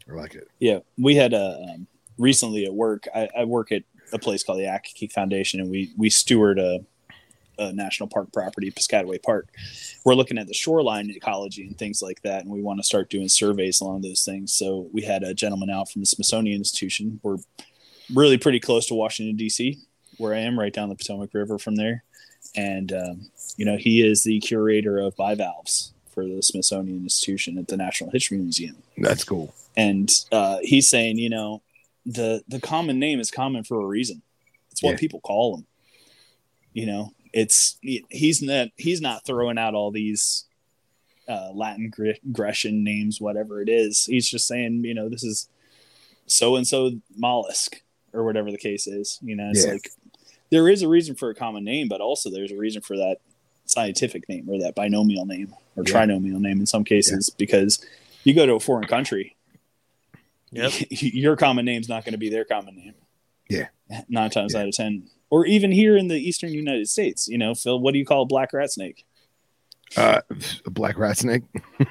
I 0.08 0.12
like 0.12 0.34
it. 0.34 0.48
Yeah, 0.60 0.78
we 0.98 1.16
had 1.16 1.32
a 1.34 1.58
um, 1.74 1.86
recently 2.16 2.64
at 2.64 2.72
work. 2.72 3.06
I, 3.14 3.28
I 3.36 3.44
work 3.44 3.72
at 3.72 3.82
a 4.12 4.18
place 4.18 4.44
called 4.44 4.60
the 4.60 4.64
Accokeek 4.64 5.12
Foundation, 5.12 5.60
and 5.60 5.68
we 5.68 5.92
we 5.98 6.08
steward 6.08 6.58
a, 6.60 6.78
a 7.58 7.72
national 7.72 8.08
park 8.08 8.32
property, 8.32 8.70
Piscataway 8.70 9.22
Park. 9.22 9.48
We're 10.04 10.14
looking 10.14 10.38
at 10.38 10.46
the 10.46 10.54
shoreline 10.54 11.10
ecology 11.10 11.66
and 11.66 11.76
things 11.78 12.02
like 12.02 12.22
that, 12.22 12.42
and 12.42 12.50
we 12.50 12.60
want 12.62 12.78
to 12.80 12.84
start 12.84 13.10
doing 13.10 13.28
surveys 13.28 13.80
along 13.80 14.02
those 14.02 14.24
things. 14.24 14.52
So 14.52 14.88
we 14.92 15.02
had 15.02 15.22
a 15.22 15.34
gentleman 15.34 15.70
out 15.70 15.90
from 15.90 16.02
the 16.02 16.06
Smithsonian 16.06 16.58
Institution. 16.58 17.20
We're 17.22 17.38
really 18.14 18.38
pretty 18.38 18.60
close 18.60 18.86
to 18.86 18.94
Washington 18.94 19.36
D.C., 19.36 19.78
where 20.18 20.34
I 20.34 20.38
am, 20.40 20.58
right 20.58 20.72
down 20.72 20.88
the 20.88 20.94
Potomac 20.96 21.32
River 21.34 21.58
from 21.58 21.76
there, 21.76 22.04
and 22.54 22.92
um, 22.92 23.30
you 23.56 23.64
know 23.64 23.76
he 23.76 24.06
is 24.06 24.22
the 24.24 24.38
curator 24.40 24.98
of 24.98 25.16
bivalves 25.16 25.92
for 26.12 26.24
the 26.24 26.42
Smithsonian 26.42 27.02
Institution 27.02 27.58
at 27.58 27.68
the 27.68 27.76
National 27.76 28.10
History 28.10 28.38
Museum 28.38 28.76
That's 28.96 29.22
cool. 29.24 29.52
and 29.76 30.10
uh, 30.32 30.58
he's 30.62 30.88
saying, 30.88 31.18
you 31.18 31.28
know, 31.28 31.60
the 32.06 32.42
the 32.48 32.60
common 32.60 32.98
name 32.98 33.20
is 33.20 33.30
common 33.30 33.64
for 33.64 33.80
a 33.82 33.86
reason. 33.86 34.22
It's 34.70 34.82
what 34.82 34.92
Yeah. 34.92 34.96
people 34.98 35.20
call 35.20 35.56
them. 35.56 35.66
You 36.72 36.86
know, 36.86 37.12
it's 37.36 37.78
he's 38.08 38.40
not 38.40 38.68
he's 38.76 39.00
not 39.02 39.26
throwing 39.26 39.58
out 39.58 39.74
all 39.74 39.90
these 39.90 40.44
uh, 41.28 41.50
Latin 41.52 41.90
Gre- 41.90 42.12
Grecian 42.32 42.82
names, 42.82 43.20
whatever 43.20 43.60
it 43.60 43.68
is. 43.68 44.06
He's 44.06 44.26
just 44.28 44.46
saying, 44.46 44.84
you 44.84 44.94
know, 44.94 45.08
this 45.10 45.22
is 45.22 45.48
so 46.26 46.56
and 46.56 46.66
so 46.66 46.92
mollusk 47.14 47.82
or 48.14 48.24
whatever 48.24 48.50
the 48.50 48.56
case 48.56 48.86
is. 48.86 49.18
You 49.22 49.36
know, 49.36 49.50
it's 49.50 49.66
Yeah. 49.66 49.72
like 49.72 49.90
there 50.50 50.68
is 50.68 50.80
a 50.82 50.88
reason 50.88 51.14
for 51.14 51.28
a 51.28 51.34
common 51.34 51.62
name, 51.64 51.88
but 51.88 52.00
also 52.00 52.30
there's 52.30 52.52
a 52.52 52.56
reason 52.56 52.80
for 52.80 52.96
that 52.96 53.18
scientific 53.66 54.28
name 54.28 54.48
or 54.48 54.58
that 54.60 54.74
binomial 54.74 55.26
name 55.26 55.52
or 55.76 55.84
Yeah. 55.86 55.92
trinomial 55.92 56.40
name 56.40 56.60
in 56.60 56.66
some 56.66 56.84
cases 56.84 57.28
because 57.28 57.84
you 58.24 58.32
go 58.32 58.46
to 58.46 58.54
a 58.54 58.60
foreign 58.60 58.86
country 58.86 59.36
Yep. 60.52 60.72
your 60.90 61.36
common 61.36 61.64
name's 61.66 61.88
not 61.88 62.04
going 62.04 62.12
to 62.12 62.18
be 62.18 62.30
their 62.30 62.44
common 62.44 62.76
name. 62.76 62.94
Yeah. 63.50 63.66
Nine 64.08 64.30
times 64.30 64.54
Yeah. 64.54 64.60
out 64.60 64.68
of 64.68 64.74
ten. 64.74 65.08
Or 65.30 65.44
even 65.46 65.72
here 65.72 65.96
in 65.96 66.08
the 66.08 66.16
eastern 66.16 66.50
United 66.52 66.88
States, 66.88 67.26
you 67.28 67.38
know, 67.38 67.54
Phil, 67.54 67.78
what 67.80 67.92
do 67.92 67.98
you 67.98 68.06
call 68.06 68.22
a 68.22 68.26
black 68.26 68.52
rat 68.52 68.70
snake? 68.72 69.04
Uh, 69.96 70.20
a 70.64 70.70
black 70.70 70.98
rat 70.98 71.16
snake. 71.18 71.42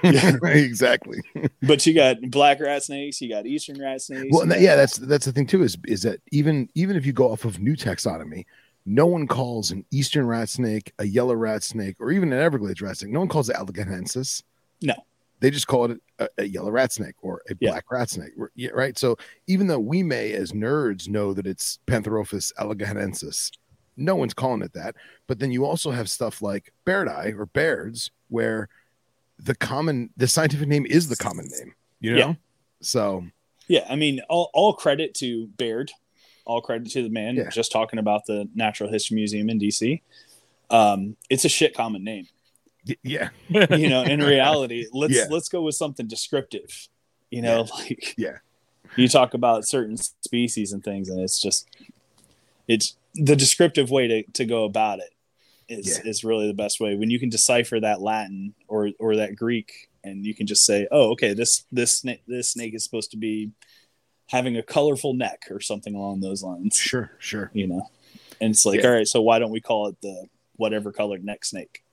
Yeah. 0.03 0.35
exactly. 0.43 1.19
But 1.61 1.85
you 1.85 1.93
got 1.93 2.17
black 2.29 2.59
rat 2.59 2.83
snakes, 2.83 3.21
you 3.21 3.29
got 3.29 3.45
eastern 3.45 3.81
rat 3.81 4.01
snakes. 4.01 4.27
Well, 4.31 4.45
that- 4.47 4.59
yeah, 4.61 4.75
that's 4.75 4.97
that's 4.97 5.25
the 5.25 5.31
thing 5.31 5.47
too. 5.47 5.63
Is 5.63 5.77
is 5.85 6.01
that 6.03 6.19
even 6.31 6.69
even 6.75 6.95
if 6.97 7.05
you 7.05 7.13
go 7.13 7.31
off 7.31 7.45
of 7.45 7.59
new 7.59 7.75
taxonomy, 7.75 8.45
no 8.85 9.05
one 9.05 9.27
calls 9.27 9.71
an 9.71 9.85
eastern 9.91 10.27
rat 10.27 10.49
snake, 10.49 10.93
a 10.99 11.05
yellow 11.05 11.35
rat 11.35 11.63
snake, 11.63 11.95
or 11.99 12.11
even 12.11 12.31
an 12.33 12.39
Everglades 12.39 12.81
rat 12.81 12.97
snake. 12.97 13.11
No 13.11 13.19
one 13.19 13.29
calls 13.29 13.49
it 13.49 13.55
Alleghaniensis. 13.55 14.43
No. 14.81 14.93
They 15.41 15.51
just 15.51 15.67
call 15.67 15.91
it 15.91 15.99
a, 16.19 16.29
a 16.37 16.43
yellow 16.45 16.71
rat 16.71 16.93
snake 16.93 17.15
or 17.21 17.41
a 17.49 17.55
Yeah. 17.59 17.71
black 17.71 17.91
rat 17.91 18.09
snake. 18.09 18.31
Yeah, 18.55 18.69
right. 18.71 18.97
So 18.97 19.17
even 19.47 19.67
though 19.67 19.79
we 19.79 20.01
may, 20.01 20.31
as 20.33 20.51
nerds, 20.53 21.07
know 21.09 21.33
that 21.33 21.45
it's 21.45 21.79
Pantherophis 21.87 22.53
alleghaniensis, 22.59 23.51
no 23.97 24.15
one's 24.15 24.33
calling 24.33 24.61
it 24.61 24.73
that. 24.73 24.95
But 25.27 25.39
then 25.39 25.51
you 25.51 25.65
also 25.65 25.91
have 25.91 26.09
stuff 26.09 26.41
like 26.41 26.71
Bairdii 26.85 27.37
or 27.37 27.45
Bairds, 27.47 28.11
where 28.29 28.69
the 29.37 29.55
common, 29.55 30.09
the 30.17 30.27
scientific 30.27 30.67
name 30.67 30.85
is 30.85 31.09
the 31.09 31.15
common 31.17 31.47
name. 31.59 31.73
You 31.99 32.11
know. 32.11 32.17
Yeah. 32.17 32.33
So 32.81 33.25
yeah, 33.67 33.85
I 33.89 33.95
mean, 33.95 34.21
all, 34.29 34.49
all 34.53 34.73
credit 34.73 35.13
to 35.15 35.47
Baird, 35.57 35.91
all 36.45 36.61
credit 36.61 36.89
to 36.91 37.03
the 37.03 37.09
man 37.09 37.35
Yeah. 37.35 37.49
just 37.49 37.71
talking 37.71 37.99
about 37.99 38.25
the 38.25 38.47
Natural 38.55 38.89
History 38.89 39.15
Museum 39.15 39.49
in 39.49 39.59
DC. 39.59 40.01
Um, 40.69 41.15
it's 41.29 41.45
a 41.45 41.49
shit 41.49 41.73
common 41.73 42.03
name. 42.03 42.27
Yeah, 43.03 43.29
You 43.49 43.89
know, 43.89 44.03
in 44.03 44.19
reality, 44.21 44.85
let's 44.93 45.13
Yeah. 45.15 45.25
let's 45.29 45.49
go 45.49 45.61
with 45.63 45.75
something 45.75 46.07
descriptive. 46.07 46.87
You 47.31 47.41
know, 47.41 47.67
like 47.79 48.15
Yeah. 48.17 48.37
you 48.95 49.07
talk 49.07 49.33
about 49.33 49.67
certain 49.67 49.97
species 49.97 50.71
and 50.73 50.83
things, 50.83 51.09
and 51.09 51.19
it's 51.19 51.41
just 51.41 51.67
it's 52.67 52.95
the 53.13 53.35
descriptive 53.35 53.89
way 53.91 54.07
to, 54.07 54.23
to 54.33 54.45
go 54.45 54.63
about 54.65 54.99
it 54.99 55.11
is 55.67 55.87
Yeah. 56.03 56.09
is 56.09 56.23
really 56.23 56.47
the 56.47 56.53
best 56.53 56.79
way 56.79 56.95
when 56.95 57.09
you 57.09 57.19
can 57.19 57.29
decipher 57.29 57.79
that 57.79 58.01
Latin 58.01 58.53
or 58.67 58.91
or 58.99 59.15
that 59.17 59.35
Greek, 59.35 59.89
and 60.03 60.25
you 60.25 60.33
can 60.35 60.45
just 60.47 60.65
say, 60.65 60.87
oh, 60.91 61.11
okay, 61.11 61.33
this 61.33 61.65
this 61.71 61.97
snake 61.99 62.21
this 62.27 62.51
snake 62.51 62.73
is 62.75 62.83
supposed 62.83 63.11
to 63.11 63.17
be 63.17 63.51
having 64.29 64.57
a 64.57 64.63
colorful 64.63 65.13
neck 65.13 65.43
or 65.51 65.59
something 65.59 65.93
along 65.95 66.19
those 66.19 66.41
lines. 66.43 66.75
sure, 66.77 67.11
sure. 67.19 67.51
You 67.53 67.67
know, 67.67 67.89
and 68.41 68.51
it's 68.51 68.65
like, 68.65 68.81
Yeah. 68.81 68.87
all 68.87 68.93
right, 68.93 69.07
so 69.07 69.21
why 69.21 69.39
don't 69.39 69.51
we 69.51 69.61
call 69.61 69.87
it 69.87 70.01
the 70.01 70.25
whatever 70.55 70.91
colored 70.91 71.23
neck 71.23 71.45
snake? 71.45 71.83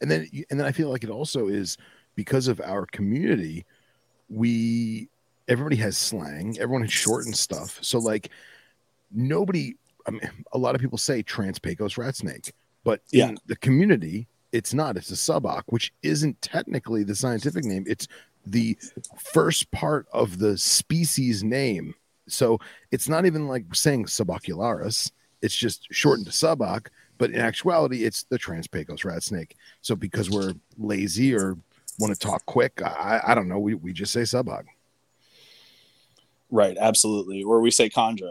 And 0.00 0.10
then 0.10 0.28
and 0.50 0.58
then 0.58 0.66
I 0.66 0.72
feel 0.72 0.90
like 0.90 1.04
it 1.04 1.10
also 1.10 1.48
is 1.48 1.76
because 2.14 2.48
of 2.48 2.60
our 2.60 2.86
community, 2.86 3.64
we 4.28 5.08
everybody 5.48 5.76
has 5.76 5.96
slang, 5.96 6.56
everyone 6.58 6.82
has 6.82 6.92
shortened 6.92 7.36
stuff. 7.36 7.78
So 7.82 7.98
like 7.98 8.30
nobody 9.12 9.74
I 10.06 10.10
mean 10.12 10.20
a 10.52 10.58
lot 10.58 10.74
of 10.74 10.80
people 10.80 10.98
say 10.98 11.22
trans 11.22 11.58
pecos 11.58 11.96
rat 11.98 12.16
snake, 12.16 12.52
but 12.84 13.00
Yeah. 13.12 13.30
in 13.30 13.38
the 13.46 13.56
community, 13.56 14.26
it's 14.52 14.72
not. 14.74 14.96
It's 14.96 15.10
a 15.10 15.14
suboc, 15.14 15.62
which 15.66 15.92
isn't 16.02 16.40
technically 16.42 17.04
the 17.04 17.14
scientific 17.14 17.64
name. 17.64 17.84
It's 17.86 18.08
the 18.46 18.78
first 19.18 19.70
part 19.70 20.06
of 20.12 20.38
the 20.38 20.56
species 20.56 21.44
name. 21.44 21.94
So 22.28 22.58
it's 22.90 23.08
not 23.08 23.26
even 23.26 23.46
like 23.48 23.64
saying 23.74 24.06
subocularis. 24.06 25.10
It's 25.42 25.54
just 25.56 25.86
shortened 25.90 26.26
to 26.26 26.32
suboc, 26.32 26.88
but 27.18 27.30
in 27.30 27.40
actuality, 27.40 28.04
it's 28.04 28.22
the 28.24 28.38
trans 28.38 28.66
pecos 28.66 29.04
rat 29.04 29.22
snake. 29.22 29.56
So 29.82 29.94
because 29.96 30.30
we're 30.30 30.54
lazy 30.78 31.34
or 31.34 31.56
want 31.98 32.12
to 32.12 32.18
talk 32.18 32.46
quick, 32.46 32.80
I, 32.82 33.20
I 33.26 33.34
don't 33.34 33.48
know. 33.48 33.58
We, 33.58 33.74
we 33.74 33.92
just 33.92 34.12
say 34.12 34.20
suboc. 34.22 34.64
Right, 36.50 36.76
absolutely. 36.78 37.42
Or 37.42 37.60
we 37.60 37.70
say 37.70 37.88
chondro. 37.90 38.30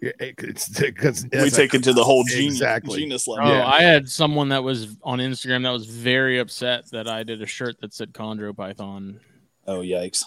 Yeah, 0.00 0.10
It's 0.20 0.68
because 0.80 1.26
we 1.32 1.48
take 1.50 1.72
it 1.74 1.82
to 1.84 1.92
the 1.92 2.04
whole 2.04 2.24
genus, 2.24 2.54
Exactly. 2.56 3.00
genus 3.00 3.26
Oh, 3.28 3.32
level. 3.32 3.50
Yeah. 3.50 3.66
I 3.66 3.82
had 3.82 4.08
someone 4.08 4.50
that 4.50 4.62
was 4.62 4.96
on 5.02 5.18
Instagram 5.18 5.62
that 5.62 5.70
was 5.70 5.86
very 5.86 6.38
upset 6.38 6.90
that 6.90 7.08
I 7.08 7.22
did 7.22 7.40
a 7.40 7.46
shirt 7.46 7.80
that 7.80 7.94
said 7.94 8.12
chondro 8.12 8.54
python. 8.54 9.20
Oh 9.66 9.78
yikes! 9.80 10.24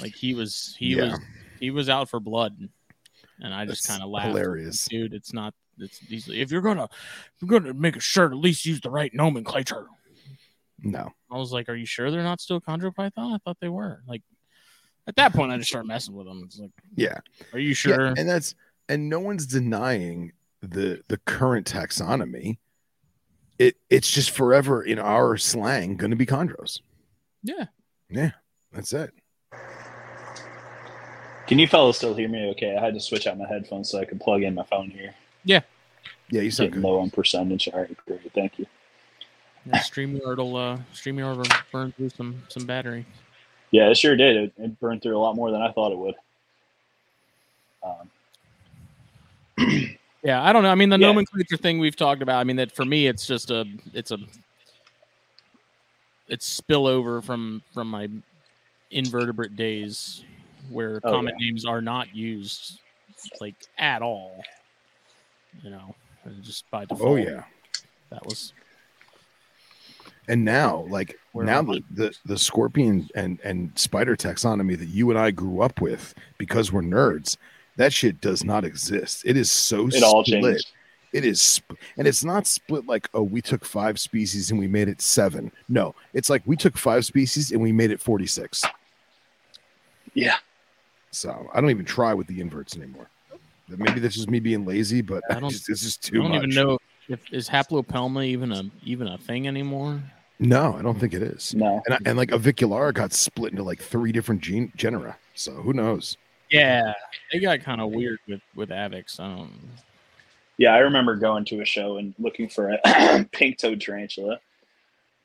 Like 0.00 0.14
he 0.16 0.34
was, 0.34 0.74
he 0.76 0.96
Yeah. 0.96 1.10
was, 1.12 1.20
he 1.60 1.70
was 1.70 1.88
out 1.88 2.08
for 2.10 2.18
blood, 2.18 2.56
and 3.40 3.54
I 3.54 3.64
just 3.64 3.86
kind 3.86 4.02
of 4.02 4.08
laughed. 4.08 4.26
hilarious. 4.28 4.86
dude. 4.86 5.14
It's 5.14 5.32
not. 5.32 5.54
It's 5.82 5.98
he's, 5.98 6.28
if 6.28 6.50
you're 6.50 6.62
gonna, 6.62 6.84
if 6.84 6.90
you're 7.40 7.60
gonna 7.60 7.74
make 7.74 7.96
a 7.96 8.00
shirt, 8.00 8.32
at 8.32 8.38
least 8.38 8.64
use 8.66 8.80
the 8.80 8.90
right 8.90 9.12
nomenclature. 9.14 9.86
No. 10.82 11.12
I 11.30 11.36
was 11.36 11.52
like, 11.52 11.68
"Are 11.68 11.74
you 11.74 11.86
sure 11.86 12.10
they're 12.10 12.22
not 12.22 12.40
still 12.40 12.60
chondropython? 12.60 13.34
I 13.34 13.38
thought 13.44 13.58
they 13.60 13.68
were." 13.68 14.02
Like 14.06 14.22
at 15.06 15.16
that 15.16 15.32
point, 15.32 15.52
I 15.52 15.58
just 15.58 15.68
started 15.68 15.88
messing 15.88 16.14
with 16.14 16.26
them. 16.26 16.42
It's 16.44 16.58
like, 16.58 16.70
Yeah. 16.96 17.18
"Are 17.52 17.58
you 17.58 17.74
sure?" 17.74 18.06
Yeah, 18.06 18.14
and 18.16 18.28
that's 18.28 18.54
and 18.88 19.08
no 19.08 19.20
one's 19.20 19.46
denying 19.46 20.32
the 20.62 21.02
the 21.08 21.18
current 21.18 21.70
taxonomy. 21.70 22.58
It 23.58 23.76
it's 23.90 24.10
just 24.10 24.30
forever 24.30 24.82
in 24.82 24.98
our 24.98 25.36
slang 25.36 25.96
going 25.96 26.10
to 26.10 26.16
be 26.16 26.26
chondros. 26.26 26.80
Yeah, 27.42 27.66
yeah. 28.08 28.32
That's 28.72 28.92
it. 28.92 29.12
Can 31.46 31.58
you 31.58 31.66
fellas 31.66 31.96
still 31.96 32.14
hear 32.14 32.28
me? 32.28 32.48
Okay, 32.50 32.76
I 32.76 32.84
had 32.84 32.94
to 32.94 33.00
switch 33.00 33.26
out 33.26 33.36
my 33.36 33.46
headphones 33.48 33.90
so 33.90 33.98
I 33.98 34.04
could 34.04 34.20
plug 34.20 34.42
in 34.42 34.54
my 34.54 34.62
phone 34.64 34.88
here. 34.88 35.14
Yeah, 35.44 35.60
Yeah, 36.30 36.42
you 36.42 36.50
sound 36.50 36.70
Getting 36.70 36.82
good. 36.82 36.88
low 36.88 37.00
on 37.00 37.10
percentage. 37.10 37.68
All 37.68 37.80
right, 37.80 37.96
great. 38.06 38.32
Thank 38.34 38.58
you. 38.58 38.66
Yeah, 39.66 39.78
StreamYard 39.78 40.36
will 40.38 40.56
uh, 40.56 40.78
StreamYard 40.94 41.36
will 41.36 41.56
burn 41.72 41.92
through 41.92 42.10
some 42.10 42.42
some 42.48 42.66
battery. 42.66 43.04
Yeah, 43.70 43.88
it 43.88 43.96
sure 43.96 44.16
did. 44.16 44.36
It, 44.36 44.52
it 44.58 44.80
burned 44.80 45.02
through 45.02 45.16
a 45.16 45.20
lot 45.20 45.36
more 45.36 45.50
than 45.50 45.62
I 45.62 45.70
thought 45.72 45.92
it 45.92 45.98
would. 45.98 46.14
Um, 47.82 48.10
Yeah, 50.22 50.42
I 50.42 50.52
don't 50.52 50.62
know. 50.62 50.68
I 50.70 50.74
mean, 50.74 50.90
the 50.90 50.98
Yeah. 50.98 51.06
nomenclature 51.06 51.56
thing 51.56 51.78
we've 51.78 51.96
talked 51.96 52.20
about. 52.20 52.40
I 52.40 52.44
mean, 52.44 52.56
that 52.56 52.72
for 52.72 52.84
me, 52.84 53.06
it's 53.06 53.26
just 53.26 53.50
a, 53.50 53.64
it's 53.94 54.10
a, 54.10 54.18
it's 56.28 56.60
spillover 56.60 57.24
from 57.24 57.62
from 57.72 57.88
my 57.88 58.08
invertebrate 58.90 59.56
days, 59.56 60.22
where 60.70 61.00
Oh, 61.04 61.10
common 61.10 61.34
names 61.38 61.64
are 61.64 61.80
not 61.80 62.14
used 62.14 62.80
like 63.40 63.54
at 63.78 64.02
all. 64.02 64.44
You 65.62 65.70
know, 65.70 65.94
just 66.42 66.70
by 66.70 66.82
oh, 66.82 66.86
default. 66.86 67.10
Oh 67.10 67.16
yeah. 67.16 67.44
that 68.10 68.24
was 68.24 68.52
And 70.28 70.44
now, 70.44 70.86
like 70.88 71.18
Where 71.32 71.44
now, 71.44 71.62
the, 71.62 71.82
the 71.90 72.14
the 72.24 72.38
scorpion 72.38 73.08
and 73.14 73.40
and 73.42 73.72
spider 73.76 74.16
taxonomy 74.16 74.78
that 74.78 74.88
you 74.88 75.10
and 75.10 75.18
I 75.18 75.32
grew 75.32 75.60
up 75.60 75.80
with, 75.80 76.14
because 76.38 76.72
we're 76.72 76.82
nerds, 76.82 77.36
that 77.76 77.92
shit 77.92 78.20
does 78.20 78.44
not 78.44 78.64
exist. 78.64 79.22
It 79.26 79.36
is 79.36 79.50
so 79.50 79.88
it 79.88 80.02
all 80.02 80.24
split. 80.24 80.42
changed. 80.42 80.72
It 81.12 81.24
is, 81.24 81.42
sp- 81.42 81.74
and 81.98 82.06
it's 82.06 82.22
not 82.22 82.46
split 82.46 82.86
like 82.86 83.08
oh, 83.14 83.24
we 83.24 83.42
took 83.42 83.64
five 83.64 83.98
species 83.98 84.52
and 84.52 84.60
we 84.60 84.68
made 84.68 84.88
it 84.88 85.02
seven. 85.02 85.50
No, 85.68 85.96
it's 86.12 86.30
like 86.30 86.42
we 86.46 86.56
took 86.56 86.78
five 86.78 87.04
species 87.04 87.50
and 87.50 87.60
we 87.60 87.72
made 87.72 87.90
it 87.90 88.00
forty 88.00 88.26
six. 88.26 88.64
Yeah. 90.14 90.36
So 91.10 91.50
I 91.52 91.60
don't 91.60 91.70
even 91.70 91.84
try 91.84 92.14
with 92.14 92.28
the 92.28 92.40
inverts 92.40 92.76
anymore. 92.76 93.08
Maybe 93.78 94.00
that's 94.00 94.14
just 94.14 94.30
me 94.30 94.40
being 94.40 94.64
lazy, 94.64 95.00
but 95.02 95.22
I 95.30 95.34
don't- 95.40 95.50
it's, 95.52 95.66
just, 95.66 95.70
it's 95.70 95.82
just 95.82 96.10
I 96.12 96.16
don't 96.18 96.28
much. 96.30 96.36
even 96.44 96.50
know 96.50 96.78
if 97.08 97.20
is 97.32 97.48
haplopelma 97.48 98.24
even 98.26 98.52
a 98.52 98.64
even 98.84 99.08
a 99.08 99.18
thing 99.18 99.46
anymore. 99.48 100.02
No, 100.38 100.74
I 100.78 100.82
don't 100.82 100.98
think 100.98 101.12
it 101.12 101.22
is. 101.22 101.54
No. 101.54 101.82
And, 101.86 101.94
I, 101.94 101.98
and 102.06 102.16
like 102.18 102.30
avicularia 102.30 102.94
got 102.94 103.12
split 103.12 103.50
into 103.52 103.62
like 103.62 103.80
three 103.82 104.10
different 104.12 104.40
gene 104.40 104.72
genera. 104.76 105.18
So 105.34 105.52
who 105.52 105.72
knows? 105.74 106.16
Yeah, 106.50 106.94
they 107.32 107.38
got 107.40 107.60
kind 107.60 107.80
of 107.80 107.90
weird 107.90 108.18
with 108.26 108.40
with 108.54 108.70
avix. 108.70 109.20
I 109.20 109.36
don't. 109.36 109.50
Yeah, 110.56 110.74
I 110.74 110.78
remember 110.78 111.14
going 111.16 111.44
to 111.46 111.60
a 111.62 111.64
show 111.64 111.96
and 111.98 112.14
looking 112.18 112.48
for 112.48 112.70
a 112.84 113.24
pink 113.32 113.58
toed 113.58 113.80
tarantula, 113.80 114.40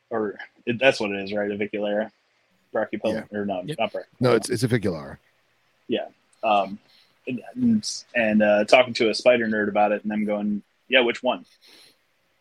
or 0.09 0.37
it, 0.65 0.79
that's 0.79 0.99
what 0.99 1.11
it 1.11 1.21
is, 1.23 1.33
right? 1.33 1.49
Avicularia, 1.49 2.09
brachypelma, 2.73 3.31
or 3.33 3.45
no, 3.45 3.61
Yep. 3.65 3.77
not 3.79 3.91
brachypelma. 3.93 4.03
No, 4.19 4.33
it's 4.35 4.49
it's 4.49 4.63
avicularia. 4.63 5.17
Yeah, 5.87 6.05
um, 6.43 6.77
and, 7.27 7.85
and 8.15 8.41
uh, 8.43 8.65
talking 8.65 8.93
to 8.95 9.09
a 9.09 9.13
spider 9.15 9.47
nerd 9.47 9.69
about 9.69 9.91
it, 9.91 10.03
and 10.03 10.11
them 10.11 10.25
going, 10.25 10.61
"Yeah, 10.87 11.01
which 11.01 11.23
one?" 11.23 11.45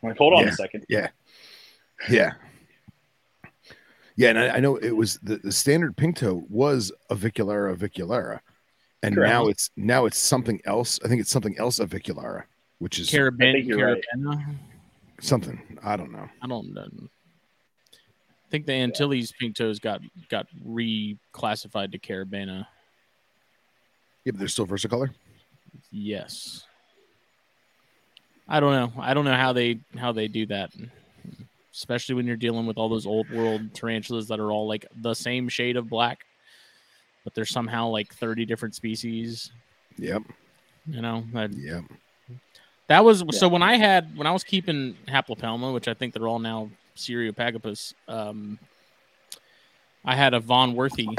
I'm 0.02 0.10
like, 0.10 0.18
"Hold 0.18 0.34
on 0.34 0.44
Yeah. 0.44 0.48
a 0.50 0.52
second. 0.52 0.84
Yeah. 0.88 1.08
Yeah. 2.10 2.32
Yeah, 4.16 4.28
and 4.30 4.38
I, 4.38 4.48
I 4.56 4.60
know 4.60 4.76
it 4.76 4.92
was 4.92 5.18
the, 5.22 5.36
the 5.38 5.50
standard 5.50 5.96
pink 5.96 6.16
toe 6.18 6.44
was 6.48 6.92
avicularia 7.10 7.76
avicularia. 7.76 8.40
And 9.02 9.16
Correct. 9.16 9.28
now 9.32 9.48
it's 9.48 9.70
now 9.76 10.06
it's 10.06 10.18
something 10.18 10.60
else. 10.64 10.98
I 11.04 11.08
think 11.08 11.20
it's 11.20 11.30
something 11.30 11.58
else 11.58 11.78
avicularia, 11.78 12.44
which 12.78 12.98
is 12.98 13.10
Carabin, 13.10 13.52
think 13.52 13.66
you're 13.66 13.92
right. 13.94 14.04
caribena. 14.16 14.54
something. 15.20 15.60
I 15.82 15.96
don't 15.96 16.12
know. 16.12 16.28
I 16.42 16.46
don't 16.46 16.72
know. 16.72 16.86
I 17.92 18.50
think 18.50 18.66
the 18.66 18.72
Antilles 18.72 19.32
pink 19.32 19.56
toes 19.56 19.78
got 19.80 20.00
got 20.30 20.46
reclassified 20.64 21.92
to 21.92 21.98
caribena. 21.98 22.66
Yeah, 24.24 24.32
but 24.32 24.38
they're 24.38 24.48
still 24.48 24.66
versicolor. 24.66 25.10
Yes. 25.90 26.64
I 28.48 28.60
don't 28.60 28.72
know. 28.72 29.02
I 29.02 29.14
don't 29.14 29.24
know 29.24 29.34
how 29.36 29.52
they 29.52 29.80
how 29.96 30.12
they 30.12 30.28
do 30.28 30.46
that. 30.46 30.70
Especially 31.72 32.14
when 32.14 32.26
you're 32.26 32.36
dealing 32.36 32.66
with 32.66 32.76
all 32.78 32.88
those 32.88 33.06
old 33.06 33.28
world 33.30 33.74
tarantulas 33.74 34.28
that 34.28 34.38
are 34.38 34.50
all 34.52 34.68
like 34.68 34.86
the 35.02 35.14
same 35.14 35.48
shade 35.48 35.76
of 35.76 35.88
black, 35.88 36.20
but 37.24 37.34
they're 37.34 37.44
somehow 37.44 37.88
like 37.88 38.14
30 38.14 38.44
different 38.44 38.74
species. 38.74 39.50
Yep. 39.98 40.22
You 40.86 41.00
know, 41.02 41.24
that, 41.32 41.52
Yep. 41.52 41.84
that 42.88 43.04
was 43.04 43.24
so 43.36 43.48
when 43.48 43.62
I 43.62 43.76
had 43.76 44.16
when 44.16 44.26
I 44.26 44.30
was 44.30 44.44
keeping 44.44 44.96
Haplopelma, 45.08 45.72
which 45.74 45.88
I 45.88 45.94
think 45.94 46.12
they're 46.14 46.28
all 46.28 46.38
now 46.38 46.70
Cyriopagopus, 46.96 47.94
um, 48.08 48.58
I 50.04 50.14
had 50.14 50.34
a 50.34 50.40
vonwirthi, 50.40 51.18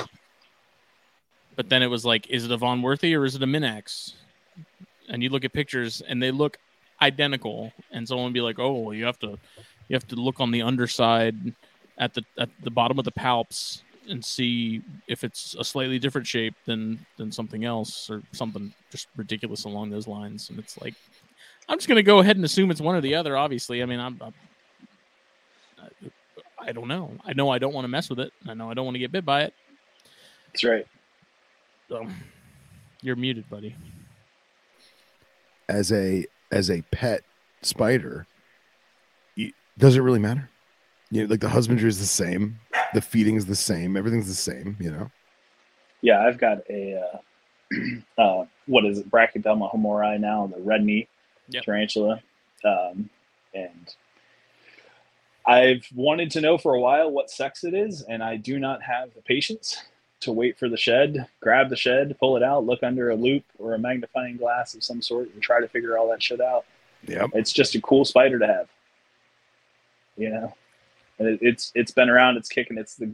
but 1.55 1.69
then 1.69 1.81
it 1.81 1.87
was 1.87 2.05
like, 2.05 2.29
is 2.29 2.45
it 2.45 2.51
a 2.51 2.57
vonwirthi 2.57 3.17
or 3.17 3.25
is 3.25 3.35
it 3.35 3.43
a 3.43 3.47
Minax? 3.47 4.13
And 5.09 5.21
you 5.21 5.29
look 5.29 5.45
at 5.45 5.53
pictures 5.53 6.01
and 6.07 6.21
they 6.21 6.31
look 6.31 6.57
identical, 7.01 7.71
and 7.91 8.07
someone 8.07 8.25
would 8.25 8.33
be 8.33 8.41
like, 8.41 8.59
oh, 8.59 8.91
you 8.91 9.05
have 9.05 9.19
to 9.19 9.37
you 9.87 9.93
have 9.93 10.07
to 10.07 10.15
look 10.15 10.39
on 10.39 10.51
the 10.51 10.61
underside 10.61 11.35
at 11.97 12.13
the 12.13 12.23
at 12.37 12.49
the 12.63 12.71
bottom 12.71 12.97
of 12.97 13.05
the 13.05 13.11
palps 13.11 13.81
and 14.09 14.23
see 14.23 14.81
if 15.07 15.23
it's 15.23 15.55
a 15.59 15.63
slightly 15.63 15.99
different 15.99 16.27
shape 16.27 16.55
than 16.65 17.05
than 17.17 17.31
something 17.31 17.65
else 17.65 18.09
or 18.09 18.21
something 18.31 18.73
just 18.91 19.07
ridiculous 19.15 19.65
along 19.65 19.89
those 19.89 20.07
lines. 20.07 20.49
And 20.49 20.59
it's 20.59 20.79
like, 20.81 20.95
I'm 21.69 21.77
just 21.77 21.87
gonna 21.87 22.03
go 22.03 22.19
ahead 22.19 22.35
and 22.35 22.45
assume 22.45 22.71
it's 22.71 22.81
one 22.81 22.95
or 22.95 23.01
the 23.01 23.15
other. 23.15 23.37
Obviously, 23.37 23.83
I 23.83 23.85
mean, 23.85 23.99
I'm, 23.99 24.19
I'm 24.21 24.33
I 26.59 26.71
don't 26.71 26.87
know. 26.87 27.11
I 27.23 27.33
know 27.33 27.49
I 27.49 27.59
don't 27.59 27.73
want 27.73 27.85
to 27.85 27.89
mess 27.89 28.09
with 28.09 28.19
it. 28.19 28.33
I 28.47 28.53
know 28.53 28.71
I 28.71 28.73
don't 28.73 28.85
want 28.85 28.95
to 28.95 28.99
get 28.99 29.11
bit 29.11 29.25
by 29.25 29.43
it. 29.43 29.53
That's 30.47 30.63
right. 30.63 30.87
So 31.89 32.05
you're 33.01 33.15
muted, 33.15 33.49
buddy. 33.49 33.75
As 35.69 35.91
a 35.91 36.25
as 36.51 36.69
a 36.69 36.81
pet 36.91 37.21
spider, 37.61 38.27
you, 39.35 39.51
does 39.77 39.95
it 39.95 40.01
really 40.01 40.19
matter? 40.19 40.49
You 41.11 41.23
know, 41.23 41.29
like 41.29 41.39
the 41.39 41.49
husbandry 41.49 41.89
is 41.89 41.99
the 41.99 42.05
same, 42.05 42.59
the 42.93 43.01
feeding 43.01 43.35
is 43.35 43.45
the 43.45 43.55
same, 43.55 43.95
everything's 43.95 44.27
the 44.27 44.33
same. 44.33 44.77
You 44.79 44.91
know. 44.91 45.11
Yeah, 46.01 46.25
I've 46.25 46.37
got 46.37 46.59
a 46.69 47.01
uh, 47.01 47.77
uh, 48.21 48.45
what 48.65 48.85
is 48.85 48.99
it, 48.99 49.09
Brachypelma 49.09 49.73
hamorii 49.73 50.19
now, 50.19 50.47
the 50.47 50.61
red 50.61 50.83
knee 50.83 51.07
Yep. 51.49 51.63
tarantula, 51.63 52.23
um, 52.63 53.07
and 53.53 53.95
I've 55.45 55.87
wanted 55.93 56.31
to 56.31 56.41
know 56.41 56.57
for 56.57 56.73
a 56.73 56.79
while 56.79 57.11
what 57.11 57.29
sex 57.29 57.63
it 57.63 57.75
is, 57.75 58.01
and 58.01 58.23
I 58.23 58.37
do 58.37 58.57
not 58.57 58.81
have 58.81 59.13
the 59.13 59.21
patience 59.21 59.83
to 60.21 60.31
wait 60.31 60.57
for 60.57 60.69
the 60.69 60.77
shed, 60.77 61.27
grab 61.39 61.69
the 61.69 61.75
shed, 61.75 62.15
pull 62.19 62.37
it 62.37 62.43
out, 62.43 62.65
look 62.65 62.83
under 62.83 63.09
a 63.09 63.15
loupe 63.15 63.45
or 63.59 63.73
a 63.73 63.79
magnifying 63.79 64.37
glass 64.37 64.73
of 64.73 64.83
some 64.83 65.01
sort, 65.01 65.29
and 65.33 65.41
try 65.41 65.59
to 65.59 65.67
figure 65.67 65.97
all 65.97 66.09
that 66.09 66.23
shit 66.23 66.41
out. 66.41 66.65
Yep. 67.07 67.31
It's 67.33 67.51
just 67.51 67.75
a 67.75 67.81
cool 67.81 68.05
spider 68.05 68.39
to 68.39 68.47
have, 68.47 68.67
you 70.17 70.29
know. 70.29 70.55
And 71.19 71.27
it, 71.27 71.39
it's 71.41 71.71
it's 71.75 71.91
been 71.91 72.09
around, 72.09 72.37
it's 72.37 72.49
kicking. 72.49 72.77
It's 72.77 72.95
the 72.95 73.11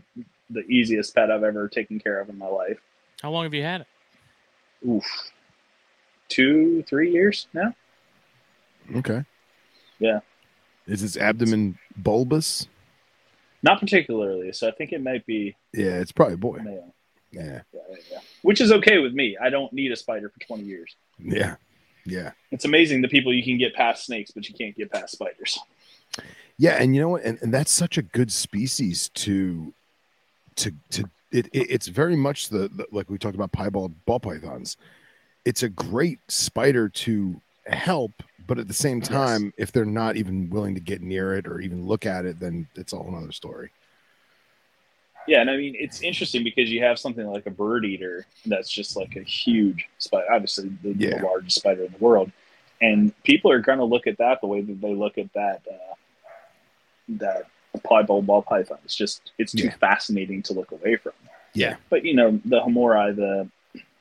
the 0.49 0.61
easiest 0.61 1.13
pet 1.13 1.31
I've 1.31 1.43
ever 1.43 1.67
taken 1.67 1.99
care 1.99 2.19
of 2.19 2.29
in 2.29 2.37
my 2.37 2.47
life. 2.47 2.79
How 3.21 3.31
long 3.31 3.43
have 3.43 3.53
you 3.53 3.63
had 3.63 3.81
it? 3.81 3.87
Oof, 4.87 5.05
two, 6.29 6.83
three 6.83 7.11
years 7.11 7.47
now. 7.53 7.73
Okay. 8.95 9.23
Yeah. 9.99 10.21
Is 10.87 11.03
its 11.03 11.17
abdomen 11.17 11.77
bulbous? 11.95 12.67
Not 13.61 13.79
particularly, 13.79 14.51
so 14.53 14.67
I 14.67 14.71
think 14.71 14.91
it 14.91 15.03
might 15.03 15.25
be 15.25 15.55
Yeah, 15.73 15.99
it's 15.99 16.11
probably 16.11 16.35
a 16.35 16.37
boy. 16.37 16.57
male. 16.63 16.93
Yeah. 17.31 17.41
Yeah, 17.43 17.61
yeah, 17.89 17.95
yeah. 18.11 18.19
Which 18.41 18.59
is 18.59 18.71
okay 18.73 18.97
with 18.99 19.13
me. 19.13 19.37
I 19.41 19.49
don't 19.49 19.71
need 19.71 19.91
a 19.91 19.95
spider 19.95 20.29
for 20.29 20.39
20 20.41 20.63
years. 20.63 20.95
Yeah. 21.17 21.55
Yeah. 22.05 22.31
It's 22.51 22.65
amazing 22.65 23.01
the 23.01 23.07
people 23.07 23.33
you 23.33 23.43
can 23.43 23.57
get 23.57 23.73
past 23.73 24.05
snakes, 24.05 24.31
but 24.31 24.49
you 24.49 24.55
can't 24.55 24.75
get 24.75 24.91
past 24.91 25.13
spiders. 25.13 25.57
Yeah, 26.57 26.71
and 26.81 26.93
you 26.93 27.01
know 27.01 27.09
what? 27.09 27.23
And, 27.23 27.37
and 27.41 27.53
that's 27.53 27.71
such 27.71 27.97
a 27.97 28.01
good 28.01 28.31
species 28.31 29.09
to 29.15 29.73
to 30.57 30.73
to 30.91 31.09
it, 31.31 31.47
it 31.53 31.67
it's 31.69 31.87
very 31.87 32.15
much 32.17 32.49
the, 32.49 32.67
the 32.67 32.85
like 32.91 33.09
we 33.09 33.17
talked 33.17 33.35
about 33.35 33.51
piebald 33.53 33.93
ball 34.05 34.19
pythons. 34.19 34.75
It's 35.45 35.63
a 35.63 35.69
great 35.69 36.19
spider 36.27 36.89
to 36.89 37.39
help, 37.65 38.11
but 38.45 38.59
at 38.59 38.67
the 38.67 38.73
same 38.73 38.97
Yes. 38.99 39.07
time, 39.07 39.53
if 39.57 39.71
they're 39.71 39.85
not 39.85 40.17
even 40.17 40.49
willing 40.49 40.75
to 40.75 40.81
get 40.81 41.01
near 41.01 41.33
it 41.35 41.47
or 41.47 41.61
even 41.61 41.87
look 41.87 42.05
at 42.05 42.25
it, 42.25 42.39
then 42.39 42.67
it's 42.75 42.93
a 42.93 42.97
whole 42.97 43.09
nother 43.11 43.31
story. 43.31 43.69
Yeah, 45.27 45.41
and 45.41 45.49
I 45.49 45.57
mean 45.57 45.75
it's 45.77 46.01
interesting 46.01 46.43
because 46.43 46.71
you 46.71 46.83
have 46.83 46.97
something 46.99 47.25
like 47.27 47.45
a 47.45 47.51
bird 47.51 47.85
eater 47.85 48.25
that's 48.45 48.69
just 48.69 48.95
like 48.95 49.15
a 49.15 49.21
huge 49.23 49.87
spider, 49.99 50.25
obviously 50.33 50.69
the, 50.83 50.93
the 50.93 51.19
largest 51.23 51.57
spider 51.57 51.83
in 51.85 51.91
the 51.91 51.97
world, 51.99 52.31
and 52.81 53.13
people 53.23 53.51
are 53.51 53.59
going 53.59 53.77
to 53.77 53.85
look 53.85 54.07
at 54.07 54.17
that 54.17 54.41
the 54.41 54.47
way 54.47 54.61
that 54.61 54.81
they 54.81 54.93
look 54.95 55.17
at 55.17 55.31
that 55.33 55.61
uh, 55.71 55.93
that 57.09 57.43
piebald 57.87 58.25
ball 58.27 58.41
python. 58.41 58.77
It's 58.83 58.95
just 58.95 59.31
it's 59.37 59.51
too 59.53 59.65
Yeah. 59.65 59.75
fascinating 59.75 60.41
to 60.43 60.53
look 60.53 60.71
away 60.71 60.95
from. 60.95 61.13
Yeah. 61.53 61.75
But 61.89 62.05
you 62.05 62.13
know 62.15 62.39
the 62.45 62.59
hamorii, 62.61 63.15
the 63.15 63.49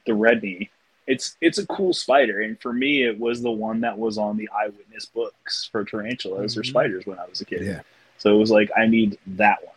the 0.06 0.14
red 0.14 0.42
knee, 0.42 0.70
it's 1.06 1.36
it's 1.40 1.58
a 1.58 1.66
cool 1.66 1.92
spider, 1.92 2.40
and 2.40 2.58
for 2.60 2.72
me 2.72 3.04
it 3.04 3.18
was 3.18 3.42
the 3.42 3.50
one 3.50 3.80
that 3.82 3.98
was 3.98 4.16
on 4.18 4.36
the 4.36 4.48
eyewitness 4.58 5.06
books 5.06 5.68
for 5.70 5.84
tarantulas 5.84 6.56
or 6.56 6.62
Mhm. 6.62 6.66
spiders 6.66 7.06
when 7.06 7.18
I 7.18 7.26
was 7.26 7.40
a 7.40 7.44
kid. 7.44 7.64
Yeah. 7.66 7.80
So 8.18 8.34
it 8.34 8.38
was 8.38 8.50
like 8.50 8.70
I 8.76 8.86
need 8.86 9.18
that 9.26 9.64
one, 9.64 9.74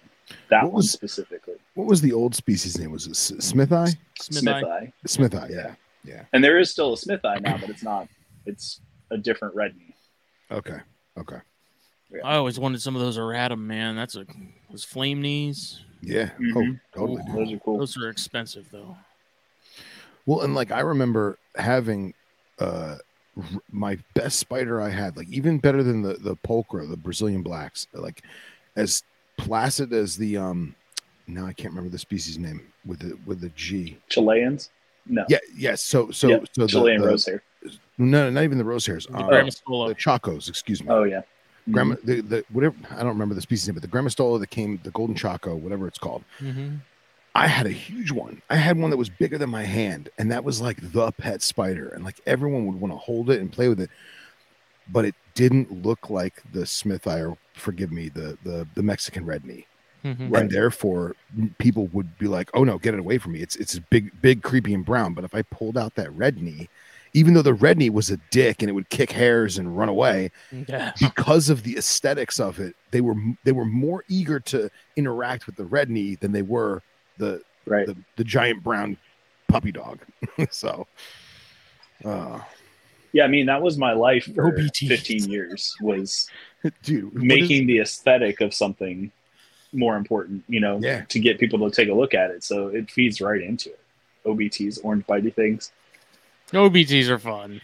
that 0.50 0.64
What 0.64 0.72
one 0.72 0.76
was- 0.78 0.92
specifically. 0.92 1.56
What 1.76 1.88
was 1.88 2.02
the 2.02 2.14
old 2.14 2.36
species 2.36 2.78
name? 2.78 2.92
Was 2.92 3.08
it 3.08 3.14
smithi? 3.14 3.96
Smith 4.20 4.44
smithi. 4.46 4.64
eye. 4.72 4.94
smithi, 5.08 5.50
yeah. 5.50 5.76
Yeah. 6.04 6.26
And 6.34 6.44
there 6.44 6.60
is 6.60 6.70
still 6.70 6.94
a 6.94 6.96
smithi 6.98 7.42
now, 7.42 7.58
but 7.58 7.70
it's 7.70 7.84
not. 7.84 8.08
It's 8.46 8.82
a 9.10 9.18
different 9.18 9.56
red 9.56 9.76
knee. 9.78 9.96
Okay. 10.52 10.78
Okay. 11.18 11.38
I 12.24 12.36
always 12.36 12.60
wanted 12.60 12.80
some 12.82 12.96
of 12.96 13.02
those 13.02 13.18
auratum, 13.18 13.60
man. 13.62 13.96
That's 13.96 14.16
a 14.16 14.26
those 14.70 14.84
flame 14.84 15.22
knees. 15.22 15.80
Yeah. 16.02 16.30
Mhm. 16.40 16.80
Oh, 16.96 17.00
totally. 17.00 17.24
dude. 17.26 17.36
Those 17.36 17.54
are 17.54 17.60
cool. 17.60 17.78
Those 17.80 17.98
are 17.98 18.10
expensive 18.10 18.68
though. 18.72 18.96
Well, 20.26 20.42
and 20.42 20.54
like 20.54 20.72
I 20.72 20.82
remember 20.82 21.38
having 21.56 22.14
uh 22.60 22.98
r- 23.36 23.44
my 23.72 23.98
best 24.14 24.38
spider 24.40 24.80
I 24.80 24.90
had, 24.90 25.18
like 25.18 25.28
even 25.30 25.58
better 25.58 25.82
than 25.82 26.02
the 26.04 26.14
the 26.16 26.36
pulchra, 26.36 26.88
the 26.88 26.98
Brazilian 26.98 27.42
blacks, 27.42 27.88
like 27.94 28.22
as 28.76 29.02
placid 29.38 29.94
as 29.94 30.16
the 30.18 30.38
um 30.38 30.76
now 31.28 31.46
I 31.46 31.54
can't 31.54 31.70
remember 31.74 31.90
the 31.90 32.00
species 32.00 32.38
name 32.38 32.62
with 32.86 33.00
the 33.00 33.18
with 33.26 33.40
the 33.42 33.50
G. 33.50 33.98
Chileans? 34.10 34.70
No. 35.06 35.26
Yeah, 35.30 35.40
yes. 35.56 35.82
So 35.82 36.12
so 36.12 36.28
Yeah, 36.30 36.40
so 36.54 36.68
Chilean 36.68 37.02
the- 37.02 37.08
rose 37.08 37.26
hair. 37.26 37.42
no, 37.98 38.30
not 38.30 38.44
even 38.44 38.58
the 38.58 38.64
rose 38.66 38.86
hairs. 38.86 39.06
The 39.08 39.18
Uh, 39.18 39.44
the 39.88 39.96
chacos, 39.96 40.50
excuse 40.50 40.82
me. 40.82 40.90
Oh 40.90 41.04
yeah. 41.04 41.22
Grama, 41.72 41.96
the, 42.04 42.20
the 42.22 42.44
whatever 42.52 42.76
I 42.92 42.98
don't 42.98 43.08
remember 43.08 43.36
the 43.36 43.42
species 43.42 43.68
name, 43.68 43.76
but 43.76 43.82
the 43.84 43.88
Grammostola 43.88 44.38
that 44.42 44.48
came, 44.50 44.80
the 44.84 44.92
golden 44.92 45.16
chaco, 45.16 45.56
whatever 45.56 45.88
it's 45.88 45.98
called. 45.98 46.24
Mhm. 46.40 46.82
I 47.36 47.48
had 47.48 47.66
a 47.66 47.72
huge 47.72 48.12
one. 48.12 48.42
I 48.50 48.58
had 48.58 48.78
one 48.78 48.90
that 48.92 48.98
was 48.98 49.10
bigger 49.10 49.38
than 49.38 49.50
my 49.50 49.64
hand, 49.64 50.10
and 50.20 50.30
that 50.32 50.44
was 50.44 50.62
like 50.62 50.78
the 50.92 51.12
pet 51.14 51.42
spider, 51.42 51.88
and 51.90 52.04
like 52.04 52.20
everyone 52.26 52.68
would 52.68 52.80
want 52.80 52.94
to 52.94 52.98
hold 52.98 53.30
it 53.30 53.40
and 53.40 53.50
play 53.52 53.70
with 53.70 53.80
it, 53.80 53.90
but 54.92 55.06
it 55.06 55.16
didn't 55.36 55.84
look 55.84 56.10
like 56.10 56.42
the 56.52 56.62
smithi 56.62 57.30
or 57.32 57.38
forgive 57.54 57.92
me, 57.92 58.10
the 58.10 58.38
the 58.44 58.68
the 58.76 58.84
Mexican 58.84 59.26
red 59.26 59.46
knee, 59.46 59.66
Mhm. 60.04 60.38
And 60.38 60.52
therefore 60.52 61.16
people 61.60 61.88
would 61.94 62.18
be 62.18 62.28
like, 62.28 62.50
"Oh 62.54 62.64
no, 62.64 62.78
get 62.78 62.94
it 62.94 63.00
away 63.00 63.18
from 63.18 63.32
me! 63.34 63.40
It's 63.40 63.56
it's 63.56 63.80
big, 63.90 64.12
big, 64.22 64.44
creepy 64.44 64.74
and 64.74 64.84
brown." 64.86 65.14
But 65.14 65.24
if 65.24 65.34
I 65.34 65.44
pulled 65.44 65.78
out 65.78 65.96
that 65.96 66.12
red 66.14 66.42
knee, 66.42 66.68
even 67.14 67.34
though 67.34 67.42
the 67.42 67.54
red 67.54 67.78
knee 67.78 67.90
was 67.90 68.10
a 68.12 68.18
dick 68.32 68.62
and 68.62 68.70
it 68.70 68.74
would 68.74 68.90
kick 68.90 69.12
hairs 69.12 69.58
and 69.58 69.78
run 69.78 69.88
away, 69.88 70.32
Yeah. 70.52 70.92
because 71.00 71.50
of 71.50 71.64
the 71.64 71.78
aesthetics 71.78 72.40
of 72.40 72.60
it, 72.60 72.76
they 72.92 73.00
were 73.02 73.16
they 73.46 73.52
were 73.54 73.66
more 73.66 74.04
eager 74.10 74.40
to 74.42 74.70
interact 74.98 75.46
with 75.46 75.56
the 75.56 75.66
red 75.66 75.90
knee 75.90 76.16
than 76.16 76.32
they 76.34 76.42
were 76.42 76.82
the 77.18 77.42
Right. 77.66 77.88
the, 77.88 77.96
the 78.18 78.24
giant 78.26 78.62
brown 78.62 78.98
puppy 79.48 79.72
dog. 79.72 80.00
so, 80.52 80.86
uh, 82.04 82.40
Yeah, 83.14 83.24
I 83.24 83.28
mean 83.28 83.46
that 83.46 83.62
was 83.62 83.78
my 83.78 83.94
life 83.94 84.26
for 84.26 84.52
OBT. 84.52 84.88
15 84.88 85.30
years 85.30 85.76
was 85.82 86.28
dude, 86.84 87.06
what 87.06 87.16
is- 87.16 87.24
making 87.24 87.68
the 87.68 87.80
aesthetic 87.80 88.42
of 88.42 88.54
something 88.54 89.12
more 89.72 89.96
important, 89.98 90.44
you 90.48 90.60
know, 90.60 90.80
Yeah. 90.82 91.04
to 91.10 91.20
get 91.20 91.40
people 91.40 91.68
to 91.70 91.76
take 91.76 91.90
a 91.90 91.94
look 91.94 92.14
at 92.14 92.30
it. 92.32 92.44
So 92.44 92.68
it 92.68 92.92
feeds 92.92 93.22
right 93.22 93.42
into 93.42 93.70
it. 93.70 93.80
OBTs, 94.26 94.80
orange 94.84 95.06
bitey 95.08 95.34
things. 95.34 95.72
OBTs 96.52 97.10
are 97.10 97.18
fun. 97.20 97.60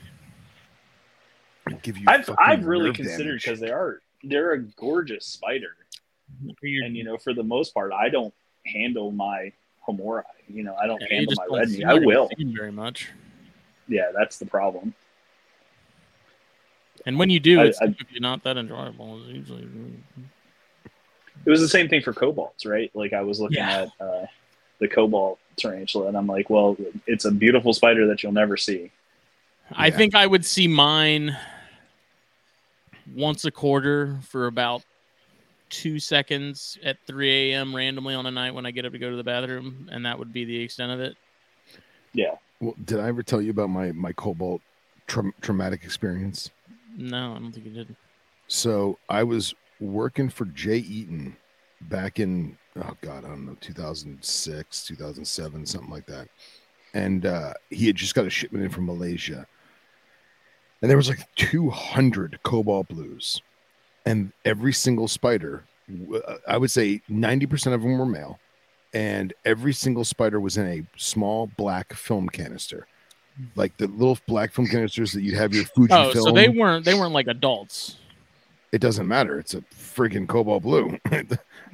give 1.84 1.98
you 1.98 2.06
I've 2.08 2.30
I've 2.38 2.66
really 2.66 2.92
considered 2.94 3.40
because 3.42 3.60
they 3.60 3.70
are 3.72 4.02
they're 4.24 4.54
a 4.54 4.60
gorgeous 4.60 5.26
spider, 5.26 5.76
and 6.64 6.96
you 6.96 7.04
know 7.04 7.18
for 7.18 7.34
the 7.34 7.44
most 7.44 7.74
part 7.74 7.92
I 7.94 8.10
don't 8.10 8.34
handle 8.66 9.12
my 9.12 9.52
Homora. 9.88 10.24
You 10.48 10.64
know 10.64 10.76
I 10.76 10.88
don't 10.88 11.02
Yeah, 11.02 11.16
handle 11.18 11.34
my 11.50 11.58
red 11.60 11.70
knee. 11.70 11.84
I 11.84 11.94
will. 11.96 12.30
very 12.38 12.72
much. 12.72 13.10
Yeah, 13.88 14.12
that's 14.18 14.38
the 14.40 14.46
problem. 14.46 14.94
And 17.10 17.18
when 17.18 17.32
you 17.32 17.40
do, 17.40 17.60
I- 17.60 17.66
it's 17.66 17.82
I- 17.82 17.96
not 18.20 18.44
that 18.44 18.56
enjoyable. 18.56 19.20
It's 19.24 19.30
usually 19.50 19.68
It 21.44 21.50
was 21.50 21.60
the 21.60 21.68
same 21.68 21.90
thing 21.90 22.04
for 22.04 22.14
cobalts, 22.14 22.68
right? 22.68 22.92
Like 22.94 23.14
I 23.14 23.22
was 23.24 23.40
looking 23.40 23.58
Yeah. 23.58 23.88
at 24.00 24.06
uh, 24.06 24.26
the 24.78 24.88
cobalt 24.88 25.40
tarantula, 25.56 26.08
and 26.10 26.16
I'm 26.16 26.28
like, 26.28 26.52
well, 26.52 26.78
it's 27.08 27.26
a 27.26 27.32
beautiful 27.32 27.74
spider 27.74 28.06
that 28.08 28.22
you'll 28.22 28.32
never 28.32 28.58
see. 28.58 28.92
I 29.72 29.88
Yeah. 29.88 29.98
think 29.98 30.14
I 30.14 30.28
would 30.28 30.46
see 30.46 30.68
mine 30.68 31.36
once 33.16 33.44
a 33.44 33.50
quarter 33.52 34.20
for 34.22 34.46
about 34.46 34.84
two 35.72 35.98
seconds 35.98 36.78
at 36.84 36.98
3 37.08 37.52
a.m. 37.54 37.76
randomly 37.76 38.14
on 38.14 38.28
a 38.28 38.32
night 38.32 38.54
when 38.54 38.68
I 38.68 38.72
get 38.72 38.86
up 38.86 38.92
to 38.92 39.00
go 39.00 39.10
to 39.10 39.16
the 39.16 39.24
bathroom, 39.24 39.90
and 39.92 40.06
that 40.06 40.20
would 40.20 40.32
be 40.32 40.46
the 40.46 40.62
extent 40.62 40.92
of 40.92 41.00
it. 41.00 41.18
Yeah, 42.14 42.36
Well, 42.60 42.76
did 42.86 43.00
I 43.00 43.08
ever 43.08 43.24
tell 43.24 43.42
you 43.42 43.50
about 43.50 43.72
my 43.72 43.94
my 43.94 44.12
cobalt 44.14 44.62
tra- 45.08 45.34
traumatic 45.42 45.84
experience? 45.84 46.52
No, 46.98 47.36
I 47.36 47.40
don't 47.40 47.52
think 47.52 47.66
you 47.66 47.74
did. 47.74 47.96
So 48.48 48.98
I 49.10 49.24
was 49.24 49.54
working 49.80 50.30
for 50.30 50.46
Jay 50.46 50.78
Eaton 50.78 51.36
back 51.82 52.20
in 52.20 52.58
oh 52.78 52.98
god, 53.02 53.26
I 53.26 53.30
don't 53.30 53.46
know, 53.46 53.58
2006, 53.62 54.86
2007, 54.86 55.66
something 55.66 55.90
like 55.90 56.06
that. 56.08 56.28
And 56.94 57.26
uh, 57.26 57.54
he 57.70 57.88
had 57.88 57.96
just 57.96 58.16
got 58.16 58.26
a 58.26 58.30
shipment 58.30 58.64
in 58.64 58.72
from 58.72 58.86
Malaysia, 58.86 59.46
and 60.82 60.90
there 60.90 60.98
was 60.98 61.10
like 61.10 61.28
200 61.36 62.40
cobalt 62.44 62.88
blues, 62.88 63.42
and 64.06 64.32
every 64.46 64.74
single 64.74 65.08
spider, 65.08 65.66
uh, 66.14 66.36
I 66.48 66.58
would 66.58 66.72
say 66.72 67.02
90% 67.10 67.74
of 67.74 67.82
them 67.82 67.98
were 67.98 68.06
male, 68.06 68.40
and 68.94 69.34
every 69.46 69.74
single 69.74 70.04
spider 70.04 70.40
was 70.40 70.58
in 70.58 70.68
a 70.68 70.86
small 70.98 71.48
black 71.58 71.94
film 71.94 72.28
canister. 72.30 72.88
Like 73.56 73.76
the 73.78 73.88
little 73.88 74.18
black 74.28 74.52
film 74.54 74.68
canisters 74.68 75.12
that 75.14 75.22
you'd 75.22 75.36
have 75.36 75.54
your 75.54 75.64
Fuji 75.66 75.94
Oh, 75.94 76.12
film 76.12 76.26
so 76.26 76.32
they 76.32 76.50
weren't 76.50 76.86
they 76.86 76.94
weren't 76.94 77.14
like 77.14 77.28
adults. 77.28 77.96
it 78.72 78.80
doesn't 78.82 79.08
matter. 79.08 79.40
It's 79.40 79.54
a 79.54 79.62
freaking 79.74 80.28
cobalt 80.28 80.64
blue. 80.64 80.98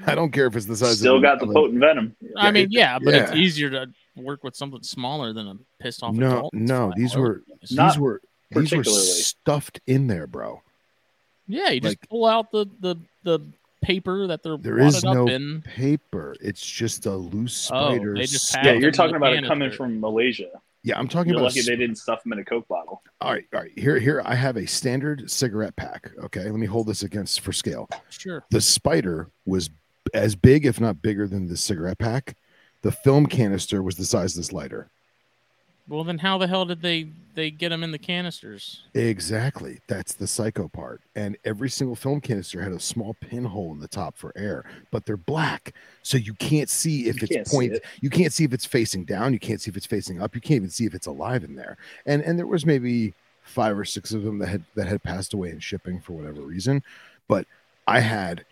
I 0.05 0.13
don't 0.15 0.31
care 0.31 0.45
if 0.47 0.55
it's 0.55 0.65
the 0.65 0.75
size. 0.75 0.99
still 0.99 1.17
of 1.17 1.21
got 1.21 1.39
the 1.39 1.47
potent 1.47 1.79
venom. 1.79 2.15
I 2.37 2.51
mean, 2.51 2.65
it- 2.65 2.71
yeah, 2.71 2.99
but 2.99 3.13
it's 3.13 3.31
easier 3.33 3.69
to 3.71 3.87
work 4.15 4.43
with 4.43 4.55
something 4.55 4.83
smaller 4.83 5.33
than 5.33 5.47
a 5.47 5.57
pissed 5.81 6.03
off 6.03 6.13
No, 6.15 6.37
adult. 6.37 6.53
no, 6.53 6.93
these 6.95 7.13
all 7.15 7.21
over 7.21 7.29
were- 7.29 7.43
Not 7.71 7.93
These 7.93 7.99
were 7.99 8.21
these 8.51 8.73
were 8.73 8.83
stuffed 8.83 9.79
in 9.87 10.07
there, 10.07 10.27
bro. 10.27 10.61
Yeah, 11.47 11.69
you 11.71 11.79
just 11.81 11.91
like- 12.01 12.09
pull 12.09 12.25
out 12.25 12.51
the 12.51 12.65
the 12.79 12.95
the 13.23 13.39
paper 13.81 14.27
that 14.27 14.41
they're 14.43 14.57
There 14.57 14.79
is 14.79 15.03
wadded 15.03 15.07
up 15.09 15.15
no 15.15 15.27
in. 15.27 15.61
Paper. 15.61 16.35
It's 16.41 16.65
just 16.65 17.05
a 17.05 17.15
loose 17.15 17.69
Oh, 17.73 17.91
spider. 17.93 18.15
they 18.15 18.21
just 18.21 18.47
stuffed- 18.47 18.65
Yeah, 18.65 18.73
you're 18.73 18.91
talking 18.91 19.15
about 19.15 19.33
it 19.33 19.43
canister. 19.43 19.47
coming 19.49 19.71
from 19.71 19.99
Malaysia. 19.99 20.49
Yeah, 20.85 20.97
I'm 20.99 21.07
talking 21.07 21.31
You're 21.31 21.39
about. 21.41 21.47
lucky 21.55 21.61
a 21.61 21.63
they 21.63 21.73
s- 21.73 21.79
didn't 21.79 21.95
stuff 21.97 22.23
them 22.23 22.31
in 22.33 22.39
a 22.39 22.45
Coke 22.45 22.67
bottle. 22.67 23.01
all 23.19 23.31
right, 23.33 23.43
all 23.53 23.61
right. 23.61 23.71
Here, 23.77 23.97
here. 23.99 24.21
I 24.23 24.35
have 24.35 24.55
a 24.55 24.65
standard 24.67 25.29
cigarette 25.29 25.75
pack. 25.75 26.11
Okay, 26.25 26.43
let 26.43 26.53
me 26.53 26.67
hold 26.67 26.87
this 26.87 27.01
against 27.03 27.41
for 27.41 27.51
scale. 27.51 27.89
Sure. 28.09 28.45
The 28.51 28.61
spider 28.61 29.29
was 29.45 29.69
as 30.13 30.35
big, 30.35 30.65
if 30.65 30.79
not 30.79 31.01
bigger, 31.01 31.27
than 31.27 31.47
the 31.47 31.57
cigarette 31.57 31.97
pack. 31.97 32.37
The 32.83 32.91
film 32.91 33.25
canister 33.25 33.81
was 33.81 33.95
the 33.95 34.05
size 34.05 34.35
of 34.35 34.37
this 34.41 34.53
lighter. 34.53 34.91
Well, 35.87 36.03
then 36.03 36.17
how 36.17 36.37
the 36.39 36.47
hell 36.47 36.65
did 36.65 36.81
they 36.81 37.09
they 37.35 37.51
get 37.51 37.69
them 37.69 37.83
in 37.83 37.91
the 37.91 37.99
canisters? 37.99 38.81
Exactly. 38.93 39.79
That's 39.87 40.13
the 40.13 40.25
psycho 40.25 40.67
part. 40.67 41.01
And 41.15 41.37
every 41.45 41.69
single 41.69 41.95
film 41.95 42.21
canister 42.21 42.61
had 42.61 42.71
a 42.71 42.79
small 42.79 43.13
pinhole 43.13 43.71
in 43.73 43.79
the 43.79 43.87
top 43.87 44.17
for 44.17 44.31
air, 44.35 44.63
but 44.89 45.05
they're 45.05 45.17
black. 45.17 45.73
So 46.01 46.17
you 46.17 46.33
can't 46.35 46.69
see 46.69 47.07
if 47.07 47.21
You 47.21 47.27
it's 47.31 47.51
point 47.51 47.73
it. 47.73 47.85
you 48.01 48.09
can't 48.09 48.33
see 48.33 48.45
if 48.45 48.53
it's 48.53 48.65
facing 48.65 49.05
down, 49.05 49.33
you 49.33 49.39
can't 49.39 49.61
see 49.61 49.69
if 49.69 49.77
it's 49.77 49.85
facing 49.85 50.21
up, 50.21 50.33
you 50.33 50.41
can't 50.41 50.55
even 50.57 50.69
see 50.69 50.85
if 50.85 50.95
it's 50.95 51.07
alive 51.07 51.43
in 51.43 51.55
there. 51.55 51.77
And 52.05 52.23
and 52.23 52.39
there 52.39 52.47
was 52.47 52.65
maybe 52.65 53.13
five 53.43 53.77
or 53.77 53.85
six 53.85 54.11
of 54.11 54.23
them 54.23 54.39
that 54.39 54.47
had 54.47 54.63
that 54.75 54.87
had 54.87 55.03
passed 55.03 55.33
away 55.33 55.49
in 55.51 55.59
shipping 55.59 55.99
for 56.01 56.13
whatever 56.13 56.41
reason. 56.41 56.81
But 57.27 57.45
I 57.85 57.99
had 57.99 58.45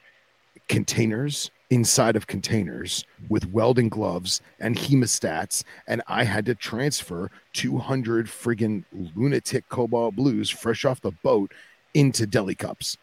containers 0.67 1.51
inside 1.73 2.15
of 2.15 2.27
containers 2.27 3.03
with 3.29 3.47
welding 3.47 3.89
gloves 3.89 4.41
and 4.59 4.77
hemostats 4.77 5.63
and 5.87 6.03
i 6.05 6.23
had 6.23 6.45
to 6.45 6.53
transfer 6.53 7.31
200 7.53 8.27
friggin 8.27 8.83
lunatic 9.15 9.67
cobalt 9.69 10.15
blues 10.15 10.51
fresh 10.51 10.85
off 10.85 11.01
the 11.01 11.11
boat 11.23 11.51
into 11.95 12.27
deli 12.27 12.53
cups. 12.53 12.95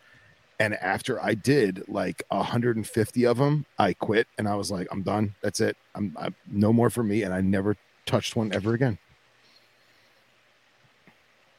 And 0.61 0.75
after 0.75 1.21
i 1.21 1.35
did 1.35 1.83
like 1.89 2.23
150 2.29 3.27
of 3.27 3.39
them 3.39 3.67
i 3.77 3.93
quit 3.93 4.29
and 4.39 4.47
i 4.47 4.55
was 4.55 4.71
like 4.71 4.87
i'm 4.93 5.03
done. 5.03 5.35
That's 5.43 5.59
it. 5.59 5.77
I'm, 5.97 6.17
I'm 6.17 6.37
no 6.49 6.73
more 6.73 6.91
for 6.91 7.03
me 7.03 7.25
and 7.25 7.35
i 7.35 7.41
never 7.41 7.77
touched 8.07 8.37
one 8.37 8.53
ever 8.53 8.75
again. 8.75 8.99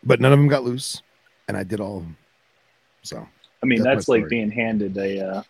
But 0.01 0.21
none 0.21 0.31
of 0.31 0.39
them 0.39 0.47
got 0.47 0.63
loose 0.63 1.01
and 1.49 1.57
i 1.57 1.63
did 1.63 1.81
all 1.81 1.97
of 1.97 2.03
them 2.03 2.15
so 3.01 3.27
I 3.63 3.67
mean, 3.67 3.83
That's 3.83 3.97
that's, 3.97 4.07
like 4.07 4.27
being 4.27 4.49
handed 4.49 4.97
a. 4.97 5.23
Uh, 5.23 5.43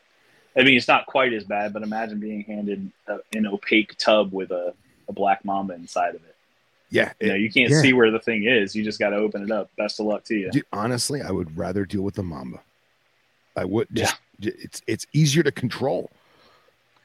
I 0.58 0.64
mean, 0.64 0.76
it's 0.78 0.88
not 0.88 1.06
quite 1.06 1.34
as 1.34 1.44
bad, 1.46 1.72
but 1.74 1.82
imagine 1.84 2.20
being 2.20 2.44
handed 2.44 2.92
a, 3.08 3.20
an 3.36 3.48
opaque 3.48 3.96
tub 3.98 4.34
with 4.34 4.52
a, 4.52 4.74
a 5.08 5.14
black 5.14 5.46
mamba 5.46 5.74
inside 5.76 6.10
of 6.16 6.24
it. 6.24 6.36
yeah 6.90 7.14
You 7.22 7.28
know, 7.30 7.36
you 7.36 7.50
can't 7.50 7.70
yeah. 7.72 7.82
see 7.82 7.94
where 7.94 8.12
the 8.12 8.20
thing 8.20 8.44
is. 8.46 8.76
You 8.76 8.84
just 8.84 9.00
got 9.00 9.12
to 9.12 9.16
open 9.16 9.44
it 9.44 9.52
up. 9.52 9.70
Best 9.78 10.00
of 10.02 10.08
luck 10.08 10.24
to 10.26 10.36
you. 10.36 10.52
Dude, 10.52 10.66
honestly, 10.74 11.22
I 11.22 11.32
would 11.32 11.58
rather 11.58 11.86
deal 11.86 12.02
with 12.02 12.16
the 12.16 12.24
mamba. 12.24 12.60
I 13.56 13.64
would 13.66 13.88
Yeah. 13.94 14.06
just 14.06 14.18
j- 14.42 14.54
it's 14.60 14.82
it's 14.88 15.08
easier 15.14 15.44
to 15.44 15.52
control. 15.52 16.10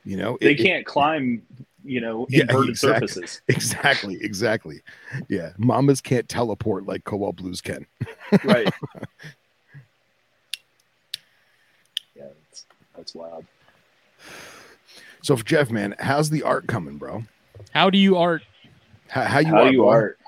You 0.05 0.17
know, 0.17 0.39
They 0.41 0.53
It- 0.53 0.61
it- 0.61 0.63
can't 0.65 0.87
climb, 0.87 1.43
you 1.85 2.01
know, 2.01 2.27
Yeah, 2.29 2.43
inverted 2.43 2.71
exactly. 2.77 3.09
surfaces. 3.09 3.41
exactly, 3.49 4.19
exactly. 4.23 4.81
Yeah, 5.29 5.53
mambas 5.59 6.03
can't 6.03 6.29
teleport 6.29 6.87
like 6.87 7.05
cobalt 7.05 7.37
blues 7.37 7.61
can. 7.61 7.87
Right. 8.45 8.73
yeah, 12.17 12.25
that's, 12.97 13.13
that's 13.13 13.15
wild. 13.15 13.45
So, 15.23 15.37
for 15.37 15.45
Jeff, 15.45 15.71
man, 15.71 15.95
how's 15.99 16.31
the 16.31 16.43
art 16.43 16.67
coming, 16.67 16.97
bro? 16.97 17.25
How 17.73 17.91
do 17.91 17.99
you 17.99 18.17
art? 18.17 18.43
How, 19.09 19.23
how 19.23 19.39
you 19.41 19.47
How 19.49 19.63
are, 19.63 19.73
you 19.73 19.79
boy? 19.83 19.89
art? 19.91 20.19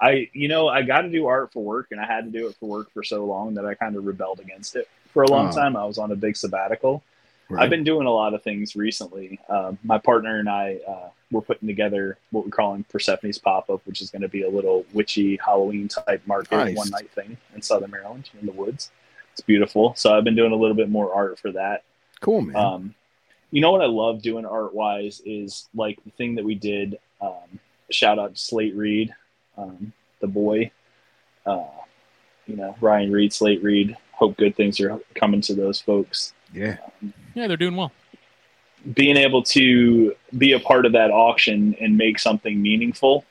I, 0.00 0.28
you 0.34 0.48
know, 0.48 0.68
I 0.68 0.82
got 0.82 1.02
to 1.02 1.08
do 1.08 1.26
art 1.26 1.52
for 1.52 1.62
work, 1.64 1.88
and 1.90 2.00
I 2.00 2.06
had 2.06 2.24
to 2.24 2.30
do 2.30 2.48
it 2.48 2.56
for 2.60 2.68
work 2.68 2.92
for 2.92 3.02
so 3.02 3.24
long 3.24 3.54
that 3.54 3.64
I 3.64 3.74
kind 3.74 3.96
of 3.96 4.04
rebelled 4.04 4.40
against 4.40 4.76
it. 4.76 4.88
For 5.12 5.22
a 5.22 5.30
long 5.30 5.48
Oh. 5.48 5.52
time, 5.52 5.76
I 5.76 5.84
was 5.86 5.96
on 5.98 6.10
a 6.12 6.16
big 6.16 6.36
sabbatical. 6.36 7.02
Right. 7.48 7.62
I've 7.62 7.70
been 7.70 7.84
doing 7.84 8.06
a 8.06 8.10
lot 8.10 8.34
of 8.34 8.42
things 8.42 8.74
recently. 8.76 9.38
Um, 9.48 9.78
my 9.84 9.98
partner 9.98 10.38
and 10.40 10.48
I 10.50 10.80
uh, 10.86 11.08
were 11.30 11.40
putting 11.40 11.68
together 11.68 12.18
what 12.30 12.44
we're 12.44 12.50
calling 12.50 12.84
Persephone's 12.90 13.38
Pop 13.38 13.70
Up, 13.70 13.80
which 13.86 14.02
is 14.02 14.10
going 14.10 14.22
to 14.22 14.28
be 14.28 14.42
a 14.42 14.50
little 14.50 14.84
witchy 14.92 15.38
Halloween 15.42 15.86
type 15.88 16.22
market 16.26 16.50
Nice. 16.56 16.76
one 16.76 16.90
night 16.90 17.10
thing 17.12 17.36
in 17.54 17.62
Southern 17.62 17.92
Maryland 17.92 18.28
in 18.38 18.46
the 18.46 18.52
woods. 18.52 18.90
It's 19.32 19.40
beautiful. 19.42 19.94
So 19.96 20.12
I've 20.16 20.24
been 20.24 20.34
doing 20.34 20.52
a 20.52 20.56
little 20.56 20.74
bit 20.76 20.90
more 20.90 21.14
art 21.14 21.38
for 21.38 21.52
that. 21.52 21.84
Cool, 22.20 22.42
man. 22.42 22.56
Um, 22.56 22.94
you 23.50 23.60
know 23.60 23.70
what 23.72 23.82
I 23.82 23.86
love 23.86 24.22
doing 24.22 24.44
art 24.44 24.74
wise 24.74 25.22
is 25.24 25.68
like 25.74 26.02
the 26.04 26.10
thing 26.10 26.34
that 26.36 26.44
we 26.44 26.54
did. 26.54 26.98
Um, 27.20 27.60
shout 27.90 28.18
out 28.18 28.34
to 28.34 28.40
Slate 28.40 28.74
Reed, 28.74 29.14
um, 29.56 29.92
the 30.20 30.26
boy. 30.26 30.70
Uh, 31.44 31.64
you 32.46 32.56
know 32.56 32.76
Ryan 32.80 33.12
Reed, 33.12 33.32
Slate 33.32 33.62
Reed. 33.62 33.96
Hope 34.12 34.36
good 34.36 34.56
things 34.56 34.80
are 34.80 34.98
coming 35.14 35.40
to 35.42 35.54
those 35.54 35.80
folks. 35.80 36.32
yeah. 36.52 36.76
Yeah, 37.34 37.48
they're 37.48 37.56
doing 37.58 37.76
well. 37.76 37.92
Being 38.94 39.18
able 39.18 39.42
to 39.42 40.14
be 40.38 40.52
a 40.52 40.60
part 40.60 40.86
of 40.86 40.92
that 40.92 41.10
auction 41.10 41.76
and 41.80 41.98
make 41.98 42.18
something 42.18 42.60
meaningful. 42.62 43.26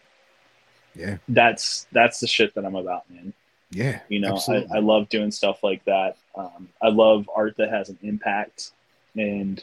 Yeah. 0.93 1.17
That's 1.27 1.87
that's 1.91 2.19
the 2.19 2.27
shit 2.27 2.53
that 2.53 2.65
I'm 2.65 2.75
about, 2.75 3.09
man. 3.09 3.33
Yeah. 3.75 3.99
You 4.07 4.19
know, 4.21 4.39
I. 4.47 4.65
I 4.73 4.79
love 4.79 5.09
doing 5.09 5.31
stuff 5.31 5.61
like 5.61 5.83
that. 5.83 6.15
Um, 6.33 6.69
I 6.81 6.87
love 6.87 7.29
art 7.35 7.57
that 7.57 7.69
has 7.69 7.89
an 7.89 7.99
impact. 8.03 8.71
And 9.15 9.61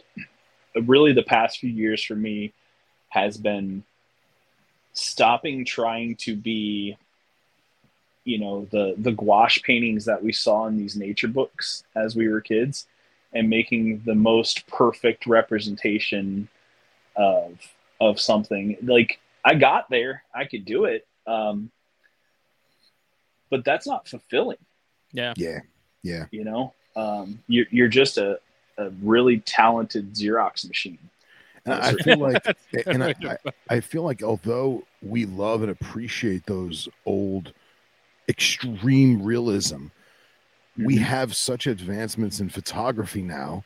really, 0.74 1.14
the 1.14 1.22
past 1.22 1.58
few 1.60 1.70
years 1.70 2.04
for 2.04 2.14
me 2.14 2.52
has 3.08 3.38
been 3.38 3.84
stopping 4.92 5.64
trying 5.64 6.16
to 6.16 6.36
be, 6.36 6.98
you 8.24 8.38
know, 8.38 8.68
the, 8.70 8.94
the 8.98 9.12
gouache 9.12 9.62
paintings 9.64 10.04
that 10.04 10.22
we 10.22 10.32
saw 10.32 10.66
in 10.66 10.76
these 10.76 10.94
nature 10.94 11.28
books 11.28 11.84
as 11.96 12.14
we 12.14 12.28
were 12.28 12.42
kids 12.42 12.86
and 13.32 13.48
making 13.48 14.02
the 14.04 14.14
most 14.14 14.66
perfect 14.66 15.26
representation 15.26 16.48
of 17.16 17.58
of 18.00 18.18
something 18.18 18.76
like 18.82 19.20
i 19.44 19.54
got 19.54 19.88
there 19.90 20.22
i 20.34 20.44
could 20.44 20.64
do 20.64 20.86
it 20.86 21.06
um, 21.26 21.70
but 23.52 23.64
that's 23.64 23.86
not 23.86 24.08
fulfilling 24.08 24.58
Yeah. 25.12 25.34
yeah. 25.36 25.60
Yeah. 26.02 26.24
you 26.32 26.42
know 26.44 26.72
um, 26.96 27.38
you're, 27.46 27.66
you're 27.70 27.88
just 28.00 28.18
a, 28.18 28.38
a 28.78 28.90
really 29.02 29.38
talented 29.40 30.14
xerox 30.14 30.66
machine 30.66 30.98
And 31.64 31.74
I 31.74 31.92
feel 32.04 32.18
like, 32.18 32.44
and 32.86 33.04
I. 33.04 33.14
I, 33.22 33.36
I 33.76 33.78
feel 33.80 34.02
like 34.02 34.20
although 34.22 34.82
we 35.00 35.26
love 35.26 35.62
and 35.62 35.70
appreciate 35.70 36.44
those 36.46 36.88
old 37.06 37.52
extreme 38.28 39.22
realism, 39.22 39.86
we 40.76 40.96
Mhm. 40.96 41.02
have 41.02 41.36
such 41.36 41.66
advancements 41.66 42.40
in 42.40 42.48
photography 42.48 43.22
now 43.22 43.64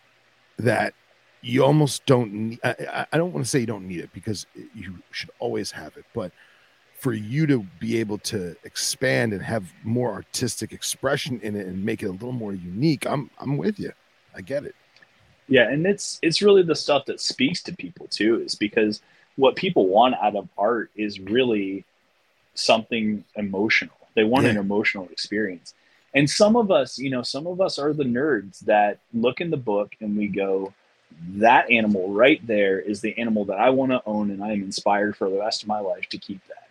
that 0.59 0.93
you 1.41 1.65
almost 1.65 2.05
don't 2.07 2.33
need, 2.33 2.61
I, 2.65 2.75
I- 2.99 3.07
I 3.13 3.17
don't 3.19 3.33
want 3.33 3.45
to 3.47 3.51
say 3.51 3.61
you 3.61 3.67
don't 3.75 3.89
need 3.89 4.01
it 4.01 4.13
because 4.13 4.47
you 4.75 4.99
should 5.11 5.31
always 5.39 5.71
have 5.71 5.97
it, 5.97 6.05
but 6.15 6.33
for 6.98 7.12
you 7.12 7.47
to 7.47 7.64
be 7.78 7.98
able 8.01 8.18
to 8.18 8.56
expand 8.64 9.32
and 9.32 9.43
have 9.43 9.73
more 9.85 10.12
artistic 10.12 10.73
expression 10.73 11.40
in 11.43 11.55
it 11.55 11.66
and 11.66 11.85
make 11.85 12.02
it 12.02 12.06
a 12.06 12.12
little 12.12 12.32
more 12.32 12.55
unique, 12.55 13.06
I'm 13.06 13.31
I'm 13.39 13.56
with 13.56 13.78
you. 13.78 13.93
I 14.35 14.40
get 14.43 14.64
it. 14.64 14.74
yeah 15.48 15.68
and 15.70 15.86
it's 15.86 16.18
it's 16.23 16.43
really 16.43 16.62
the 16.62 16.74
stuff 16.74 17.05
that 17.06 17.20
speaks 17.20 17.62
to 17.62 17.74
people 17.74 18.06
too 18.09 18.43
is 18.43 18.55
because 18.55 19.01
what 19.36 19.55
people 19.56 19.86
want 19.86 20.14
out 20.16 20.35
of 20.35 20.48
art 20.59 20.90
is 20.97 21.20
really 21.20 21.85
something 22.55 23.24
emotional 23.36 23.97
they 24.14 24.24
want 24.24 24.47
an 24.47 24.56
emotional 24.56 25.09
experience 25.12 25.74
and 26.14 26.28
some 26.28 26.56
of 26.56 26.70
us 26.70 26.98
you 26.98 27.10
know 27.10 27.23
some 27.23 27.47
of 27.47 27.60
us 27.60 27.78
are 27.78 27.93
the 27.93 28.05
nerds 28.05 28.60
that 28.60 28.98
look 29.14 29.40
in 29.40 29.51
the 29.51 29.56
book 29.56 29.94
and 30.01 30.16
we 30.16 30.27
go 30.27 30.73
that 31.28 31.70
animal 31.70 32.10
right 32.12 32.44
there 32.47 32.81
is 32.81 33.01
the 33.01 33.16
animal 33.18 33.44
that 33.44 33.59
i 33.59 33.70
want 33.70 33.93
to 33.93 34.02
own 34.06 34.31
and 34.31 34.43
i 34.43 34.51
am 34.52 34.62
inspired 34.62 35.16
for 35.16 35.31
the 35.31 35.39
rest 35.39 35.62
of 35.62 35.68
my 35.68 35.78
life 35.81 36.09
to 36.09 36.18
keep 36.18 36.40
that 36.48 36.66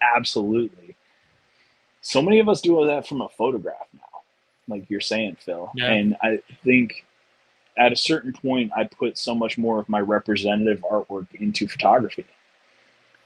absolutely. 0.00 0.96
So 2.00 2.22
many 2.22 2.38
of 2.38 2.48
us 2.48 2.60
do 2.60 2.86
that 2.86 3.06
from 3.06 3.20
a 3.20 3.28
photograph 3.28 3.86
now 3.92 4.18
like 4.68 4.88
you're 4.88 5.00
saying 5.00 5.36
phil. 5.40 5.70
Yeah. 5.74 5.90
and 5.90 6.16
i 6.22 6.38
think 6.64 7.04
at 7.76 7.92
a 7.92 7.96
certain 7.96 8.32
point 8.32 8.70
i 8.76 8.84
put 8.84 9.18
so 9.18 9.34
much 9.34 9.58
more 9.58 9.80
of 9.80 9.88
my 9.88 10.00
representative 10.00 10.84
artwork 10.90 11.26
into 11.34 11.66
photography 11.66 12.26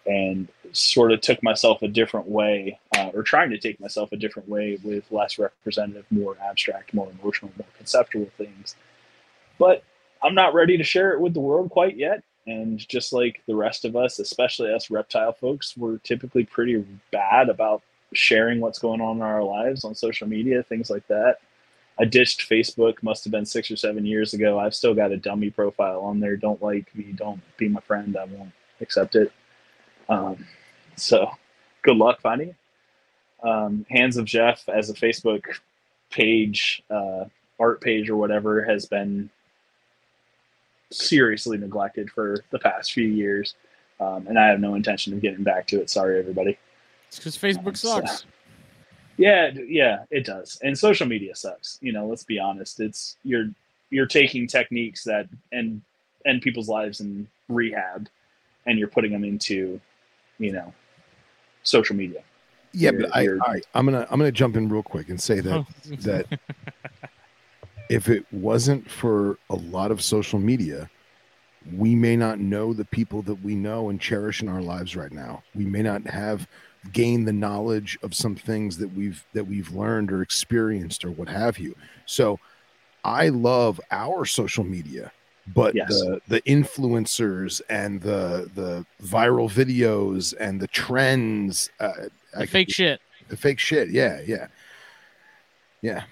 and 0.06 0.48
sort 0.72 1.12
of 1.12 1.20
took 1.20 1.42
myself 1.42 1.82
a 1.82 1.88
different 1.88 2.26
way 2.26 2.78
uh, 2.96 3.10
or 3.14 3.22
trying 3.22 3.50
to 3.50 3.58
take 3.58 3.80
myself 3.80 4.10
a 4.10 4.16
different 4.16 4.48
way 4.48 4.76
with 4.82 5.04
less 5.12 5.38
representative 5.38 6.06
more 6.10 6.36
abstract 6.42 6.94
more 6.94 7.10
emotional 7.20 7.52
more 7.58 7.68
conceptual 7.76 8.28
things. 8.38 8.74
But 9.58 9.84
i'm 10.22 10.34
not 10.34 10.54
ready 10.54 10.76
to 10.76 10.84
share 10.84 11.12
it 11.12 11.20
with 11.20 11.34
the 11.34 11.40
world 11.40 11.70
quite 11.70 11.96
yet 11.96 12.22
and 12.46 12.86
just 12.88 13.12
like 13.12 13.42
the 13.46 13.54
rest 13.54 13.84
of 13.84 13.94
us 13.96 14.18
especially 14.18 14.72
us 14.72 14.90
reptile 14.90 15.32
folks 15.32 15.76
we're 15.76 15.98
typically 15.98 16.44
pretty 16.44 16.84
bad 17.10 17.48
about 17.48 17.82
sharing 18.14 18.60
what's 18.60 18.78
going 18.78 19.00
on 19.00 19.16
in 19.16 19.22
our 19.22 19.42
lives 19.42 19.84
on 19.84 19.94
social 19.94 20.26
media 20.26 20.62
things 20.64 20.90
like 20.90 21.06
that 21.08 21.38
I 21.98 22.04
ditched 22.04 22.48
Facebook. 22.48 23.02
Must 23.02 23.24
have 23.24 23.30
been 23.30 23.46
six 23.46 23.70
or 23.70 23.76
seven 23.76 24.06
years 24.06 24.34
ago. 24.34 24.58
I've 24.58 24.74
still 24.74 24.94
got 24.94 25.12
a 25.12 25.16
dummy 25.16 25.50
profile 25.50 26.00
on 26.00 26.20
there. 26.20 26.36
Don't 26.36 26.62
like 26.62 26.94
me. 26.94 27.12
Don't 27.14 27.40
be 27.56 27.68
my 27.68 27.80
friend. 27.80 28.16
I 28.16 28.24
won't 28.24 28.52
accept 28.80 29.14
it. 29.14 29.32
Um, 30.08 30.46
so, 30.96 31.30
good 31.82 31.96
luck 31.96 32.20
finding 32.20 32.50
it. 32.50 32.56
Um, 33.46 33.86
Hands 33.90 34.16
of 34.16 34.24
Jeff 34.24 34.68
as 34.68 34.88
a 34.88 34.94
Facebook 34.94 35.44
page, 36.10 36.82
uh, 36.90 37.24
art 37.58 37.80
page 37.80 38.08
or 38.08 38.16
whatever, 38.16 38.64
has 38.64 38.86
been 38.86 39.30
seriously 40.92 41.58
neglected 41.58 42.10
for 42.10 42.44
the 42.50 42.58
past 42.58 42.92
few 42.92 43.06
years, 43.06 43.54
um, 44.00 44.26
and 44.26 44.38
I 44.38 44.48
have 44.48 44.60
no 44.60 44.74
intention 44.74 45.12
of 45.14 45.20
getting 45.22 45.42
back 45.44 45.66
to 45.68 45.80
it. 45.80 45.90
Sorry, 45.90 46.18
everybody. 46.18 46.58
It's 47.08 47.18
because 47.18 47.36
Facebook 47.36 47.76
So- 47.76 48.00
sucks. 48.00 48.24
Yeah, 49.18 49.50
yeah, 49.68 50.04
it 50.10 50.24
does. 50.24 50.58
And 50.62 50.76
social 50.76 51.06
media 51.06 51.36
sucks. 51.36 51.78
You 51.82 51.92
know, 51.92 52.06
let's 52.06 52.24
be 52.24 52.38
honest. 52.38 52.80
It's 52.80 53.16
you're 53.24 53.48
you're 53.90 54.06
taking 54.06 54.46
techniques 54.46 55.04
that 55.04 55.28
end 55.52 55.82
end 56.24 56.40
people's 56.40 56.68
lives 56.68 57.00
in 57.00 57.28
rehab, 57.48 58.08
and 58.66 58.78
you're 58.78 58.88
putting 58.88 59.12
them 59.12 59.22
into, 59.22 59.78
you 60.38 60.52
know, 60.52 60.72
social 61.62 61.94
media. 61.94 62.22
Yeah, 62.72 62.90
You're- 62.92 63.02
but 63.04 63.14
I, 63.16 63.20
you're- 63.20 63.38
all 63.40 63.52
right, 63.52 63.66
I'm 63.74 63.84
gonna 63.84 64.06
I'm 64.10 64.18
gonna 64.18 64.32
jump 64.32 64.56
in 64.56 64.68
real 64.70 64.82
quick 64.82 65.10
and 65.10 65.20
say 65.20 65.40
that 65.40 65.52
Oh. 65.52 65.66
that 66.00 66.38
if 67.92 68.08
it 68.08 68.24
wasn't 68.32 68.90
for 68.90 69.38
a 69.50 69.54
lot 69.54 69.90
of 69.90 70.02
social 70.02 70.38
media, 70.38 70.88
we 71.76 71.94
may 71.94 72.16
not 72.16 72.38
know 72.40 72.72
the 72.72 72.84
people 72.86 73.22
that 73.22 73.42
we 73.42 73.54
know 73.54 73.90
and 73.90 74.00
cherish 74.00 74.42
in 74.42 74.48
our 74.48 74.62
lives 74.62 74.96
right 74.96 75.12
now. 75.12 75.42
We 75.54 75.64
may 75.64 75.82
not 75.82 76.06
have 76.06 76.48
gained 76.92 77.28
the 77.28 77.32
knowledge 77.32 77.98
of 78.02 78.14
some 78.14 78.34
things 78.34 78.78
that 78.78 78.92
we've 78.94 79.24
that 79.34 79.44
we've 79.46 79.70
learned 79.72 80.10
or 80.10 80.22
experienced 80.22 81.04
or 81.04 81.10
what 81.12 81.28
have 81.28 81.58
you. 81.58 81.74
So 82.06 82.40
I 83.04 83.28
love 83.28 83.80
our 83.92 84.24
social 84.24 84.64
media, 84.64 85.12
but 85.54 85.74
Yes. 85.74 85.88
the 85.90 86.20
the 86.28 86.40
influencers 86.42 87.60
and 87.68 88.00
the 88.00 88.50
the 88.54 88.84
viral 89.02 89.48
videos 89.50 90.34
and 90.40 90.60
the 90.60 90.66
trends, 90.68 91.70
uh, 91.78 91.92
I 92.34 92.40
The 92.40 92.46
fake 92.48 92.70
shit. 92.72 93.00
the 93.28 93.36
fake 93.36 93.60
shit. 93.60 93.90
Yeah, 93.90 94.20
yeah, 94.26 94.46
yeah. 95.82 96.04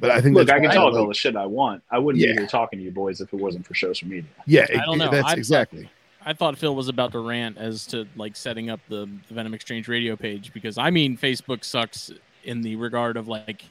But 0.00 0.10
I 0.10 0.20
think 0.20 0.36
Look, 0.36 0.48
I 0.50 0.60
can 0.60 0.68
why 0.68 0.74
talk 0.74 0.94
all 0.94 1.08
the 1.08 1.14
shit 1.14 1.34
I 1.36 1.46
want. 1.46 1.82
I 1.90 1.98
wouldn't 1.98 2.22
Yeah. 2.22 2.32
be 2.32 2.38
here 2.38 2.46
talking 2.46 2.78
to 2.78 2.84
you 2.84 2.90
boys 2.90 3.20
if 3.20 3.32
it 3.32 3.36
wasn't 3.36 3.66
for 3.66 3.74
social 3.74 4.08
media. 4.08 4.30
Yeah, 4.46 4.66
I 4.70 4.84
don't 4.84 4.98
know. 4.98 5.10
That's 5.10 5.28
I- 5.28 5.34
exactly. 5.34 5.90
I 6.24 6.34
thought 6.34 6.58
Phil 6.58 6.74
was 6.74 6.88
about 6.88 7.12
to 7.12 7.20
rant 7.20 7.56
as 7.58 7.86
to 7.86 8.06
like 8.16 8.36
setting 8.36 8.68
up 8.70 8.80
the, 8.88 9.08
the 9.28 9.34
Venom 9.34 9.54
Exchange 9.54 9.88
radio 9.88 10.14
page 10.14 10.52
because 10.52 10.76
I 10.76 10.90
mean 10.90 11.16
Facebook 11.16 11.64
sucks 11.64 12.10
in 12.44 12.60
the 12.60 12.76
regard 12.76 13.16
of 13.16 13.28
like 13.28 13.64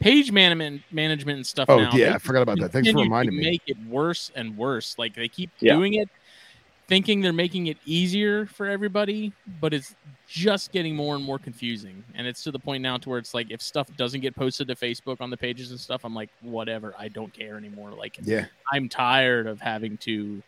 page 0.00 0.30
management 0.30 0.82
management 0.92 1.36
and 1.36 1.46
stuff. 1.46 1.70
Oh 1.70 1.78
now. 1.78 1.90
yeah, 1.94 2.10
They 2.10 2.14
I 2.16 2.18
forgot 2.18 2.42
about 2.42 2.58
that. 2.58 2.72
Thanks 2.72 2.90
for 2.90 2.98
reminding 2.98 3.36
me. 3.36 3.42
Make 3.42 3.62
it 3.66 3.76
worse 3.88 4.30
and 4.34 4.56
worse. 4.56 4.98
Like 4.98 5.14
they 5.14 5.28
keep 5.28 5.50
Yeah. 5.60 5.74
doing 5.76 5.94
it, 5.94 6.08
thinking 6.86 7.20
they're 7.20 7.32
making 7.32 7.68
it 7.68 7.78
easier 7.86 8.46
for 8.46 8.66
everybody, 8.66 9.32
but 9.60 9.72
it's 9.72 9.94
just 10.28 10.72
getting 10.72 10.94
more 10.94 11.14
and 11.14 11.24
more 11.24 11.38
confusing. 11.38 12.04
And 12.14 12.26
it's 12.26 12.42
to 12.44 12.50
the 12.50 12.58
point 12.58 12.82
now 12.82 12.96
to 12.98 13.08
where 13.08 13.18
it's 13.18 13.34
like 13.34 13.50
if 13.50 13.62
stuff 13.62 13.88
doesn't 13.96 14.20
get 14.20 14.34
posted 14.36 14.68
to 14.68 14.74
Facebook 14.74 15.20
on 15.20 15.30
the 15.30 15.36
pages 15.36 15.70
and 15.70 15.80
stuff, 15.80 16.04
I'm 16.04 16.14
like, 16.14 16.30
whatever, 16.40 16.94
I 16.98 17.08
don't 17.08 17.32
care 17.32 17.56
anymore. 17.56 17.92
Like 17.92 18.18
Yeah, 18.22 18.46
I'm 18.72 18.88
tired 18.88 19.46
of 19.46 19.60
having 19.60 19.96
to 19.98 20.42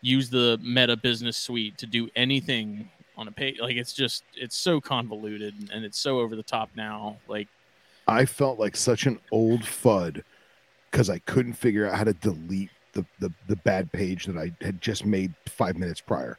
use 0.00 0.30
the 0.30 0.58
Meta 0.62 0.96
Business 0.96 1.36
Suite 1.36 1.78
to 1.78 1.86
do 1.86 2.08
anything 2.16 2.90
on 3.16 3.28
a 3.28 3.32
page. 3.32 3.60
Like 3.60 3.76
it's 3.76 3.92
just 3.92 4.24
it's 4.34 4.56
so 4.56 4.80
convoluted 4.80 5.54
and 5.72 5.84
it's 5.84 5.98
so 5.98 6.18
over 6.18 6.36
the 6.36 6.42
top 6.42 6.70
now. 6.74 7.16
Like 7.28 7.48
I 8.08 8.24
felt 8.24 8.58
like 8.58 8.76
such 8.76 9.06
an 9.06 9.20
old 9.32 9.60
fud 9.62 10.22
because 10.90 11.10
I 11.10 11.18
couldn't 11.20 11.54
figure 11.54 11.86
out 11.86 11.96
how 11.96 12.04
to 12.04 12.12
delete 12.14 12.70
the, 12.96 13.04
the 13.20 13.32
the 13.48 13.56
bad 13.56 13.92
page 13.92 14.26
that 14.26 14.36
I 14.36 14.52
had 14.64 14.80
just 14.80 15.04
made 15.04 15.32
five 15.46 15.76
minutes 15.76 16.00
prior. 16.00 16.38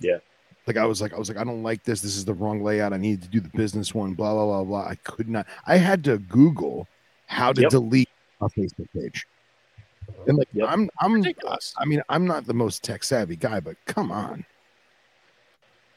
Yeah. 0.00 0.18
Like 0.66 0.76
I 0.76 0.84
was 0.84 1.00
like, 1.00 1.14
I 1.14 1.18
was 1.18 1.28
like, 1.30 1.38
I 1.38 1.44
don't 1.44 1.62
like 1.62 1.82
this. 1.84 2.02
This 2.02 2.16
is 2.16 2.24
the 2.24 2.34
wrong 2.34 2.62
layout. 2.62 2.92
I 2.92 2.98
need 2.98 3.22
to 3.22 3.28
do 3.28 3.40
the 3.40 3.48
business 3.50 3.94
one. 3.94 4.12
Blah 4.14 4.34
blah 4.34 4.44
blah 4.46 4.64
blah. 4.64 4.86
I 4.86 4.96
could 4.96 5.28
not. 5.28 5.46
I 5.66 5.76
had 5.76 6.04
to 6.04 6.18
Google 6.18 6.86
how 7.26 7.52
to 7.52 7.62
Yep. 7.62 7.70
delete 7.70 8.10
a 8.40 8.48
Facebook 8.48 8.88
page. 8.94 9.26
And 10.26 10.38
like, 10.38 10.48
Yep. 10.52 10.68
I'm, 10.70 10.90
I'm, 11.00 11.12
Ridiculous. 11.14 11.74
I 11.78 11.84
mean, 11.84 12.02
I'm 12.08 12.26
not 12.26 12.46
the 12.46 12.54
most 12.54 12.82
tech 12.82 13.04
savvy 13.04 13.36
guy, 13.36 13.60
but 13.60 13.76
come 13.86 14.10
on. 14.10 14.44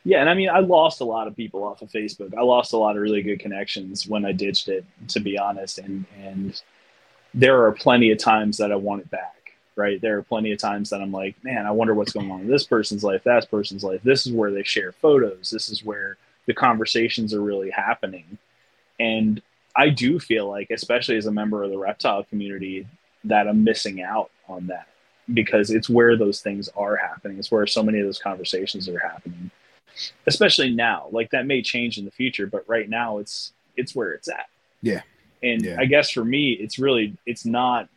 Yeah, 0.04 0.20
and 0.22 0.30
I 0.30 0.34
mean, 0.34 0.50
I 0.50 0.60
lost 0.60 1.02
a 1.02 1.06
lot 1.06 1.28
of 1.28 1.36
people 1.36 1.64
off 1.64 1.82
of 1.82 1.90
Facebook. 1.90 2.36
I 2.36 2.42
lost 2.42 2.74
a 2.74 2.78
lot 2.78 2.96
of 2.96 3.02
really 3.02 3.22
good 3.22 3.40
connections 3.40 4.08
when 4.08 4.26
I 4.26 4.32
ditched 4.32 4.68
it, 4.68 4.84
to 5.10 5.20
be 5.20 5.38
honest. 5.38 5.78
And 5.78 6.06
and 6.22 6.62
there 7.34 7.64
are 7.66 7.72
plenty 7.72 8.12
of 8.12 8.18
times 8.18 8.58
that 8.58 8.72
I 8.72 8.76
want 8.76 9.02
it 9.02 9.12
back. 9.12 9.41
Right, 9.82 10.00
there 10.02 10.18
are 10.18 10.22
plenty 10.24 10.52
of 10.52 10.60
times 10.60 10.90
that 10.92 11.02
I'm 11.02 11.12
like, 11.12 11.36
man, 11.44 11.66
I 11.66 11.72
wonder 11.72 11.94
what's 11.96 12.14
going 12.14 12.30
on 12.30 12.42
in 12.42 12.48
this 12.48 12.66
person's 12.66 13.04
life, 13.04 13.24
that 13.24 13.50
person's 13.50 13.84
life. 13.84 14.02
This 14.04 14.28
is 14.28 14.32
where 14.34 14.52
they 14.52 14.64
share 14.64 14.92
photos. 14.92 15.50
This 15.50 15.70
is 15.70 15.84
where 15.84 16.18
the 16.46 16.54
conversations 16.54 17.34
are 17.34 17.42
really 17.42 17.72
happening. 17.72 18.38
And 19.00 19.42
I 19.76 19.90
do 19.90 20.20
feel 20.20 20.48
like, 20.48 20.70
especially 20.70 21.18
as 21.18 21.26
a 21.26 21.32
member 21.32 21.64
of 21.64 21.72
the 21.72 21.78
reptile 21.78 22.24
community, 22.26 22.86
that 23.24 23.48
I'm 23.48 23.64
missing 23.64 24.02
out 24.02 24.30
on 24.48 24.68
that 24.68 24.88
because 25.34 25.72
it's 25.72 25.90
where 25.90 26.16
those 26.18 26.42
things 26.42 26.70
are 26.76 26.96
happening. 26.96 27.40
It's 27.40 27.52
where 27.52 27.66
so 27.68 27.82
many 27.82 28.00
of 28.00 28.06
those 28.06 28.20
conversations 28.20 28.88
are 28.88 29.00
happening 29.00 29.50
especially 30.26 30.72
now 30.74 31.08
like 31.12 31.30
that 31.32 31.46
may 31.46 31.62
change 31.62 31.98
in 31.98 32.06
the 32.06 32.12
future 32.12 32.48
but 32.48 32.64
right 32.68 32.88
now 32.90 33.18
it's 33.18 33.52
it's 33.76 33.94
where 33.94 34.14
it's 34.14 34.30
at 34.30 34.48
Yeah. 34.82 35.02
and 35.44 35.62
Yeah. 35.66 35.76
i 35.80 35.86
guess 35.86 36.10
for 36.12 36.24
me 36.24 36.54
it's 36.54 36.80
really 36.80 37.18
it's 37.26 37.46
not 37.46 37.90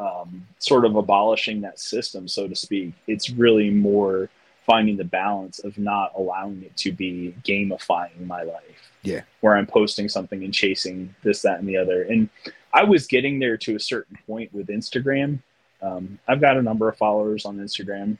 um, 0.00 0.46
sort 0.58 0.84
of 0.84 0.96
abolishing 0.96 1.60
that 1.60 1.78
system 1.78 2.26
so 2.26 2.48
to 2.48 2.56
speak 2.56 2.94
it's 3.06 3.30
really 3.30 3.70
more 3.70 4.30
finding 4.66 4.96
the 4.96 5.04
balance 5.04 5.58
of 5.60 5.76
not 5.78 6.12
allowing 6.16 6.62
it 6.62 6.76
to 6.76 6.92
be 6.92 7.34
gamifying 7.44 8.26
my 8.26 8.42
life. 8.42 8.92
Yeah. 9.02 9.22
where 9.40 9.56
i'm 9.56 9.66
posting 9.66 10.08
something 10.08 10.44
and 10.44 10.52
chasing 10.52 11.14
this 11.22 11.40
that 11.42 11.58
and 11.58 11.68
the 11.68 11.76
other. 11.76 12.02
And 12.02 12.28
i 12.74 12.82
was 12.84 13.06
getting 13.06 13.38
there 13.38 13.56
to 13.58 13.76
a 13.76 13.80
certain 13.80 14.18
point 14.26 14.52
with 14.52 14.66
instagram. 14.68 15.38
Um, 15.82 16.18
i've 16.28 16.40
got 16.40 16.56
a 16.56 16.62
number 16.62 16.88
of 16.88 16.96
followers 16.96 17.44
on 17.44 17.58
instagram 17.58 18.18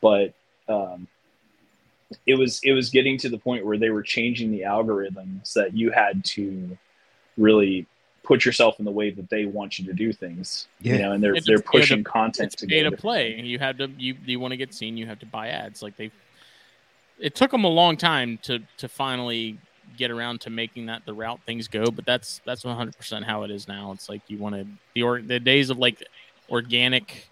but 0.00 0.34
um, 0.68 1.06
it 2.26 2.34
was 2.34 2.60
it 2.62 2.72
was 2.72 2.90
getting 2.90 3.18
to 3.18 3.28
the 3.28 3.38
point 3.38 3.64
where 3.64 3.78
they 3.78 3.90
were 3.90 4.02
changing 4.02 4.50
the 4.50 4.62
algorithms 4.62 5.52
that 5.54 5.76
you 5.76 5.90
had 5.90 6.24
to 6.24 6.76
really 7.36 7.86
put 8.28 8.44
yourself 8.44 8.78
in 8.78 8.84
the 8.84 8.90
way 8.90 9.08
that 9.10 9.28
they 9.30 9.46
want 9.46 9.78
you 9.78 9.86
to 9.86 9.92
do 9.94 10.12
things. 10.12 10.68
Yeah. 10.82 10.92
You 10.92 10.98
know, 11.00 11.12
and 11.12 11.22
they're 11.24 11.30
It's- 11.32 11.46
they're 11.46 11.56
it's 11.56 11.62
pay 11.70 11.78
to- 11.78 11.80
pushing 11.80 12.04
content 12.04 12.52
it's 12.52 12.62
pay 12.62 12.68
to 12.68 12.84
together. 12.84 12.96
play. 12.96 13.40
You 13.40 13.58
have 13.58 13.78
to 13.78 13.88
you 13.98 14.14
you 14.26 14.38
want 14.38 14.52
to 14.52 14.56
get 14.58 14.74
seen. 14.74 14.96
You 14.98 15.06
have 15.06 15.18
to 15.20 15.26
buy 15.26 15.48
ads. 15.48 15.82
Like 15.82 15.96
they, 15.96 16.10
it 17.18 17.34
took 17.34 17.50
them 17.50 17.64
a 17.64 17.68
long 17.68 17.96
time 17.96 18.38
to 18.42 18.60
to 18.76 18.86
finally 18.88 19.58
get 19.96 20.10
around 20.10 20.42
to 20.42 20.50
making 20.50 20.86
that 20.86 21.06
the 21.06 21.14
route 21.14 21.40
things 21.46 21.66
go. 21.68 21.90
But 21.90 22.04
that's 22.04 22.40
that's 22.44 22.64
one 22.64 22.76
hundred 22.76 22.96
percent 22.98 23.24
how 23.24 23.42
it 23.44 23.50
is 23.50 23.66
now. 23.66 23.92
It's 23.92 24.08
like 24.10 24.20
you 24.28 24.36
want 24.38 24.54
to 24.56 24.66
the 24.94 25.02
or 25.02 25.22
the 25.22 25.40
days 25.40 25.70
of 25.70 25.78
like 25.78 26.04
organic 26.50 27.28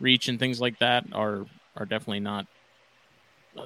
reach 0.00 0.28
and 0.28 0.38
things 0.38 0.60
like 0.60 0.78
that 0.78 1.04
are 1.12 1.44
are 1.76 1.84
definitely 1.86 2.20
not. 2.20 2.46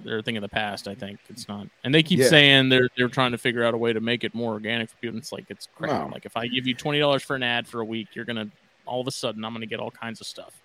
They're 0.05 0.19
a 0.19 0.23
thing 0.23 0.37
of 0.37 0.43
the 0.43 0.49
past. 0.49 0.89
I 0.89 0.95
think 0.95 1.19
it's 1.29 1.47
not, 1.49 1.69
and 1.85 1.95
they 1.95 2.03
keep 2.03 2.19
Yeah. 2.19 2.29
saying 2.29 2.69
they're 2.69 2.89
they're 2.97 3.09
trying 3.09 3.33
to 3.33 3.39
figure 3.39 3.63
out 3.65 3.73
a 3.75 3.77
way 3.77 3.93
to 3.93 4.01
make 4.01 4.25
it 4.25 4.35
more 4.35 4.53
organic 4.53 4.91
for 4.91 4.97
people. 4.97 5.15
And 5.15 5.23
it's 5.23 5.33
like 5.33 5.47
it's 5.49 5.69
crap. 5.77 6.09
No. 6.09 6.13
Like 6.13 6.27
if 6.27 6.37
I 6.37 6.47
give 6.49 6.67
you 6.67 6.75
twenty 6.75 6.99
dollars 6.99 7.23
for 7.23 7.37
an 7.37 7.43
ad 7.43 7.67
for 7.69 7.81
a 7.81 7.85
week, 7.85 8.09
you're 8.15 8.25
gonna 8.25 8.49
all 8.85 9.01
of 9.01 9.07
a 9.07 9.11
sudden 9.13 9.45
I'm 9.45 9.53
gonna 9.53 9.67
get 9.67 9.79
all 9.81 9.91
kinds 9.91 10.21
of 10.21 10.27
stuff. 10.27 10.61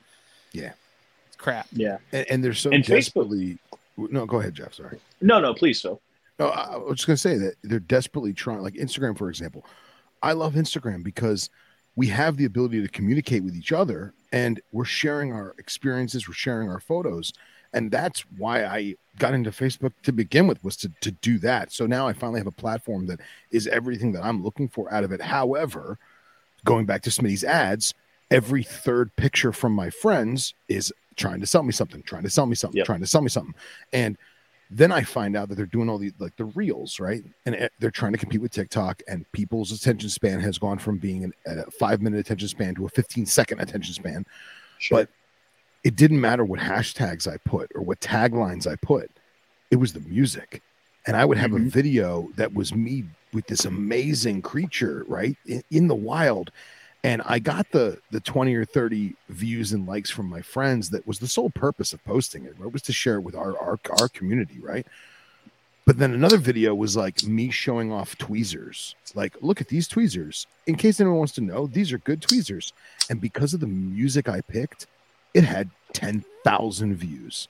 Yeah. 0.51 0.73
It's 1.27 1.35
crap. 1.37 1.67
Yeah. 1.71 1.97
And, 2.11 2.25
and 2.29 2.43
they're 2.43 2.53
so 2.53 2.71
And 2.71 2.83
Facebook- 2.83 2.87
desperately. 2.87 3.57
No, 3.97 4.25
go 4.25 4.39
ahead, 4.39 4.55
Jeff. 4.55 4.73
Sorry. 4.73 4.99
No, 5.21 5.39
no, 5.39 5.53
please, 5.53 5.79
Phil. 5.81 6.01
No, 6.39 6.47
I 6.47 6.73
I 6.73 6.77
was 6.77 6.95
just 6.97 7.05
gonna 7.07 7.17
say 7.17 7.37
that 7.37 7.55
they're 7.63 7.79
desperately 7.79 8.33
trying, 8.33 8.61
like 8.61 8.73
Instagram, 8.73 9.17
for 9.17 9.29
example. 9.29 9.65
I 10.23 10.33
love 10.33 10.53
Instagram 10.53 11.03
because 11.03 11.49
we 11.95 12.07
have 12.07 12.37
the 12.37 12.45
ability 12.45 12.81
to 12.81 12.87
communicate 12.87 13.43
with 13.43 13.55
each 13.55 13.71
other, 13.71 14.13
and 14.31 14.61
we're 14.71 14.85
sharing 14.85 15.33
our 15.33 15.53
experiences, 15.59 16.27
we're 16.27 16.33
sharing 16.33 16.69
our 16.69 16.79
photos, 16.79 17.33
and 17.73 17.91
that's 17.91 18.21
why 18.37 18.65
I 18.65 18.95
got 19.17 19.33
into 19.33 19.51
Facebook 19.51 19.93
to 20.03 20.11
begin 20.11 20.47
with 20.47 20.63
was 20.63 20.75
to 20.77 20.91
to 21.01 21.11
do 21.11 21.37
that. 21.39 21.71
So 21.71 21.85
now 21.85 22.07
I 22.07 22.13
finally 22.13 22.39
have 22.39 22.47
a 22.47 22.51
platform 22.51 23.07
that 23.07 23.19
is 23.51 23.67
everything 23.67 24.11
that 24.13 24.23
I'm 24.23 24.43
looking 24.43 24.67
for 24.67 24.91
out 24.93 25.03
of 25.03 25.11
it. 25.11 25.21
However, 25.21 25.97
going 26.65 26.85
back 26.85 27.01
to 27.03 27.09
Smitty's 27.09 27.43
ads, 27.43 27.93
every 28.29 28.63
third 28.63 29.15
picture 29.15 29.51
from 29.51 29.73
my 29.73 29.89
friends 29.89 30.53
is 30.69 30.93
trying 31.15 31.39
to 31.41 31.45
sell 31.47 31.63
me 31.63 31.71
something, 31.71 32.01
trying 32.03 32.23
to 32.23 32.29
sell 32.29 32.45
me 32.45 32.55
something, 32.55 32.77
Yep. 32.77 32.85
trying 32.85 33.01
to 33.01 33.07
sell 33.07 33.21
me 33.21 33.29
something, 33.29 33.53
and 33.93 34.17
then 34.73 34.89
I 34.89 35.03
find 35.03 35.35
out 35.35 35.49
that 35.49 35.55
they're 35.55 35.65
doing 35.65 35.89
all 35.89 35.97
the 35.97 36.13
like 36.17 36.37
the 36.37 36.45
reels, 36.45 36.97
right? 37.01 37.21
And 37.45 37.55
eh, 37.55 37.67
they're 37.79 37.91
trying 37.91 38.13
to 38.13 38.17
compete 38.17 38.41
with 38.41 38.51
TikTok, 38.53 39.01
and 39.07 39.29
people's 39.33 39.73
attention 39.73 40.09
span 40.09 40.39
has 40.39 40.57
gone 40.57 40.77
from 40.77 40.97
being 40.97 41.25
an, 41.25 41.33
a 41.45 41.69
five 41.71 42.01
minute 42.01 42.19
attention 42.21 42.47
span 42.47 42.75
to 42.75 42.85
a 42.85 42.89
15 42.89 43.25
second 43.25 43.59
attention 43.59 43.93
span. 43.93 44.25
Sure. 44.77 44.99
But 44.99 45.09
it 45.83 45.95
didn't 45.95 46.21
matter 46.21 46.43
what 46.45 46.59
hashtags 46.59 47.31
I 47.31 47.37
put 47.37 47.71
or 47.75 47.81
what 47.81 47.99
taglines 47.99 48.67
I 48.67 48.75
put, 48.75 49.09
it 49.71 49.77
was 49.77 49.93
the 49.93 49.99
music. 50.01 50.61
And 51.07 51.15
I 51.17 51.25
would 51.25 51.37
have 51.39 51.53
a 51.53 51.57
Mhm. 51.57 51.71
video 51.71 52.29
that 52.35 52.53
was 52.53 52.73
me 52.75 53.05
with 53.33 53.47
this 53.47 53.65
amazing 53.65 54.41
creature, 54.43 55.03
right? 55.07 55.35
In, 55.47 55.63
in 55.71 55.87
the 55.87 55.95
wild. 55.95 56.51
And 57.03 57.23
I 57.25 57.39
got 57.39 57.71
the 57.71 57.97
the 58.11 58.19
20 58.19 58.53
or 58.53 58.65
30 58.65 59.15
views 59.29 59.73
and 59.73 59.87
likes 59.87 60.11
from 60.11 60.27
my 60.27 60.41
friends. 60.41 60.91
That 60.91 61.07
was 61.07 61.17
the 61.17 61.27
sole 61.27 61.49
purpose 61.49 61.93
of 61.93 62.03
posting 62.03 62.45
it, 62.45 62.53
right? 62.59 62.71
Was 62.71 62.83
to 62.83 62.93
share 62.93 63.15
it 63.15 63.21
with 63.21 63.33
our 63.35 63.57
our, 63.59 63.79
our 63.99 64.07
community, 64.09 64.59
right? 64.59 64.85
But 65.87 65.97
then 65.97 66.13
another 66.13 66.37
video 66.37 66.75
was 66.75 66.95
like 66.95 67.23
me 67.23 67.49
showing 67.49 67.91
off 67.91 68.15
tweezers. 68.19 68.93
Like, 69.15 69.35
look 69.41 69.59
at 69.61 69.67
these 69.67 69.87
tweezers. 69.87 70.45
In 70.67 70.75
case 70.75 70.99
anyone 70.99 71.17
wants 71.17 71.33
to 71.33 71.41
know, 71.41 71.65
these 71.65 71.91
are 71.91 71.97
good 71.97 72.21
tweezers. 72.21 72.71
And 73.09 73.19
because 73.19 73.55
of 73.55 73.61
the 73.61 73.67
music 73.67 74.29
I 74.29 74.41
picked, 74.41 74.85
it 75.33 75.43
had 75.43 75.69
10,000 75.93 76.95
views. 76.95 77.47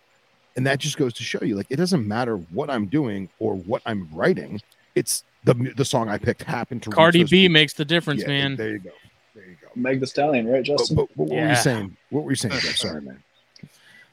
And 0.56 0.68
that 0.68 0.80
just 0.80 0.98
goes 0.98 1.14
to 1.14 1.24
show 1.24 1.40
you 1.44 1.56
like 1.56 1.68
it 1.70 1.78
doesn't 1.78 2.06
matter 2.06 2.36
what 2.36 2.70
I'm 2.70 2.88
doing 2.88 3.30
or 3.40 3.56
what 3.56 3.82
I'm 3.86 4.10
writing. 4.12 4.62
It's 4.96 5.24
the 5.46 5.54
the 5.78 5.86
song 5.86 6.10
I 6.10 6.18
picked 6.18 6.44
happened 6.44 6.84
to 6.84 6.90
reach 6.90 6.96
Cardi 6.96 7.22
those 7.22 7.30
B 7.30 7.44
people. 7.44 7.54
makes 7.54 7.74
the 7.74 7.86
difference, 7.86 8.22
Yeah, 8.22 8.28
man. 8.28 8.56
There 8.58 8.72
you 8.72 8.80
go. 8.80 8.90
There 9.34 9.46
you 9.46 9.56
go. 9.62 9.70
Meg 9.76 10.02
the 10.02 10.08
Stallion, 10.08 10.46
right, 10.48 10.58
But, 10.68 10.78
Justin? 10.78 10.96
but 10.98 11.08
what 11.16 11.30
were 11.30 11.48
you 11.48 11.56
saying? 11.56 11.96
What 12.10 12.26
were 12.26 12.32
you 12.32 12.36
saying, 12.36 12.54
Jeff? 12.60 12.76
Sorry, 12.76 13.02
man. 13.02 13.24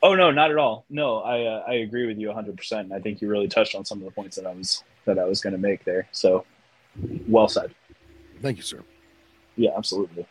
Oh 0.01 0.15
no, 0.15 0.31
not 0.31 0.53
at 0.53 0.57
all. 0.59 0.85
No, 0.89 1.19
I 1.23 1.43
uh, 1.45 1.65
I 1.67 1.73
agree 1.75 2.07
with 2.07 2.19
you 2.19 2.29
100. 2.29 2.57
percent 2.57 2.93
I 2.93 3.01
think 3.01 3.21
you 3.21 3.29
really 3.29 3.49
touched 3.49 3.75
on 3.75 3.85
some 3.85 3.99
of 3.99 4.05
the 4.05 4.13
points 4.13 4.37
that 4.37 4.47
I 4.47 4.53
was 4.53 4.85
that 5.07 5.19
I 5.19 5.25
was 5.25 5.41
going 5.41 5.55
to 5.55 5.59
make 5.59 5.85
there. 5.85 6.07
So, 6.13 6.45
well 7.27 7.49
said. 7.49 7.75
Thank 8.43 8.59
you, 8.59 8.63
sir. 8.63 8.85
Yeah, 9.57 9.71
absolutely. 9.77 10.25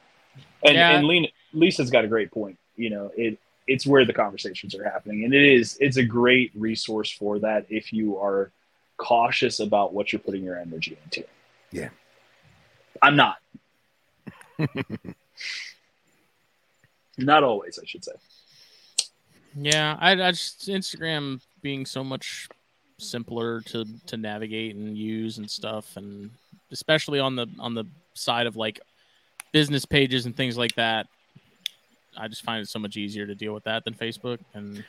And 0.64 0.76
Yeah. 0.76 0.92
and 0.98 1.06
Lena, 1.06 1.28
Lisa's 1.52 1.90
got 1.90 2.06
a 2.06 2.08
great 2.08 2.32
point. 2.32 2.58
You 2.78 2.90
know, 2.90 3.12
it 3.18 3.40
it's 3.68 3.86
where 3.86 4.06
the 4.06 4.14
conversations 4.14 4.74
are 4.76 4.84
happening, 4.84 5.26
and 5.26 5.34
it 5.34 5.44
is 5.44 5.78
it's 5.80 5.98
a 5.98 6.04
great 6.04 6.52
resource 6.56 7.12
for 7.12 7.40
that 7.40 7.66
if 7.70 7.92
you 7.92 8.18
are 8.18 8.52
cautious 8.98 9.60
about 9.60 9.94
what 9.94 10.12
you're 10.12 10.20
putting 10.20 10.44
your 10.44 10.58
energy 10.58 10.98
into. 11.04 11.24
Yeah. 11.72 11.90
I'm 13.02 13.16
not. 13.16 13.38
not 17.18 17.44
always, 17.44 17.80
I 17.80 17.86
should 17.86 18.04
say. 18.04 18.14
Yeah, 19.56 19.98
I, 20.00 20.12
I 20.12 20.32
just 20.32 20.68
Instagram 20.68 21.42
being 21.62 21.86
so 21.86 22.04
much 22.04 22.48
simpler 23.00 23.62
to 23.62 23.86
to 24.08 24.18
navigate 24.18 24.76
and 24.76 24.98
use 24.98 25.38
and 25.38 25.50
stuff, 25.50 25.98
and 25.98 26.32
especially 26.72 27.20
on 27.20 27.36
the 27.36 27.48
on 27.60 27.74
the 27.74 27.86
side 28.14 28.48
of 28.48 28.56
like 28.56 28.80
business 29.52 29.86
pages 29.86 30.26
and 30.26 30.36
things 30.36 30.58
like 30.58 30.76
that. 30.76 31.08
I 32.18 32.28
just 32.28 32.44
find 32.44 32.62
it 32.62 32.68
so 32.70 32.80
much 32.80 32.98
easier 32.98 33.26
to 33.28 33.36
deal 33.36 33.54
with 33.54 33.64
that 33.66 33.84
than 33.86 33.94
Facebook. 33.94 34.40
And 34.54 34.84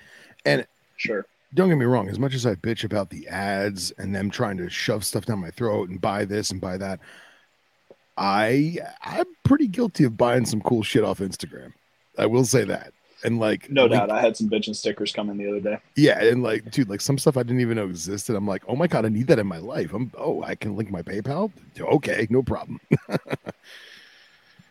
Sure. 0.97 1.25
don't 1.55 1.69
get 1.69 1.79
me 1.79 1.85
wrong 1.85 2.09
as 2.09 2.19
much 2.19 2.35
as 2.35 2.45
i 2.45 2.55
bitch 2.57 2.83
about 2.85 3.09
the 3.11 3.27
ads 3.29 3.93
and 3.99 4.13
them 4.15 4.31
trying 4.31 4.57
to 4.57 4.69
shove 4.69 5.05
stuff 5.05 5.25
down 5.27 5.39
my 5.39 5.51
throat 5.51 5.89
and 5.89 6.01
buy 6.01 6.25
this 6.25 6.51
and 6.51 6.61
buy 6.61 6.77
that 6.77 6.99
i 8.17 8.77
i'm 9.03 9.25
pretty 9.45 9.69
guilty 9.69 10.03
of 10.05 10.17
buying 10.17 10.45
some 10.45 10.61
cool 10.61 10.83
shit 10.83 11.05
off 11.05 11.21
instagram 11.21 11.73
i 12.19 12.27
will 12.27 12.45
say 12.45 12.65
that 12.65 12.93
and 13.25 13.39
like 13.39 13.71
No 13.71 13.83
link- 13.83 13.93
doubt. 13.93 14.11
I 14.11 14.21
had 14.21 14.37
some 14.37 14.49
bitchin' 14.51 14.75
stickers 14.75 15.13
coming 15.13 15.37
the 15.39 15.49
other 15.49 15.61
day. 15.61 15.79
yeah 15.97 16.21
and 16.23 16.43
like 16.43 16.69
dude 16.73 16.89
like 16.89 17.01
some 17.01 17.17
stuff 17.17 17.37
i 17.37 17.43
didn't 17.45 17.61
even 17.61 17.77
know 17.77 17.87
existed 17.87 18.35
i'm 18.35 18.47
like 18.47 18.65
oh 18.67 18.75
my 18.77 18.89
god 18.89 19.07
i 19.07 19.09
need 19.09 19.29
that 19.29 19.39
in 19.39 19.47
my 19.47 19.59
life 19.59 19.93
i'm 19.95 20.11
oh 20.19 20.43
i 20.43 20.57
can 20.57 20.75
link 20.77 20.91
my 20.91 21.03
paypal 21.03 21.53
okay 21.81 22.27
no 22.29 22.43
problem 22.43 22.81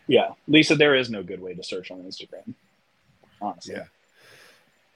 Yeah. 0.08 0.30
Lisa, 0.48 0.74
there 0.74 0.94
is 0.94 1.10
no 1.10 1.22
good 1.22 1.40
way 1.40 1.54
to 1.54 1.62
search 1.62 1.90
on 1.90 1.98
Instagram. 1.98 2.54
Honestly. 3.40 3.74
Yeah. 3.74 3.84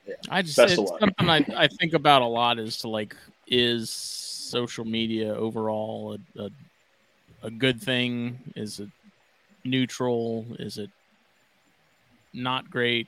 yeah. 0.09 0.15
I 0.29 0.43
just 0.43 0.57
Best 0.57 0.73
it's 0.73 0.79
of 0.81 0.89
luck. 0.89 1.01
something 1.01 1.29
I, 1.29 1.45
I 1.57 1.69
think 1.69 1.93
about 1.93 2.23
a 2.23 2.27
lot 2.27 2.59
is 2.59 2.79
to 2.79 2.89
like 2.89 3.15
is 3.47 3.91
social 3.91 4.85
media 4.85 5.35
overall 5.35 6.17
a, 6.37 6.43
a, 6.43 6.51
a 7.45 7.51
good 7.51 7.81
thing? 7.81 8.39
Is 8.57 8.81
it 8.81 8.89
neutral? 9.65 10.47
Is 10.59 10.79
it 10.79 10.91
not 12.33 12.71
great? 12.71 13.07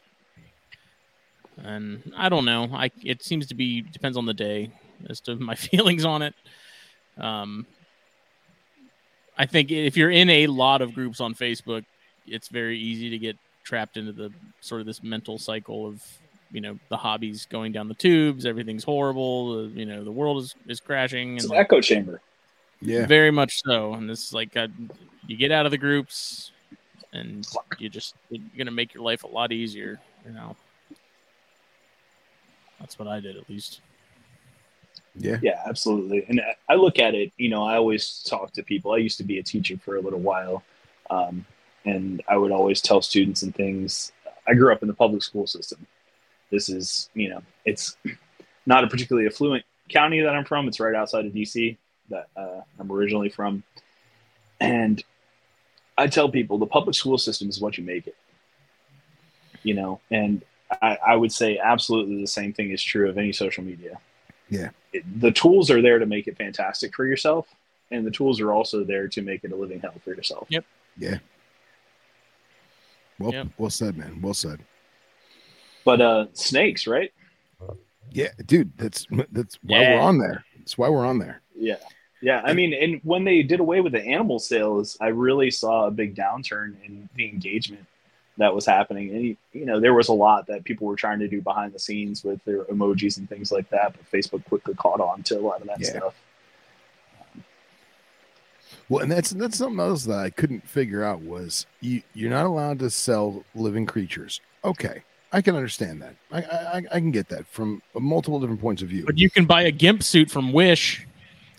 And 1.56 2.12
I 2.16 2.28
don't 2.28 2.44
know. 2.44 2.68
I 2.72 2.90
it 3.02 3.22
seems 3.24 3.47
to 3.47 3.55
be 3.55 3.81
depends 3.81 4.16
on 4.16 4.26
the 4.26 4.35
day. 4.35 4.70
as 5.09 5.20
to 5.20 5.36
my 5.36 5.55
feelings 5.66 6.05
on 6.05 6.22
it. 6.22 6.35
Um, 7.16 7.66
I 9.36 9.47
think 9.47 9.70
if 9.70 9.97
you're 9.97 10.10
in 10.10 10.31
a 10.31 10.47
lot 10.47 10.82
of 10.82 10.94
groups 10.94 11.20
on 11.20 11.35
Facebook, 11.35 11.85
it's 12.26 12.48
very 12.48 12.78
easy 12.78 13.10
to 13.10 13.18
get 13.18 13.36
trapped 13.62 13.96
into 13.96 14.12
the 14.12 14.30
sort 14.60 14.80
of 14.80 14.86
this 14.86 15.02
mental 15.02 15.38
cycle 15.38 15.86
of 15.86 16.02
you 16.52 16.60
know 16.60 16.78
the 16.88 16.96
hobbies 16.96 17.46
going 17.46 17.72
down 17.72 17.88
the 17.88 17.94
tubes, 17.94 18.46
everything's 18.46 18.84
horrible, 18.84 19.64
the, 19.68 19.68
you 19.80 19.86
know 19.86 20.05
the 20.05 20.12
world 20.12 20.42
is 20.42 20.55
is 20.68 20.80
crashing, 20.80 21.36
It's 21.36 21.44
and 21.44 21.52
an 21.52 21.56
like, 21.59 21.64
echo 21.66 21.80
chamber. 21.80 22.20
Yeah. 22.80 23.06
very 23.06 23.30
much 23.30 23.62
so. 23.64 23.94
And 23.94 24.09
this 24.10 24.26
is 24.26 24.32
like 24.34 24.56
uh, 24.56 24.68
you 25.26 25.36
get 25.36 25.51
out 25.51 25.64
of 25.64 25.70
the 25.72 25.78
groups, 25.78 26.52
and 27.12 27.46
you 27.78 27.88
just 27.88 28.14
you're 28.30 28.42
gonna 28.59 28.70
make 28.70 28.92
your 28.94 29.02
life 29.02 29.24
a 29.24 29.28
lot 29.28 29.52
easier. 29.52 29.98
You 30.26 30.32
know, 30.32 30.55
that's 32.80 32.98
what 32.98 33.09
I 33.09 33.20
did 33.20 33.36
at 33.36 33.48
least. 33.48 33.80
Yeah. 35.16 35.38
Yeah, 35.42 35.62
absolutely. 35.66 36.24
And 36.28 36.40
I- 36.40 36.56
I 36.72 36.74
look 36.76 36.98
at 36.98 37.14
it, 37.14 37.32
you 37.36 37.48
know, 37.48 37.62
I 37.64 37.76
always 37.76 38.22
talk 38.28 38.52
to 38.55 38.62
people. 38.62 38.92
I 38.92 38.96
used 38.98 39.16
to 39.18 39.24
be 39.24 39.38
a 39.38 39.42
teacher 39.42 39.76
for 39.78 39.96
a 39.96 40.01
little 40.01 40.18
while. 40.20 40.62
Um, 41.10 41.46
and 41.85 42.23
I 42.28 42.36
would 42.36 42.52
always 42.52 42.81
tell 42.81 43.02
students 43.02 43.43
and 43.43 43.55
things. 43.55 44.12
I 44.47 44.55
grew 44.55 44.73
up 44.73 44.82
in 44.82 44.89
the 44.89 44.94
public 44.94 45.23
school 45.23 45.47
system. 45.47 45.86
This 46.51 46.69
is, 46.69 47.09
you 47.15 47.31
know, 47.31 47.43
it's 47.65 47.97
not 48.66 48.85
a 48.85 48.86
particularly 48.86 49.27
affluent 49.27 49.65
county 49.89 50.20
that 50.20 50.35
I'm 50.35 50.44
from. 50.44 50.69
It's 50.69 50.81
right 50.81 50.94
outside 50.94 51.27
of 51.27 51.32
DC 51.32 51.77
that 52.11 52.28
uh, 52.36 52.61
I'm 52.78 52.90
originally 52.93 53.28
from. 53.28 53.62
And 54.61 55.02
I 55.97 56.06
tell 56.06 56.28
people 56.28 56.59
the 56.59 56.66
public 56.66 56.94
school 56.94 57.19
system 57.19 57.48
is 57.48 57.61
what 57.61 57.78
you 57.78 57.85
make 57.85 58.06
it. 58.06 58.16
You 59.62 59.74
know, 59.74 60.01
and 60.11 60.43
I, 60.82 60.98
I 61.06 61.16
would 61.16 61.32
say 61.32 61.59
absolutely 61.59 62.20
the 62.20 62.27
same 62.27 62.52
thing 62.52 62.70
is 62.70 62.82
true 62.82 63.09
of 63.09 63.19
any 63.19 63.32
social 63.32 63.65
media 63.65 63.98
it- 64.93 65.20
the 65.20 65.31
tools 65.31 65.70
are 65.70 65.81
there 65.81 65.98
to 65.98 66.06
make 66.06 66.27
it 66.27 66.36
fantastic 66.36 66.94
for 66.94 67.06
yourself 67.06 67.47
and 67.90 68.06
the 68.06 68.11
tools 68.11 68.40
are 68.40 68.52
also 68.52 68.85
there 68.85 69.09
to 69.09 69.23
make 69.23 69.44
it 69.44 69.52
a 69.52 69.56
living 69.56 69.81
hell 69.81 69.94
for 70.05 70.11
yourself 70.15 70.47
Yep. 70.51 70.65
Yeah. 70.98 71.19
Well, 73.18 73.32
Yep. 73.32 73.46
well 73.58 73.70
said, 73.70 73.96
man. 73.96 74.20
Well 74.22 74.34
said. 74.34 74.60
but 75.84 76.00
uh 76.00 76.26
snakes 76.32 76.86
right 76.86 77.12
Yeah, 78.10 78.28
dude. 78.46 78.76
That's 78.78 79.06
that's 79.32 79.56
why 79.62 79.80
Yeah. 79.82 79.94
we're 79.96 80.00
on 80.02 80.18
there. 80.18 80.44
That's 80.58 80.78
why 80.78 80.88
we're 80.88 81.06
on 81.06 81.18
there. 81.18 81.40
yeah 81.56 81.76
yeah 82.22 82.40
i 82.44 82.52
mean 82.54 82.72
and 82.72 83.00
when 83.04 83.22
they 83.24 83.42
did 83.42 83.60
away 83.60 83.80
with 83.82 83.92
the 83.92 84.02
animal 84.02 84.38
sales 84.38 84.96
i 85.00 85.08
really 85.08 85.50
saw 85.50 85.86
a 85.86 85.90
big 85.90 86.14
downturn 86.16 86.74
in 86.86 87.06
the 87.16 87.28
engagement 87.28 87.84
that 88.38 88.54
was 88.54 88.64
happening 88.64 89.10
and 89.14 89.24
you 89.52 89.66
know 89.66 89.78
there 89.78 89.92
was 89.94 90.08
a 90.08 90.12
lot 90.12 90.46
that 90.46 90.64
people 90.64 90.86
were 90.86 90.96
trying 90.96 91.18
to 91.18 91.28
do 91.28 91.42
behind 91.42 91.72
the 91.74 91.78
scenes 91.78 92.24
with 92.24 92.42
their 92.44 92.64
emojis 92.64 93.18
and 93.18 93.28
things 93.28 93.52
like 93.52 93.68
that 93.70 93.92
but 93.92 94.10
facebook 94.10 94.42
quickly 94.46 94.74
caught 94.74 95.00
on 95.00 95.22
to 95.22 95.38
a 95.38 95.40
lot 95.50 95.60
of 95.60 95.66
that 95.66 95.78
Yeah. 95.80 95.90
stuff 95.90 96.14
Well, 98.88 99.02
and 99.02 99.10
that's 99.10 99.30
that's 99.30 99.58
something 99.58 99.80
else 99.80 100.04
that 100.04 100.18
I 100.18 100.30
couldn't 100.30 100.66
figure 100.68 101.02
out 101.02 101.20
was 101.20 101.66
you 101.80 102.02
you're 102.14 102.30
not 102.30 102.46
allowed 102.46 102.78
to 102.80 102.90
sell 102.90 103.44
living 103.54 103.86
creatures. 103.86 104.40
Okay, 104.64 105.02
I 105.32 105.40
can 105.40 105.56
understand 105.56 106.02
that. 106.02 106.14
I 106.30 106.42
I, 106.42 106.82
I 106.92 107.00
can 107.00 107.10
get 107.10 107.28
that 107.28 107.46
from 107.46 107.82
multiple 107.94 108.40
different 108.40 108.60
points 108.60 108.82
of 108.82 108.88
view. 108.88 109.04
But 109.04 109.18
you 109.18 109.30
can 109.30 109.46
buy 109.46 109.62
a 109.62 109.70
gimp 109.70 110.02
suit 110.02 110.30
from 110.30 110.52
Wish. 110.52 111.06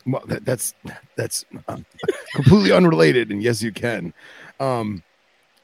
Well, 0.05 0.23
that, 0.27 0.45
that's 0.45 0.75
that's 1.15 1.45
uh, 1.67 1.77
completely 2.35 2.71
unrelated, 2.71 3.31
and 3.31 3.41
yes, 3.41 3.61
you 3.61 3.71
can. 3.71 4.13
Um, 4.59 5.03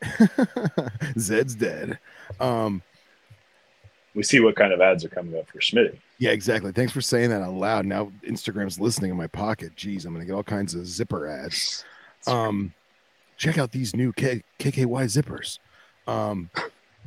Zed's 1.19 1.55
dead. 1.55 1.99
Um, 2.39 2.81
we 4.13 4.23
see 4.23 4.39
what 4.39 4.55
kind 4.55 4.73
of 4.73 4.81
ads 4.81 5.05
are 5.05 5.09
coming 5.09 5.39
up 5.39 5.47
for 5.47 5.59
Smitty. 5.59 5.97
yeah, 6.19 6.31
exactly. 6.31 6.71
Thanks 6.71 6.91
for 6.91 7.01
saying 7.01 7.29
that 7.29 7.41
out 7.41 7.53
loud. 7.53 7.85
Now 7.85 8.11
Instagram's 8.27 8.79
listening 8.79 9.11
in 9.11 9.17
my 9.17 9.27
pocket. 9.27 9.75
Jeez, 9.75 10.05
I'm 10.05 10.13
gonna 10.13 10.25
get 10.25 10.33
all 10.33 10.43
kinds 10.43 10.75
of 10.75 10.85
zipper 10.85 11.27
ads. 11.27 11.85
Um, 12.27 12.73
check 13.37 13.57
out 13.57 13.71
these 13.71 13.95
new 13.95 14.13
K- 14.13 14.43
KKY 14.59 15.05
zippers. 15.05 15.59
Um, 16.07 16.49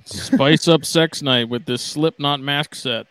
Spice 0.07 0.69
up 0.69 0.85
sex 0.85 1.23
night 1.23 1.49
with 1.49 1.65
this 1.65 1.81
Slipknot 1.81 2.41
mask 2.41 2.75
set. 2.75 3.07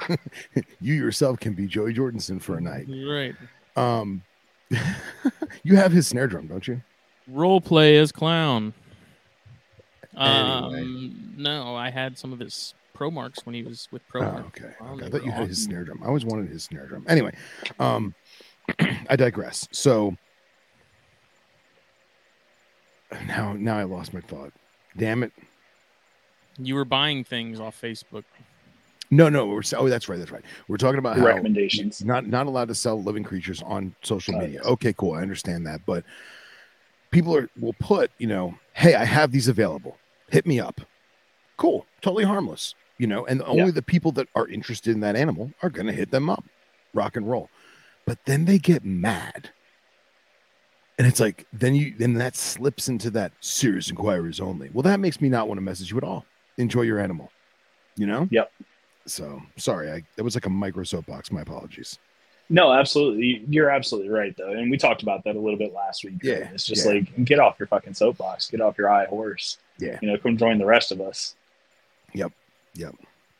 you 0.80 0.94
yourself 0.94 1.38
can 1.38 1.52
be 1.52 1.66
Joey 1.66 1.94
Jordison 1.94 2.42
for 2.42 2.56
a 2.56 2.60
night. 2.60 2.86
Right. 2.88 3.34
Um, 3.76 4.22
you 5.62 5.76
have 5.76 5.92
his 5.92 6.08
snare 6.08 6.26
drum, 6.26 6.48
don't 6.48 6.66
you? 6.66 6.80
Role 7.28 7.60
play 7.60 7.96
as 7.96 8.10
clown. 8.10 8.72
Anyway. 10.18 10.80
Um, 10.80 11.34
no, 11.36 11.76
I 11.76 11.90
had 11.90 12.18
some 12.18 12.32
of 12.32 12.40
his 12.40 12.74
ProMarks 13.00 13.46
when 13.46 13.54
he 13.54 13.62
was 13.62 13.88
with 13.90 14.06
pro 14.08 14.22
Oh, 14.22 14.44
okay. 14.48 14.74
Well, 14.80 14.94
okay. 14.94 15.06
I 15.06 15.08
they 15.08 15.10
thought 15.18 15.24
you 15.24 15.32
had 15.32 15.48
his 15.48 15.62
snare 15.64 15.84
drum. 15.84 16.00
I 16.02 16.06
always 16.06 16.24
wanted 16.24 16.50
his 16.50 16.64
snare 16.64 16.86
drum. 16.86 17.04
Anyway, 17.08 17.32
um, 17.78 18.14
I 19.08 19.16
digress. 19.16 19.66
So 19.72 20.16
now, 23.26 23.52
now 23.54 23.78
I 23.78 23.84
lost 23.84 24.12
my 24.12 24.20
thought. 24.20 24.52
Damn 24.96 25.22
it! 25.22 25.32
You 26.58 26.74
were 26.74 26.84
buying 26.84 27.24
things 27.24 27.58
off 27.60 27.80
Facebook. 27.80 28.24
No, 29.10 29.28
no. 29.28 29.46
We're 29.46 29.62
oh, 29.76 29.88
that's 29.88 30.08
right. 30.08 30.18
That's 30.18 30.30
right. 30.30 30.44
We're 30.68 30.76
talking 30.76 30.98
about 30.98 31.16
how 31.16 31.24
recommendations 31.26 32.04
not 32.04 32.26
not 32.26 32.46
allowed 32.46 32.68
to 32.68 32.74
sell 32.74 33.02
living 33.02 33.24
creatures 33.24 33.62
on 33.62 33.94
social 34.02 34.34
Oh, 34.36 34.40
media. 34.40 34.60
yes. 34.62 34.66
Okay, 34.66 34.92
cool. 34.92 35.14
I 35.14 35.22
understand 35.22 35.66
that, 35.66 35.80
but 35.86 36.04
people 37.10 37.34
are 37.36 37.48
will 37.58 37.74
put, 37.74 38.10
you 38.18 38.26
know, 38.26 38.54
hey, 38.74 38.94
I 38.94 39.04
have 39.04 39.32
these 39.32 39.48
available. 39.48 39.96
Hit 40.30 40.46
me 40.46 40.60
up. 40.60 40.80
Cool. 41.56 41.86
Totally 42.02 42.24
harmless. 42.24 42.74
You 43.00 43.06
know, 43.06 43.24
and 43.26 43.42
only 43.42 43.64
Yeah. 43.66 43.70
the 43.70 43.82
people 43.82 44.12
that 44.12 44.28
are 44.34 44.46
interested 44.46 44.92
in 44.94 45.00
that 45.00 45.16
animal 45.16 45.52
are 45.62 45.70
going 45.70 45.86
to 45.86 45.92
hit 45.92 46.10
them 46.10 46.28
up. 46.28 46.44
Rock 46.92 47.16
and 47.16 47.26
roll. 47.28 47.48
But 48.04 48.18
then 48.26 48.44
they 48.44 48.58
get 48.58 48.84
mad. 48.84 49.50
And 50.98 51.06
it's 51.06 51.18
like 51.20 51.46
then 51.52 51.74
you 51.74 51.94
then 51.98 52.14
that 52.14 52.36
slips 52.36 52.88
into 52.88 53.08
that 53.12 53.32
serious 53.40 53.88
inquiries 53.88 54.38
only. 54.38 54.68
Well, 54.72 54.82
that 54.82 55.00
makes 55.00 55.20
me 55.20 55.30
not 55.30 55.48
want 55.48 55.56
to 55.56 55.62
message 55.62 55.90
you 55.90 55.96
at 55.96 56.04
all. 56.04 56.26
Enjoy 56.58 56.82
your 56.82 56.98
animal. 56.98 57.30
You 57.96 58.06
know? 58.06 58.28
Yep. 58.30 58.52
So 59.06 59.40
sorry, 59.56 59.90
I 59.90 60.02
that 60.16 60.24
was 60.24 60.34
like 60.34 60.44
a 60.44 60.50
micro 60.50 60.84
soapbox. 60.84 61.32
My 61.32 61.40
apologies. 61.40 61.98
No, 62.50 62.72
absolutely. 62.72 63.44
You're 63.48 63.70
absolutely 63.70 64.10
right, 64.10 64.36
though. 64.36 64.50
And 64.50 64.70
we 64.70 64.76
talked 64.76 65.02
about 65.02 65.24
that 65.24 65.36
a 65.36 65.40
little 65.40 65.56
bit 65.58 65.72
last 65.72 66.04
week. 66.04 66.16
Yeah, 66.22 66.50
It's 66.52 66.66
just 66.66 66.84
yeah. 66.84 66.92
like, 66.94 67.24
get 67.24 67.38
off 67.38 67.54
your 67.60 67.68
fucking 67.68 67.94
soapbox. 67.94 68.50
Get 68.50 68.60
off 68.60 68.76
your 68.76 68.88
high 68.88 69.04
horse. 69.06 69.56
Yeah. 69.78 69.98
You 70.02 70.08
know, 70.10 70.18
come 70.18 70.36
join 70.36 70.58
the 70.58 70.66
rest 70.66 70.90
of 70.90 71.00
us. 71.00 71.36
Yep, 72.12 72.32
yep. 72.74 72.94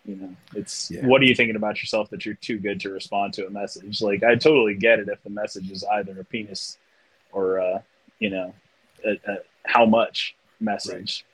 You 0.04 0.16
know, 0.16 0.34
it's 0.54 0.90
Yeah. 0.90 1.06
what 1.06 1.20
are 1.20 1.26
you 1.26 1.34
thinking 1.34 1.56
about 1.56 1.80
yourself 1.80 2.08
that 2.10 2.24
you're 2.24 2.34
too 2.36 2.58
good 2.58 2.80
to 2.80 2.90
respond 2.90 3.34
to 3.34 3.46
a 3.46 3.50
message? 3.50 4.00
Like, 4.00 4.22
I 4.22 4.34
totally 4.34 4.74
get 4.74 4.98
it 4.98 5.08
if 5.08 5.22
the 5.22 5.30
message 5.30 5.70
is 5.70 5.84
either 5.84 6.18
a 6.18 6.24
penis 6.24 6.78
or, 7.32 7.60
uh, 7.60 7.82
you 8.18 8.30
know, 8.30 8.54
a, 9.04 9.10
a 9.30 9.38
how 9.64 9.84
much 9.84 10.34
message. 10.58 11.24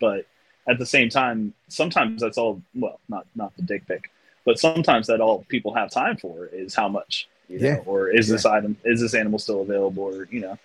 But 0.00 0.26
at 0.68 0.78
the 0.78 0.86
same 0.86 1.08
time, 1.08 1.52
sometimes 1.68 2.20
that's 2.22 2.38
all, 2.38 2.62
well, 2.74 3.00
not, 3.08 3.26
not 3.34 3.54
the 3.56 3.62
dick 3.62 3.86
pic, 3.86 4.10
but 4.44 4.58
sometimes 4.58 5.08
that 5.08 5.20
all 5.20 5.44
people 5.48 5.74
have 5.74 5.90
time 5.90 6.16
for 6.16 6.46
is 6.46 6.74
how 6.74 6.88
much. 6.88 7.28
You 7.48 7.58
know, 7.58 7.66
Yeah. 7.66 7.76
or 7.86 8.08
is 8.08 8.28
Yeah. 8.28 8.36
this 8.36 8.46
item 8.46 8.76
is 8.84 9.00
this 9.00 9.14
animal 9.14 9.38
still 9.40 9.60
available 9.62 10.04
or 10.04 10.26
you 10.30 10.40
know 10.40 10.58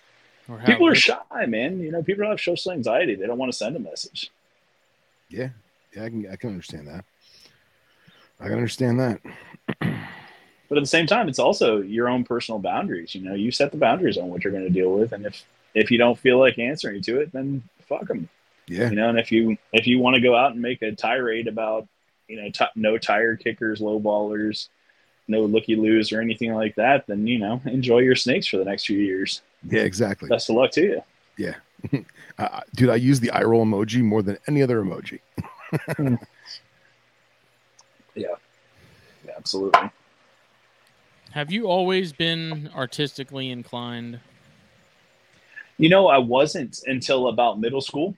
people 0.64 0.86
are 0.86 0.94
shy 0.94 1.44
man 1.46 1.80
you 1.80 1.90
know 1.90 2.02
people 2.02 2.26
have 2.26 2.40
social 2.40 2.72
anxiety 2.72 3.14
they 3.14 3.26
don't 3.26 3.36
want 3.36 3.52
to 3.52 3.58
send 3.58 3.76
a 3.76 3.78
message 3.78 4.30
Yeah, 5.28 5.38
yeah, 5.40 5.48
I 6.04 6.08
can 6.08 6.26
I 6.30 6.36
can 6.36 6.50
understand 6.50 6.88
that. 6.88 7.04
I 8.40 8.44
can 8.44 8.54
understand 8.54 9.00
that. 9.00 9.20
but 10.68 10.76
at 10.78 10.82
the 10.82 10.86
same 10.86 11.06
time 11.06 11.28
it's 11.28 11.38
also 11.38 11.80
your 11.80 12.08
own 12.08 12.24
personal 12.24 12.58
boundaries 12.58 13.14
you 13.14 13.22
know 13.22 13.34
you 13.34 13.50
set 13.50 13.72
the 13.72 13.78
boundaries 13.78 14.18
on 14.18 14.28
what 14.28 14.44
you're 14.44 14.52
going 14.52 14.64
to 14.64 14.70
deal 14.70 14.92
with 14.92 15.12
and 15.12 15.24
if 15.26 15.44
if 15.74 15.90
you 15.90 15.98
don't 15.98 16.18
feel 16.18 16.38
like 16.38 16.58
answering 16.58 17.02
to 17.02 17.20
it 17.20 17.32
then 17.32 17.62
fuck 17.88 18.06
them 18.06 18.28
Yeah, 18.68 18.90
you 18.90 18.96
know 18.96 19.08
and 19.08 19.18
if 19.18 19.32
you 19.32 19.56
if 19.72 19.86
you 19.86 19.98
want 19.98 20.14
to 20.16 20.20
go 20.20 20.36
out 20.36 20.52
and 20.52 20.60
make 20.62 20.82
a 20.82 20.92
tirade 20.92 21.48
about 21.48 21.88
you 22.28 22.40
know 22.40 22.50
t- 22.50 22.64
no 22.76 22.98
tire 22.98 23.36
kickers 23.36 23.80
low 23.80 23.98
ballers 23.98 24.68
no 25.26 25.42
looky 25.42 25.76
loos 25.76 26.12
or 26.12 26.20
anything 26.20 26.54
like 26.54 26.74
that 26.76 27.06
then 27.06 27.26
you 27.26 27.38
know 27.38 27.60
enjoy 27.64 27.98
your 27.98 28.16
snakes 28.16 28.46
for 28.46 28.58
the 28.58 28.64
next 28.64 28.86
few 28.86 28.98
years 28.98 29.42
yeah, 29.68 29.82
exactly. 29.82 30.28
best 30.28 30.48
of 30.50 30.56
luck 30.56 30.70
to 30.70 30.82
you 30.82 31.02
Uh, 32.38 32.60
dude, 32.74 32.90
I 32.90 32.96
use 32.96 33.20
the 33.20 33.30
eye 33.30 33.42
roll 33.42 33.64
emoji 33.64 34.02
more 34.02 34.22
than 34.22 34.38
any 34.46 34.62
other 34.62 34.82
emoji. 34.82 35.20
yeah 35.98 36.16
yeah. 38.14 39.32
absolutely 39.36 39.90
Have 41.32 41.52
you 41.52 41.66
always 41.66 42.12
been 42.12 42.70
artistically 42.74 43.50
inclined? 43.50 44.20
You 45.76 45.88
know, 45.88 46.08
I 46.08 46.18
wasn't 46.18 46.80
until 46.86 47.28
about 47.28 47.60
middle 47.60 47.80
school. 47.80 48.16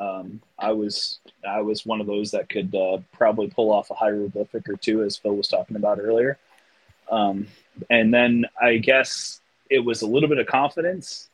Um, 0.00 0.40
I 0.58 0.72
was 0.72 1.18
I 1.46 1.60
was 1.60 1.84
one 1.84 2.00
of 2.00 2.06
those 2.06 2.30
that 2.30 2.48
could 2.48 2.74
uh, 2.74 2.98
probably 3.12 3.48
pull 3.48 3.70
off 3.70 3.90
a 3.90 3.94
hieroglyphic 3.94 4.68
or 4.68 4.76
two, 4.76 5.04
as 5.04 5.16
Phil 5.16 5.36
was 5.36 5.48
talking 5.48 5.76
about 5.76 5.98
earlier. 6.00 6.38
Um, 7.10 7.46
and 7.90 8.12
then 8.12 8.46
I 8.60 8.78
guess 8.78 9.40
it 9.70 9.80
was 9.80 10.02
a 10.02 10.06
little 10.06 10.28
bit 10.28 10.38
of 10.38 10.46
confidence 10.46 11.28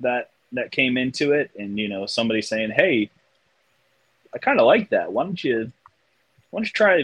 that 0.00 0.30
that 0.52 0.72
came 0.72 0.96
into 0.96 1.32
it, 1.32 1.50
and 1.58 1.78
you 1.78 1.88
know, 1.88 2.06
somebody 2.06 2.42
saying, 2.42 2.70
"Hey, 2.70 3.10
I 4.34 4.38
kind 4.38 4.60
of 4.60 4.66
like 4.66 4.90
that. 4.90 5.12
Why 5.12 5.24
don't 5.24 5.42
you 5.42 5.72
why 6.50 6.58
don't 6.58 6.66
you 6.66 6.72
try 6.72 6.94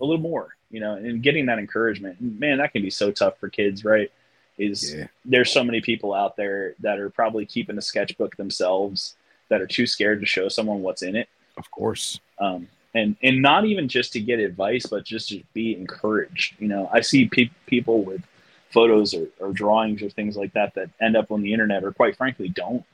a 0.00 0.04
little 0.04 0.18
more?" 0.18 0.54
you 0.70 0.78
know, 0.78 0.94
and 0.94 1.20
getting 1.20 1.46
that 1.46 1.58
encouragement. 1.58 2.20
Man, 2.20 2.58
that 2.58 2.72
can 2.72 2.82
be 2.82 2.90
so 2.90 3.10
tough 3.10 3.38
for 3.38 3.48
kids, 3.48 3.84
right? 3.84 4.10
Is 4.56 4.94
Yeah. 4.94 5.08
there's 5.24 5.50
so 5.50 5.64
many 5.64 5.80
people 5.80 6.14
out 6.14 6.36
there 6.36 6.74
that 6.78 7.00
are 7.00 7.10
probably 7.10 7.44
keeping 7.44 7.76
a 7.76 7.82
sketchbook 7.82 8.36
themselves 8.36 9.16
that 9.48 9.60
are 9.60 9.66
too 9.66 9.84
scared 9.86 10.20
to 10.20 10.26
show 10.26 10.48
someone 10.48 10.80
what's 10.82 11.02
in 11.02 11.16
it. 11.16 11.28
Of 11.56 11.68
course. 11.72 12.20
Um, 12.38 12.68
and 12.94 13.16
and 13.22 13.42
not 13.42 13.64
even 13.64 13.88
just 13.88 14.12
to 14.12 14.20
get 14.20 14.38
advice, 14.38 14.86
but 14.86 15.04
just 15.04 15.30
to 15.30 15.42
be 15.54 15.74
encouraged. 15.76 16.54
You 16.60 16.68
know, 16.68 16.88
I 16.92 17.00
see 17.00 17.26
pe- 17.26 17.50
people 17.66 18.04
with 18.04 18.22
photos 18.70 19.12
or, 19.12 19.26
or 19.40 19.52
drawings 19.52 20.02
or 20.02 20.10
things 20.10 20.36
like 20.36 20.52
that 20.52 20.74
that 20.74 20.90
end 21.00 21.16
up 21.16 21.32
on 21.32 21.42
the 21.42 21.52
internet, 21.52 21.82
or 21.82 21.92
quite 21.92 22.16
frankly, 22.16 22.48
don't. 22.48 22.84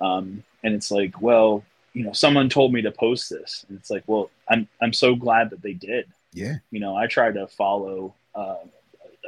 Um, 0.00 0.44
and 0.62 0.74
it's 0.74 0.90
like, 0.90 1.22
well, 1.22 1.64
you 1.92 2.04
know, 2.04 2.12
someone 2.12 2.48
told 2.48 2.72
me 2.72 2.82
to 2.82 2.92
post 2.92 3.30
this, 3.30 3.64
and 3.68 3.78
it's 3.78 3.90
like, 3.90 4.04
well, 4.06 4.30
I'm 4.48 4.68
I'm 4.80 4.92
so 4.92 5.14
glad 5.14 5.50
that 5.50 5.62
they 5.62 5.72
did. 5.72 6.06
Yeah. 6.32 6.56
You 6.70 6.80
know, 6.80 6.96
I 6.96 7.06
try 7.06 7.32
to 7.32 7.46
follow 7.46 8.14
uh, 8.34 8.56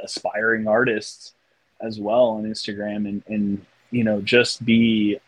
aspiring 0.03 0.67
artists 0.67 1.33
as 1.81 1.99
well 1.99 2.25
on 2.29 2.43
Instagram, 2.43 3.07
and 3.07 3.23
and 3.27 3.65
you 3.89 4.03
know, 4.03 4.21
just 4.21 4.63
be 4.63 5.19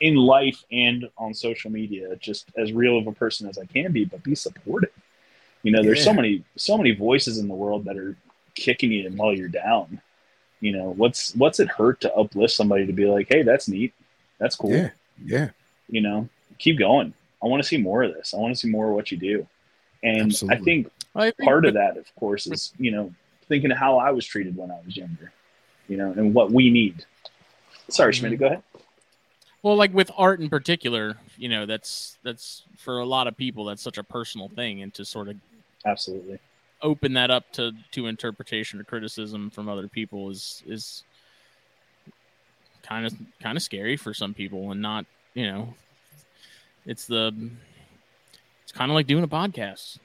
in 0.00 0.16
life 0.16 0.64
and 0.72 1.08
on 1.16 1.32
social 1.32 1.70
media 1.70 2.16
just 2.16 2.50
as 2.56 2.72
real 2.72 2.98
of 2.98 3.06
a 3.06 3.12
person 3.12 3.48
as 3.48 3.58
I 3.58 3.64
can 3.64 3.92
be, 3.92 4.04
but 4.04 4.22
be 4.24 4.34
supportive. 4.34 4.90
You 5.62 5.72
know, 5.72 5.82
there's 5.82 6.04
so 6.04 6.12
many 6.12 6.44
so 6.56 6.76
many 6.76 6.92
voices 6.92 7.38
in 7.38 7.48
the 7.48 7.54
world 7.54 7.84
that 7.84 7.96
are 7.96 8.16
kicking 8.54 8.92
you 8.92 9.10
while 9.10 9.34
you're 9.34 9.48
down. 9.48 10.00
You 10.60 10.72
know, 10.72 10.94
what's 10.96 11.34
what's 11.34 11.60
it 11.60 11.68
hurt 11.68 12.00
to 12.00 12.14
uplift 12.14 12.52
somebody 12.52 12.86
to 12.86 12.92
be 12.92 13.06
like, 13.06 13.28
hey, 13.28 13.42
that's 13.42 13.68
neat, 13.68 13.92
that's 14.38 14.56
cool. 14.56 14.72
Yeah. 14.72 14.90
Yeah. 15.24 15.50
You 15.88 16.00
know, 16.00 16.28
keep 16.58 16.78
going. 16.78 17.14
I 17.42 17.46
want 17.46 17.62
to 17.62 17.68
see 17.68 17.76
more 17.76 18.02
of 18.02 18.14
this. 18.14 18.34
I 18.34 18.38
want 18.38 18.54
to 18.54 18.58
see 18.58 18.68
more 18.68 18.88
of 18.88 18.94
what 18.94 19.10
you 19.10 19.16
do. 19.16 19.46
And 20.02 20.22
Absolutely. 20.22 20.56
I 20.56 20.64
think 20.64 20.90
I 21.14 21.30
think 21.30 21.48
part 21.48 21.64
of 21.64 21.74
that, 21.74 21.96
of 21.96 22.14
course, 22.16 22.46
is 22.46 22.72
you 22.78 22.90
know 22.90 23.12
thinking 23.48 23.70
of 23.70 23.78
how 23.78 23.98
I 23.98 24.10
was 24.10 24.26
treated 24.26 24.56
when 24.56 24.70
I 24.70 24.78
was 24.84 24.96
younger. 24.96 25.32
You 25.88 25.96
know, 25.96 26.12
and 26.12 26.34
what 26.34 26.52
we 26.52 26.70
need. 26.70 27.04
Sorry. 27.88 28.12
Schmidt, 28.12 28.38
go 28.38 28.46
ahead. 28.46 28.62
Well, 29.62 29.76
like 29.76 29.92
with 29.92 30.10
art 30.16 30.40
in 30.40 30.48
particular, 30.48 31.16
you 31.36 31.48
know, 31.48 31.66
that's 31.66 32.18
that's 32.22 32.62
for 32.76 32.98
a 32.98 33.04
lot 33.04 33.26
of 33.26 33.36
people 33.36 33.64
that's 33.64 33.82
such 33.82 33.98
a 33.98 34.04
personal 34.04 34.48
thing, 34.48 34.82
and 34.82 34.94
to 34.94 35.04
sort 35.04 35.28
of 35.28 35.36
Absolutely. 35.84 36.38
open 36.82 37.14
that 37.14 37.30
up 37.30 37.50
to 37.54 37.72
to 37.92 38.06
interpretation 38.06 38.78
or 38.80 38.84
criticism 38.84 39.50
from 39.50 39.68
other 39.68 39.88
people 39.88 40.30
is 40.30 40.62
is 40.66 41.02
kind 42.82 43.06
of 43.06 43.14
kind 43.40 43.56
of 43.56 43.62
scary 43.62 43.96
for 43.96 44.14
some 44.14 44.32
people, 44.32 44.70
and 44.70 44.80
not 44.80 45.06
you 45.34 45.46
know, 45.46 45.74
it's 46.88 47.06
the 47.06 47.50
it's 48.64 48.72
kind 48.72 48.90
of 48.90 48.94
like 48.94 49.06
doing 49.06 49.22
a 49.22 49.28
podcast. 49.28 49.98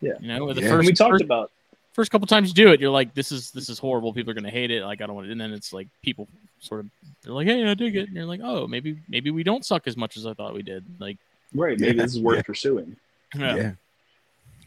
Yeah. 0.00 0.12
you 0.20 0.28
know, 0.28 0.52
the 0.52 0.62
Yeah. 0.62 0.70
First 0.70 0.86
we 0.86 0.94
talked 0.94 1.10
first, 1.10 1.24
about 1.24 1.50
first 1.92 2.10
couple 2.12 2.26
times 2.28 2.48
you 2.48 2.54
do 2.54 2.72
it, 2.72 2.80
you're 2.80 2.90
like, 2.90 3.12
this 3.14 3.32
is 3.32 3.50
this 3.50 3.68
is 3.68 3.78
horrible. 3.78 4.14
People 4.14 4.30
are 4.30 4.34
gonna 4.34 4.48
hate 4.50 4.70
it. 4.70 4.84
Like 4.84 5.02
I 5.02 5.06
don't 5.06 5.16
want 5.16 5.26
it. 5.26 5.32
And 5.32 5.40
then 5.40 5.52
it's 5.52 5.72
like 5.72 5.88
people 6.02 6.28
sort 6.60 6.80
of 6.80 6.86
they're 7.22 7.34
like, 7.34 7.48
hey, 7.48 7.68
I 7.68 7.74
dig 7.74 7.96
it. 7.96 8.06
And 8.06 8.16
you're 8.16 8.24
like, 8.24 8.40
oh, 8.42 8.66
maybe 8.66 8.98
maybe 9.08 9.30
we 9.30 9.42
don't 9.42 9.64
suck 9.64 9.86
as 9.86 9.96
much 9.96 10.16
as 10.16 10.24
I 10.24 10.34
thought 10.34 10.54
we 10.54 10.62
did. 10.62 10.84
Like, 11.00 11.18
right, 11.52 11.78
maybe 11.78 11.96
Yeah, 11.96 12.04
this 12.04 12.14
is 12.14 12.20
worth 12.20 12.36
yeah. 12.36 12.42
pursuing. 12.42 12.96
yeah, 13.36 13.56
Yeah. 13.56 13.72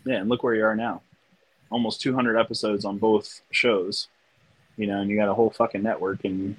Yeah, 0.03 0.15
and 0.17 0.29
look 0.29 0.43
where 0.43 0.55
you 0.55 0.65
are 0.65 0.75
now. 0.75 1.01
Almost 1.69 2.01
200 2.01 2.37
episodes 2.37 2.85
on 2.85 2.97
both 2.97 3.41
shows. 3.51 4.09
You 4.77 4.87
know, 4.87 4.99
and 4.99 5.09
you 5.09 5.15
got 5.15 5.29
a 5.29 5.33
whole 5.33 5.51
fucking 5.51 5.83
network 5.83 6.25
and 6.25 6.55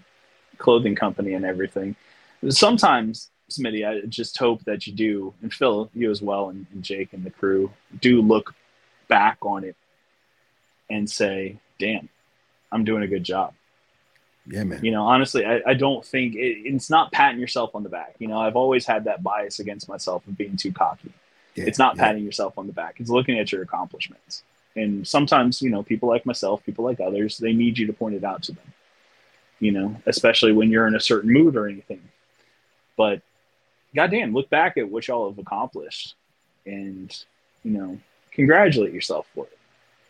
clothing 0.58 0.94
company 0.94 1.34
and 1.34 1.44
everything. 1.44 1.96
Sometimes, 2.48 3.30
Smitty, 3.52 3.86
I 3.88 4.06
just 4.06 4.36
hope 4.38 4.64
that 4.64 4.86
you 4.86 4.92
do, 4.92 5.34
and 5.42 5.52
Phil, 5.52 5.90
you 5.94 6.10
as 6.10 6.22
well, 6.22 6.50
and, 6.50 6.66
and 6.72 6.82
Jake 6.82 7.12
and 7.12 7.24
the 7.24 7.30
crew 7.30 7.70
do 8.00 8.20
look 8.22 8.54
back 9.08 9.38
on 9.42 9.64
it 9.64 9.76
and 10.90 11.08
say, 11.08 11.56
damn, 11.78 12.08
I'm 12.70 12.84
doing 12.84 13.02
a 13.02 13.06
good 13.08 13.24
job. 13.24 13.54
Yeah, 14.46 14.64
man. 14.64 14.84
You 14.84 14.90
know, 14.90 15.04
honestly, 15.04 15.46
I, 15.46 15.60
I 15.66 15.74
don't 15.74 16.04
think 16.04 16.34
it, 16.34 16.62
it's 16.64 16.90
not 16.90 17.12
patting 17.12 17.40
yourself 17.40 17.74
on 17.74 17.82
the 17.82 17.88
back. 17.88 18.16
You 18.18 18.26
know, 18.28 18.38
I've 18.38 18.56
always 18.56 18.84
had 18.84 19.04
that 19.04 19.22
bias 19.22 19.60
against 19.60 19.88
myself 19.88 20.26
of 20.26 20.36
being 20.36 20.56
too 20.56 20.72
cocky 20.72 21.12
Yeah, 21.54 21.64
it's 21.66 21.78
not 21.78 21.96
yeah. 21.96 22.04
patting 22.04 22.24
yourself 22.24 22.58
on 22.58 22.66
the 22.66 22.72
back 22.72 22.96
it's 22.98 23.10
looking 23.10 23.38
at 23.38 23.52
your 23.52 23.62
accomplishments 23.62 24.42
and 24.74 25.06
sometimes 25.06 25.60
you 25.60 25.70
know 25.70 25.82
people 25.82 26.08
like 26.08 26.24
myself 26.26 26.64
people 26.64 26.84
like 26.84 27.00
others 27.00 27.38
they 27.38 27.52
need 27.52 27.78
you 27.78 27.86
to 27.86 27.92
point 27.92 28.14
it 28.14 28.24
out 28.24 28.42
to 28.44 28.52
them 28.52 28.72
you 29.60 29.70
know 29.70 29.94
especially 30.06 30.52
when 30.52 30.70
you're 30.70 30.86
in 30.86 30.96
a 30.96 31.00
certain 31.00 31.30
mood 31.30 31.56
or 31.56 31.68
anything 31.68 32.00
but 32.96 33.20
goddamn 33.94 34.32
look 34.32 34.48
back 34.50 34.76
at 34.76 34.88
what 34.88 35.06
y'all 35.08 35.28
have 35.30 35.38
accomplished 35.38 36.14
and 36.66 37.24
you 37.62 37.70
know 37.72 37.98
congratulate 38.32 38.92
yourself 38.92 39.26
for 39.34 39.46
it 39.46 39.58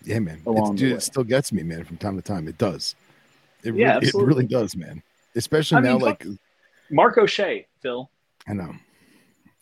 Yeah, 0.04 0.18
man. 0.18 0.40
Dude, 0.74 0.92
it 0.92 1.02
still 1.02 1.24
gets 1.24 1.52
me, 1.52 1.62
man, 1.62 1.84
from 1.84 1.96
time 1.96 2.16
to 2.16 2.22
time. 2.22 2.48
It 2.48 2.58
does. 2.58 2.94
It, 3.62 3.74
Yeah, 3.74 3.94
really, 3.98 4.06
it 4.08 4.14
really 4.14 4.46
does, 4.46 4.74
man. 4.76 5.02
Especially 5.36 5.78
I 5.78 5.80
now, 5.80 5.92
mean, 5.92 6.00
like, 6.00 6.26
mark 6.90 7.16
o'shea 7.18 7.66
phil 7.80 8.10
I 8.48 8.52
know. 8.54 8.74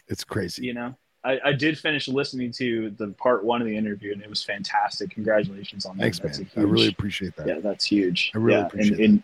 It's 0.09 0.25
crazy. 0.25 0.65
you 0.67 0.75
know 0.75 0.95
I, 1.23 1.39
I 1.45 1.53
did 1.53 1.79
finish 1.79 2.09
listening 2.09 2.51
to 2.53 2.91
the 2.97 3.09
part 3.09 3.45
one 3.45 3.61
of 3.61 3.67
the 3.69 3.77
interview 3.77 4.13
and 4.13 4.23
it 4.23 4.29
was 4.31 4.43
fantastic 4.43 5.11
congratulations 5.11 5.85
on 5.87 5.97
that 5.99 6.03
Thanks, 6.05 6.19
That's 6.19 6.39
man. 6.39 6.49
I 6.57 6.63
really 6.63 6.89
appreciate 6.89 7.37
that. 7.37 7.47
yeah 7.47 7.61
that's 7.61 7.85
huge 7.85 8.33
I 8.35 8.39
really 8.39 8.59
yeah, 8.59 8.67
appreciate 8.67 9.01
and, 9.01 9.09
and 9.11 9.23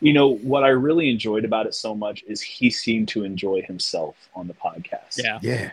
you 0.00 0.12
know 0.12 0.28
what 0.36 0.62
i 0.64 0.68
really 0.68 1.08
enjoyed 1.10 1.44
about 1.44 1.66
it 1.66 1.74
so 1.74 1.94
much 1.94 2.22
is 2.26 2.40
he 2.40 2.70
seemed 2.70 3.08
to 3.08 3.24
enjoy 3.24 3.62
himself 3.62 4.16
on 4.34 4.46
the 4.46 4.54
podcast 4.54 5.22
yeah. 5.22 5.38
Yeah. 5.42 5.70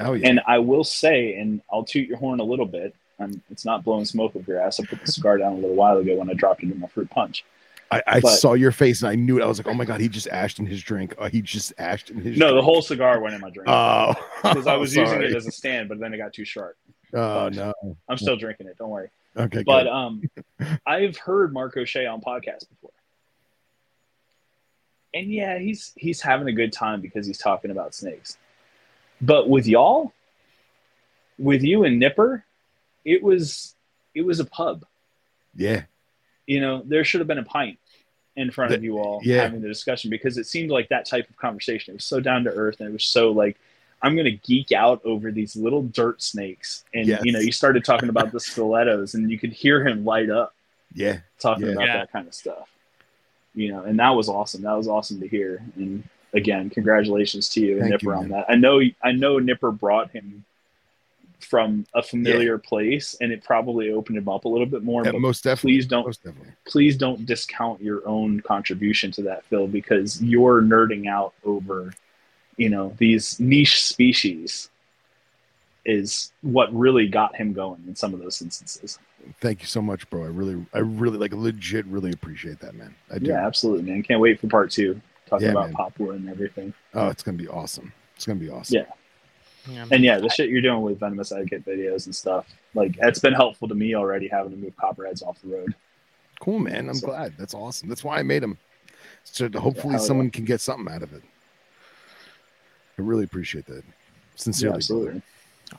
Oh, 0.00 0.12
yeah. 0.12 0.28
and 0.28 0.40
i 0.46 0.58
will 0.58 0.84
say 0.84 1.34
and 1.34 1.60
i'll 1.72 1.84
toot 1.84 2.08
your 2.08 2.18
horn 2.18 2.40
a 2.40 2.44
little 2.44 2.66
bit 2.66 2.94
um, 3.20 3.42
it's 3.50 3.64
not 3.64 3.82
blowing 3.84 4.04
smoke 4.04 4.36
up 4.36 4.46
your 4.46 4.60
ass 4.60 4.78
i 4.80 4.84
put 4.84 5.00
the 5.04 5.10
cigar 5.10 5.38
down 5.38 5.52
a 5.54 5.56
little 5.56 5.74
while 5.74 5.98
ago 5.98 6.14
when 6.16 6.30
i 6.30 6.34
dropped 6.34 6.62
it 6.62 6.70
in 6.70 6.78
my 6.78 6.86
fruit 6.88 7.10
punch 7.10 7.44
I, 7.90 8.02
I 8.06 8.20
but- 8.20 8.36
saw 8.36 8.52
your 8.52 8.70
face 8.70 9.00
and 9.00 9.08
I 9.08 9.14
knew 9.14 9.38
it. 9.38 9.42
I 9.42 9.46
was 9.46 9.56
like, 9.56 9.66
oh 9.66 9.72
my 9.72 9.86
God, 9.86 9.98
he 9.98 10.10
just 10.10 10.28
ashed 10.28 10.58
in 10.58 10.66
his 10.66 10.82
drink. 10.82 11.14
Oh, 11.16 11.24
he 11.26 11.40
just 11.40 11.72
ashed 11.78 12.10
in 12.10 12.20
his 12.20 12.36
no 12.36 12.54
the 12.54 12.60
whole 12.60 12.82
cigar 12.82 13.18
went 13.18 13.34
in 13.34 13.40
my 13.40 13.48
drink 13.48 13.66
Oh, 13.66 14.12
because 14.42 14.66
i 14.66 14.76
was 14.76 14.94
using 14.94 15.22
it 15.22 15.34
as 15.34 15.46
a 15.46 15.50
stand 15.50 15.88
but 15.88 15.98
then 15.98 16.12
it 16.12 16.18
got 16.18 16.34
too 16.34 16.44
sharp 16.44 16.76
Oh, 17.14 17.48
no. 17.48 17.72
i'm 18.10 18.18
still 18.18 18.36
drinking 18.36 18.66
it 18.66 18.76
don't 18.76 18.90
worry 18.90 19.08
Okay. 19.38 19.62
but 19.62 19.84
good. 19.84 19.88
um 19.88 20.22
i've 20.86 21.16
heard 21.16 21.54
mark 21.54 21.78
o'shea 21.78 22.04
on 22.04 22.20
podcasts 22.20 22.68
before 22.68 22.90
and 25.14 25.32
yeah 25.32 25.58
he's 25.58 25.92
he's 25.96 26.20
having 26.20 26.48
a 26.48 26.52
good 26.52 26.72
time 26.72 27.00
because 27.00 27.26
he's 27.26 27.38
talking 27.38 27.70
about 27.70 27.94
snakes 27.94 28.36
but 29.20 29.48
with 29.48 29.66
y'all 29.66 30.12
with 31.38 31.62
you 31.62 31.84
and 31.84 31.98
nipper 31.98 32.44
it 33.04 33.22
was 33.22 33.74
it 34.14 34.22
was 34.22 34.40
a 34.40 34.44
pub 34.44 34.84
yeah. 35.54 35.82
you 36.46 36.60
know 36.60 36.82
there 36.84 37.04
should 37.04 37.20
have 37.20 37.28
been 37.28 37.38
a 37.38 37.44
pint 37.44 37.78
in 38.36 38.50
front 38.50 38.72
of 38.72 38.84
you 38.84 38.98
all 38.98 39.20
yeah. 39.24 39.42
having 39.42 39.60
the 39.60 39.66
discussion 39.68 40.10
because 40.10 40.38
it 40.38 40.46
seemed 40.46 40.70
like 40.70 40.88
that 40.90 41.06
type 41.06 41.28
of 41.28 41.36
conversation 41.36 41.92
it 41.92 41.96
was 41.96 42.04
so 42.04 42.20
down 42.20 42.44
to 42.44 42.50
earth 42.50 42.80
and 42.80 42.88
it 42.88 42.92
was 42.92 43.04
so 43.04 43.32
like 43.32 43.56
i'm 44.02 44.14
going 44.14 44.24
to 44.24 44.36
geek 44.46 44.70
out 44.72 45.00
over 45.04 45.32
these 45.32 45.56
little 45.56 45.82
dirt 45.82 46.22
snakes 46.22 46.84
and 46.94 47.06
Yes. 47.06 47.24
you 47.24 47.32
know 47.32 47.40
you 47.40 47.50
started 47.50 47.84
talking 47.84 48.08
about 48.08 48.30
the 48.30 48.38
stilettos 48.40 49.14
and 49.14 49.28
you 49.30 49.38
could 49.38 49.52
hear 49.52 49.84
him 49.84 50.04
light 50.04 50.30
up 50.30 50.54
Yeah. 50.94 51.18
talking 51.40 51.66
Yeah. 51.66 51.72
about 51.72 51.86
Yeah. 51.86 51.96
that 51.98 52.12
kind 52.12 52.28
of 52.28 52.34
stuff. 52.34 52.68
You 53.58 53.72
know, 53.72 53.82
and 53.82 53.98
that 53.98 54.10
was 54.10 54.28
awesome. 54.28 54.62
That 54.62 54.76
was 54.76 54.86
awesome 54.86 55.18
to 55.18 55.26
hear. 55.26 55.60
And 55.74 56.04
again, 56.32 56.70
congratulations 56.70 57.48
to 57.50 57.60
you 57.60 57.72
and 57.80 57.90
Thank 57.90 58.02
Nipper 58.02 58.14
you, 58.14 58.20
on 58.20 58.28
that. 58.28 58.46
I 58.48 58.54
know 58.54 58.80
I 59.02 59.10
know 59.10 59.40
Nipper 59.40 59.72
brought 59.72 60.12
him 60.12 60.44
from 61.40 61.84
a 61.94 62.02
familiar 62.02 62.58
place 62.58 63.16
and 63.20 63.32
it 63.32 63.42
probably 63.42 63.90
opened 63.90 64.18
him 64.18 64.28
up 64.28 64.44
a 64.44 64.48
little 64.48 64.66
bit 64.66 64.84
more. 64.84 65.04
Yeah, 65.04 65.12
but 65.12 65.20
most 65.20 65.42
definitely. 65.42 65.72
please 65.72 65.86
don't 65.86 66.06
Most 66.06 66.22
definitely. 66.22 66.52
please 66.66 66.96
don't 66.96 67.26
discount 67.26 67.82
your 67.82 68.06
own 68.06 68.40
contribution 68.42 69.10
to 69.12 69.22
that, 69.22 69.44
Phil, 69.46 69.66
because 69.66 70.22
you're 70.22 70.62
nerding 70.62 71.08
out 71.08 71.34
over, 71.44 71.92
you 72.56 72.68
know, 72.68 72.94
these 72.98 73.40
niche 73.40 73.82
species 73.82 74.70
is 75.88 76.32
what 76.42 76.72
really 76.72 77.08
got 77.08 77.34
him 77.34 77.52
going 77.52 77.82
in 77.88 77.96
some 77.96 78.12
of 78.12 78.20
those 78.20 78.42
instances. 78.42 78.98
Thank 79.40 79.62
you 79.62 79.66
so 79.66 79.80
much, 79.82 80.08
bro. 80.10 80.24
I 80.24 80.28
really, 80.28 80.64
I 80.74 80.78
really, 80.78 81.18
like, 81.18 81.32
legit, 81.32 81.86
really 81.86 82.12
appreciate 82.12 82.60
that, 82.60 82.74
man. 82.74 82.94
I 83.10 83.18
do. 83.18 83.26
Yeah, 83.26 83.46
absolutely, 83.46 83.90
man. 83.90 84.02
Can't 84.02 84.20
wait 84.20 84.38
for 84.38 84.48
part 84.48 84.70
two. 84.70 85.00
Talking 85.26 85.46
Yeah, 85.46 85.52
about 85.52 85.66
man. 85.68 85.74
Papua 85.74 86.12
and 86.12 86.28
everything. 86.28 86.72
Oh, 86.94 87.08
it's 87.08 87.22
gonna 87.22 87.36
be 87.38 87.48
awesome. 87.48 87.92
It's 88.16 88.26
gonna 88.26 88.38
be 88.38 88.50
awesome. 88.50 88.76
Yeah. 88.76 88.84
Yeah. 89.70 89.86
And 89.90 90.02
yeah, 90.04 90.18
the 90.18 90.28
shit 90.30 90.48
you're 90.48 90.62
doing 90.62 90.80
with 90.82 91.00
Venomous 91.00 91.32
Etiquette 91.32 91.66
videos 91.66 92.06
and 92.06 92.14
stuff, 92.14 92.46
like 92.74 92.96
it's 93.02 93.18
been 93.18 93.34
helpful 93.34 93.68
to 93.68 93.74
me 93.74 93.94
already 93.94 94.28
having 94.28 94.52
to 94.52 94.56
move 94.56 94.74
copperheads 94.76 95.22
off 95.22 95.40
the 95.42 95.48
road. 95.48 95.74
Cool, 96.40 96.58
man. 96.60 96.88
I'm 96.88 96.94
So- 96.94 97.08
glad. 97.08 97.34
That's 97.38 97.52
awesome. 97.54 97.88
That's 97.88 98.04
why 98.04 98.18
I 98.18 98.22
made 98.22 98.42
them. 98.42 98.56
So 99.24 99.48
that 99.48 99.58
hopefully 99.58 99.94
yeah. 99.94 99.98
someone 100.00 100.30
can 100.30 100.44
get 100.46 100.60
something 100.62 100.92
out 100.92 101.02
of 101.02 101.12
it. 101.12 101.22
I 102.98 103.02
really 103.02 103.24
appreciate 103.24 103.66
that. 103.66 103.84
Yeah, 103.84 103.92
Sincerely, 104.36 104.76
absolutely. 104.76 105.22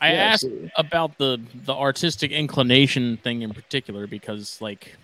I 0.02 0.10
Yeah, 0.10 0.14
asked 0.14 0.46
absolutely. 0.46 0.72
about 0.78 1.18
the 1.18 1.40
the 1.66 1.74
artistic 1.74 2.32
inclination 2.32 3.18
thing 3.18 3.42
in 3.42 3.52
particular 3.54 4.08
because 4.08 4.62
like 4.62 4.96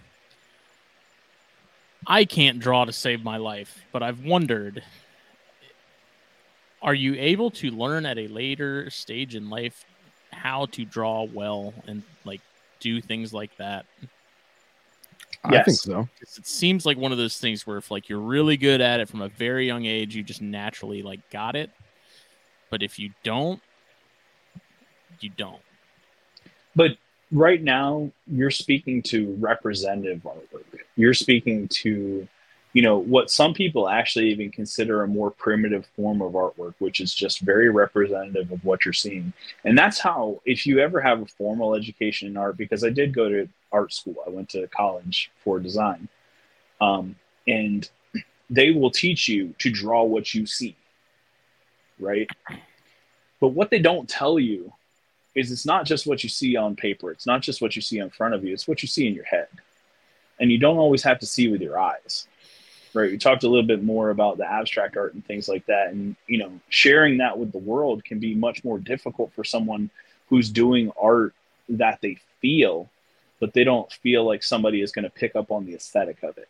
I 2.07 2.25
can't 2.25 2.59
draw 2.59 2.85
to 2.85 2.91
save 2.93 3.23
my 3.23 3.37
life, 3.37 3.83
but 3.91 4.03
I've 4.03 4.23
wondered 4.23 4.83
are 6.81 6.93
you 6.93 7.15
able 7.15 7.49
to 7.49 7.71
learn 7.71 8.05
at 8.05 8.19
a 8.19 8.27
later 8.27 8.89
stage 8.91 9.35
in 9.35 9.49
life 9.49 9.83
how 10.31 10.67
to 10.67 10.85
draw 10.85 11.23
well 11.23 11.73
and 11.87 12.03
like 12.25 12.41
do 12.79 13.01
things 13.01 13.33
like 13.33 13.49
that? 13.57 13.85
I 15.43 15.63
think 15.63 15.77
so. 15.77 16.07
It 16.21 16.45
seems 16.45 16.85
like 16.85 16.97
one 16.97 17.11
of 17.11 17.17
those 17.17 17.37
things 17.37 17.65
where 17.65 17.77
if 17.77 17.89
like 17.91 18.09
you're 18.09 18.19
really 18.19 18.57
good 18.57 18.81
at 18.81 18.99
it 18.99 19.09
from 19.09 19.21
a 19.21 19.29
very 19.29 19.65
young 19.65 19.85
age, 19.85 20.15
you 20.15 20.23
just 20.23 20.41
naturally 20.41 21.01
like 21.01 21.21
got 21.31 21.55
it. 21.55 21.71
But 22.69 22.83
if 22.83 22.99
you 22.99 23.11
don't, 23.23 23.59
you 25.21 25.31
don't. 25.37 25.61
But 26.75 26.97
right 27.31 27.61
now, 27.61 28.11
you're 28.27 28.51
speaking 28.51 29.01
to 29.03 29.35
representative 29.39 30.21
artwork. 30.23 30.63
You're 30.95 31.13
speaking 31.13 31.67
to, 31.69 32.27
you 32.73 32.81
know, 32.81 32.97
what 32.97 33.31
some 33.31 33.53
people 33.53 33.87
actually 33.87 34.29
even 34.31 34.51
consider 34.51 35.03
a 35.03 35.07
more 35.07 35.31
primitive 35.31 35.85
form 35.95 36.21
of 36.21 36.33
artwork, 36.33 36.75
which 36.79 36.99
is 36.99 37.13
just 37.13 37.39
very 37.39 37.69
representative 37.69 38.51
of 38.51 38.63
what 38.65 38.85
you're 38.85 38.93
seeing. 38.93 39.33
And 39.63 39.77
that's 39.77 39.99
how, 39.99 40.41
if 40.45 40.65
you 40.65 40.79
ever 40.79 40.99
have 41.01 41.21
a 41.21 41.25
formal 41.25 41.75
education 41.75 42.27
in 42.27 42.37
art, 42.37 42.57
because 42.57 42.83
I 42.83 42.89
did 42.89 43.13
go 43.13 43.29
to 43.29 43.47
art 43.71 43.93
school, 43.93 44.15
I 44.25 44.29
went 44.29 44.49
to 44.49 44.67
college 44.67 45.31
for 45.43 45.59
design, 45.59 46.07
um, 46.81 47.15
and 47.47 47.89
they 48.49 48.71
will 48.71 48.91
teach 48.91 49.27
you 49.27 49.55
to 49.59 49.71
draw 49.71 50.03
what 50.03 50.33
you 50.33 50.45
see, 50.45 50.75
right? 51.99 52.29
But 53.39 53.49
what 53.49 53.69
they 53.69 53.79
don't 53.79 54.07
tell 54.07 54.39
you 54.39 54.71
is 55.35 55.51
it's 55.51 55.65
not 55.65 55.85
just 55.85 56.07
what 56.07 56.23
you 56.23 56.29
see 56.29 56.55
on 56.55 56.75
paper. 56.75 57.11
It's 57.11 57.27
not 57.27 57.41
just 57.41 57.61
what 57.61 57.75
you 57.75 57.81
see 57.81 57.99
in 57.99 58.09
front 58.09 58.33
of 58.33 58.43
you. 58.43 58.53
It's 58.53 58.67
what 58.67 58.81
you 58.81 58.87
see 58.87 59.07
in 59.07 59.13
your 59.13 59.25
head. 59.25 59.47
And 60.39 60.51
you 60.51 60.57
don't 60.57 60.77
always 60.77 61.03
have 61.03 61.19
to 61.19 61.25
see 61.25 61.47
with 61.49 61.61
your 61.61 61.79
eyes. 61.79 62.27
Right. 62.93 63.11
We 63.11 63.17
talked 63.17 63.43
a 63.43 63.49
little 63.49 63.67
bit 63.67 63.83
more 63.83 64.09
about 64.09 64.37
the 64.37 64.49
abstract 64.49 64.95
art 64.95 65.13
and 65.13 65.25
things 65.25 65.49
like 65.49 65.65
that. 65.65 65.89
And, 65.89 66.15
you 66.27 66.37
know, 66.37 66.51
sharing 66.69 67.17
that 67.17 67.37
with 67.37 67.51
the 67.51 67.57
world 67.57 68.05
can 68.05 68.19
be 68.19 68.33
much 68.33 68.63
more 68.63 68.79
difficult 68.79 69.33
for 69.33 69.43
someone 69.43 69.89
who's 70.29 70.49
doing 70.49 70.91
art 70.99 71.33
that 71.67 71.99
they 72.01 72.17
feel, 72.39 72.89
but 73.41 73.53
they 73.53 73.65
don't 73.65 73.91
feel 73.91 74.23
like 74.23 74.43
somebody 74.43 74.81
is 74.81 74.93
going 74.93 75.03
to 75.03 75.09
pick 75.09 75.35
up 75.35 75.51
on 75.51 75.65
the 75.65 75.75
aesthetic 75.75 76.23
of 76.23 76.37
it. 76.37 76.47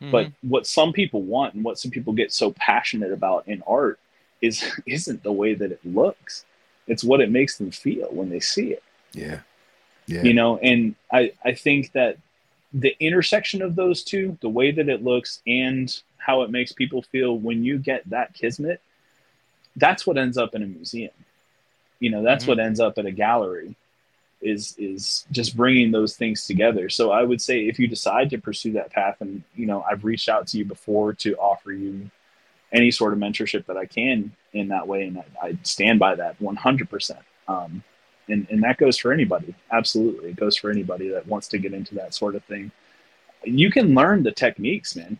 But 0.00 0.28
Mm-hmm. 0.28 0.48
what 0.48 0.66
some 0.66 0.94
people 0.94 1.20
want 1.20 1.52
and 1.52 1.62
what 1.62 1.78
some 1.78 1.90
people 1.90 2.14
get 2.14 2.32
so 2.32 2.52
passionate 2.52 3.12
about 3.12 3.46
in 3.46 3.62
art 3.66 3.98
is 4.40 4.64
isn't 4.86 5.22
the 5.22 5.32
way 5.32 5.52
that 5.52 5.72
it 5.72 5.80
looks. 5.84 6.46
It's 6.90 7.04
what 7.04 7.20
it 7.20 7.30
makes 7.30 7.56
them 7.56 7.70
feel 7.70 8.08
when 8.10 8.28
they 8.28 8.40
see 8.40 8.72
it. 8.72 8.82
Yeah. 9.12 9.40
Yeah. 10.06 10.22
You 10.24 10.34
know, 10.34 10.58
and 10.58 10.96
I 11.12 11.32
I 11.44 11.52
think 11.54 11.92
that 11.92 12.18
the 12.72 12.96
intersection 13.00 13.62
of 13.62 13.76
those 13.76 14.02
two, 14.02 14.36
the 14.40 14.48
way 14.48 14.70
that 14.72 14.88
it 14.88 15.02
looks 15.04 15.40
and 15.46 15.96
how 16.18 16.42
it 16.42 16.50
makes 16.50 16.72
people 16.72 17.02
feel 17.02 17.38
when 17.38 17.64
you 17.64 17.78
get 17.78 18.08
that 18.10 18.34
kismet, 18.34 18.80
that's 19.76 20.06
what 20.06 20.18
ends 20.18 20.36
up 20.36 20.54
in 20.54 20.62
a 20.62 20.66
museum. 20.66 21.12
You 22.00 22.10
know, 22.10 22.22
that's 22.22 22.44
Mhm. 22.44 22.48
what 22.48 22.58
ends 22.58 22.80
up 22.80 22.98
at 22.98 23.06
a 23.06 23.12
gallery 23.12 23.76
is 24.42 24.74
is 24.78 25.26
just 25.30 25.56
bringing 25.56 25.90
those 25.92 26.16
things 26.16 26.46
together. 26.46 26.88
So 26.88 27.10
I 27.12 27.22
would 27.22 27.40
say 27.42 27.68
if 27.68 27.78
you 27.78 27.86
decide 27.86 28.30
to 28.30 28.38
pursue 28.38 28.72
that 28.72 28.90
path 28.90 29.20
and 29.20 29.42
you 29.54 29.66
know, 29.66 29.82
I've 29.88 30.04
reached 30.04 30.28
out 30.28 30.48
to 30.48 30.58
you 30.58 30.64
before 30.64 31.12
to 31.14 31.36
offer 31.36 31.72
you 31.72 32.10
any 32.72 32.90
sort 32.90 33.12
of 33.12 33.18
mentorship 33.18 33.66
that 33.66 33.76
I 33.76 33.84
can 33.86 34.32
in 34.52 34.68
that 34.68 34.86
way 34.86 35.04
and 35.04 35.18
I, 35.18 35.24
I 35.48 35.58
stand 35.62 35.98
by 35.98 36.14
that 36.14 36.38
100%. 36.40 37.16
Um 37.48 37.82
and, 38.28 38.46
and 38.48 38.62
that 38.62 38.76
goes 38.78 38.96
for 38.96 39.12
anybody. 39.12 39.54
Absolutely. 39.72 40.30
It 40.30 40.36
goes 40.36 40.56
for 40.56 40.70
anybody 40.70 41.08
that 41.08 41.26
wants 41.26 41.48
to 41.48 41.58
get 41.58 41.74
into 41.74 41.96
that 41.96 42.14
sort 42.14 42.36
of 42.36 42.44
thing. 42.44 42.70
You 43.44 43.72
can 43.72 43.92
learn 43.94 44.22
the 44.22 44.30
techniques 44.32 44.94
man. 44.94 45.18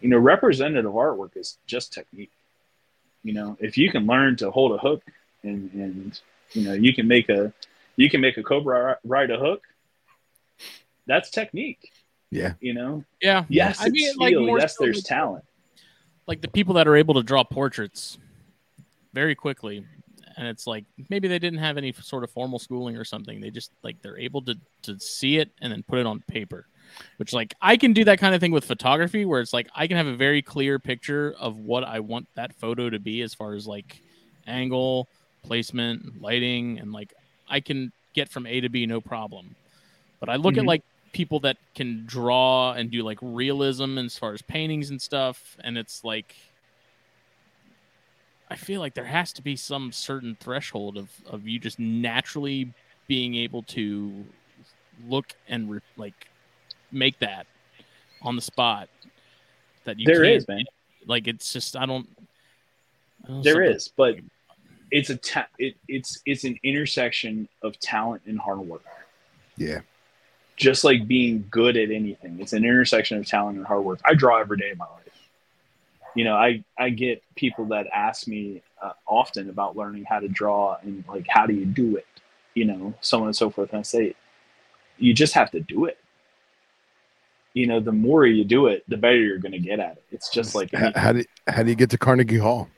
You 0.00 0.08
know 0.10 0.18
representative 0.18 0.92
artwork 0.92 1.36
is 1.36 1.58
just 1.66 1.92
technique. 1.92 2.30
You 3.22 3.32
know 3.32 3.56
if 3.60 3.76
you 3.78 3.90
can 3.90 4.06
learn 4.06 4.36
to 4.36 4.50
hold 4.50 4.72
a 4.72 4.78
hook 4.78 5.02
and 5.42 5.70
and 5.72 6.20
you 6.52 6.62
know 6.62 6.74
you 6.74 6.94
can 6.94 7.08
make 7.08 7.28
a 7.28 7.52
you 7.96 8.08
can 8.10 8.20
make 8.20 8.36
a 8.36 8.42
cobra 8.42 8.98
ride 9.04 9.30
a 9.30 9.38
hook 9.38 9.62
that's 11.06 11.30
technique. 11.30 11.92
Yeah. 12.30 12.54
you 12.60 12.74
know? 12.74 13.04
Yeah. 13.22 13.44
yes 13.48 13.80
I 13.80 13.84
it's 13.86 13.92
mean, 13.92 14.12
like, 14.16 14.34
more 14.34 14.58
yes 14.58 14.76
so 14.76 14.84
there's 14.84 14.96
like- 14.98 15.04
talent 15.04 15.44
like 16.26 16.40
the 16.40 16.48
people 16.48 16.74
that 16.74 16.88
are 16.88 16.96
able 16.96 17.14
to 17.14 17.22
draw 17.22 17.44
portraits 17.44 18.18
very 19.12 19.34
quickly 19.34 19.84
and 20.36 20.48
it's 20.48 20.66
like 20.66 20.84
maybe 21.10 21.28
they 21.28 21.38
didn't 21.38 21.60
have 21.60 21.76
any 21.76 21.92
sort 21.92 22.24
of 22.24 22.30
formal 22.30 22.58
schooling 22.58 22.96
or 22.96 23.04
something 23.04 23.40
they 23.40 23.50
just 23.50 23.70
like 23.82 24.00
they're 24.02 24.18
able 24.18 24.42
to 24.42 24.54
to 24.82 24.98
see 24.98 25.38
it 25.38 25.50
and 25.60 25.72
then 25.72 25.82
put 25.84 25.98
it 25.98 26.06
on 26.06 26.20
paper 26.26 26.66
which 27.18 27.32
like 27.32 27.54
i 27.60 27.76
can 27.76 27.92
do 27.92 28.04
that 28.04 28.18
kind 28.18 28.34
of 28.34 28.40
thing 28.40 28.50
with 28.50 28.64
photography 28.64 29.24
where 29.24 29.40
it's 29.40 29.52
like 29.52 29.68
i 29.74 29.86
can 29.86 29.96
have 29.96 30.06
a 30.06 30.16
very 30.16 30.42
clear 30.42 30.78
picture 30.78 31.34
of 31.38 31.58
what 31.58 31.84
i 31.84 32.00
want 32.00 32.26
that 32.34 32.52
photo 32.56 32.90
to 32.90 32.98
be 32.98 33.22
as 33.22 33.32
far 33.34 33.54
as 33.54 33.66
like 33.66 34.00
angle 34.46 35.08
placement 35.44 36.20
lighting 36.20 36.78
and 36.78 36.92
like 36.92 37.12
i 37.48 37.60
can 37.60 37.92
get 38.14 38.28
from 38.28 38.46
a 38.46 38.60
to 38.60 38.68
b 38.68 38.86
no 38.86 39.00
problem 39.00 39.54
but 40.20 40.28
i 40.28 40.36
look 40.36 40.56
at 40.56 40.64
Mhm. 40.64 40.68
like 40.68 40.82
people 41.14 41.38
that 41.40 41.56
can 41.74 42.04
draw 42.04 42.72
and 42.72 42.90
do 42.90 43.02
like 43.02 43.18
realism 43.22 43.96
as 43.96 44.18
far 44.18 44.34
as 44.34 44.42
paintings 44.42 44.90
and 44.90 45.00
stuff 45.00 45.56
and 45.64 45.78
it's 45.78 46.02
like 46.04 46.34
i 48.50 48.56
feel 48.56 48.80
like 48.80 48.94
there 48.94 49.04
has 49.04 49.32
to 49.32 49.40
be 49.40 49.54
some 49.56 49.92
certain 49.92 50.36
threshold 50.40 50.98
of 50.98 51.08
of 51.30 51.46
you 51.46 51.58
just 51.58 51.78
naturally 51.78 52.70
being 53.06 53.34
able 53.36 53.62
to 53.62 54.24
look 55.08 55.32
and 55.48 55.70
re- 55.70 55.80
like 55.96 56.28
make 56.90 57.18
that 57.20 57.46
on 58.22 58.34
the 58.36 58.42
spot 58.42 58.88
that 59.84 59.98
you 59.98 60.06
There 60.06 60.24
can't 60.24 60.36
is, 60.36 60.48
man. 60.48 60.64
like 61.06 61.26
it's 61.28 61.52
just 61.52 61.76
i 61.76 61.86
don't, 61.86 62.08
I 63.24 63.28
don't 63.28 63.36
know, 63.36 63.42
There 63.42 63.54
something- 63.54 63.76
is, 63.76 63.88
but 63.96 64.16
it's 64.90 65.10
a 65.10 65.16
ta- 65.16 65.48
it, 65.58 65.74
it's 65.88 66.20
it's 66.26 66.44
an 66.44 66.58
intersection 66.64 67.48
of 67.62 67.78
talent 67.80 68.22
and 68.26 68.38
hard 68.38 68.60
work. 68.60 68.82
Yeah. 69.56 69.80
Just 70.56 70.84
like 70.84 71.08
being 71.08 71.46
good 71.50 71.76
at 71.76 71.90
anything, 71.90 72.38
it's 72.40 72.52
an 72.52 72.64
intersection 72.64 73.18
of 73.18 73.26
talent 73.26 73.56
and 73.58 73.66
hard 73.66 73.84
work. 73.84 74.00
I 74.04 74.14
draw 74.14 74.38
every 74.38 74.56
day 74.56 74.70
of 74.70 74.78
my 74.78 74.86
life. 74.86 75.00
You 76.14 76.24
know, 76.24 76.36
I 76.36 76.64
I 76.78 76.90
get 76.90 77.22
people 77.34 77.66
that 77.66 77.88
ask 77.92 78.28
me 78.28 78.62
uh, 78.80 78.92
often 79.06 79.50
about 79.50 79.76
learning 79.76 80.04
how 80.04 80.20
to 80.20 80.28
draw 80.28 80.76
and 80.82 81.04
like 81.08 81.26
how 81.28 81.46
do 81.46 81.54
you 81.54 81.64
do 81.64 81.96
it, 81.96 82.06
you 82.54 82.64
know, 82.66 82.94
so 83.00 83.20
on 83.20 83.26
and 83.26 83.36
so 83.36 83.50
forth. 83.50 83.70
And 83.70 83.80
I 83.80 83.82
say, 83.82 84.14
you 84.98 85.12
just 85.12 85.34
have 85.34 85.50
to 85.52 85.60
do 85.60 85.86
it. 85.86 85.98
You 87.52 87.66
know, 87.66 87.80
the 87.80 87.92
more 87.92 88.26
you 88.26 88.44
do 88.44 88.66
it, 88.66 88.84
the 88.88 88.96
better 88.96 89.16
you're 89.16 89.38
going 89.38 89.52
to 89.52 89.58
get 89.58 89.80
at 89.80 89.92
it. 89.92 90.04
It's 90.10 90.28
just 90.28 90.54
like 90.54 90.72
How, 90.72 90.78
anything. 90.78 91.02
how 91.02 91.12
do 91.12 91.24
how 91.48 91.62
do 91.62 91.70
you 91.70 91.76
get 91.76 91.90
to 91.90 91.98
Carnegie 91.98 92.38
Hall? 92.38 92.68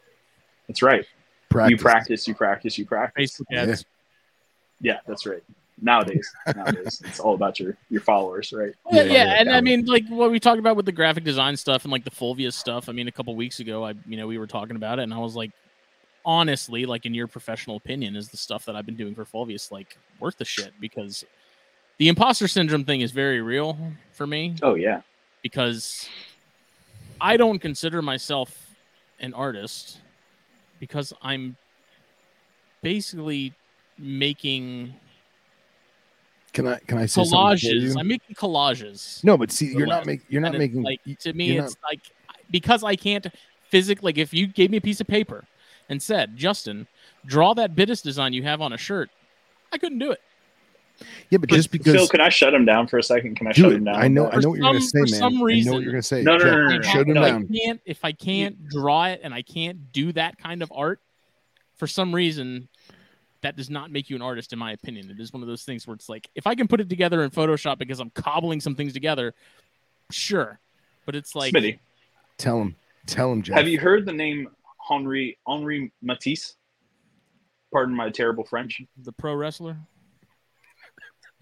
That's 0.69 0.83
right. 0.83 1.07
Practice. 1.49 1.71
You 1.71 1.77
practice, 1.79 2.29
you 2.29 2.35
practice, 2.35 2.79
you 2.79 2.87
practice. 2.87 3.33
Facebook 3.33 3.47
Yeah. 3.51 3.75
Yeah, 4.81 4.99
that's 5.07 5.25
right. 5.27 5.43
Nowadays, 5.81 6.33
nowadays, 6.55 7.03
it's 7.05 7.21
all 7.21 7.35
about 7.35 7.61
your 7.61 7.77
your 7.91 8.01
followers, 8.01 8.53
right? 8.53 8.73
Yeah, 8.91 9.03
Yeah, 9.03 9.13
yeah, 9.13 9.25
yeah, 9.25 9.41
and 9.41 9.51
I 9.51 9.61
mean, 9.61 9.85
like 9.85 10.05
what 10.09 10.31
we 10.31 10.41
talked 10.41 10.59
about 10.59 10.77
with 10.77 10.87
the 10.87 10.93
graphic 10.93 11.25
design 11.25 11.57
stuff 11.57 11.85
and 11.85 11.93
like 11.93 12.05
the 12.05 12.11
Fulvius 12.11 12.55
stuff. 12.55 12.89
I 12.89 12.93
mean, 12.93 13.09
a 13.09 13.13
couple 13.13 13.35
weeks 13.37 13.61
ago, 13.61 13.85
I 13.85 13.95
you 14.07 14.17
know 14.17 14.27
we 14.27 14.39
were 14.39 14.47
talking 14.47 14.77
about 14.77 14.99
it, 14.99 15.03
and 15.03 15.13
I 15.13 15.19
was 15.19 15.35
like, 15.35 15.51
honestly, 16.25 16.87
like 16.87 17.05
in 17.05 17.15
your 17.15 17.27
professional 17.27 17.77
opinion, 17.77 18.17
is 18.17 18.29
the 18.29 18.37
stuff 18.37 18.65
that 18.67 18.77
I've 18.77 18.87
been 18.87 18.97
doing 18.97 19.15
for 19.15 19.25
Fulvius 19.25 19.71
like 19.71 19.97
worth 20.19 20.39
the 20.39 20.45
shit? 20.45 20.73
Because 20.81 21.25
the 21.99 22.09
imposter 22.09 22.49
syndrome 22.49 22.85
thing 22.85 23.01
is 23.01 23.13
very 23.13 23.41
real 23.41 23.79
for 24.13 24.27
me 24.27 24.55
Oh 24.63 24.75
yeah, 24.75 25.01
because 25.43 26.09
I 27.21 27.37
don't 27.37 27.59
consider 27.59 28.03
myself 28.03 28.75
an 29.21 29.35
artist 29.35 29.99
because 30.79 31.13
I'm 31.23 31.57
basically 32.83 33.53
making 33.99 34.95
Can 36.57 36.67
I 36.67 36.79
can 36.87 36.97
I 36.97 37.05
say 37.05 37.21
collages. 37.21 38.01
I'm 38.01 38.09
making 38.09 38.35
collages. 38.35 39.23
No, 39.23 39.37
but 39.37 39.53
see, 39.53 39.75
the 39.75 39.79
you're 39.79 39.87
not 39.87 40.07
making 40.07 40.25
you're 40.31 40.41
not 40.41 40.55
making 40.57 40.83
like 40.83 41.01
to 41.21 41.35
me 41.35 41.53
you're 41.53 41.65
it's 41.65 41.77
like 41.85 42.01
because 42.51 42.83
i 42.83 42.97
can't 42.97 43.27
physically 43.69 44.09
like 44.09 44.17
if 44.17 44.33
you 44.33 44.47
gave 44.47 44.71
me 44.71 44.79
a 44.79 44.81
piece 44.81 44.99
of 45.03 45.07
paper 45.07 45.45
and 45.91 46.01
said 46.01 46.35
justin 46.35 46.87
draw 47.27 47.53
that 47.53 47.75
Bitis 47.75 48.03
design 48.03 48.33
you 48.33 48.43
have 48.45 48.63
on 48.63 48.73
a 48.73 48.79
shirt 48.79 49.11
i 49.71 49.77
couldn't 49.77 49.99
do 49.99 50.13
it 50.13 50.23
yeah, 51.29 51.37
but 51.37 51.51
just 51.51 51.71
because 51.71 51.93
Phil, 51.93 52.09
can 52.09 52.23
I 52.23 52.31
shut 52.31 52.55
him 52.55 52.65
down 52.65 52.87
for 52.87 52.97
a 52.97 53.03
second? 53.03 53.37
Can 53.37 53.47
I 53.49 53.53
do 53.53 53.61
shut 53.65 53.73
it, 53.73 53.77
him 53.77 53.85
down? 53.85 53.97
I 53.97 54.09
know 54.09 54.29
I 54.29 54.37
For 54.37 54.41
know 54.41 54.49
what 54.49 54.59
you're 54.59 54.73
gonna 54.73 54.81
say, 54.81 54.99
for 55.01 55.05
man. 55.05 55.09
some 55.09 55.35
I 55.35 55.37
know 55.39 55.45
reason- 55.45 55.73
what 55.75 55.83
you're 55.83 55.93
gonna 55.93 56.03
say. 56.03 56.23
No, 56.23 56.39
no, 56.39 56.39
Jeff, 56.39 56.47
no, 56.55 56.57
no, 56.57 56.69
no, 56.69 56.79
I 56.79 56.81
Shut 56.93 57.07
him 57.07 57.13
no. 57.13 57.21
if 57.21 57.27
I 57.27 57.31
down. 57.33 57.49
can't 57.49 57.81
if 57.85 58.05
i 58.05 58.13
can't 58.13 58.69
draw 58.71 59.05
it 59.09 59.21
and 59.23 59.35
i 59.35 59.43
can't 59.43 59.93
do 59.93 60.11
that 60.13 60.39
kind 60.39 60.63
of 60.63 60.73
art 60.75 61.01
for 61.77 61.87
some 61.87 62.15
reason 62.15 62.69
that 63.43 63.57
does 63.57 63.71
not 63.71 63.91
make 63.91 64.09
you 64.11 64.17
an 64.17 64.23
artist 64.23 64.53
in 64.53 64.59
my 64.59 64.73
opinion 64.73 65.11
it 65.11 65.21
is 65.21 65.33
one 65.33 65.43
of 65.43 65.49
those 65.49 65.63
things 65.63 65.87
where 65.87 65.95
it's 65.95 66.09
like 66.09 66.29
if 66.35 66.47
i 66.47 66.55
can 66.55 66.67
put 66.69 66.81
it 66.81 66.89
together 66.89 67.23
in 67.23 67.31
photoshop 67.31 67.79
because 67.79 68.01
i'm 68.01 68.11
cobbling 68.11 68.61
some 68.61 68.75
things 68.75 68.93
together 68.93 69.35
sure 70.11 70.59
but 71.05 71.15
it's 71.15 71.35
like 71.35 71.53
Smitty, 71.53 71.79
Tell 72.39 72.61
him, 72.61 72.77
tell 73.07 73.33
him, 73.33 73.43
Jeff. 73.43 73.57
have 73.57 73.69
you 73.69 73.79
heard 73.79 74.05
the 74.05 74.13
name 74.13 74.49
Henri 74.91 75.39
Henri 75.47 75.91
Matisse? 76.03 76.55
Pardon 77.73 77.95
my 77.95 78.11
terrible 78.11 78.45
French. 78.45 78.83
the 79.03 79.13
pro 79.13 79.35
wrestler 79.35 79.77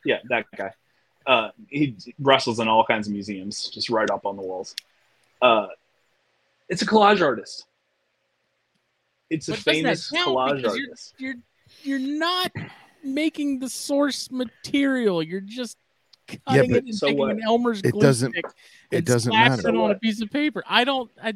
Yeah, 0.04 0.18
that 0.28 0.46
guy. 0.56 0.70
Uh, 1.26 1.50
he 1.68 1.96
wrestles 2.20 2.60
in 2.60 2.68
all 2.68 2.84
kinds 2.84 3.06
of 3.06 3.12
museums, 3.14 3.68
just 3.70 3.88
right 3.90 4.10
up 4.10 4.26
on 4.26 4.36
the 4.36 4.42
walls. 4.42 4.74
Uh, 5.40 5.68
it's 6.68 6.82
a 6.82 6.86
collage 6.86 7.22
artist. 7.22 7.64
It's 9.30 9.48
a 9.48 9.52
But 9.52 9.64
doesn't 9.64 9.72
that 9.84 9.98
famous 9.98 10.10
count? 10.10 10.28
collage 10.28 10.56
Because 10.56 10.76
you're- 10.76 10.88
artist. 10.88 11.14
you're 11.18 11.34
you're 11.84 11.98
not 11.98 12.50
making 13.02 13.58
the 13.58 13.68
source 13.68 14.30
material. 14.30 15.22
You're 15.22 15.40
just 15.40 15.76
cutting 16.46 16.70
but- 16.70 16.76
it 16.78 16.84
and 16.84 16.94
So 16.94 17.06
taking 17.06 17.18
what? 17.18 17.30
an 17.32 17.42
Elmer's 17.42 17.80
It 17.82 17.92
glue 17.92 18.00
doesn't- 18.00 18.32
stick 18.32 18.44
it 18.90 19.04
doesn't 19.04 19.32
matter. 19.32 19.68
it 19.68 19.74
on 19.76 19.90
a 19.90 19.98
piece 19.98 20.20
of 20.22 20.30
paper. 20.30 20.62
I 20.66 20.84
don't. 20.84 21.10
I 21.22 21.34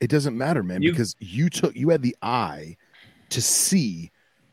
It 0.00 0.10
doesn't 0.10 0.36
matter, 0.36 0.62
man, 0.62 0.82
You- 0.82 0.92
because 0.92 1.14
you 1.18 1.48
took 1.50 1.74
you 1.76 1.90
had 1.90 2.02
the 2.02 2.16
eye 2.22 2.76
to 3.30 3.42
see 3.42 4.10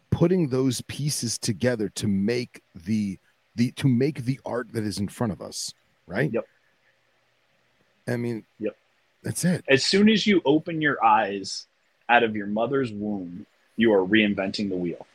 putting 0.10 0.50
those 0.50 0.82
pieces 0.82 1.38
together 1.38 1.90
to 1.90 2.08
make 2.08 2.62
the 2.74 3.18
the 3.56 3.72
to 3.72 3.88
make 3.88 4.26
the 4.26 4.40
art 4.46 4.72
that 4.74 4.84
is 4.84 4.98
in 5.00 5.08
front 5.08 5.32
of 5.34 5.42
us, 5.42 5.74
right? 6.08 6.32
Yep. 6.32 6.48
I 8.08 8.18
mean, 8.18 8.46
Yep. 8.60 8.76
That's 9.24 9.44
it. 9.46 9.64
As 9.68 9.84
soon 9.84 10.08
as 10.10 10.28
you 10.28 10.42
open 10.46 10.82
your 10.82 11.04
eyes 11.04 11.66
out 12.10 12.22
of 12.22 12.36
your 12.36 12.46
mother's 12.48 12.92
womb, 12.92 13.46
you 13.76 13.92
are 13.94 14.06
reinventing 14.06 14.70
the 14.70 14.76
wheel. 14.76 15.08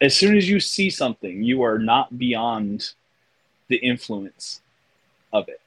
As 0.00 0.16
soon 0.16 0.36
as 0.36 0.48
you 0.48 0.60
see 0.60 0.90
something, 0.90 1.42
you 1.42 1.62
are 1.62 1.78
not 1.78 2.18
beyond 2.18 2.92
the 3.68 3.76
influence 3.76 4.60
of 5.32 5.48
it. 5.48 5.60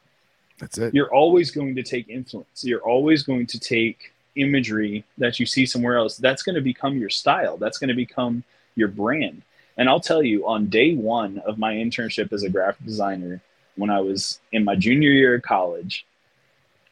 That's 0.60 0.78
it. 0.78 0.94
You're 0.94 1.14
always 1.14 1.52
going 1.52 1.76
to 1.76 1.84
take 1.84 2.10
influence. 2.10 2.64
You're 2.64 2.82
always 2.82 3.24
going 3.24 3.48
to 3.48 3.60
take 3.60 4.14
imagery 4.36 5.04
that 5.18 5.40
you 5.40 5.46
see 5.46 5.66
somewhere 5.66 5.98
else. 5.98 6.18
That's 6.18 6.44
going 6.44 6.56
to 6.56 6.62
become 6.62 6.98
your 6.98 7.10
style. 7.10 7.58
That's 7.58 7.78
going 7.78 7.90
to 7.90 7.96
become 7.96 8.44
your 8.76 8.88
brand. 8.88 9.44
And 9.78 9.90
I'll 9.90 10.00
tell 10.00 10.24
you, 10.24 10.48
on 10.48 10.68
day 10.68 10.96
one 10.96 11.40
of 11.40 11.58
my 11.58 11.74
internship 11.74 12.32
as 12.32 12.44
a 12.44 12.50
graphic 12.50 12.86
designer, 12.86 13.42
when 13.76 13.90
I 13.90 14.02
was 14.02 14.40
in 14.52 14.64
my 14.64 14.76
junior 14.76 15.12
year 15.12 15.36
of 15.36 15.42
college, 15.42 16.06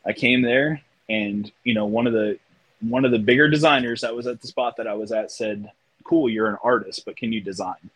I 0.06 0.14
came 0.14 0.42
there 0.42 0.82
and 1.10 1.52
you 1.64 1.74
know 1.74 1.86
one 1.86 2.08
of 2.08 2.14
the 2.14 2.40
one 2.80 3.06
of 3.06 3.12
the 3.12 3.20
bigger 3.20 3.48
designers 3.48 4.02
that 4.02 4.16
was 4.16 4.26
at 4.26 4.42
the 4.42 4.48
spot 4.48 4.78
that 4.78 4.88
I 4.88 4.96
was 4.96 5.12
at 5.12 5.30
said, 5.30 5.72
"Cool, 6.04 6.30
you're 6.30 6.50
an 6.50 6.58
artist, 6.64 7.06
but 7.06 7.18
can 7.18 7.32
you 7.32 7.42
design?" 7.42 7.90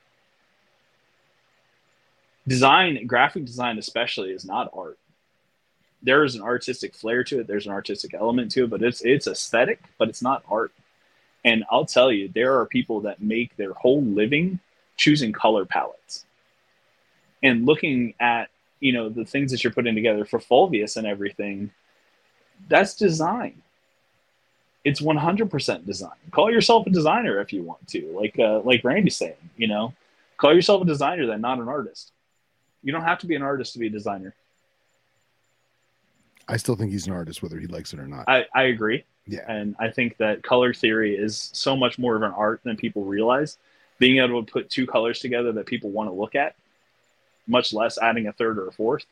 Design, 2.48 3.06
graphic 3.07 3.45
design 3.45 3.77
especially, 3.77 4.32
is 4.32 4.45
not 4.45 4.69
art. 4.73 4.99
There 6.03 6.23
is 6.23 6.36
an 6.36 6.41
artistic 6.41 6.94
flair 6.94 7.23
to 7.23 7.40
it. 7.40 7.48
There's 7.48 7.65
an 7.65 7.72
artistic 7.73 8.14
element 8.14 8.52
to 8.52 8.65
it, 8.65 8.69
but 8.69 8.84
it's 8.84 9.02
it's 9.02 9.27
aesthetic, 9.27 9.82
but 9.98 10.10
it's 10.10 10.22
not 10.22 10.44
art. 10.48 10.72
And 11.44 11.64
I'll 11.72 11.86
tell 11.86 12.11
you, 12.11 12.27
there 12.27 12.60
are 12.60 12.65
people 12.65 13.02
that 13.02 13.22
make 13.22 13.56
their 13.56 13.73
whole 13.73 14.03
living 14.03 14.60
choosing 14.98 15.32
color 15.32 15.65
palettes 15.65 16.26
and 17.44 17.65
looking 17.65 18.14
at 18.19 18.49
you 18.80 18.94
know 18.94 19.10
the 19.10 19.26
things 19.26 19.52
that 19.52 19.64
you're 19.64 19.73
putting 19.73 19.95
together 19.95 20.26
for 20.26 20.40
Fulvius 20.40 20.98
and 20.98 21.07
everything. 21.07 21.72
That's 22.68 22.95
design. 22.95 23.61
It's 24.86 25.02
100% 25.02 25.86
design. 25.86 26.12
Call 26.32 26.52
yourself 26.52 26.88
a 26.88 26.91
designer 26.91 27.41
if 27.41 27.52
you 27.52 27.64
want 27.64 27.86
to, 27.88 28.06
like 28.16 28.40
uh, 28.40 28.60
like 28.60 28.84
Randy's 28.84 29.18
saying. 29.18 29.34
You 29.57 29.68
know, 29.68 29.94
call 30.38 30.53
yourself 30.53 30.84
a 30.84 30.86
designer, 30.86 31.26
then 31.26 31.41
not 31.41 31.60
an 31.60 31.68
artist. 31.68 32.12
You 32.84 32.91
don't 32.94 33.03
have 33.03 33.20
to 33.20 33.28
be 33.28 33.36
an 33.36 33.41
artist 33.41 33.74
to 33.74 33.80
be 33.80 33.88
a 33.88 33.90
designer. 33.90 34.36
I 36.48 36.57
still 36.57 36.76
think 36.76 36.91
he's 36.91 37.07
an 37.07 37.14
artist, 37.14 37.41
whether 37.41 37.60
he 37.60 37.66
likes 37.66 37.94
it 37.94 37.99
or 37.99 38.07
not. 38.07 38.26
I, 38.28 38.45
I 38.53 38.64
agree. 38.66 39.03
yeah. 39.26 39.40
And 39.48 39.76
I 39.80 39.90
think 39.90 40.18
that 40.18 40.44
color 40.44 40.74
theory 40.74 41.16
is 41.16 41.49
so 41.53 41.76
much 41.76 41.98
more 41.98 42.16
of 42.16 42.22
an 42.22 42.32
art 42.32 42.62
than 42.64 42.78
people 42.78 43.03
realize. 43.03 43.57
Being 43.98 44.20
able 44.20 44.45
to 44.45 44.52
put 44.52 44.70
two 44.70 44.86
colors 44.86 45.20
together 45.20 45.52
that 45.53 45.66
people 45.66 45.90
want 45.90 46.10
to 46.10 46.14
look 46.14 46.36
at, 46.36 46.56
much 47.48 47.74
less 47.74 47.98
adding 47.98 48.28
a 48.28 48.34
third 48.34 48.60
or 48.60 48.68
a 48.68 48.72
fourth. 48.72 49.06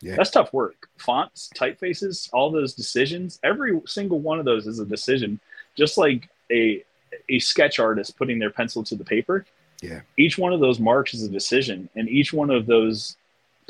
Yeah. 0.00 0.16
That's 0.16 0.30
tough 0.30 0.52
work. 0.52 0.88
Fonts, 0.98 1.50
typefaces, 1.54 2.28
all 2.32 2.50
those 2.50 2.74
decisions, 2.74 3.40
every 3.42 3.80
single 3.86 4.20
one 4.20 4.38
of 4.38 4.44
those 4.44 4.66
is 4.66 4.78
a 4.78 4.84
decision. 4.84 5.40
Just 5.74 5.98
like 5.98 6.28
a 6.50 6.84
a 7.28 7.38
sketch 7.38 7.78
artist 7.78 8.16
putting 8.18 8.38
their 8.38 8.50
pencil 8.50 8.82
to 8.84 8.94
the 8.94 9.04
paper. 9.04 9.46
Yeah. 9.82 10.00
Each 10.16 10.38
one 10.38 10.52
of 10.52 10.60
those 10.60 10.78
marks 10.78 11.14
is 11.14 11.22
a 11.22 11.28
decision, 11.28 11.88
and 11.96 12.08
each 12.08 12.32
one 12.32 12.50
of 12.50 12.66
those 12.66 13.16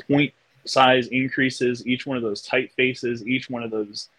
point 0.07 0.33
size 0.65 1.07
increases, 1.07 1.85
each 1.87 2.05
one 2.05 2.17
of 2.17 2.23
those 2.23 2.45
typefaces, 2.45 3.25
each 3.25 3.49
one 3.49 3.63
of 3.63 3.71
those 3.71 4.09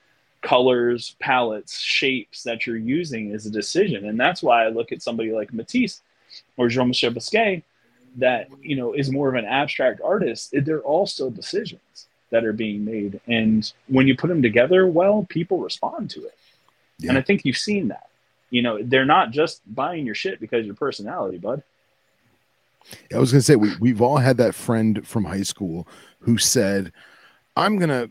colors, 0.40 1.16
palettes, 1.20 1.78
shapes 1.78 2.42
that 2.44 2.66
you're 2.66 2.76
using 2.76 3.30
is 3.32 3.46
a 3.46 3.50
decision. 3.50 4.06
And 4.06 4.18
that's 4.18 4.42
why 4.42 4.64
I 4.64 4.68
look 4.68 4.92
at 4.92 5.02
somebody 5.02 5.32
like 5.32 5.52
Matisse 5.52 6.00
or 6.56 6.68
Jean 6.68 6.88
Michel 6.88 7.10
Basquiat 7.10 7.62
that, 8.18 8.48
you 8.60 8.76
know, 8.76 8.92
is 8.92 9.10
more 9.10 9.28
of 9.28 9.34
an 9.34 9.44
abstract 9.44 10.00
artist. 10.04 10.52
They're 10.52 10.80
all 10.80 11.06
still 11.06 11.30
decisions 11.30 12.06
that 12.30 12.44
are 12.44 12.52
being 12.52 12.84
made. 12.84 13.20
And 13.26 13.70
when 13.86 14.06
you 14.06 14.16
put 14.16 14.28
them 14.28 14.42
together 14.42 14.86
well, 14.86 15.26
people 15.28 15.58
respond 15.58 16.10
to 16.10 16.24
it. 16.24 16.36
Yeah. 16.98 17.10
And 17.10 17.18
I 17.18 17.22
think 17.22 17.44
you've 17.44 17.56
seen 17.56 17.88
that. 17.88 18.08
You 18.50 18.62
know, 18.62 18.78
they're 18.82 19.04
not 19.04 19.30
just 19.30 19.62
buying 19.74 20.04
your 20.06 20.14
shit 20.14 20.40
because 20.40 20.60
of 20.60 20.66
your 20.66 20.74
personality, 20.74 21.38
bud. 21.38 21.62
I 23.14 23.18
was 23.18 23.32
gonna 23.32 23.42
say 23.42 23.56
we 23.56 23.76
we've 23.78 24.00
all 24.00 24.16
had 24.16 24.38
that 24.38 24.54
friend 24.54 25.06
from 25.06 25.24
high 25.24 25.42
school 25.42 25.86
who 26.20 26.38
said, 26.38 26.92
"I'm 27.56 27.78
gonna 27.78 28.10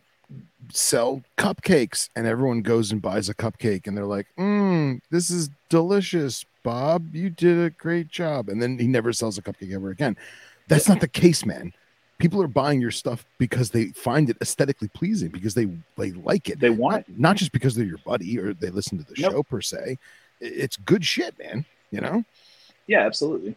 sell 0.71 1.21
cupcakes," 1.37 2.09
and 2.15 2.27
everyone 2.27 2.61
goes 2.61 2.91
and 2.91 3.01
buys 3.01 3.29
a 3.29 3.33
cupcake, 3.33 3.87
and 3.87 3.97
they're 3.97 4.05
like, 4.05 4.27
mm, 4.37 4.99
"This 5.09 5.29
is 5.29 5.49
delicious, 5.69 6.45
Bob. 6.63 7.15
You 7.15 7.29
did 7.29 7.57
a 7.59 7.69
great 7.69 8.09
job," 8.09 8.49
and 8.49 8.61
then 8.61 8.77
he 8.77 8.87
never 8.87 9.13
sells 9.13 9.37
a 9.37 9.41
cupcake 9.41 9.73
ever 9.73 9.89
again. 9.89 10.17
That's 10.67 10.89
not 10.89 10.99
the 10.99 11.07
case, 11.07 11.45
man. 11.45 11.73
People 12.19 12.41
are 12.41 12.47
buying 12.47 12.81
your 12.81 12.91
stuff 12.91 13.25
because 13.37 13.69
they 13.69 13.85
find 13.89 14.29
it 14.29 14.37
aesthetically 14.41 14.89
pleasing, 14.89 15.29
because 15.29 15.53
they 15.53 15.67
they 15.97 16.11
like 16.11 16.49
it. 16.49 16.59
They 16.59 16.71
want 16.71 17.07
not, 17.09 17.19
not 17.19 17.35
just 17.37 17.51
because 17.51 17.75
they're 17.75 17.85
your 17.85 17.99
buddy 17.99 18.39
or 18.39 18.53
they 18.53 18.69
listen 18.69 18.97
to 18.97 19.03
the 19.03 19.21
Nope. 19.21 19.31
show 19.31 19.43
per 19.43 19.61
se. 19.61 19.97
It's 20.41 20.77
good 20.77 21.05
shit, 21.05 21.37
man. 21.39 21.63
You 21.91 22.01
know. 22.01 22.23
Yeah, 22.87 23.05
absolutely. 23.05 23.55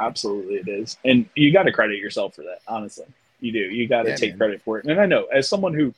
Absolutely, 0.00 0.54
it 0.56 0.68
is. 0.68 0.96
And 1.04 1.28
you 1.36 1.52
got 1.52 1.64
to 1.64 1.72
credit 1.72 1.98
yourself 1.98 2.34
for 2.34 2.42
that, 2.42 2.60
honestly. 2.66 3.06
You 3.42 3.52
do. 3.52 3.58
You 3.58 3.86
got 3.86 4.04
to 4.04 4.10
Yeah, 4.10 4.16
take 4.16 4.30
man. 4.30 4.38
credit 4.38 4.62
for 4.62 4.78
it. 4.78 4.86
And 4.86 4.98
I 4.98 5.04
know, 5.04 5.24
as 5.26 5.48
someone 5.48 5.74
who 5.74 5.92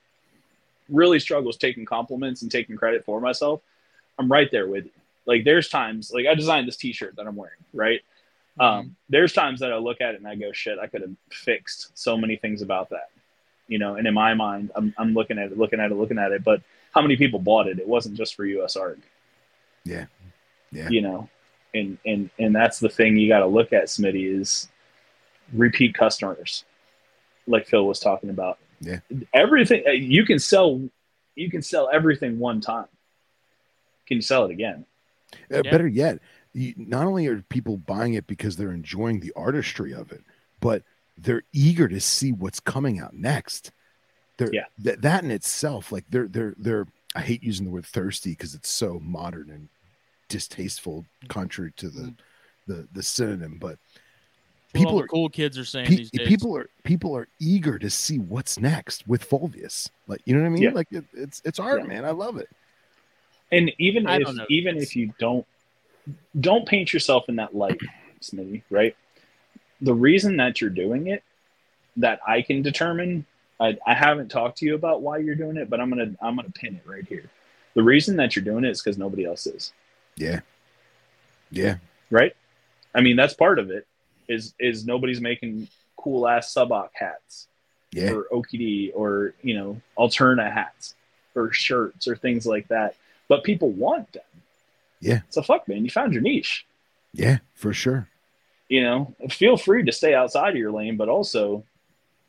really 0.89 1.21
struggles 1.21 1.57
taking 1.57 1.85
compliments 1.85 2.43
and 2.43 2.51
taking 2.51 2.77
credit 2.77 3.05
for 3.05 3.21
myself, 3.21 3.61
I'm 4.19 4.33
right 4.33 4.51
there 4.51 4.67
with 4.67 4.87
you. 4.87 4.91
Like, 5.27 5.45
there's 5.45 5.69
times, 5.69 6.11
like, 6.13 6.27
I 6.27 6.35
designed 6.35 6.67
this 6.67 6.77
t 6.77 6.93
shirt 6.93 7.15
that 7.17 7.27
I'm 7.27 7.37
wearing, 7.37 7.63
right? 7.73 8.01
Um, 8.59 8.97
there's 9.09 9.33
times 9.33 9.61
that 9.61 9.73
I 9.73 9.77
look 9.77 10.01
at 10.01 10.15
it 10.15 10.19
and 10.19 10.27
I 10.27 10.35
go, 10.37 10.53
shit, 10.53 10.79
I 10.79 10.87
could 10.87 11.03
have 11.03 11.13
fixed 11.31 11.97
so 11.97 12.17
many 12.17 12.37
things 12.37 12.63
about 12.63 12.91
that. 12.91 13.11
You 13.69 13.79
know, 13.79 13.97
and 13.97 14.07
in 14.07 14.15
my 14.15 14.35
mind, 14.35 14.71
I'm, 14.75 14.95
I'm 14.99 15.15
looking 15.15 15.39
at 15.39 15.53
it, 15.53 15.59
looking 15.59 15.81
at 15.81 15.91
it, 15.91 15.95
looking 15.95 16.19
at 16.19 16.33
it. 16.33 16.45
But 16.45 16.63
how 16.95 17.03
many 17.03 17.17
people 17.17 17.39
bought 17.39 17.67
it? 17.67 17.79
It 17.79 17.89
wasn't 17.89 18.17
just 18.17 18.35
for 18.35 18.45
USARK. 18.45 18.99
Yeah. 19.85 20.07
Yeah. 20.71 20.89
You 20.89 21.03
know, 21.03 21.29
and 21.75 21.99
and 22.05 22.31
and 22.39 22.55
that's 22.55 22.79
the 22.81 22.89
thing 22.89 23.17
you 23.17 23.29
got 23.29 23.41
to 23.41 23.47
look 23.47 23.73
at, 23.73 23.85
Smitty, 23.85 24.41
is 24.41 24.69
repeat 25.53 25.95
customers, 25.95 26.65
like 27.47 27.67
Phil 27.67 27.87
was 27.87 28.01
talking 28.01 28.31
about. 28.31 28.59
Yeah. 28.81 29.01
Everything 29.33 29.85
uh, 29.87 29.93
you 29.93 30.25
can 30.25 30.39
sell, 30.39 30.81
you 31.35 31.51
can 31.51 31.63
sell 31.63 31.89
everything 31.93 32.39
one 32.39 32.61
time. 32.61 32.87
Can 34.07 34.17
you 34.17 34.23
sell 34.23 34.45
it 34.45 34.51
again? 34.51 34.85
Uh, 35.53 35.63
Yeah. 35.65 35.71
Better 35.71 35.87
yet, 35.89 36.19
you, 36.53 36.75
not 36.77 37.07
only 37.07 37.27
are 37.27 37.43
people 37.43 37.77
buying 37.77 38.15
it 38.15 38.27
because 38.27 38.57
they're 38.57 38.73
enjoying 38.73 39.21
the 39.21 39.33
artistry 39.37 39.93
of 39.93 40.13
it, 40.13 40.23
but 40.61 40.83
they're 41.19 41.43
eager 41.53 41.89
to 41.89 42.01
see 42.01 42.33
what's 42.33 42.61
coming 42.61 42.99
out 42.99 43.15
next. 43.15 43.71
They're, 44.37 44.53
Yeah. 44.53 44.65
that 44.79 45.03
that 45.03 45.25
in 45.25 45.31
itself, 45.31 45.93
like 45.93 46.05
they're 46.11 46.29
they're 46.29 46.55
they're. 46.59 46.87
I 47.17 47.21
hate 47.21 47.45
using 47.45 47.65
the 47.65 47.71
word 47.71 47.87
thirsty 47.87 48.31
because 48.31 48.55
it's 48.57 48.69
so 48.69 48.99
modern 49.01 49.49
and 49.51 49.69
distasteful, 50.29 51.07
contrary 51.29 51.73
to 51.77 51.89
the 51.89 52.15
the 52.67 52.89
the 52.93 53.03
synonym. 53.03 53.59
But 53.61 53.79
What 53.79 53.79
all 53.79 53.79
people 54.75 55.01
are 55.01 55.07
cool 55.07 55.29
kids 55.29 55.59
are 55.59 55.65
saying 55.65 55.87
pe- 55.87 55.97
these 55.97 56.11
days. 56.11 56.29
people 56.29 56.57
are 56.57 56.69
people 56.83 57.17
are 57.17 57.29
eager 57.41 57.79
to 57.79 57.89
see 57.89 58.19
what's 58.19 58.59
next 58.59 59.07
with 59.07 59.29
Fulvius. 59.29 59.91
Like 60.07 60.21
you 60.25 60.35
know 60.35 60.41
what 60.41 60.47
I 60.47 60.51
mean? 60.51 60.63
Yeah. 60.63 60.71
Like 60.71 60.89
it, 60.91 61.05
it's 61.13 61.41
it's 61.45 61.59
art, 61.59 61.83
Yeah. 61.83 61.87
man. 61.89 62.05
I 62.05 62.11
love 62.11 62.37
it. 62.37 62.49
And 63.53 63.73
even 63.79 64.07
I 64.07 64.17
if 64.21 64.29
even 64.51 64.77
if 64.77 64.97
you 64.97 65.13
don't 65.19 65.47
don't 66.41 66.67
paint 66.67 66.93
yourself 66.93 67.29
in 67.29 67.37
that 67.37 67.55
light, 67.55 67.81
Smitty, 68.21 68.63
right? 68.71 68.97
The 69.81 69.95
reason 69.95 70.37
that 70.39 70.61
you're 70.61 70.71
doing 70.71 71.09
it, 71.09 71.23
that 71.97 72.21
I 72.27 72.43
can 72.43 72.63
determine, 72.63 73.27
I, 73.61 73.77
I 73.87 73.95
haven't 73.95 74.29
talked 74.31 74.59
to 74.59 74.67
you 74.67 74.75
about 74.75 75.03
why 75.03 75.19
you're 75.19 75.35
doing 75.35 75.57
it, 75.57 75.71
but 75.71 75.81
I'm 75.81 75.89
gonna 75.91 76.13
I'm 76.21 76.37
gonna 76.37 76.51
pin 76.51 76.77
it 76.77 76.89
right 76.89 77.07
here. 77.07 77.31
The 77.75 77.83
reason 77.83 78.17
that 78.17 78.35
you're 78.37 78.45
doing 78.45 78.65
it 78.65 78.71
is 78.71 78.83
because 78.83 78.99
nobody 78.99 79.25
else 79.25 79.47
is, 79.47 79.73
Yeah, 80.17 80.41
yeah, 81.51 81.77
right? 82.11 82.35
I 82.95 83.01
mean, 83.01 83.17
that's 83.17 83.35
part 83.35 83.59
of 83.59 83.71
it. 83.71 83.87
Is 84.29 84.55
is 84.59 84.87
nobody's 84.87 85.21
making 85.21 85.69
cool 85.97 86.27
ass 86.27 86.53
suboc 86.53 86.91
hats 86.95 87.49
yeah, 87.93 88.11
or 88.13 88.27
OKD 88.33 88.93
or 88.95 89.35
you 89.43 89.55
know 89.57 89.81
Alterna 89.99 90.53
hats 90.53 90.95
or 91.35 91.53
shirts 91.53 92.07
or 92.09 92.17
things 92.17 92.47
like 92.47 92.69
that, 92.69 92.95
but 93.29 93.45
people 93.45 93.71
want 93.71 94.13
them. 94.13 94.23
Yeah. 95.01 95.21
So 95.31 95.43
fuck, 95.43 95.69
man, 95.69 95.85
you 95.85 95.91
found 95.91 96.13
your 96.13 96.23
niche. 96.23 96.65
yeah, 97.13 97.39
for 97.55 97.73
sure. 97.73 98.09
You 98.69 98.83
know, 98.83 99.15
feel 99.31 99.57
free 99.59 99.85
to 99.85 99.93
stay 99.93 100.15
outside 100.15 100.51
of 100.51 100.57
your 100.57 100.73
lane, 100.73 100.97
but 100.97 101.09
also, 101.11 101.65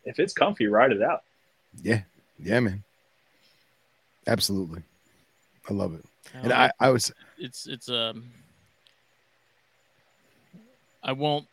if 0.04 0.20
it's 0.20 0.34
comfy, 0.34 0.68
ride 0.68 0.92
it 0.92 1.02
out. 1.02 1.24
Yeah, 1.82 2.02
yeah, 2.38 2.60
man. 2.60 2.84
Absolutely, 4.28 4.82
I 5.70 5.74
love 5.74 5.94
it. 5.94 6.04
And 6.34 6.52
Um, 6.52 6.60
I, 6.60 6.72
I 6.80 6.90
was, 6.90 7.14
it's 7.38 7.68
it's 7.68 7.90
um 7.90 8.32
I 11.04 11.14
won't 11.14 11.48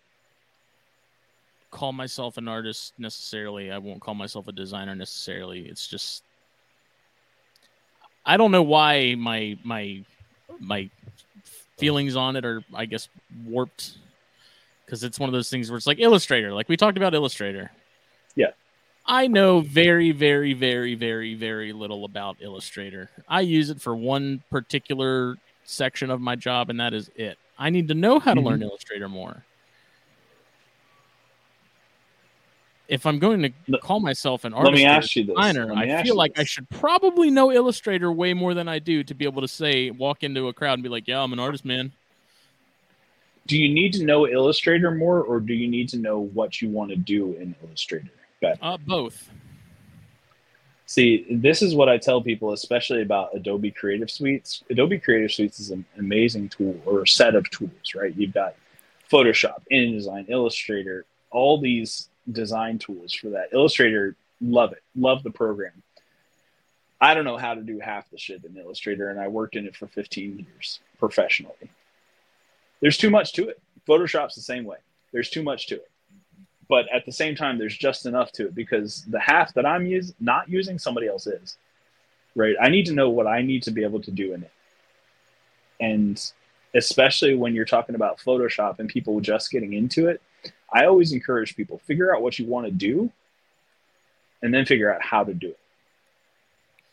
call 1.73 1.93
myself 1.93 2.37
an 2.37 2.47
artist 2.47 2.93
necessarily. 2.99 3.73
I 3.73 3.79
won't 3.79 4.01
call 4.01 4.15
myself 4.15 4.47
a 4.47 4.53
designer 4.53 4.95
necessarily. 4.95 5.67
It's 5.67 5.89
just 5.89 6.23
I 8.25 8.37
don't 8.37 8.53
know 8.53 8.63
why 8.63 9.17
my 9.17 9.59
my 9.65 10.05
my 10.61 10.89
feelings 11.77 12.15
on 12.15 12.37
it 12.37 12.45
are 12.45 12.63
I 12.73 12.85
guess 12.85 13.09
warped 13.45 13.97
because 14.85 15.03
it's 15.03 15.19
one 15.19 15.29
of 15.29 15.33
those 15.33 15.51
things 15.51 15.71
where 15.71 15.79
it's 15.79 15.87
like 15.87 15.99
Illustrator, 15.99 16.53
like 16.53 16.69
we 16.69 16.77
talked 16.77 16.97
about 16.97 17.15
Illustrator. 17.15 17.73
Yeah. 18.37 18.51
I 19.05 19.27
know 19.27 19.61
very, 19.61 20.13
very, 20.13 20.53
very, 20.53 20.95
very, 20.95 21.35
very 21.35 21.73
little 21.73 22.05
about 22.05 22.37
Illustrator. 22.41 23.11
I 23.29 23.41
use 23.41 23.71
it 23.71 23.81
for 23.81 23.97
one 23.97 24.45
particular 24.51 25.39
section 25.65 26.11
of 26.11 26.21
my 26.21 26.37
job, 26.37 26.71
and 26.71 26.79
that 26.79 26.95
is 26.95 27.11
it. 27.17 27.39
I 27.59 27.71
need 27.71 27.89
to 27.89 27.95
know 27.95 28.21
how 28.21 28.35
to 28.35 28.41
mm-hmm. 28.41 28.49
learn 28.49 28.63
Illustrator 28.63 29.09
more. 29.09 29.45
If 32.89 33.07
I'm 33.07 33.19
going 33.19 33.43
to 33.43 33.79
call 33.79 34.01
myself 34.01 34.45
an 34.45 34.53
let 34.53 34.67
artist 34.67 34.75
me 34.75 34.85
or 34.85 34.89
a 34.89 34.93
ask 34.93 35.17
you 35.17 35.25
this. 35.25 35.35
designer, 35.35 35.67
Let 35.67 35.87
me 35.87 35.95
I 35.95 36.03
feel 36.03 36.17
like 36.17 36.39
I 36.39 36.45
should 36.45 36.69
probably 36.69 37.31
know 37.31 37.51
Illustrator 37.51 38.13
way 38.13 38.35
more 38.35 38.55
than 38.55 38.69
I 38.69 38.81
do 38.81 39.03
to 39.05 39.15
be 39.15 39.25
able 39.25 39.41
to 39.41 39.49
say, 39.49 39.91
walk 39.91 40.23
into 40.23 40.49
a 40.49 40.53
crowd 40.53 40.75
and 40.75 40.83
be 40.83 40.89
like, 40.89 41.09
"Yeah, 41.09 41.23
I'm 41.23 41.33
an 41.33 41.39
artist, 41.39 41.65
man." 41.65 41.93
Do 43.47 43.59
you 43.59 43.73
need 43.73 43.93
to 43.95 44.05
know 44.05 44.29
Illustrator 44.29 44.91
more, 44.91 45.23
or 45.23 45.41
do 45.41 45.55
you 45.55 45.69
need 45.69 45.89
to 45.91 45.99
know 45.99 46.21
what 46.21 46.61
you 46.61 46.69
want 46.69 46.91
to 46.91 46.97
do 46.97 47.33
in 47.35 47.55
Illustrator? 47.63 48.11
better? 48.43 48.59
Uh, 48.61 48.77
both. 48.77 49.31
See, 50.85 51.25
this 51.31 51.63
is 51.63 51.75
what 51.75 51.89
I 51.89 51.97
tell 51.97 52.21
people, 52.21 52.53
especially 52.53 53.01
about 53.01 53.35
Adobe 53.35 53.71
Creative 53.71 54.11
Suites. 54.11 54.63
Adobe 54.69 54.99
Creative 54.99 55.33
Suites 55.33 55.59
is 55.59 55.71
an 55.71 55.87
amazing 55.99 56.51
tool 56.51 56.79
or 56.85 57.03
a 57.03 57.09
set 57.09 57.35
of 57.35 57.49
tools, 57.49 57.95
right? 57.95 58.15
You've 58.15 58.35
got 58.35 58.57
Photoshop, 59.11 59.63
InDesign, 59.73 60.29
Illustrator, 60.29 61.07
all 61.31 61.59
these 61.59 62.11
design 62.31 62.79
tools 62.79 63.13
for 63.13 63.31
that. 63.31 63.49
Illustrator, 63.53 64.17
love 64.41 64.73
it, 64.73 64.83
love 64.97 65.23
the 65.23 65.31
program. 65.31 65.83
I 67.01 67.15
don't 67.15 67.25
know 67.25 67.37
how 67.37 67.55
to 67.55 67.63
do 67.63 67.81
half 67.81 68.09
the 68.11 68.19
shit 68.19 68.45
in 68.45 68.57
Illustrator, 68.57 69.11
and 69.11 69.19
I 69.19 69.29
worked 69.29 69.57
in 69.57 69.67
it 69.67 69.75
for 69.75 69.89
15 69.89 70.47
years 70.47 70.81
professionally. 70.99 71.71
There's 72.81 72.97
too 72.97 73.11
much 73.11 73.33
to 73.35 73.49
it. 73.49 73.61
Photoshop's 73.89 74.37
the 74.37 74.41
same 74.43 74.65
way. 74.65 74.79
There's 75.13 75.29
too 75.29 75.43
much 75.43 75.67
to 75.69 75.77
it 75.77 75.91
but 76.73 76.87
at 76.91 77.05
the 77.05 77.13
same 77.13 77.35
time 77.37 77.59
there's 77.59 77.77
just 77.77 78.07
enough 78.07 78.33
to 78.33 78.47
it 78.47 78.55
because 78.55 79.05
the 79.09 79.21
half 79.21 79.53
that 79.53 79.67
i'm 79.67 79.85
use, 79.85 80.15
not 80.21 80.49
using 80.49 80.79
somebody 80.79 81.07
else 81.07 81.27
is 81.27 81.59
right 82.35 82.57
i 82.63 82.71
need 82.71 82.87
to 82.87 82.95
know 82.95 83.11
what 83.11 83.27
i 83.27 83.43
need 83.43 83.63
to 83.63 83.71
be 83.71 83.85
able 83.85 84.01
to 84.01 84.11
do 84.11 84.33
in 84.33 84.43
it 84.43 84.51
and 85.81 86.33
especially 86.75 87.35
when 87.35 87.55
you're 87.55 87.67
talking 87.67 87.95
about 87.95 88.19
photoshop 88.19 88.79
and 88.79 88.89
people 88.89 89.21
just 89.21 89.51
getting 89.51 89.75
into 89.75 90.09
it 90.09 90.23
i 90.73 90.87
always 90.87 91.13
encourage 91.13 91.57
people 91.57 91.79
figure 91.79 92.15
out 92.15 92.23
what 92.23 92.39
you 92.39 92.47
want 92.47 92.67
to 92.67 92.73
do 92.73 93.11
and 94.43 94.53
then 94.53 94.65
figure 94.65 94.93
out 94.93 95.03
how 95.03 95.23
to 95.25 95.35
do 95.35 95.49
it 95.49 95.61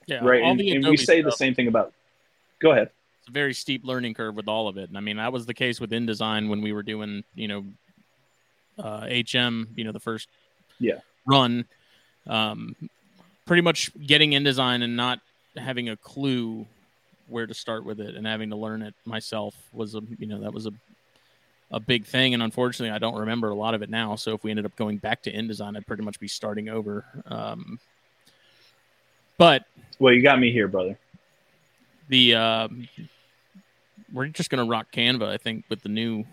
Yeah, 0.07 0.23
right 0.23 0.43
and, 0.43 0.59
and 0.59 0.85
we 0.85 0.97
say 0.97 1.21
the 1.21 1.31
same 1.31 1.55
thing 1.55 1.67
about 1.67 1.93
go 2.59 2.71
ahead 2.71 2.89
it's 3.19 3.27
a 3.27 3.31
very 3.31 3.53
steep 3.53 3.85
learning 3.85 4.13
curve 4.13 4.35
with 4.35 4.47
all 4.47 4.67
of 4.69 4.77
it. 4.77 4.87
And 4.87 4.97
I 4.97 5.01
mean, 5.01 5.17
that 5.17 5.33
was 5.33 5.45
the 5.45 5.53
case 5.53 5.81
with 5.81 5.91
InDesign 5.91 6.47
when 6.47 6.61
we 6.61 6.71
were 6.71 6.83
doing, 6.83 7.23
you 7.35 7.49
know, 7.49 7.65
uh, 8.77 9.07
HM, 9.07 9.73
you 9.75 9.83
know, 9.83 9.91
the 9.91 9.99
first 9.99 10.29
Yeah. 10.79 10.99
run. 11.25 11.65
Um, 12.27 12.77
pretty 13.45 13.61
much 13.61 13.91
getting 14.05 14.31
InDesign 14.31 14.83
and 14.83 14.95
not 14.95 15.19
having 15.57 15.89
a 15.89 15.97
clue 15.97 16.65
where 17.27 17.45
to 17.45 17.53
start 17.53 17.83
with 17.83 17.99
it 17.99 18.15
and 18.15 18.25
having 18.25 18.51
to 18.51 18.55
learn 18.55 18.81
it 18.81 18.95
myself 19.05 19.53
was 19.73 19.95
a, 19.95 20.01
you 20.17 20.27
know, 20.27 20.39
that 20.39 20.53
was 20.53 20.65
a, 20.65 20.71
a 21.71 21.79
big 21.79 22.05
thing. 22.05 22.33
And 22.33 22.41
unfortunately, 22.41 22.93
I 22.93 22.99
don't 22.99 23.19
remember 23.19 23.49
a 23.49 23.55
lot 23.55 23.73
of 23.73 23.81
it 23.81 23.89
now. 23.89 24.15
So 24.15 24.33
if 24.33 24.43
we 24.43 24.49
ended 24.49 24.65
up 24.65 24.75
going 24.75 24.97
back 24.97 25.21
to 25.23 25.31
InDesign, 25.31 25.77
I'd 25.77 25.85
pretty 25.87 26.03
much 26.03 26.19
be 26.19 26.27
starting 26.27 26.69
over. 26.69 27.05
Um, 27.25 27.79
but 29.37 29.63
well 29.99 30.13
you 30.13 30.21
got 30.21 30.37
me 30.39 30.51
here 30.51 30.67
brother 30.67 30.97
the 32.09 32.35
uh, 32.35 32.67
we're 34.11 34.27
just 34.27 34.49
gonna 34.49 34.65
rock 34.65 34.87
Canva, 34.91 35.27
I 35.27 35.37
think, 35.37 35.65
with 35.69 35.81
the 35.81 35.89
new 35.89 36.25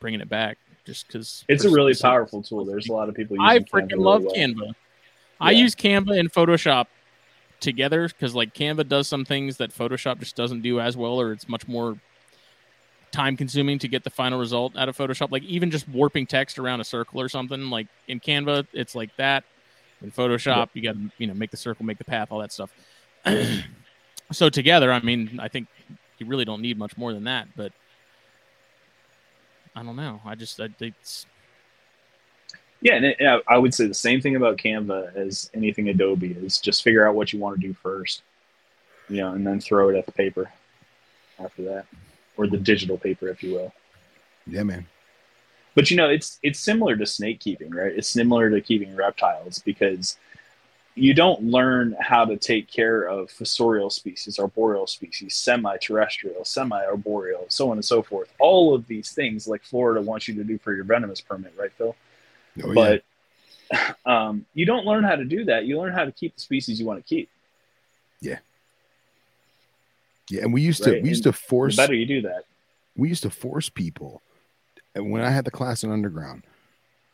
bringing 0.00 0.20
it 0.20 0.28
back, 0.28 0.58
just 0.84 1.06
because 1.06 1.44
it's 1.48 1.64
a 1.64 1.70
really 1.70 1.94
powerful 1.94 2.42
tool 2.42 2.64
there's 2.64 2.88
a 2.88 2.92
lot 2.92 3.08
of 3.08 3.14
people 3.14 3.36
using 3.36 3.46
I 3.46 3.58
Canva 3.58 3.68
freaking 3.70 3.90
really 3.92 4.02
love 4.04 4.22
well. 4.24 4.34
Canva. 4.34 4.74
I 5.40 5.50
Yeah. 5.50 5.58
use 5.62 5.74
Canva 5.74 6.18
and 6.18 6.32
Photoshop 6.32 6.86
together 7.60 8.08
because 8.08 8.34
like 8.34 8.54
Canva 8.54 8.88
does 8.88 9.06
some 9.06 9.24
things 9.24 9.58
that 9.58 9.70
Photoshop 9.70 10.18
just 10.20 10.34
doesn't 10.36 10.62
do 10.62 10.80
as 10.80 10.96
well, 10.96 11.20
or 11.20 11.32
it's 11.32 11.48
much 11.48 11.68
more 11.68 11.98
time 13.14 13.36
consuming 13.36 13.78
to 13.78 13.88
get 13.88 14.02
the 14.02 14.10
final 14.10 14.38
result 14.38 14.76
out 14.76 14.88
of 14.88 14.96
Photoshop. 14.96 15.30
Like 15.30 15.44
even 15.44 15.70
just 15.70 15.88
warping 15.88 16.26
text 16.26 16.58
around 16.58 16.80
a 16.80 16.84
circle 16.84 17.20
or 17.20 17.28
something. 17.28 17.70
Like 17.70 17.86
in 18.08 18.20
Canva, 18.20 18.66
it's 18.72 18.94
like 18.94 19.14
that. 19.16 19.44
In 20.02 20.10
Photoshop, 20.10 20.70
you 20.74 20.82
got 20.82 20.96
to 20.96 21.10
you 21.18 21.26
know 21.26 21.34
make 21.34 21.50
the 21.50 21.56
circle, 21.56 21.86
make 21.86 21.98
the 21.98 22.04
path, 22.04 22.28
all 22.30 22.40
that 22.40 22.52
stuff. 22.52 22.70
so 24.32 24.50
together, 24.50 24.92
I 24.92 25.00
mean, 25.00 25.38
I 25.40 25.48
think 25.48 25.68
you 26.18 26.26
really 26.26 26.44
don't 26.44 26.60
need 26.60 26.76
much 26.76 26.96
more 26.96 27.12
than 27.14 27.24
that. 27.24 27.48
But 27.56 27.72
I 29.76 29.82
don't 29.82 29.96
know. 29.96 30.20
I 30.24 30.34
just 30.34 30.60
I, 30.60 30.68
it's 30.80 31.26
Yeah, 32.80 32.96
and 32.96 33.06
it, 33.06 33.16
yeah, 33.20 33.38
I 33.46 33.56
would 33.56 33.72
say 33.72 33.86
the 33.86 33.94
same 33.94 34.20
thing 34.20 34.34
about 34.34 34.58
Canva 34.58 35.14
as 35.14 35.50
anything 35.54 35.88
Adobe 35.88 36.32
is 36.32 36.58
just 36.58 36.82
figure 36.82 37.08
out 37.08 37.14
what 37.14 37.32
you 37.32 37.38
want 37.38 37.60
to 37.60 37.66
do 37.66 37.72
first, 37.72 38.22
you 39.08 39.18
know, 39.18 39.32
and 39.32 39.46
then 39.46 39.60
throw 39.60 39.88
it 39.88 39.96
at 39.96 40.04
the 40.04 40.12
paper 40.12 40.50
after 41.38 41.62
that, 41.62 41.86
or 42.36 42.46
the 42.46 42.56
digital 42.56 42.98
paper, 42.98 43.28
if 43.28 43.42
you 43.42 43.54
will. 43.54 43.72
Yeah, 44.46 44.62
man. 44.62 44.86
But 45.74 45.90
you 45.90 45.96
know, 45.96 46.08
it's 46.08 46.38
it's 46.42 46.60
similar 46.60 46.96
to 46.96 47.06
snake 47.06 47.40
keeping, 47.40 47.70
right? 47.70 47.92
It's 47.92 48.08
similar 48.08 48.50
to 48.50 48.60
keeping 48.60 48.94
reptiles 48.94 49.58
because 49.58 50.16
you 50.94 51.12
don't 51.12 51.42
learn 51.42 51.96
how 51.98 52.24
to 52.24 52.36
take 52.36 52.70
care 52.70 53.02
of 53.02 53.28
fossorial 53.28 53.90
species, 53.90 54.38
arboreal 54.38 54.86
species, 54.86 55.34
semi-terrestrial, 55.34 56.44
semi-arboreal, 56.44 57.46
so 57.48 57.70
on 57.70 57.78
and 57.78 57.84
so 57.84 58.00
forth. 58.00 58.32
All 58.38 58.74
of 58.74 58.86
these 58.86 59.10
things, 59.10 59.48
like 59.48 59.64
Florida 59.64 60.00
wants 60.00 60.28
you 60.28 60.34
to 60.34 60.44
do 60.44 60.56
for 60.58 60.72
your 60.72 60.84
venomous 60.84 61.20
permit, 61.20 61.52
right, 61.58 61.72
Phil? 61.72 61.96
Oh, 62.62 62.72
yeah. 62.72 62.98
but 63.72 63.96
um, 64.10 64.46
you 64.54 64.66
don't 64.66 64.86
learn 64.86 65.02
how 65.02 65.16
to 65.16 65.24
do 65.24 65.46
that. 65.46 65.64
You 65.64 65.80
learn 65.80 65.92
how 65.92 66.04
to 66.04 66.12
keep 66.12 66.36
the 66.36 66.40
species 66.40 66.78
you 66.78 66.86
want 66.86 67.04
to 67.04 67.08
keep. 67.08 67.28
Yeah, 68.20 68.38
and 70.30 70.52
we 70.52 70.62
used 70.62 70.82
to 70.84 70.92
Right, 70.92 71.02
we 71.02 71.08
used 71.10 71.26
and 71.26 71.34
to 71.34 71.40
force 71.40 71.76
better 71.76 71.94
you 71.94 72.06
do 72.06 72.22
that, 72.22 72.44
we 72.96 73.08
used 73.08 73.22
to 73.24 73.30
force 73.30 73.68
people 73.68 74.22
and 74.94 75.10
when 75.10 75.22
i 75.22 75.30
had 75.30 75.44
the 75.44 75.50
class 75.50 75.84
in 75.84 75.90
underground 75.90 76.42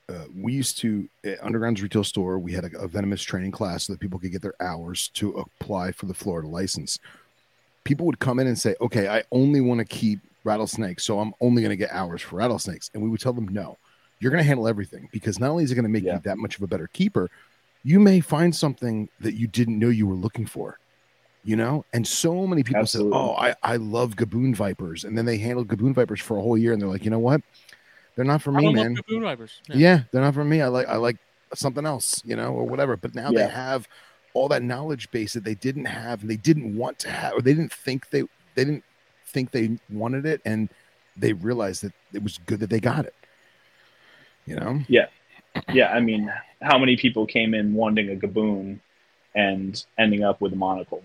uh, 0.08 0.24
we 0.34 0.52
used 0.52 0.76
to 0.78 1.08
at 1.24 1.42
underground's 1.42 1.82
retail 1.82 2.02
store 2.04 2.38
we 2.38 2.52
had 2.52 2.64
a, 2.64 2.78
a 2.78 2.88
venomous 2.88 3.22
training 3.22 3.50
class 3.52 3.84
so 3.84 3.92
that 3.92 4.00
people 4.00 4.18
could 4.18 4.32
get 4.32 4.42
their 4.42 4.60
hours 4.60 5.08
to 5.14 5.30
apply 5.32 5.92
for 5.92 6.06
the 6.06 6.14
florida 6.14 6.48
license. 6.48 6.98
People 7.84 8.06
would 8.06 8.18
come 8.18 8.38
in 8.38 8.46
and 8.46 8.58
say 8.58 8.74
okay 8.80 9.08
i 9.08 9.22
only 9.32 9.60
want 9.60 9.78
to 9.78 9.84
keep 9.84 10.20
rattlesnakes 10.44 11.04
so 11.04 11.18
i'm 11.20 11.32
only 11.40 11.62
going 11.62 11.70
to 11.70 11.76
get 11.76 11.90
hours 11.92 12.20
for 12.22 12.36
rattlesnakes 12.36 12.90
and 12.94 13.02
we 13.02 13.08
would 13.08 13.20
tell 13.20 13.32
them 13.32 13.48
no 13.48 13.76
you're 14.20 14.30
going 14.30 14.42
to 14.42 14.46
handle 14.46 14.68
everything 14.68 15.08
because 15.12 15.38
not 15.40 15.50
only 15.50 15.64
is 15.64 15.70
it 15.72 15.74
going 15.74 15.82
to 15.84 15.88
make 15.90 16.04
Yeah. 16.04 16.14
you 16.14 16.20
that 16.24 16.38
much 16.38 16.56
of 16.56 16.62
a 16.62 16.66
better 16.66 16.86
keeper 16.88 17.28
you 17.82 17.98
may 17.98 18.20
find 18.20 18.54
something 18.54 19.08
that 19.20 19.34
you 19.34 19.46
didn't 19.46 19.78
know 19.78 19.88
you 19.88 20.06
were 20.06 20.14
looking 20.14 20.44
for 20.46 20.78
you 21.44 21.56
know 21.56 21.84
and 21.92 22.06
so 22.06 22.46
many 22.46 22.62
people 22.62 22.80
Absolutely. 22.82 23.12
said 23.12 23.18
oh 23.18 23.34
I, 23.34 23.54
I 23.62 23.76
love 23.76 24.16
gaboon 24.16 24.54
vipers 24.54 25.04
and 25.04 25.16
then 25.16 25.24
they 25.24 25.38
handled 25.38 25.68
gaboon 25.68 25.94
vipers 25.94 26.20
for 26.20 26.36
a 26.36 26.40
whole 26.42 26.58
year 26.58 26.72
and 26.72 26.80
they're 26.82 26.88
like 26.88 27.04
you 27.04 27.10
know 27.10 27.18
what 27.18 27.40
they're 28.14 28.24
not 28.26 28.42
for 28.42 28.52
I 28.52 28.58
me 28.58 28.64
don't 28.66 28.74
man 28.74 28.94
love 28.94 29.04
gaboon 29.06 29.22
vipers. 29.22 29.60
yeah. 29.68 30.02
they're 30.12 30.20
not 30.22 30.34
for 30.34 30.44
me 30.44 30.60
i 30.60 30.66
like 30.68 30.86
i 30.88 30.96
like 30.96 31.16
something 31.54 31.86
else 31.86 32.22
you 32.24 32.36
know 32.36 32.52
or 32.52 32.64
whatever 32.64 32.96
but 32.96 33.14
now 33.14 33.30
Yeah. 33.30 33.46
they 33.46 33.52
have 33.52 33.88
all 34.34 34.48
that 34.48 34.62
knowledge 34.62 35.10
base 35.10 35.32
that 35.32 35.42
they 35.44 35.54
didn't 35.56 35.86
have 35.86 36.20
and 36.20 36.30
they 36.30 36.36
didn't 36.36 36.76
want 36.76 36.98
to 37.00 37.10
have 37.10 37.32
or 37.34 37.40
they 37.42 37.54
didn't 37.54 37.72
think 37.72 38.10
they 38.10 38.22
they 38.54 38.64
didn't 38.64 38.84
think 39.26 39.50
they 39.50 39.78
wanted 39.90 40.26
it 40.26 40.40
and 40.44 40.68
they 41.16 41.32
realized 41.32 41.82
that 41.84 41.92
it 42.12 42.22
was 42.22 42.38
good 42.46 42.60
that 42.60 42.68
they 42.70 42.80
got 42.80 43.04
it 43.06 43.14
you 44.46 44.56
know 44.56 44.80
yeah 44.88 45.06
yeah. 45.72 45.88
I 45.88 45.98
mean, 45.98 46.32
how 46.62 46.78
many 46.78 46.96
people 46.96 47.26
came 47.26 47.54
in 47.54 47.74
wanting 47.74 48.08
a 48.08 48.14
gaboon 48.14 48.78
and 49.34 49.84
ending 49.98 50.22
up 50.22 50.40
with 50.40 50.52
a 50.52 50.56
monocle? 50.56 51.02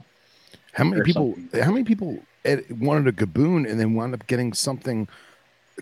How 0.76 0.84
many 0.84 1.02
people? 1.04 1.34
something. 1.36 1.62
How 1.64 1.72
many 1.72 1.84
people 1.84 2.20
ed- 2.44 2.66
wanted 2.80 3.08
a 3.08 3.26
gaboon 3.26 3.70
and 3.70 3.80
then 3.80 3.96
wound 3.96 4.14
up 4.14 4.28
getting 4.28 4.54
something 4.54 5.08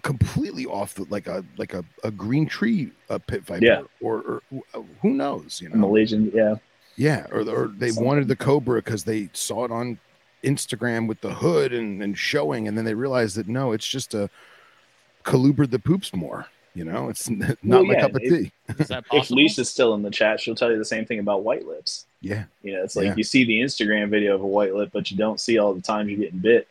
completely 0.02 0.66
off 0.66 0.96
the 0.96 1.06
like 1.10 1.28
a 1.28 1.44
like 1.58 1.74
a, 1.74 1.84
a 2.04 2.12
green 2.12 2.48
tree 2.48 2.92
a 3.10 3.20
pit 3.20 3.44
viper 3.46 3.64
Yeah. 3.66 3.82
or, 4.02 4.18
or 4.22 4.42
who- 4.50 4.86
who 5.02 5.10
knows? 5.12 5.60
You 5.62 5.70
know, 5.70 5.76
Malaysian, 5.78 6.32
yeah. 6.34 6.56
yeah, 6.96 7.28
or 7.32 7.42
or 7.42 7.68
they 7.68 7.90
Something. 7.90 8.06
wanted 8.06 8.28
the 8.28 8.36
cobra 8.36 8.82
because 8.82 9.04
they 9.04 9.30
saw 9.34 9.66
it 9.66 9.72
on 9.72 10.00
Instagram 10.44 11.08
with 11.08 11.22
the 11.22 11.34
hood 11.34 11.74
and, 11.74 12.02
and 12.04 12.18
showing, 12.18 12.68
and 12.68 12.78
then 12.78 12.86
they 12.86 12.94
realized 12.96 13.36
that 13.38 13.48
no, 13.48 13.72
it's 13.72 13.88
just 13.88 14.14
a 14.14 14.30
colubrid 15.24 15.72
that 15.72 15.84
poops 15.84 16.14
more. 16.14 16.48
You 16.76 16.86
know, 16.86 17.10
it's 17.10 17.30
not 17.30 17.58
Well, 17.64 17.86
my 17.86 17.94
yeah, 17.94 18.02
cup 18.02 18.16
of 18.16 18.22
it- 18.24 18.30
tea. 18.30 18.52
Is 18.80 18.88
that 18.88 19.04
If 19.04 19.10
possible? 19.10 19.38
Lisa's 19.42 19.70
still 19.70 19.94
in 19.94 20.02
the 20.02 20.10
chat, 20.12 20.40
she'll 20.40 20.56
tell 20.56 20.72
you 20.72 20.78
the 20.78 20.86
same 20.86 21.06
thing 21.06 21.20
about 21.20 21.44
white 21.44 21.66
lips. 21.66 22.08
Yeah, 22.26 22.46
You 22.64 22.72
know, 22.74 22.84
it's 22.84 22.96
like 22.96 23.06
Yeah. 23.08 23.16
you 23.18 23.24
see 23.24 23.44
the 23.44 23.60
Instagram 23.60 24.10
video 24.10 24.34
of 24.34 24.42
a 24.42 24.48
white 24.48 24.74
lip, 24.74 24.92
but 24.94 25.12
you 25.12 25.18
don't 25.18 25.40
see 25.42 25.58
all 25.58 25.74
the 25.74 25.82
times 25.82 26.10
you're 26.10 26.20
getting 26.20 26.40
bit 26.40 26.68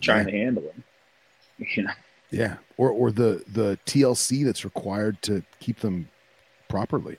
trying 0.00 0.26
to 0.26 0.32
handle 0.32 0.64
them. 0.64 0.84
You 1.74 1.84
know, 1.84 1.92
Yeah, 2.30 2.56
or 2.76 2.90
or 2.90 3.10
the 3.12 3.42
the 3.52 3.78
TLC 3.86 4.44
that's 4.44 4.64
required 4.64 5.22
to 5.22 5.42
keep 5.60 5.78
them 5.80 6.08
properly. 6.68 7.16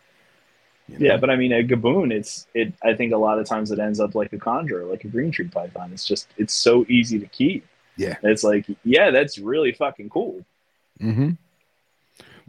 you 0.90 1.00
know? 1.00 1.06
Yeah, 1.08 1.18
but 1.18 1.30
I 1.30 1.36
mean, 1.38 1.52
a 1.54 1.64
gaboon, 1.64 2.12
it's 2.12 2.48
it. 2.54 2.74
I 2.84 2.94
think 2.96 3.14
a 3.14 3.18
lot 3.18 3.40
of 3.40 3.46
times 3.48 3.72
it 3.72 3.80
ends 3.80 4.00
up 4.00 4.14
like 4.16 4.32
a 4.34 4.38
chondro, 4.38 4.90
like 4.90 5.04
a 5.06 5.08
green 5.08 5.32
tree 5.32 5.48
python. 5.48 5.92
It's 5.94 6.06
just 6.06 6.28
it's 6.38 6.54
so 6.54 6.86
easy 6.90 7.18
to 7.20 7.28
keep. 7.28 7.66
Yeah, 7.98 8.16
it's 8.24 8.44
like 8.44 8.66
yeah, 8.84 9.12
that's 9.12 9.38
really 9.38 9.72
fucking 9.74 10.10
cool. 10.10 10.46
Mm-hmm. 11.02 11.32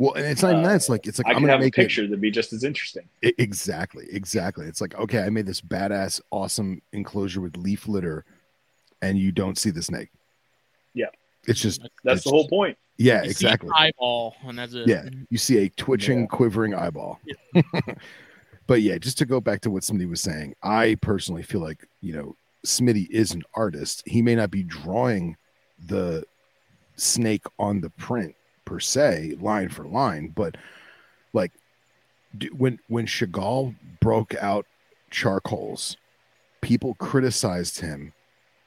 Well, 0.00 0.14
and 0.14 0.24
it's 0.24 0.40
not 0.40 0.52
even 0.52 0.62
that. 0.62 0.76
It's 0.76 0.88
like 0.88 1.06
it's 1.06 1.18
like 1.18 1.26
I 1.26 1.32
am 1.32 1.40
gonna 1.40 1.52
have 1.52 1.60
a 1.60 1.70
picture 1.70 2.04
it, 2.04 2.06
that'd 2.06 2.22
be 2.22 2.30
just 2.30 2.54
as 2.54 2.64
interesting. 2.64 3.06
It, 3.20 3.34
exactly, 3.36 4.06
exactly. 4.10 4.64
It's 4.64 4.80
like 4.80 4.94
okay, 4.94 5.18
I 5.18 5.28
made 5.28 5.44
this 5.44 5.60
badass, 5.60 6.22
awesome 6.30 6.80
enclosure 6.94 7.42
with 7.42 7.58
leaf 7.58 7.86
litter, 7.86 8.24
and 9.02 9.18
you 9.18 9.30
don't 9.30 9.58
see 9.58 9.68
the 9.68 9.82
snake. 9.82 10.08
Yeah, 10.94 11.10
it's 11.46 11.60
just 11.60 11.82
that's 12.02 12.16
it's 12.16 12.24
the 12.24 12.30
whole 12.30 12.48
point. 12.48 12.78
Yeah, 12.96 13.22
you 13.22 13.28
exactly. 13.28 13.68
eyeball, 13.76 14.36
and 14.42 14.58
that's 14.58 14.72
it. 14.72 14.88
Yeah, 14.88 15.06
you 15.28 15.36
see 15.36 15.58
a 15.58 15.68
twitching, 15.68 16.20
yeah. 16.20 16.26
quivering 16.28 16.74
eyeball. 16.74 17.20
Yeah. 17.54 17.80
but 18.66 18.80
yeah, 18.80 18.96
just 18.96 19.18
to 19.18 19.26
go 19.26 19.38
back 19.38 19.60
to 19.62 19.70
what 19.70 19.82
Smitty 19.82 20.08
was 20.08 20.22
saying, 20.22 20.54
I 20.62 20.96
personally 21.02 21.42
feel 21.42 21.60
like 21.60 21.86
you 22.00 22.14
know 22.14 22.36
Smitty 22.64 23.06
is 23.10 23.32
an 23.32 23.42
artist. 23.52 24.02
He 24.06 24.22
may 24.22 24.34
not 24.34 24.50
be 24.50 24.62
drawing 24.62 25.36
the 25.78 26.24
snake 26.96 27.44
on 27.58 27.82
the 27.82 27.90
print 27.90 28.34
per 28.70 28.78
se, 28.78 29.36
line 29.40 29.68
for 29.68 29.84
line, 29.84 30.28
but 30.28 30.56
like 31.32 31.50
when 32.56 32.78
when 32.86 33.04
Chagall 33.04 33.74
broke 34.00 34.32
out 34.36 34.64
charcoals, 35.10 35.96
people 36.60 36.94
criticized 36.94 37.80
him 37.80 38.12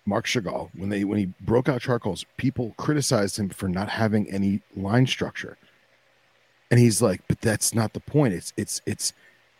Marc 0.05 0.25
Chagall, 0.25 0.69
when 0.75 0.89
they 0.89 1.05
when 1.05 1.17
he 1.17 1.27
broke 1.39 1.69
out 1.69 1.81
charcoals, 1.81 2.25
people 2.35 2.73
criticized 2.77 3.39
him 3.39 3.47
for 3.47 3.69
not 3.69 3.87
having 3.87 4.29
any 4.29 4.61
line 4.75 5.07
structure. 5.07 5.57
And 6.69 6.81
he's 6.81 7.01
like, 7.01 7.21
but 7.29 7.39
that's 7.39 7.73
not 7.73 7.93
the 7.93 8.01
point. 8.01 8.33
It's 8.33 8.51
it's 8.57 8.81
it's 8.85 9.13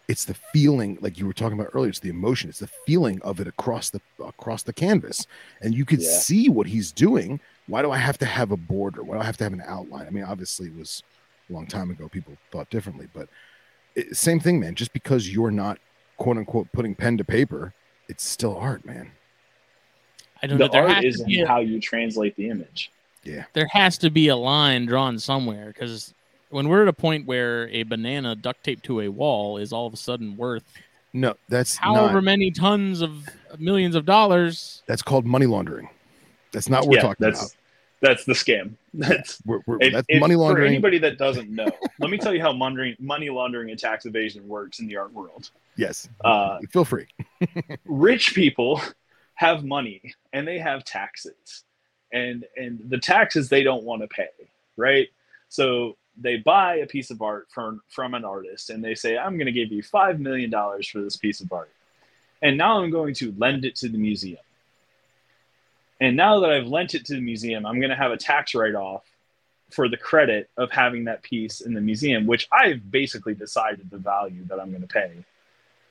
it's 0.07 0.25
the 0.25 0.33
feeling, 0.33 0.97
like 1.01 1.17
you 1.17 1.25
were 1.25 1.33
talking 1.33 1.57
about 1.57 1.71
earlier. 1.73 1.89
It's 1.89 1.99
the 1.99 2.09
emotion. 2.09 2.49
It's 2.49 2.59
the 2.59 2.67
feeling 2.67 3.21
of 3.21 3.39
it 3.39 3.47
across 3.47 3.89
the 3.89 4.01
across 4.23 4.63
the 4.63 4.73
canvas, 4.73 5.25
and 5.61 5.73
you 5.73 5.85
could 5.85 6.01
yeah. 6.01 6.09
see 6.09 6.49
what 6.49 6.67
he's 6.67 6.91
doing. 6.91 7.39
Why 7.67 7.81
do 7.81 7.91
I 7.91 7.97
have 7.97 8.17
to 8.19 8.25
have 8.25 8.51
a 8.51 8.57
border? 8.57 9.03
Why 9.03 9.15
do 9.15 9.21
I 9.21 9.25
have 9.25 9.37
to 9.37 9.43
have 9.45 9.53
an 9.53 9.63
outline? 9.65 10.05
I 10.05 10.09
mean, 10.09 10.25
obviously, 10.25 10.67
it 10.67 10.75
was 10.75 11.03
a 11.49 11.53
long 11.53 11.67
time 11.67 11.89
ago. 11.89 12.09
People 12.09 12.35
thought 12.51 12.69
differently, 12.69 13.07
but 13.13 13.29
it, 13.95 14.15
same 14.17 14.39
thing, 14.39 14.59
man. 14.59 14.75
Just 14.75 14.91
because 14.91 15.29
you're 15.29 15.51
not 15.51 15.79
quote 16.17 16.37
unquote 16.37 16.71
putting 16.73 16.95
pen 16.95 17.17
to 17.17 17.23
paper, 17.23 17.73
it's 18.09 18.25
still 18.25 18.57
art, 18.57 18.85
man. 18.85 19.11
I 20.41 20.47
don't 20.47 20.57
the 20.57 20.65
know. 20.65 20.71
There 20.71 20.87
art 20.87 21.05
isn't 21.05 21.47
how 21.47 21.59
you 21.59 21.79
translate 21.79 22.35
the 22.35 22.49
image. 22.49 22.91
Yeah. 23.23 23.45
There 23.53 23.67
has 23.67 23.97
to 23.99 24.09
be 24.09 24.27
a 24.27 24.35
line 24.35 24.85
drawn 24.85 25.17
somewhere 25.17 25.67
because 25.67 26.13
when 26.53 26.69
we're 26.69 26.83
at 26.83 26.87
a 26.87 26.93
point 26.93 27.25
where 27.25 27.67
a 27.69 27.83
banana 27.83 28.35
duct 28.35 28.63
taped 28.63 28.85
to 28.85 29.01
a 29.01 29.09
wall 29.09 29.57
is 29.57 29.73
all 29.73 29.87
of 29.87 29.93
a 29.93 29.97
sudden 29.97 30.37
worth 30.37 30.63
no, 31.15 31.35
that's 31.47 31.75
however 31.77 32.15
not, 32.15 32.23
many 32.23 32.49
tons 32.49 33.01
of 33.01 33.29
millions 33.59 33.95
of 33.95 34.05
dollars. 34.05 34.81
That's 34.87 35.03
called 35.03 35.27
money 35.27 35.45
laundering. 35.45 35.89
That's 36.51 36.69
not 36.69 36.81
what 36.81 36.89
we're 36.89 37.01
talking 37.01 37.23
that's, 37.23 37.39
about. 37.39 37.55
That's 38.01 38.25
the 38.25 38.33
scam. 38.33 38.73
That's, 38.95 39.41
we're, 39.45 39.61
we're, 39.65 39.77
it, 39.81 39.91
that's 39.91 40.07
money 40.19 40.35
laundering. 40.35 40.67
For 40.67 40.71
anybody 40.71 40.99
that 40.99 41.17
doesn't 41.17 41.49
know, 41.49 41.65
let 41.99 42.11
me 42.11 42.17
tell 42.19 42.31
you 42.31 42.41
how 42.41 42.53
money, 42.53 42.95
money 42.99 43.31
laundering 43.31 43.71
and 43.71 43.79
tax 43.79 44.05
evasion 44.05 44.47
works 44.47 44.79
in 44.79 44.85
the 44.85 44.97
art 44.97 45.11
world. 45.13 45.49
Yes. 45.77 46.07
Uh, 46.23 46.59
Feel 46.69 46.85
free. 46.85 47.07
rich 47.85 48.35
people 48.35 48.79
have 49.33 49.63
money 49.63 50.13
and 50.31 50.47
they 50.47 50.59
have 50.59 50.83
taxes 50.83 51.63
and 52.11 52.45
and 52.55 52.79
the 52.89 52.99
taxes 52.99 53.49
they 53.49 53.63
don't 53.63 53.83
want 53.83 54.01
to 54.01 54.07
pay 54.07 54.27
right 54.77 55.07
so 55.49 55.97
they 56.19 56.37
buy 56.37 56.75
a 56.75 56.85
piece 56.85 57.09
of 57.09 57.21
art 57.21 57.47
from 57.49 57.81
from 57.89 58.13
an 58.13 58.25
artist 58.25 58.69
and 58.69 58.83
they 58.83 58.95
say 58.95 59.17
i'm 59.17 59.37
going 59.37 59.47
to 59.47 59.51
give 59.51 59.71
you 59.71 59.81
5 59.81 60.19
million 60.19 60.49
dollars 60.49 60.87
for 60.87 61.01
this 61.01 61.15
piece 61.15 61.41
of 61.41 61.51
art 61.51 61.71
and 62.41 62.57
now 62.57 62.81
i'm 62.81 62.91
going 62.91 63.13
to 63.15 63.33
lend 63.37 63.65
it 63.65 63.75
to 63.77 63.89
the 63.89 63.97
museum 63.97 64.41
and 65.99 66.15
now 66.15 66.39
that 66.39 66.51
i've 66.51 66.67
lent 66.67 66.93
it 66.95 67.05
to 67.05 67.15
the 67.15 67.21
museum 67.21 67.65
i'm 67.65 67.79
going 67.79 67.89
to 67.89 67.95
have 67.95 68.11
a 68.11 68.17
tax 68.17 68.53
write-off 68.53 69.03
for 69.71 69.89
the 69.89 69.97
credit 69.97 70.49
of 70.57 70.69
having 70.69 71.05
that 71.05 71.23
piece 71.23 71.61
in 71.61 71.73
the 71.73 71.81
museum 71.81 72.27
which 72.27 72.47
i've 72.51 72.91
basically 72.91 73.33
decided 73.33 73.89
the 73.89 73.97
value 73.97 74.45
that 74.45 74.59
i'm 74.59 74.69
going 74.69 74.81
to 74.81 74.87
pay 74.87 75.11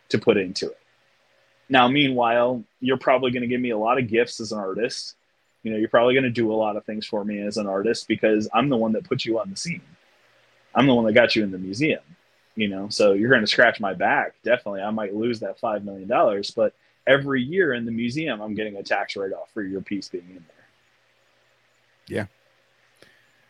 to 0.08 0.18
put 0.18 0.36
into 0.36 0.68
it 0.68 0.78
now, 1.72 1.88
meanwhile, 1.88 2.62
you're 2.80 2.98
probably 2.98 3.30
going 3.30 3.40
to 3.40 3.46
give 3.46 3.60
me 3.60 3.70
a 3.70 3.78
lot 3.78 3.98
of 3.98 4.06
gifts 4.06 4.40
as 4.40 4.52
an 4.52 4.58
artist. 4.58 5.14
You 5.62 5.72
know, 5.72 5.78
you're 5.78 5.88
probably 5.88 6.12
going 6.12 6.24
to 6.24 6.30
do 6.30 6.52
a 6.52 6.54
lot 6.54 6.76
of 6.76 6.84
things 6.84 7.06
for 7.06 7.24
me 7.24 7.40
as 7.40 7.56
an 7.56 7.66
artist 7.66 8.08
because 8.08 8.46
I'm 8.52 8.68
the 8.68 8.76
one 8.76 8.92
that 8.92 9.04
put 9.04 9.24
you 9.24 9.40
on 9.40 9.48
the 9.48 9.56
scene. 9.56 9.80
I'm 10.74 10.86
the 10.86 10.94
one 10.94 11.04
that 11.06 11.12
got 11.12 11.36
you 11.36 11.42
in 11.42 11.50
the 11.50 11.58
museum. 11.58 12.00
You 12.54 12.68
know, 12.68 12.88
so 12.90 13.12
you're 13.12 13.30
going 13.30 13.40
to 13.40 13.46
scratch 13.46 13.80
my 13.80 13.94
back. 13.94 14.34
Definitely, 14.44 14.82
I 14.82 14.90
might 14.90 15.14
lose 15.14 15.40
that 15.40 15.58
five 15.58 15.84
million 15.84 16.06
dollars, 16.06 16.50
but 16.50 16.74
every 17.06 17.42
year 17.42 17.72
in 17.72 17.86
the 17.86 17.90
museum, 17.90 18.42
I'm 18.42 18.54
getting 18.54 18.76
a 18.76 18.82
tax 18.82 19.16
write 19.16 19.32
off 19.32 19.50
for 19.54 19.62
your 19.62 19.80
piece 19.80 20.08
being 20.08 20.28
in 20.28 20.44
there. 20.46 20.66
Yeah. 22.08 22.26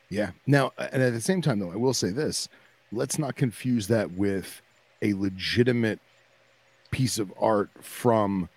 Yeah. 0.09 0.31
Now, 0.47 0.73
and 0.79 1.03
at 1.03 1.15
the 1.15 1.21
same 1.21 1.43
time, 1.43 1.59
though, 1.59 1.73
I 1.73 1.77
will 1.77 1.95
say 1.95 2.11
this: 2.11 2.49
let's 2.93 3.19
not 3.19 3.35
confuse 3.35 3.89
that 3.89 4.13
with 4.13 4.63
a 5.01 5.15
legitimate 5.15 5.99
piece 6.93 7.19
of 7.19 7.33
art 7.41 7.71
from 7.81 8.49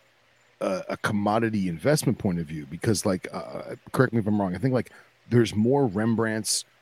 a, 0.61 0.83
a 0.89 0.97
commodity 0.97 1.67
investment 1.67 2.17
point 2.17 2.39
of 2.39 2.45
view 2.45 2.67
because 2.69 3.05
like 3.05 3.27
uh, 3.33 3.75
correct 3.91 4.13
me 4.13 4.19
if 4.19 4.27
i'm 4.27 4.39
wrong 4.39 4.53
i 4.53 4.57
think 4.57 4.73
like 4.73 4.91
there's 5.29 5.55
more 5.55 5.87
rembrandts 5.89 6.63
uh, 6.63 6.74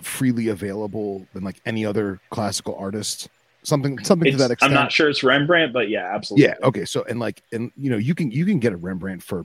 freely 0.00 0.48
available 0.48 1.26
than 1.34 1.44
like 1.44 1.60
any 1.66 1.84
other 1.84 2.20
classical 2.30 2.74
artist 2.76 3.28
something 3.62 4.02
something 4.02 4.28
it's, 4.28 4.36
to 4.36 4.42
that 4.42 4.50
extent 4.50 4.72
i'm 4.72 4.74
not 4.74 4.90
sure 4.90 5.08
it's 5.08 5.22
rembrandt 5.22 5.72
but 5.72 5.88
yeah 5.88 6.12
absolutely 6.14 6.46
yeah 6.46 6.54
okay 6.62 6.84
so 6.84 7.04
and 7.04 7.20
like 7.20 7.42
and 7.52 7.70
you 7.76 7.90
know 7.90 7.96
you 7.96 8.14
can 8.14 8.30
you 8.30 8.44
can 8.44 8.58
get 8.58 8.72
a 8.72 8.76
rembrandt 8.76 9.22
for 9.22 9.44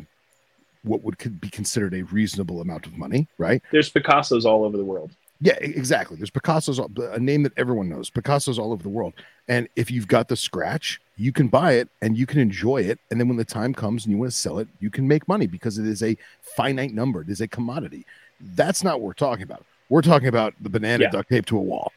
what 0.84 1.04
would 1.04 1.20
could 1.20 1.40
be 1.40 1.50
considered 1.50 1.94
a 1.94 2.02
reasonable 2.04 2.62
amount 2.62 2.86
of 2.86 2.98
money 2.98 3.28
right 3.38 3.62
there's 3.72 3.92
picassos 3.92 4.46
all 4.46 4.64
over 4.64 4.78
the 4.78 4.86
world 4.86 5.12
yeah, 5.40 5.54
exactly. 5.62 6.18
There's 6.18 6.32
Picasso's 6.32 6.80
uh, 6.80 7.12
a 7.12 7.20
name 7.20 7.44
that 7.44 7.54
everyone 7.58 7.90
knows. 7.90 8.10
Picasso's 8.10 8.58
all 8.58 8.72
over 8.72 8.82
the 8.82 8.90
world. 8.90 9.14
And 9.48 9.68
if 9.76 9.92
you've 9.92 10.08
got 10.08 10.28
the 10.28 10.36
scratch, 10.36 11.00
you 11.16 11.32
can 11.32 11.48
buy 11.48 11.74
it 11.74 11.90
and 12.02 12.18
you 12.18 12.26
can 12.26 12.40
enjoy 12.40 12.82
it. 12.82 13.00
And 13.12 13.20
then 13.20 13.28
when 13.28 13.38
the 13.38 13.46
time 13.46 13.74
comes 13.74 14.06
and 14.06 14.12
you 14.12 14.18
want 14.18 14.32
to 14.32 14.38
sell 14.38 14.58
it, 14.58 14.68
you 14.80 14.90
can 14.90 15.08
make 15.08 15.28
money 15.28 15.46
because 15.46 15.78
it 15.78 15.86
is 15.86 16.02
a 16.02 16.18
finite 16.42 16.94
number. 16.94 17.22
It 17.22 17.30
is 17.30 17.42
a 17.42 17.48
commodity. 17.48 18.06
That's 18.56 18.84
not 18.84 19.00
what 19.00 19.06
we're 19.06 19.14
talking 19.14 19.44
about. 19.44 19.64
We're 19.90 20.02
talking 20.02 20.28
about 20.28 20.54
the 20.60 20.70
banana 20.70 21.04
yeah. 21.06 21.10
duct 21.10 21.30
tape 21.30 21.46
to 21.48 21.58
a 21.58 21.62
wall. 21.62 21.92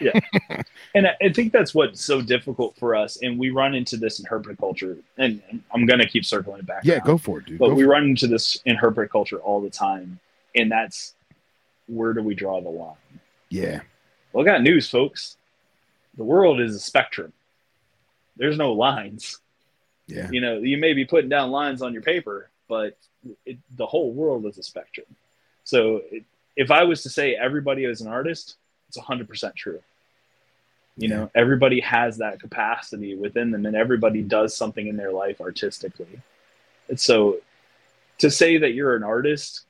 yeah. 0.00 0.18
And 0.94 1.06
I 1.06 1.28
think 1.28 1.52
that's 1.52 1.74
what's 1.74 2.02
so 2.02 2.22
difficult 2.22 2.74
for 2.78 2.94
us. 2.94 3.18
And 3.20 3.38
we 3.38 3.50
run 3.50 3.74
into 3.74 3.98
this 3.98 4.18
in 4.18 4.24
herpetoculture. 4.24 4.98
And 5.18 5.42
I'm 5.74 5.84
going 5.84 6.00
to 6.00 6.08
keep 6.08 6.24
circling 6.24 6.60
it 6.60 6.66
back. 6.66 6.84
Yeah, 6.84 7.00
go 7.00 7.18
for 7.18 7.40
it, 7.40 7.44
dude. 7.44 7.58
But 7.58 7.68
go 7.68 7.74
we 7.74 7.84
run 7.84 8.04
it. 8.04 8.08
into 8.08 8.26
this 8.26 8.58
in 8.64 8.76
herpetoculture 8.76 9.40
all 9.42 9.60
the 9.60 9.68
time. 9.68 10.18
And 10.54 10.72
that's 10.72 11.14
where 11.86 12.14
do 12.14 12.22
we 12.22 12.34
draw 12.34 12.62
the 12.62 12.70
line? 12.70 12.96
Yeah. 13.50 13.82
Well, 14.32 14.42
I 14.42 14.50
got 14.50 14.62
news, 14.62 14.88
folks. 14.88 15.36
The 16.16 16.24
world 16.24 16.60
is 16.60 16.74
a 16.74 16.80
spectrum. 16.80 17.34
There's 18.38 18.56
no 18.56 18.72
lines. 18.72 19.38
Yeah. 20.06 20.30
You 20.30 20.40
know, 20.40 20.58
you 20.58 20.78
may 20.78 20.94
be 20.94 21.04
putting 21.04 21.28
down 21.28 21.50
lines 21.50 21.82
on 21.82 21.92
your 21.92 22.02
paper, 22.02 22.48
but 22.68 22.96
it, 23.44 23.58
the 23.76 23.86
whole 23.86 24.12
world 24.12 24.46
is 24.46 24.56
a 24.56 24.62
spectrum. 24.62 25.06
So 25.64 26.02
it, 26.10 26.24
if 26.56 26.70
I 26.70 26.84
was 26.84 27.02
to 27.02 27.10
say 27.10 27.34
everybody 27.34 27.84
is 27.84 28.00
an 28.00 28.08
artist, 28.08 28.56
it's 28.88 28.98
100% 28.98 29.54
true. 29.54 29.80
You 30.96 31.08
yeah. 31.08 31.16
know, 31.16 31.30
everybody 31.34 31.80
has 31.80 32.18
that 32.18 32.40
capacity 32.40 33.14
within 33.14 33.50
them 33.50 33.66
and 33.66 33.76
everybody 33.76 34.22
does 34.22 34.56
something 34.56 34.86
in 34.86 34.96
their 34.96 35.12
life 35.12 35.40
artistically. 35.40 36.20
And 36.88 36.98
so 36.98 37.38
to 38.18 38.30
say 38.30 38.56
that 38.58 38.72
you're 38.72 38.96
an 38.96 39.02
artist 39.02 39.66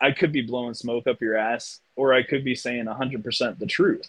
I 0.00 0.12
could 0.12 0.32
be 0.32 0.42
blowing 0.42 0.74
smoke 0.74 1.06
up 1.06 1.20
your 1.20 1.36
ass, 1.36 1.80
or 1.94 2.14
I 2.14 2.22
could 2.22 2.42
be 2.42 2.54
saying 2.54 2.86
100% 2.86 3.58
the 3.58 3.66
truth, 3.66 4.08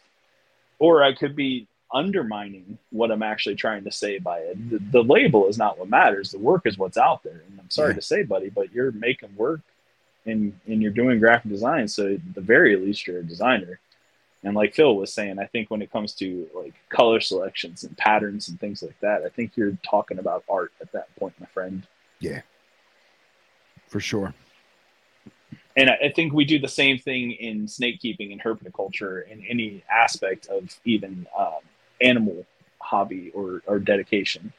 or 0.80 1.04
I 1.04 1.14
could 1.14 1.36
be 1.36 1.68
undermining 1.94 2.78
what 2.92 3.12
I'm 3.12 3.24
actually 3.24 3.56
trying 3.56 3.84
to 3.84 3.92
say 3.92 4.18
by 4.18 4.40
it. 4.40 4.70
The, 4.70 4.80
the 4.92 5.04
label 5.04 5.48
is 5.48 5.58
not 5.58 5.78
what 5.78 5.90
matters. 5.90 6.32
The 6.32 6.40
work 6.40 6.62
is 6.66 6.78
what's 6.78 6.98
out 6.98 7.24
there. 7.24 7.44
And 7.50 7.60
I'm 7.60 7.70
sorry 7.70 7.90
yeah. 7.90 7.96
to 7.96 8.02
say, 8.02 8.24
buddy, 8.24 8.50
but 8.50 8.74
you're 8.74 8.94
making 8.94 9.36
work 9.36 9.60
and, 10.26 10.58
and 10.68 10.82
you're 10.82 10.92
doing 10.92 11.20
graphic 11.20 11.52
design. 11.52 11.88
So 11.88 12.14
at 12.14 12.34
the 12.34 12.42
very 12.42 12.76
least, 12.76 13.08
you're 13.08 13.20
a 13.20 13.24
designer. 13.24 13.80
And 14.44 14.56
like 14.56 14.74
Phil 14.74 14.96
was 14.96 15.14
saying, 15.14 15.40
I 15.40 15.46
think 15.46 15.70
when 15.70 15.82
it 15.82 15.92
comes 15.92 16.14
to 16.16 16.50
like 16.56 16.74
color 16.90 17.20
selections 17.20 17.84
and 17.84 17.96
patterns 17.98 18.50
and 18.50 18.60
things 18.60 18.82
like 18.82 19.00
that, 19.02 19.24
I 19.24 19.30
think 19.30 19.56
you're 19.56 19.78
talking 19.88 20.20
about 20.20 20.44
art 20.50 20.72
at 20.82 20.92
that 20.94 21.16
point, 21.16 21.34
my 21.40 21.46
friend. 21.48 21.86
Yeah, 22.20 22.42
for 23.88 24.00
sure 24.00 24.34
and 25.76 25.90
I 25.90 26.10
think 26.10 26.34
we 26.34 26.46
do 26.46 26.60
the 26.60 26.68
same 26.68 26.98
thing 26.98 27.32
in 27.32 27.68
snake 27.68 28.00
keeping 28.00 28.32
and 28.32 28.42
herpetoculture 28.42 29.28
in 29.30 29.44
any 29.46 29.84
aspect 29.90 30.48
of 30.48 30.78
even 30.86 31.28
um, 31.38 31.60
animal 32.02 32.46
hobby 32.80 33.32
or, 33.34 33.62
or 33.68 33.80
dedication 33.80 34.52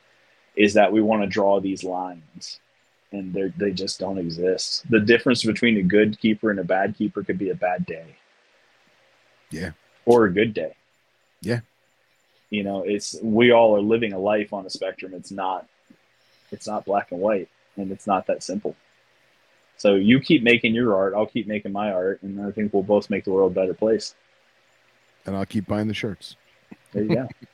is 0.57 0.75
that 0.75 0.91
we 0.91 1.03
want 1.03 1.23
to 1.23 1.29
draw 1.29 1.61
these 1.61 1.85
lines 1.85 2.61
and 3.13 3.33
they 3.33 3.53
they 3.57 3.71
just 3.71 4.01
don't 4.01 4.19
exist. 4.19 4.89
The 4.91 5.01
difference 5.01 5.45
between 5.45 5.77
a 5.77 5.83
good 5.83 6.19
keeper 6.19 6.51
and 6.51 6.59
a 6.59 6.65
bad 6.65 6.97
keeper 6.97 7.23
could 7.23 7.39
be 7.39 7.51
a 7.51 7.55
bad 7.55 7.87
day. 7.87 8.17
Yeah. 9.51 9.73
Or 10.05 10.25
a 10.25 10.33
good 10.33 10.55
day. 10.55 10.75
Yeah. 11.41 11.61
You 12.51 12.65
know, 12.65 12.83
it's 12.83 13.17
we 13.23 13.53
all 13.53 13.77
are 13.77 13.81
living 13.81 14.13
a 14.13 14.19
life 14.19 14.53
on 14.53 14.67
a 14.67 14.71
spectrum. 14.71 15.13
It's 15.15 15.31
not 15.31 15.67
it's 16.51 16.67
not 16.67 16.85
black 16.85 17.13
and 17.13 17.21
white 17.21 17.49
and 17.77 17.91
it's 17.93 18.07
not 18.07 18.27
that 18.27 18.43
simple. 18.43 18.77
So 19.77 19.95
you 19.95 20.21
keep 20.21 20.43
making 20.43 20.75
your 20.75 20.97
art, 20.97 21.15
I'll 21.15 21.27
keep 21.27 21.47
making 21.47 21.73
my 21.73 21.93
art, 21.93 22.23
and 22.23 22.41
I 22.41 22.51
think 22.53 22.73
we'll 22.73 22.83
both 22.83 23.11
make 23.11 23.25
the 23.25 23.33
world 23.33 23.53
a 23.53 23.55
better 23.55 23.75
place. 23.75 24.15
And 25.27 25.37
I'll 25.37 25.47
keep 25.47 25.67
buying 25.67 25.89
the 25.89 25.95
shirts. 25.95 26.37
There 26.93 27.03
you 27.03 27.15
go. 27.15 27.29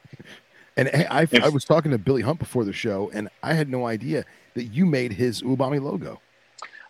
And 0.79 0.89
hey, 0.89 1.07
I, 1.11 1.27
I 1.43 1.49
was 1.49 1.65
talking 1.65 1.91
to 1.91 1.99
Billy 1.99 2.23
Hunt 2.23 2.39
before 2.39 2.65
the 2.65 2.73
show, 2.73 3.11
and 3.13 3.29
I 3.43 3.53
had 3.53 3.69
no 3.69 3.87
idea 3.87 4.25
that 4.55 4.65
you 4.67 4.87
made 4.87 5.13
his 5.13 5.43
Ubami 5.43 5.83
logo. 5.83 6.21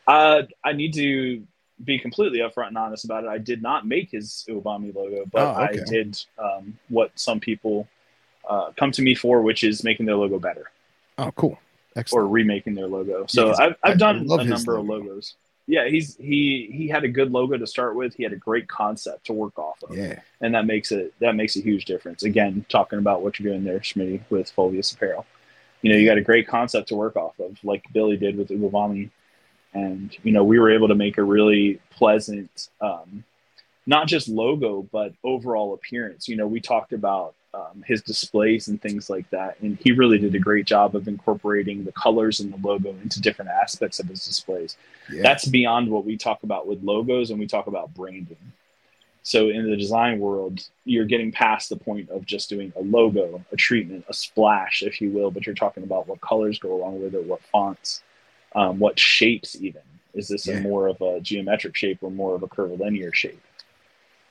Uh, 0.06 0.42
I 0.62 0.74
need 0.74 0.92
to 0.94 1.42
be 1.84 1.98
completely 1.98 2.40
upfront 2.40 2.68
and 2.68 2.76
honest 2.78 3.06
about 3.06 3.24
it. 3.24 3.28
I 3.28 3.38
did 3.38 3.62
not 3.62 3.86
make 3.86 4.10
his 4.10 4.44
Ubami 4.46 4.94
logo, 4.94 5.24
but 5.32 5.40
Oh, 5.42 5.62
okay. 5.64 5.80
I 5.80 5.84
did 5.84 6.22
um, 6.38 6.78
what 6.90 7.12
some 7.18 7.40
people 7.40 7.88
uh, 8.48 8.72
come 8.76 8.92
to 8.92 9.00
me 9.00 9.14
for, 9.14 9.40
which 9.40 9.64
is 9.64 9.82
making 9.82 10.04
their 10.04 10.16
logo 10.16 10.38
better 10.38 10.70
Oh, 11.16 11.30
cool. 11.32 11.58
Excellent. 11.96 12.24
or 12.26 12.28
remaking 12.28 12.74
their 12.74 12.86
logo. 12.88 13.24
So 13.26 13.46
'cause 13.48 13.58
I've, 13.58 13.72
I- 13.82 13.90
I've 13.92 13.98
done 13.98 14.26
I 14.30 14.42
a 14.42 14.44
number 14.44 14.76
of 14.76 14.84
logos. 14.84 15.34
Yeah, 15.68 15.86
he's 15.86 16.16
he 16.16 16.70
he 16.72 16.88
had 16.88 17.04
a 17.04 17.08
good 17.08 17.30
logo 17.30 17.56
to 17.58 17.66
start 17.66 17.94
with. 17.94 18.14
He 18.14 18.22
had 18.22 18.32
a 18.32 18.36
great 18.36 18.66
concept 18.68 19.26
to 19.26 19.34
work 19.34 19.58
off 19.58 19.82
of, 19.82 19.96
yeah. 19.96 20.20
and 20.40 20.54
that 20.54 20.64
makes 20.64 20.90
it 20.90 21.12
that 21.20 21.36
makes 21.36 21.56
a 21.56 21.60
huge 21.60 21.84
difference. 21.84 22.22
Again, 22.24 22.64
talking 22.70 22.98
about 22.98 23.22
what 23.22 23.38
you're 23.38 23.52
doing 23.52 23.64
there, 23.64 23.78
Schmitty, 23.80 24.22
with 24.30 24.50
Fulvius 24.56 24.94
Apparel. 24.94 25.26
You 25.82 25.92
know, 25.92 25.98
you 25.98 26.08
got 26.08 26.18
a 26.18 26.22
great 26.22 26.48
concept 26.48 26.88
to 26.88 26.96
work 26.96 27.16
off 27.16 27.38
of, 27.38 27.62
like 27.62 27.84
Billy 27.92 28.16
did 28.16 28.36
with 28.36 28.48
Uwabami. 28.48 29.10
And, 29.74 30.16
you 30.22 30.32
know, 30.32 30.42
we 30.42 30.58
were 30.58 30.70
able 30.70 30.88
to 30.88 30.94
make 30.94 31.18
a 31.18 31.22
really 31.22 31.80
pleasant, 31.90 32.68
um, 32.80 33.22
not 33.86 34.08
just 34.08 34.28
logo, 34.28 34.88
but 34.90 35.12
overall 35.22 35.74
appearance. 35.74 36.26
You 36.28 36.36
know, 36.36 36.46
we 36.46 36.60
talked 36.60 36.92
about 36.92 37.34
um, 37.54 37.82
his 37.86 38.02
displays 38.02 38.68
and 38.68 38.80
things 38.80 39.08
like 39.08 39.28
that. 39.30 39.58
And 39.60 39.78
he 39.82 39.92
really 39.92 40.18
did 40.18 40.34
a 40.34 40.38
great 40.38 40.66
job 40.66 40.94
of 40.94 41.08
incorporating 41.08 41.84
the 41.84 41.92
colors 41.92 42.40
and 42.40 42.52
the 42.52 42.58
logo 42.66 42.90
into 43.02 43.20
different 43.20 43.50
aspects 43.50 43.98
of 43.98 44.06
his 44.06 44.24
displays 44.24 44.76
Yeah. 45.10 45.22
that's 45.22 45.46
beyond 45.46 45.90
what 45.90 46.04
we 46.04 46.16
talk 46.16 46.42
about 46.42 46.66
with 46.66 46.82
logos 46.82 47.30
and 47.30 47.38
we 47.38 47.46
talk 47.46 47.66
about 47.66 47.94
branding. 47.94 48.36
So 49.22 49.48
in 49.50 49.68
the 49.68 49.76
design 49.76 50.20
world, 50.20 50.66
you're 50.84 51.04
getting 51.04 51.32
past 51.32 51.68
the 51.68 51.76
point 51.76 52.08
of 52.10 52.24
just 52.24 52.48
doing 52.48 52.72
a 52.76 52.80
logo, 52.80 53.44
a 53.52 53.56
treatment, 53.56 54.04
a 54.08 54.14
splash, 54.14 54.82
if 54.82 55.00
you 55.00 55.10
will, 55.10 55.30
but 55.30 55.44
you're 55.44 55.54
talking 55.54 55.82
about 55.82 56.06
what 56.06 56.20
colors 56.20 56.58
go 56.58 56.72
along 56.74 57.02
with 57.02 57.14
it, 57.14 57.24
what 57.24 57.42
fonts, 57.42 58.02
um, 58.54 58.78
what 58.78 58.98
shapes 58.98 59.56
even. 59.60 59.82
Is 60.14 60.28
this 60.28 60.46
Yeah. 60.46 60.56
a 60.58 60.60
more 60.60 60.86
of 60.88 61.00
a 61.02 61.20
geometric 61.20 61.76
shape 61.76 61.98
or 62.02 62.10
more 62.10 62.34
of 62.34 62.42
a 62.42 62.48
curvilinear 62.48 63.12
shape? 63.12 63.42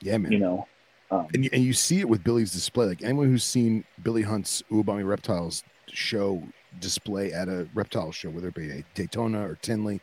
yeah, 0.00 0.18
man. 0.18 0.32
You 0.32 0.38
know, 0.38 0.68
um, 1.10 1.26
and 1.32 1.44
you, 1.44 1.50
and 1.52 1.62
you 1.62 1.72
see 1.72 2.00
it 2.00 2.08
with 2.08 2.22
Billy's 2.22 2.52
display. 2.52 2.86
Like 2.86 3.02
anyone 3.02 3.28
who's 3.28 3.44
seen 3.44 3.84
Billy 4.02 4.22
Hunt's 4.22 4.62
Uwabami 4.70 5.06
Reptiles 5.06 5.64
show 5.86 6.42
display 6.80 7.32
at 7.32 7.48
a 7.48 7.66
reptile 7.74 8.12
show, 8.12 8.30
whether 8.30 8.48
it 8.48 8.54
be 8.54 8.84
Daytona 8.94 9.48
or 9.48 9.56
Tinley, 9.56 10.00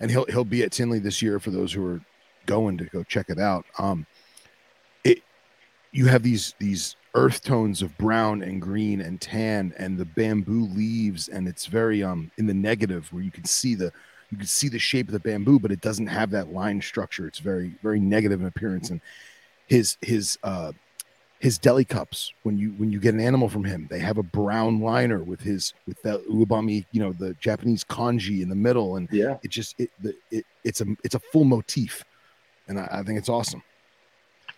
and 0.00 0.10
he'll 0.10 0.24
he'll 0.26 0.44
be 0.44 0.62
at 0.62 0.72
Tinley 0.72 0.98
this 0.98 1.20
year 1.22 1.38
for 1.38 1.50
those 1.50 1.72
who 1.72 1.84
are 1.86 2.00
going 2.46 2.78
to 2.78 2.84
go 2.84 3.02
check 3.02 3.28
it 3.28 3.38
out. 3.38 3.64
Um, 3.78 4.06
it 5.04 5.22
you 5.92 6.06
have 6.06 6.22
these 6.22 6.54
these 6.58 6.96
earth 7.14 7.42
tones 7.42 7.82
of 7.82 7.96
brown 7.98 8.42
and 8.42 8.62
green 8.62 9.02
and 9.02 9.20
tan 9.20 9.74
and 9.76 9.98
the 9.98 10.06
bamboo 10.06 10.66
leaves, 10.68 11.28
and 11.28 11.46
it's 11.46 11.66
very 11.66 12.02
um 12.02 12.30
in 12.38 12.46
the 12.46 12.54
negative 12.54 13.12
where 13.12 13.22
you 13.22 13.30
can 13.30 13.44
see 13.44 13.74
the 13.74 13.92
you 14.30 14.38
can 14.38 14.46
see 14.46 14.68
the 14.68 14.78
shape 14.78 15.08
of 15.08 15.12
the 15.12 15.20
bamboo, 15.20 15.58
but 15.58 15.70
it 15.70 15.82
doesn't 15.82 16.06
have 16.06 16.30
that 16.30 16.54
line 16.54 16.80
structure. 16.80 17.26
It's 17.26 17.38
very 17.38 17.74
very 17.82 18.00
negative 18.00 18.40
in 18.40 18.46
appearance 18.46 18.88
and 18.88 19.00
his 19.72 19.96
his 20.02 20.38
uh 20.42 20.72
his 21.38 21.58
deli 21.58 21.84
cups 21.84 22.32
when 22.42 22.58
you 22.58 22.70
when 22.78 22.92
you 22.92 23.00
get 23.00 23.14
an 23.14 23.20
animal 23.20 23.48
from 23.48 23.64
him 23.64 23.88
they 23.90 23.98
have 23.98 24.18
a 24.18 24.22
brown 24.22 24.80
liner 24.80 25.22
with 25.22 25.40
his 25.40 25.72
with 25.86 26.00
the 26.02 26.18
Uwabami 26.30 26.84
you 26.92 27.00
know 27.00 27.12
the 27.12 27.34
japanese 27.40 27.82
kanji 27.82 28.42
in 28.42 28.48
the 28.48 28.54
middle 28.54 28.96
and 28.96 29.08
yeah, 29.10 29.38
it 29.42 29.50
just 29.50 29.74
it, 29.80 29.90
the, 30.00 30.14
it 30.30 30.44
it's 30.62 30.80
a 30.82 30.86
it's 31.02 31.14
a 31.14 31.20
full 31.32 31.44
motif 31.44 32.04
and 32.68 32.78
I, 32.78 32.88
I 32.92 33.02
think 33.02 33.18
it's 33.18 33.28
awesome 33.28 33.62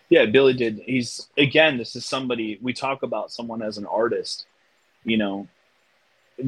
yeah. 0.09 0.25
Billy 0.25 0.53
did. 0.53 0.81
He's 0.85 1.29
again. 1.37 1.77
This 1.77 1.95
is 1.95 2.05
somebody 2.05 2.59
we 2.61 2.73
talk 2.73 3.03
about 3.03 3.31
someone 3.31 3.61
as 3.61 3.77
an 3.77 3.85
artist. 3.85 4.45
You 5.03 5.17
know, 5.17 5.47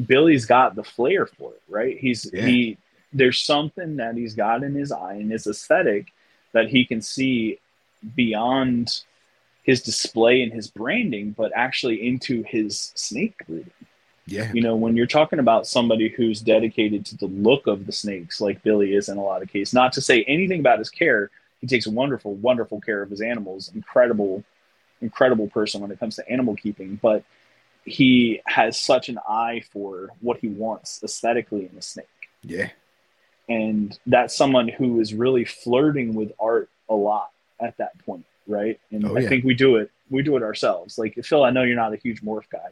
Billy's 0.06 0.46
got 0.46 0.74
the 0.74 0.84
flair 0.84 1.26
for 1.26 1.52
it, 1.52 1.62
right? 1.68 1.98
He's 1.98 2.30
Yeah. 2.32 2.46
he. 2.46 2.78
There's 3.12 3.40
something 3.40 3.96
that 3.96 4.16
he's 4.16 4.34
got 4.34 4.62
in 4.62 4.74
his 4.74 4.92
eye 4.92 5.14
and 5.14 5.30
his 5.30 5.46
aesthetic 5.46 6.12
that 6.52 6.68
he 6.68 6.84
can 6.84 7.00
see 7.00 7.58
beyond 8.14 9.02
his 9.62 9.82
display 9.82 10.42
and 10.42 10.52
his 10.52 10.68
branding, 10.68 11.32
but 11.36 11.52
actually 11.54 12.06
into 12.06 12.42
his 12.44 12.90
snake 12.94 13.36
breeding. 13.46 13.70
yeah 14.26 14.50
You 14.52 14.62
know, 14.62 14.74
when 14.76 14.96
you're 14.96 15.06
talking 15.06 15.38
about 15.38 15.66
somebody 15.66 16.08
who's 16.08 16.40
dedicated 16.40 17.04
to 17.06 17.16
the 17.18 17.26
look 17.26 17.66
of 17.66 17.84
the 17.84 17.92
snakes, 17.92 18.40
like 18.40 18.62
Billy 18.62 18.94
is 18.94 19.10
in 19.10 19.18
a 19.18 19.22
lot 19.22 19.42
of 19.42 19.50
cases, 19.50 19.74
not 19.74 19.92
to 19.92 20.00
say 20.00 20.24
anything 20.24 20.60
about 20.60 20.78
his 20.78 20.88
care, 20.88 21.30
he 21.60 21.66
takes 21.66 21.86
wonderful, 21.86 22.34
wonderful 22.36 22.80
care 22.80 23.02
of 23.02 23.10
his 23.10 23.20
animals. 23.20 23.70
Incredible, 23.74 24.42
incredible 25.02 25.48
person 25.48 25.80
when 25.80 25.90
it 25.90 26.00
comes 26.00 26.16
to 26.16 26.28
animal 26.30 26.56
keeping, 26.56 26.98
but 27.02 27.22
he 27.84 28.40
has 28.46 28.80
such 28.80 29.08
an 29.08 29.18
eye 29.28 29.62
for 29.72 30.10
what 30.20 30.38
he 30.38 30.48
wants 30.48 31.02
aesthetically 31.02 31.68
in 31.70 31.76
a 31.76 31.82
snake. 31.82 32.06
yeah 32.42 32.70
And 33.48 33.98
that's 34.06 34.36
someone 34.36 34.68
who 34.68 35.00
is 35.00 35.12
really 35.12 35.44
flirting 35.44 36.14
with 36.14 36.32
art 36.38 36.70
a 36.88 36.94
lot 36.94 37.30
at 37.60 37.76
that 37.78 37.98
point, 38.04 38.24
right? 38.46 38.78
And 38.90 39.04
Oh, 39.04 39.16
I 39.16 39.26
think 39.26 39.44
we 39.44 39.54
do 39.54 39.76
it. 39.76 39.90
We 40.10 40.22
do 40.22 40.36
it 40.36 40.42
ourselves. 40.42 40.98
Like 40.98 41.18
Phil, 41.24 41.44
I 41.44 41.50
know 41.50 41.62
you're 41.62 41.76
not 41.76 41.92
a 41.92 41.96
huge 41.96 42.22
morph 42.22 42.48
guy, 42.50 42.68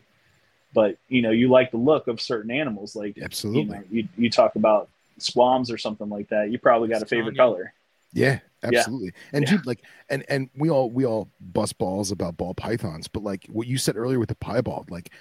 but 0.75 0.97
you 1.09 1.23
know 1.23 1.31
you 1.31 1.49
like 1.49 1.71
the 1.71 1.77
look 1.79 2.09
of 2.09 2.21
certain 2.21 2.51
animals. 2.51 2.97
Like 2.97 3.17
you, 3.17 3.25
absolutely 3.25 3.77
know, 3.79 3.85
you, 3.91 4.09
you 4.17 4.31
talk 4.31 4.57
about 4.57 4.89
squams 5.19 5.71
or 5.71 5.79
something 5.79 6.09
like 6.09 6.29
that. 6.29 6.51
You 6.51 6.59
probably 6.59 6.89
got 6.89 7.03
a 7.03 7.07
favorite 7.07 7.35
Squam, 7.35 7.49
yeah. 7.51 7.55
color. 7.57 7.73
yeah 8.13 8.39
absolutely 8.63 9.13
and 9.33 9.45
Yeah. 9.45 9.51
dude 9.59 9.67
like 9.67 9.83
and 10.09 10.25
and 10.29 10.49
we 10.57 10.71
all 10.71 10.91
we 10.91 11.05
all 11.05 11.29
bust 11.41 11.77
balls 11.79 12.11
about 12.11 12.37
ball 12.37 12.55
pythons 12.55 13.07
but 13.07 13.23
like 13.23 13.47
what 13.49 13.67
you 13.67 13.77
said 13.79 13.97
earlier 13.97 14.19
with 14.19 14.31
the 14.31 14.35
piebald 14.35 14.91
like 14.91 15.13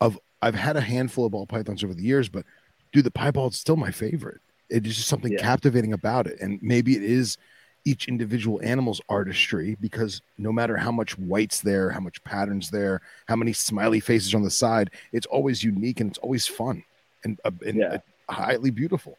of 0.00 0.18
i've 0.40 0.54
had 0.54 0.76
a 0.76 0.80
handful 0.80 1.26
of 1.26 1.32
ball 1.32 1.46
pythons 1.46 1.84
over 1.84 1.94
the 1.94 2.02
years 2.02 2.28
but 2.30 2.44
dude 2.90 3.04
the 3.04 3.10
piebald's 3.10 3.58
still 3.58 3.76
my 3.76 3.90
favorite 3.92 4.40
it 4.70 4.84
is 4.86 4.96
just 4.96 5.06
something 5.08 5.30
Yeah. 5.32 5.38
captivating 5.42 5.92
about 5.92 6.26
it 6.26 6.40
and 6.40 6.58
maybe 6.62 6.96
it 6.96 7.02
is 7.04 7.36
each 7.84 8.06
individual 8.08 8.60
animal's 8.62 9.00
artistry 9.08 9.76
because 9.80 10.22
no 10.38 10.52
matter 10.52 10.76
how 10.76 10.92
much 10.92 11.18
white's 11.18 11.60
there 11.60 11.90
how 11.90 11.98
much 12.00 12.22
patterns 12.24 12.70
there 12.70 13.00
how 13.26 13.34
many 13.36 13.52
smiley 13.52 13.98
faces 14.00 14.34
on 14.34 14.42
the 14.42 14.50
side 14.50 14.90
it's 15.12 15.26
always 15.26 15.64
unique 15.64 15.98
and 16.00 16.10
it's 16.10 16.18
always 16.18 16.46
fun 16.46 16.82
and, 17.24 17.40
uh, 17.44 17.50
and 17.66 17.78
Yeah. 17.78 17.98
uh, 18.28 18.32
highly 18.32 18.70
beautiful 18.70 19.18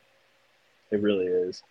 It 0.92 1.02
really 1.02 1.26
is. 1.26 1.62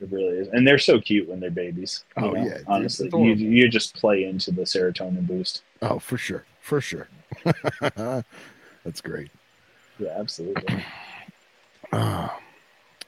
It 0.00 0.10
really 0.10 0.38
is, 0.38 0.48
and 0.48 0.66
they're 0.66 0.78
so 0.78 1.00
cute 1.00 1.28
when 1.28 1.38
they're 1.38 1.50
babies. 1.50 2.04
Oh, 2.16 2.32
know, 2.32 2.44
yeah, 2.44 2.58
honestly, 2.66 3.08
you, 3.12 3.34
you 3.34 3.68
just 3.68 3.94
play 3.94 4.24
into 4.24 4.50
the 4.50 4.62
serotonin 4.62 5.26
boost. 5.26 5.62
oh 5.82 5.98
for 5.98 6.16
sure 6.16 6.44
for 6.60 6.80
sure 6.80 7.08
that's 8.84 9.00
great 9.02 9.30
Yeah, 9.98 10.14
absolutely. 10.18 10.82
Ah, 11.94 12.38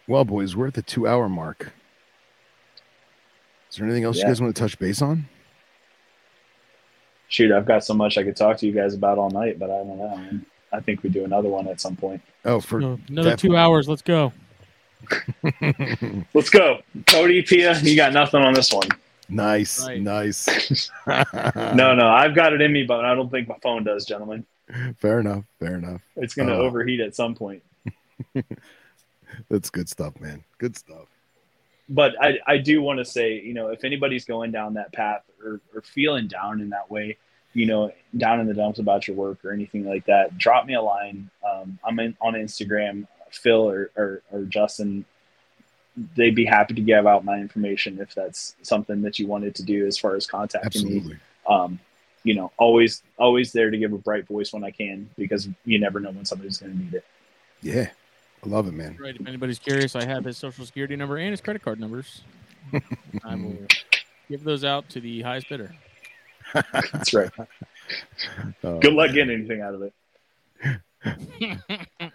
well, 0.06 0.26
boys, 0.26 0.54
we're 0.54 0.66
at 0.66 0.74
the 0.74 0.82
two 0.82 1.08
hour 1.08 1.26
mark. 1.26 1.72
Is 3.74 3.78
there 3.78 3.86
anything 3.86 4.04
else 4.04 4.18
Yeah. 4.18 4.22
you 4.22 4.28
guys 4.28 4.40
want 4.40 4.54
to 4.54 4.62
touch 4.62 4.78
base 4.78 5.02
on? 5.02 5.26
Shoot, 7.26 7.50
I've 7.50 7.66
got 7.66 7.84
so 7.84 7.92
much 7.92 8.16
I 8.16 8.22
could 8.22 8.36
talk 8.36 8.56
to 8.58 8.66
you 8.66 8.70
guys 8.72 8.94
about 8.94 9.18
all 9.18 9.30
night, 9.30 9.58
but 9.58 9.68
I 9.68 9.78
don't 9.78 9.98
know. 9.98 10.16
man. 10.16 10.46
I 10.72 10.78
think 10.78 11.02
we 11.02 11.10
do 11.10 11.24
another 11.24 11.48
one 11.48 11.66
at 11.66 11.80
some 11.80 11.96
point. 11.96 12.22
Oh, 12.44 12.60
for 12.60 12.78
No, 12.78 13.00
another 13.08 13.30
definitely. 13.30 13.48
two 13.48 13.56
hours. 13.56 13.88
Let's 13.88 14.02
go. 14.02 14.32
Let's 16.34 16.50
go, 16.50 16.82
Cody 17.08 17.42
Pia. 17.42 17.80
You 17.80 17.96
got 17.96 18.12
nothing 18.12 18.42
on 18.42 18.54
this 18.54 18.72
one. 18.72 18.86
nice, 19.28 19.84
Right. 19.84 20.00
nice. 20.00 20.88
No, 21.74 21.96
no, 21.96 22.06
I've 22.06 22.36
got 22.36 22.52
it 22.52 22.60
in 22.60 22.72
me, 22.72 22.84
but 22.84 23.04
I 23.04 23.16
don't 23.16 23.28
think 23.28 23.48
my 23.48 23.56
phone 23.60 23.82
does, 23.82 24.06
gentlemen. 24.06 24.46
fair 24.98 25.18
enough. 25.18 25.42
Fair 25.58 25.74
enough. 25.74 26.00
It's 26.14 26.34
going 26.34 26.48
to 26.48 26.54
Uh, 26.54 26.58
overheat 26.58 27.00
at 27.00 27.16
some 27.16 27.34
point. 27.34 27.64
That's 29.48 29.68
good 29.70 29.88
stuff, 29.88 30.20
man. 30.20 30.44
Good 30.58 30.76
stuff. 30.76 31.08
But 31.88 32.14
I, 32.20 32.38
I 32.46 32.58
do 32.58 32.80
want 32.80 32.98
to 32.98 33.04
say, 33.04 33.40
you 33.40 33.52
know, 33.52 33.68
if 33.68 33.84
anybody's 33.84 34.24
going 34.24 34.52
down 34.52 34.74
that 34.74 34.92
path 34.92 35.22
or, 35.44 35.60
or 35.74 35.82
feeling 35.82 36.28
down 36.28 36.60
in 36.60 36.70
that 36.70 36.90
way, 36.90 37.18
you 37.52 37.66
know, 37.66 37.92
down 38.16 38.40
in 38.40 38.46
the 38.46 38.54
dumps 38.54 38.78
about 38.78 39.06
your 39.06 39.16
work 39.16 39.44
or 39.44 39.52
anything 39.52 39.86
like 39.86 40.06
that, 40.06 40.36
drop 40.38 40.66
me 40.66 40.74
a 40.74 40.82
line. 40.82 41.30
Um, 41.48 41.78
I'm 41.84 41.98
in, 42.00 42.16
on 42.20 42.34
Instagram, 42.34 43.06
Phil 43.30 43.68
or, 43.68 43.90
or, 43.96 44.22
or 44.32 44.42
Justin. 44.44 45.04
They'd 46.16 46.34
be 46.34 46.44
happy 46.44 46.74
to 46.74 46.80
give 46.80 47.06
out 47.06 47.24
my 47.24 47.38
information 47.38 48.00
if 48.00 48.14
that's 48.14 48.56
something 48.62 49.02
that 49.02 49.18
you 49.18 49.26
wanted 49.26 49.54
to 49.56 49.62
do 49.62 49.86
as 49.86 49.96
far 49.96 50.16
as 50.16 50.26
contacting 50.26 50.84
me. 50.88 51.16
Um, 51.48 51.78
you 52.24 52.34
know, 52.34 52.50
always 52.56 53.02
always 53.18 53.52
there 53.52 53.70
to 53.70 53.76
give 53.76 53.92
a 53.92 53.98
bright 53.98 54.26
voice 54.26 54.52
when 54.52 54.64
I 54.64 54.70
can 54.70 55.10
because 55.16 55.46
you 55.64 55.78
never 55.78 56.00
know 56.00 56.10
when 56.10 56.24
somebody's 56.24 56.56
going 56.56 56.72
to 56.72 56.78
need 56.78 56.94
it. 56.94 57.04
Yeah. 57.62 57.90
I 58.44 58.48
love 58.48 58.68
it, 58.68 58.74
man. 58.74 58.96
Right. 59.00 59.16
If 59.18 59.26
anybody's 59.26 59.58
curious, 59.58 59.96
I 59.96 60.04
have 60.04 60.24
his 60.24 60.36
social 60.36 60.66
security 60.66 60.96
number 60.96 61.16
and 61.16 61.30
his 61.30 61.40
credit 61.40 61.62
card 61.62 61.80
numbers. 61.80 62.22
I 63.24 63.34
will 63.36 63.56
give 64.28 64.44
those 64.44 64.64
out 64.64 64.88
to 64.90 65.00
the 65.00 65.22
highest 65.22 65.48
bidder. 65.48 65.74
That's 66.52 67.14
right. 67.14 67.30
Uh, 67.38 67.44
Good 68.78 68.92
luck 68.92 69.12
getting 69.12 69.34
anything 69.34 69.62
out 69.62 69.74
of 69.74 69.82
it. 69.82 69.92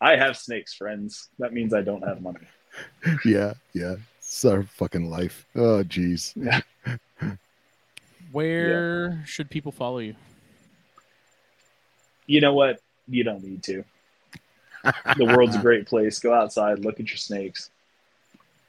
I 0.00 0.16
have 0.16 0.36
snakes, 0.36 0.72
friends. 0.74 1.28
That 1.38 1.52
means 1.52 1.74
I 1.74 1.82
don't 1.82 2.02
have 2.02 2.22
money. 2.22 2.46
Yeah, 3.24 3.54
yeah. 3.72 3.96
It's 4.18 4.44
our 4.44 4.62
fucking 4.62 5.10
life. 5.10 5.46
Oh, 5.54 5.82
jeez. 5.82 6.34
Where 8.32 9.22
should 9.26 9.50
people 9.50 9.72
follow 9.72 9.98
you? 9.98 10.14
You 12.26 12.40
know 12.40 12.54
what? 12.54 12.80
You 13.08 13.24
don't 13.24 13.42
need 13.42 13.64
to. 13.64 13.84
The 15.16 15.24
world's 15.24 15.56
a 15.56 15.60
great 15.60 15.86
place. 15.86 16.18
Go 16.18 16.32
outside, 16.32 16.80
look 16.80 17.00
at 17.00 17.08
your 17.08 17.16
snakes. 17.16 17.70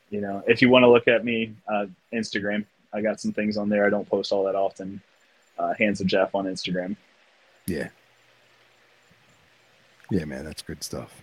You 0.10 0.22
know, 0.22 0.44
if 0.48 0.62
you 0.62 0.70
want 0.70 0.84
to 0.84 0.90
look 0.90 1.08
at 1.08 1.24
me, 1.24 1.54
uh, 1.68 1.86
Instagram. 2.14 2.66
I 2.94 3.02
got 3.02 3.22
some 3.22 3.32
things 3.32 3.56
on 3.56 3.70
there. 3.70 3.86
I 3.86 3.90
don't 3.90 4.08
post 4.10 4.32
all 4.34 4.44
that 4.44 4.56
often. 4.56 5.02
Uh, 5.58 5.74
Hands 5.76 6.00
of 6.02 6.08
Jeff 6.08 6.36
on 6.36 6.46
Instagram. 6.46 6.98
Yeah. 7.66 7.88
Yeah, 10.10 10.26
man, 10.26 10.44
that's 10.44 10.62
good 10.62 10.84
stuff. 10.84 11.22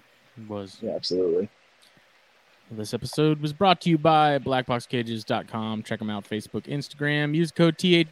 Was 0.48 0.78
Yeah, 0.81 0.94
absolutely. 0.94 1.51
This 2.70 2.93
episode 2.94 3.40
was 3.40 3.52
brought 3.52 3.81
to 3.82 3.90
you 3.90 3.98
by 3.98 4.39
blackboxcages.com. 4.39 5.82
Check 5.82 5.98
them 5.98 6.10
out 6.10 6.28
Facebook, 6.28 6.65
Instagram. 6.65 7.35
Use 7.35 7.51
code 7.51 7.78
TH 7.78 8.09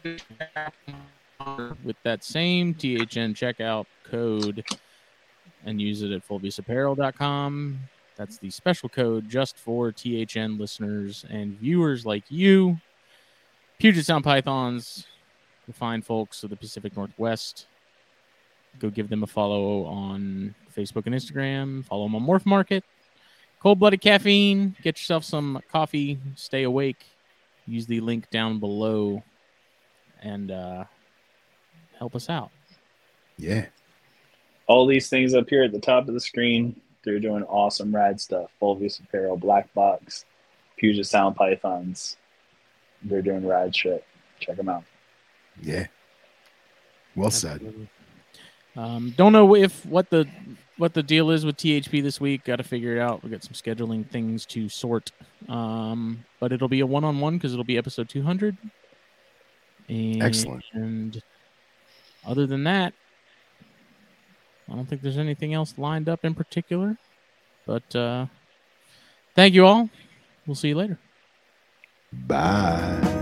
with 1.83 1.95
that 2.03 2.23
same 2.23 2.73
THN 2.73 3.33
checkout 3.33 3.85
code 4.03 4.65
and 5.65 5.81
use 5.81 6.01
it 6.01 6.11
at 6.11 6.27
fulviusapparel.com. 6.27 7.79
That's 8.15 8.37
the 8.37 8.49
special 8.49 8.89
code 8.89 9.29
just 9.29 9.57
for 9.57 9.91
THN 9.91 10.57
listeners 10.57 11.25
and 11.29 11.57
viewers 11.59 12.05
like 12.05 12.23
you. 12.29 12.77
Puget 13.79 14.05
Sound 14.05 14.23
Pythons, 14.23 15.05
the 15.67 15.73
fine 15.73 16.01
folks 16.01 16.43
of 16.43 16.49
the 16.49 16.55
Pacific 16.55 16.97
Northwest. 16.97 17.67
Go 18.79 18.89
give 18.89 19.09
them 19.09 19.23
a 19.23 19.27
follow 19.27 19.85
on 19.85 20.55
Facebook 20.75 21.05
and 21.05 21.13
Instagram. 21.13 21.85
Follow 21.85 22.03
them 22.05 22.15
on 22.15 22.25
Morph 22.25 22.45
Market. 22.45 22.83
Cold 23.59 23.79
blooded 23.79 24.01
caffeine. 24.01 24.75
Get 24.81 24.99
yourself 24.99 25.23
some 25.23 25.61
coffee. 25.71 26.19
Stay 26.35 26.63
awake. 26.63 27.05
Use 27.65 27.85
the 27.85 27.99
link 27.99 28.29
down 28.29 28.59
below 28.59 29.23
and 30.21 30.51
uh, 30.51 30.85
help 31.97 32.15
us 32.15 32.29
out. 32.29 32.51
Yeah. 33.37 33.65
All 34.67 34.85
these 34.85 35.09
things 35.09 35.33
up 35.33 35.49
here 35.49 35.63
at 35.63 35.71
the 35.71 35.79
top 35.79 36.07
of 36.07 36.13
the 36.13 36.19
screen, 36.19 36.79
they're 37.03 37.19
doing 37.19 37.43
awesome 37.43 37.95
rad 37.95 38.19
stuff. 38.19 38.51
Fulvius 38.61 38.99
Apparel, 38.99 39.37
Black 39.37 39.73
Box, 39.73 40.25
Puget 40.77 41.05
Sound 41.05 41.35
Pythons. 41.35 42.17
They're 43.03 43.21
doing 43.21 43.47
rad 43.47 43.75
shit. 43.75 44.03
Check 44.39 44.57
them 44.57 44.69
out. 44.69 44.83
Yeah. 45.61 45.87
Well 47.15 47.31
said. 47.31 47.87
Um, 48.75 49.13
don't 49.17 49.33
know 49.33 49.55
if 49.55 49.85
what 49.85 50.09
the 50.09 50.27
what 50.77 50.93
the 50.93 51.01
deal 51.01 51.31
is 51.31 51.45
with 51.45 51.57
THP 51.57 52.03
this 52.03 52.21
week. 52.21 52.43
Got 52.43 52.57
to 52.57 52.63
figure 52.63 52.95
it 52.95 52.99
out. 52.99 53.23
We 53.23 53.29
got 53.29 53.43
some 53.43 53.53
scheduling 53.53 54.07
things 54.07 54.45
to 54.47 54.69
sort. 54.69 55.11
Um, 55.49 56.23
but 56.39 56.51
it'll 56.51 56.67
be 56.67 56.81
a 56.81 56.85
one 56.85 57.03
on 57.03 57.19
one 57.19 57.37
because 57.37 57.53
it'll 57.53 57.65
be 57.65 57.77
episode 57.77 58.07
two 58.09 58.21
hundred. 58.21 58.55
Excellent. 59.89 60.63
And 60.73 61.23
other 62.25 62.45
than 62.45 62.65
that, 62.65 62.93
I 64.69 64.75
don't 64.75 64.87
think 64.87 65.01
there's 65.01 65.17
anything 65.17 65.53
else 65.53 65.77
lined 65.77 66.09
up 66.09 66.25
in 66.25 66.33
particular. 66.35 66.97
But 67.65 67.95
uh, 67.95 68.27
thank 69.35 69.53
you 69.53 69.65
all. 69.65 69.89
We'll 70.45 70.55
see 70.55 70.69
you 70.69 70.75
later. 70.75 70.97
Bye. 72.11 73.16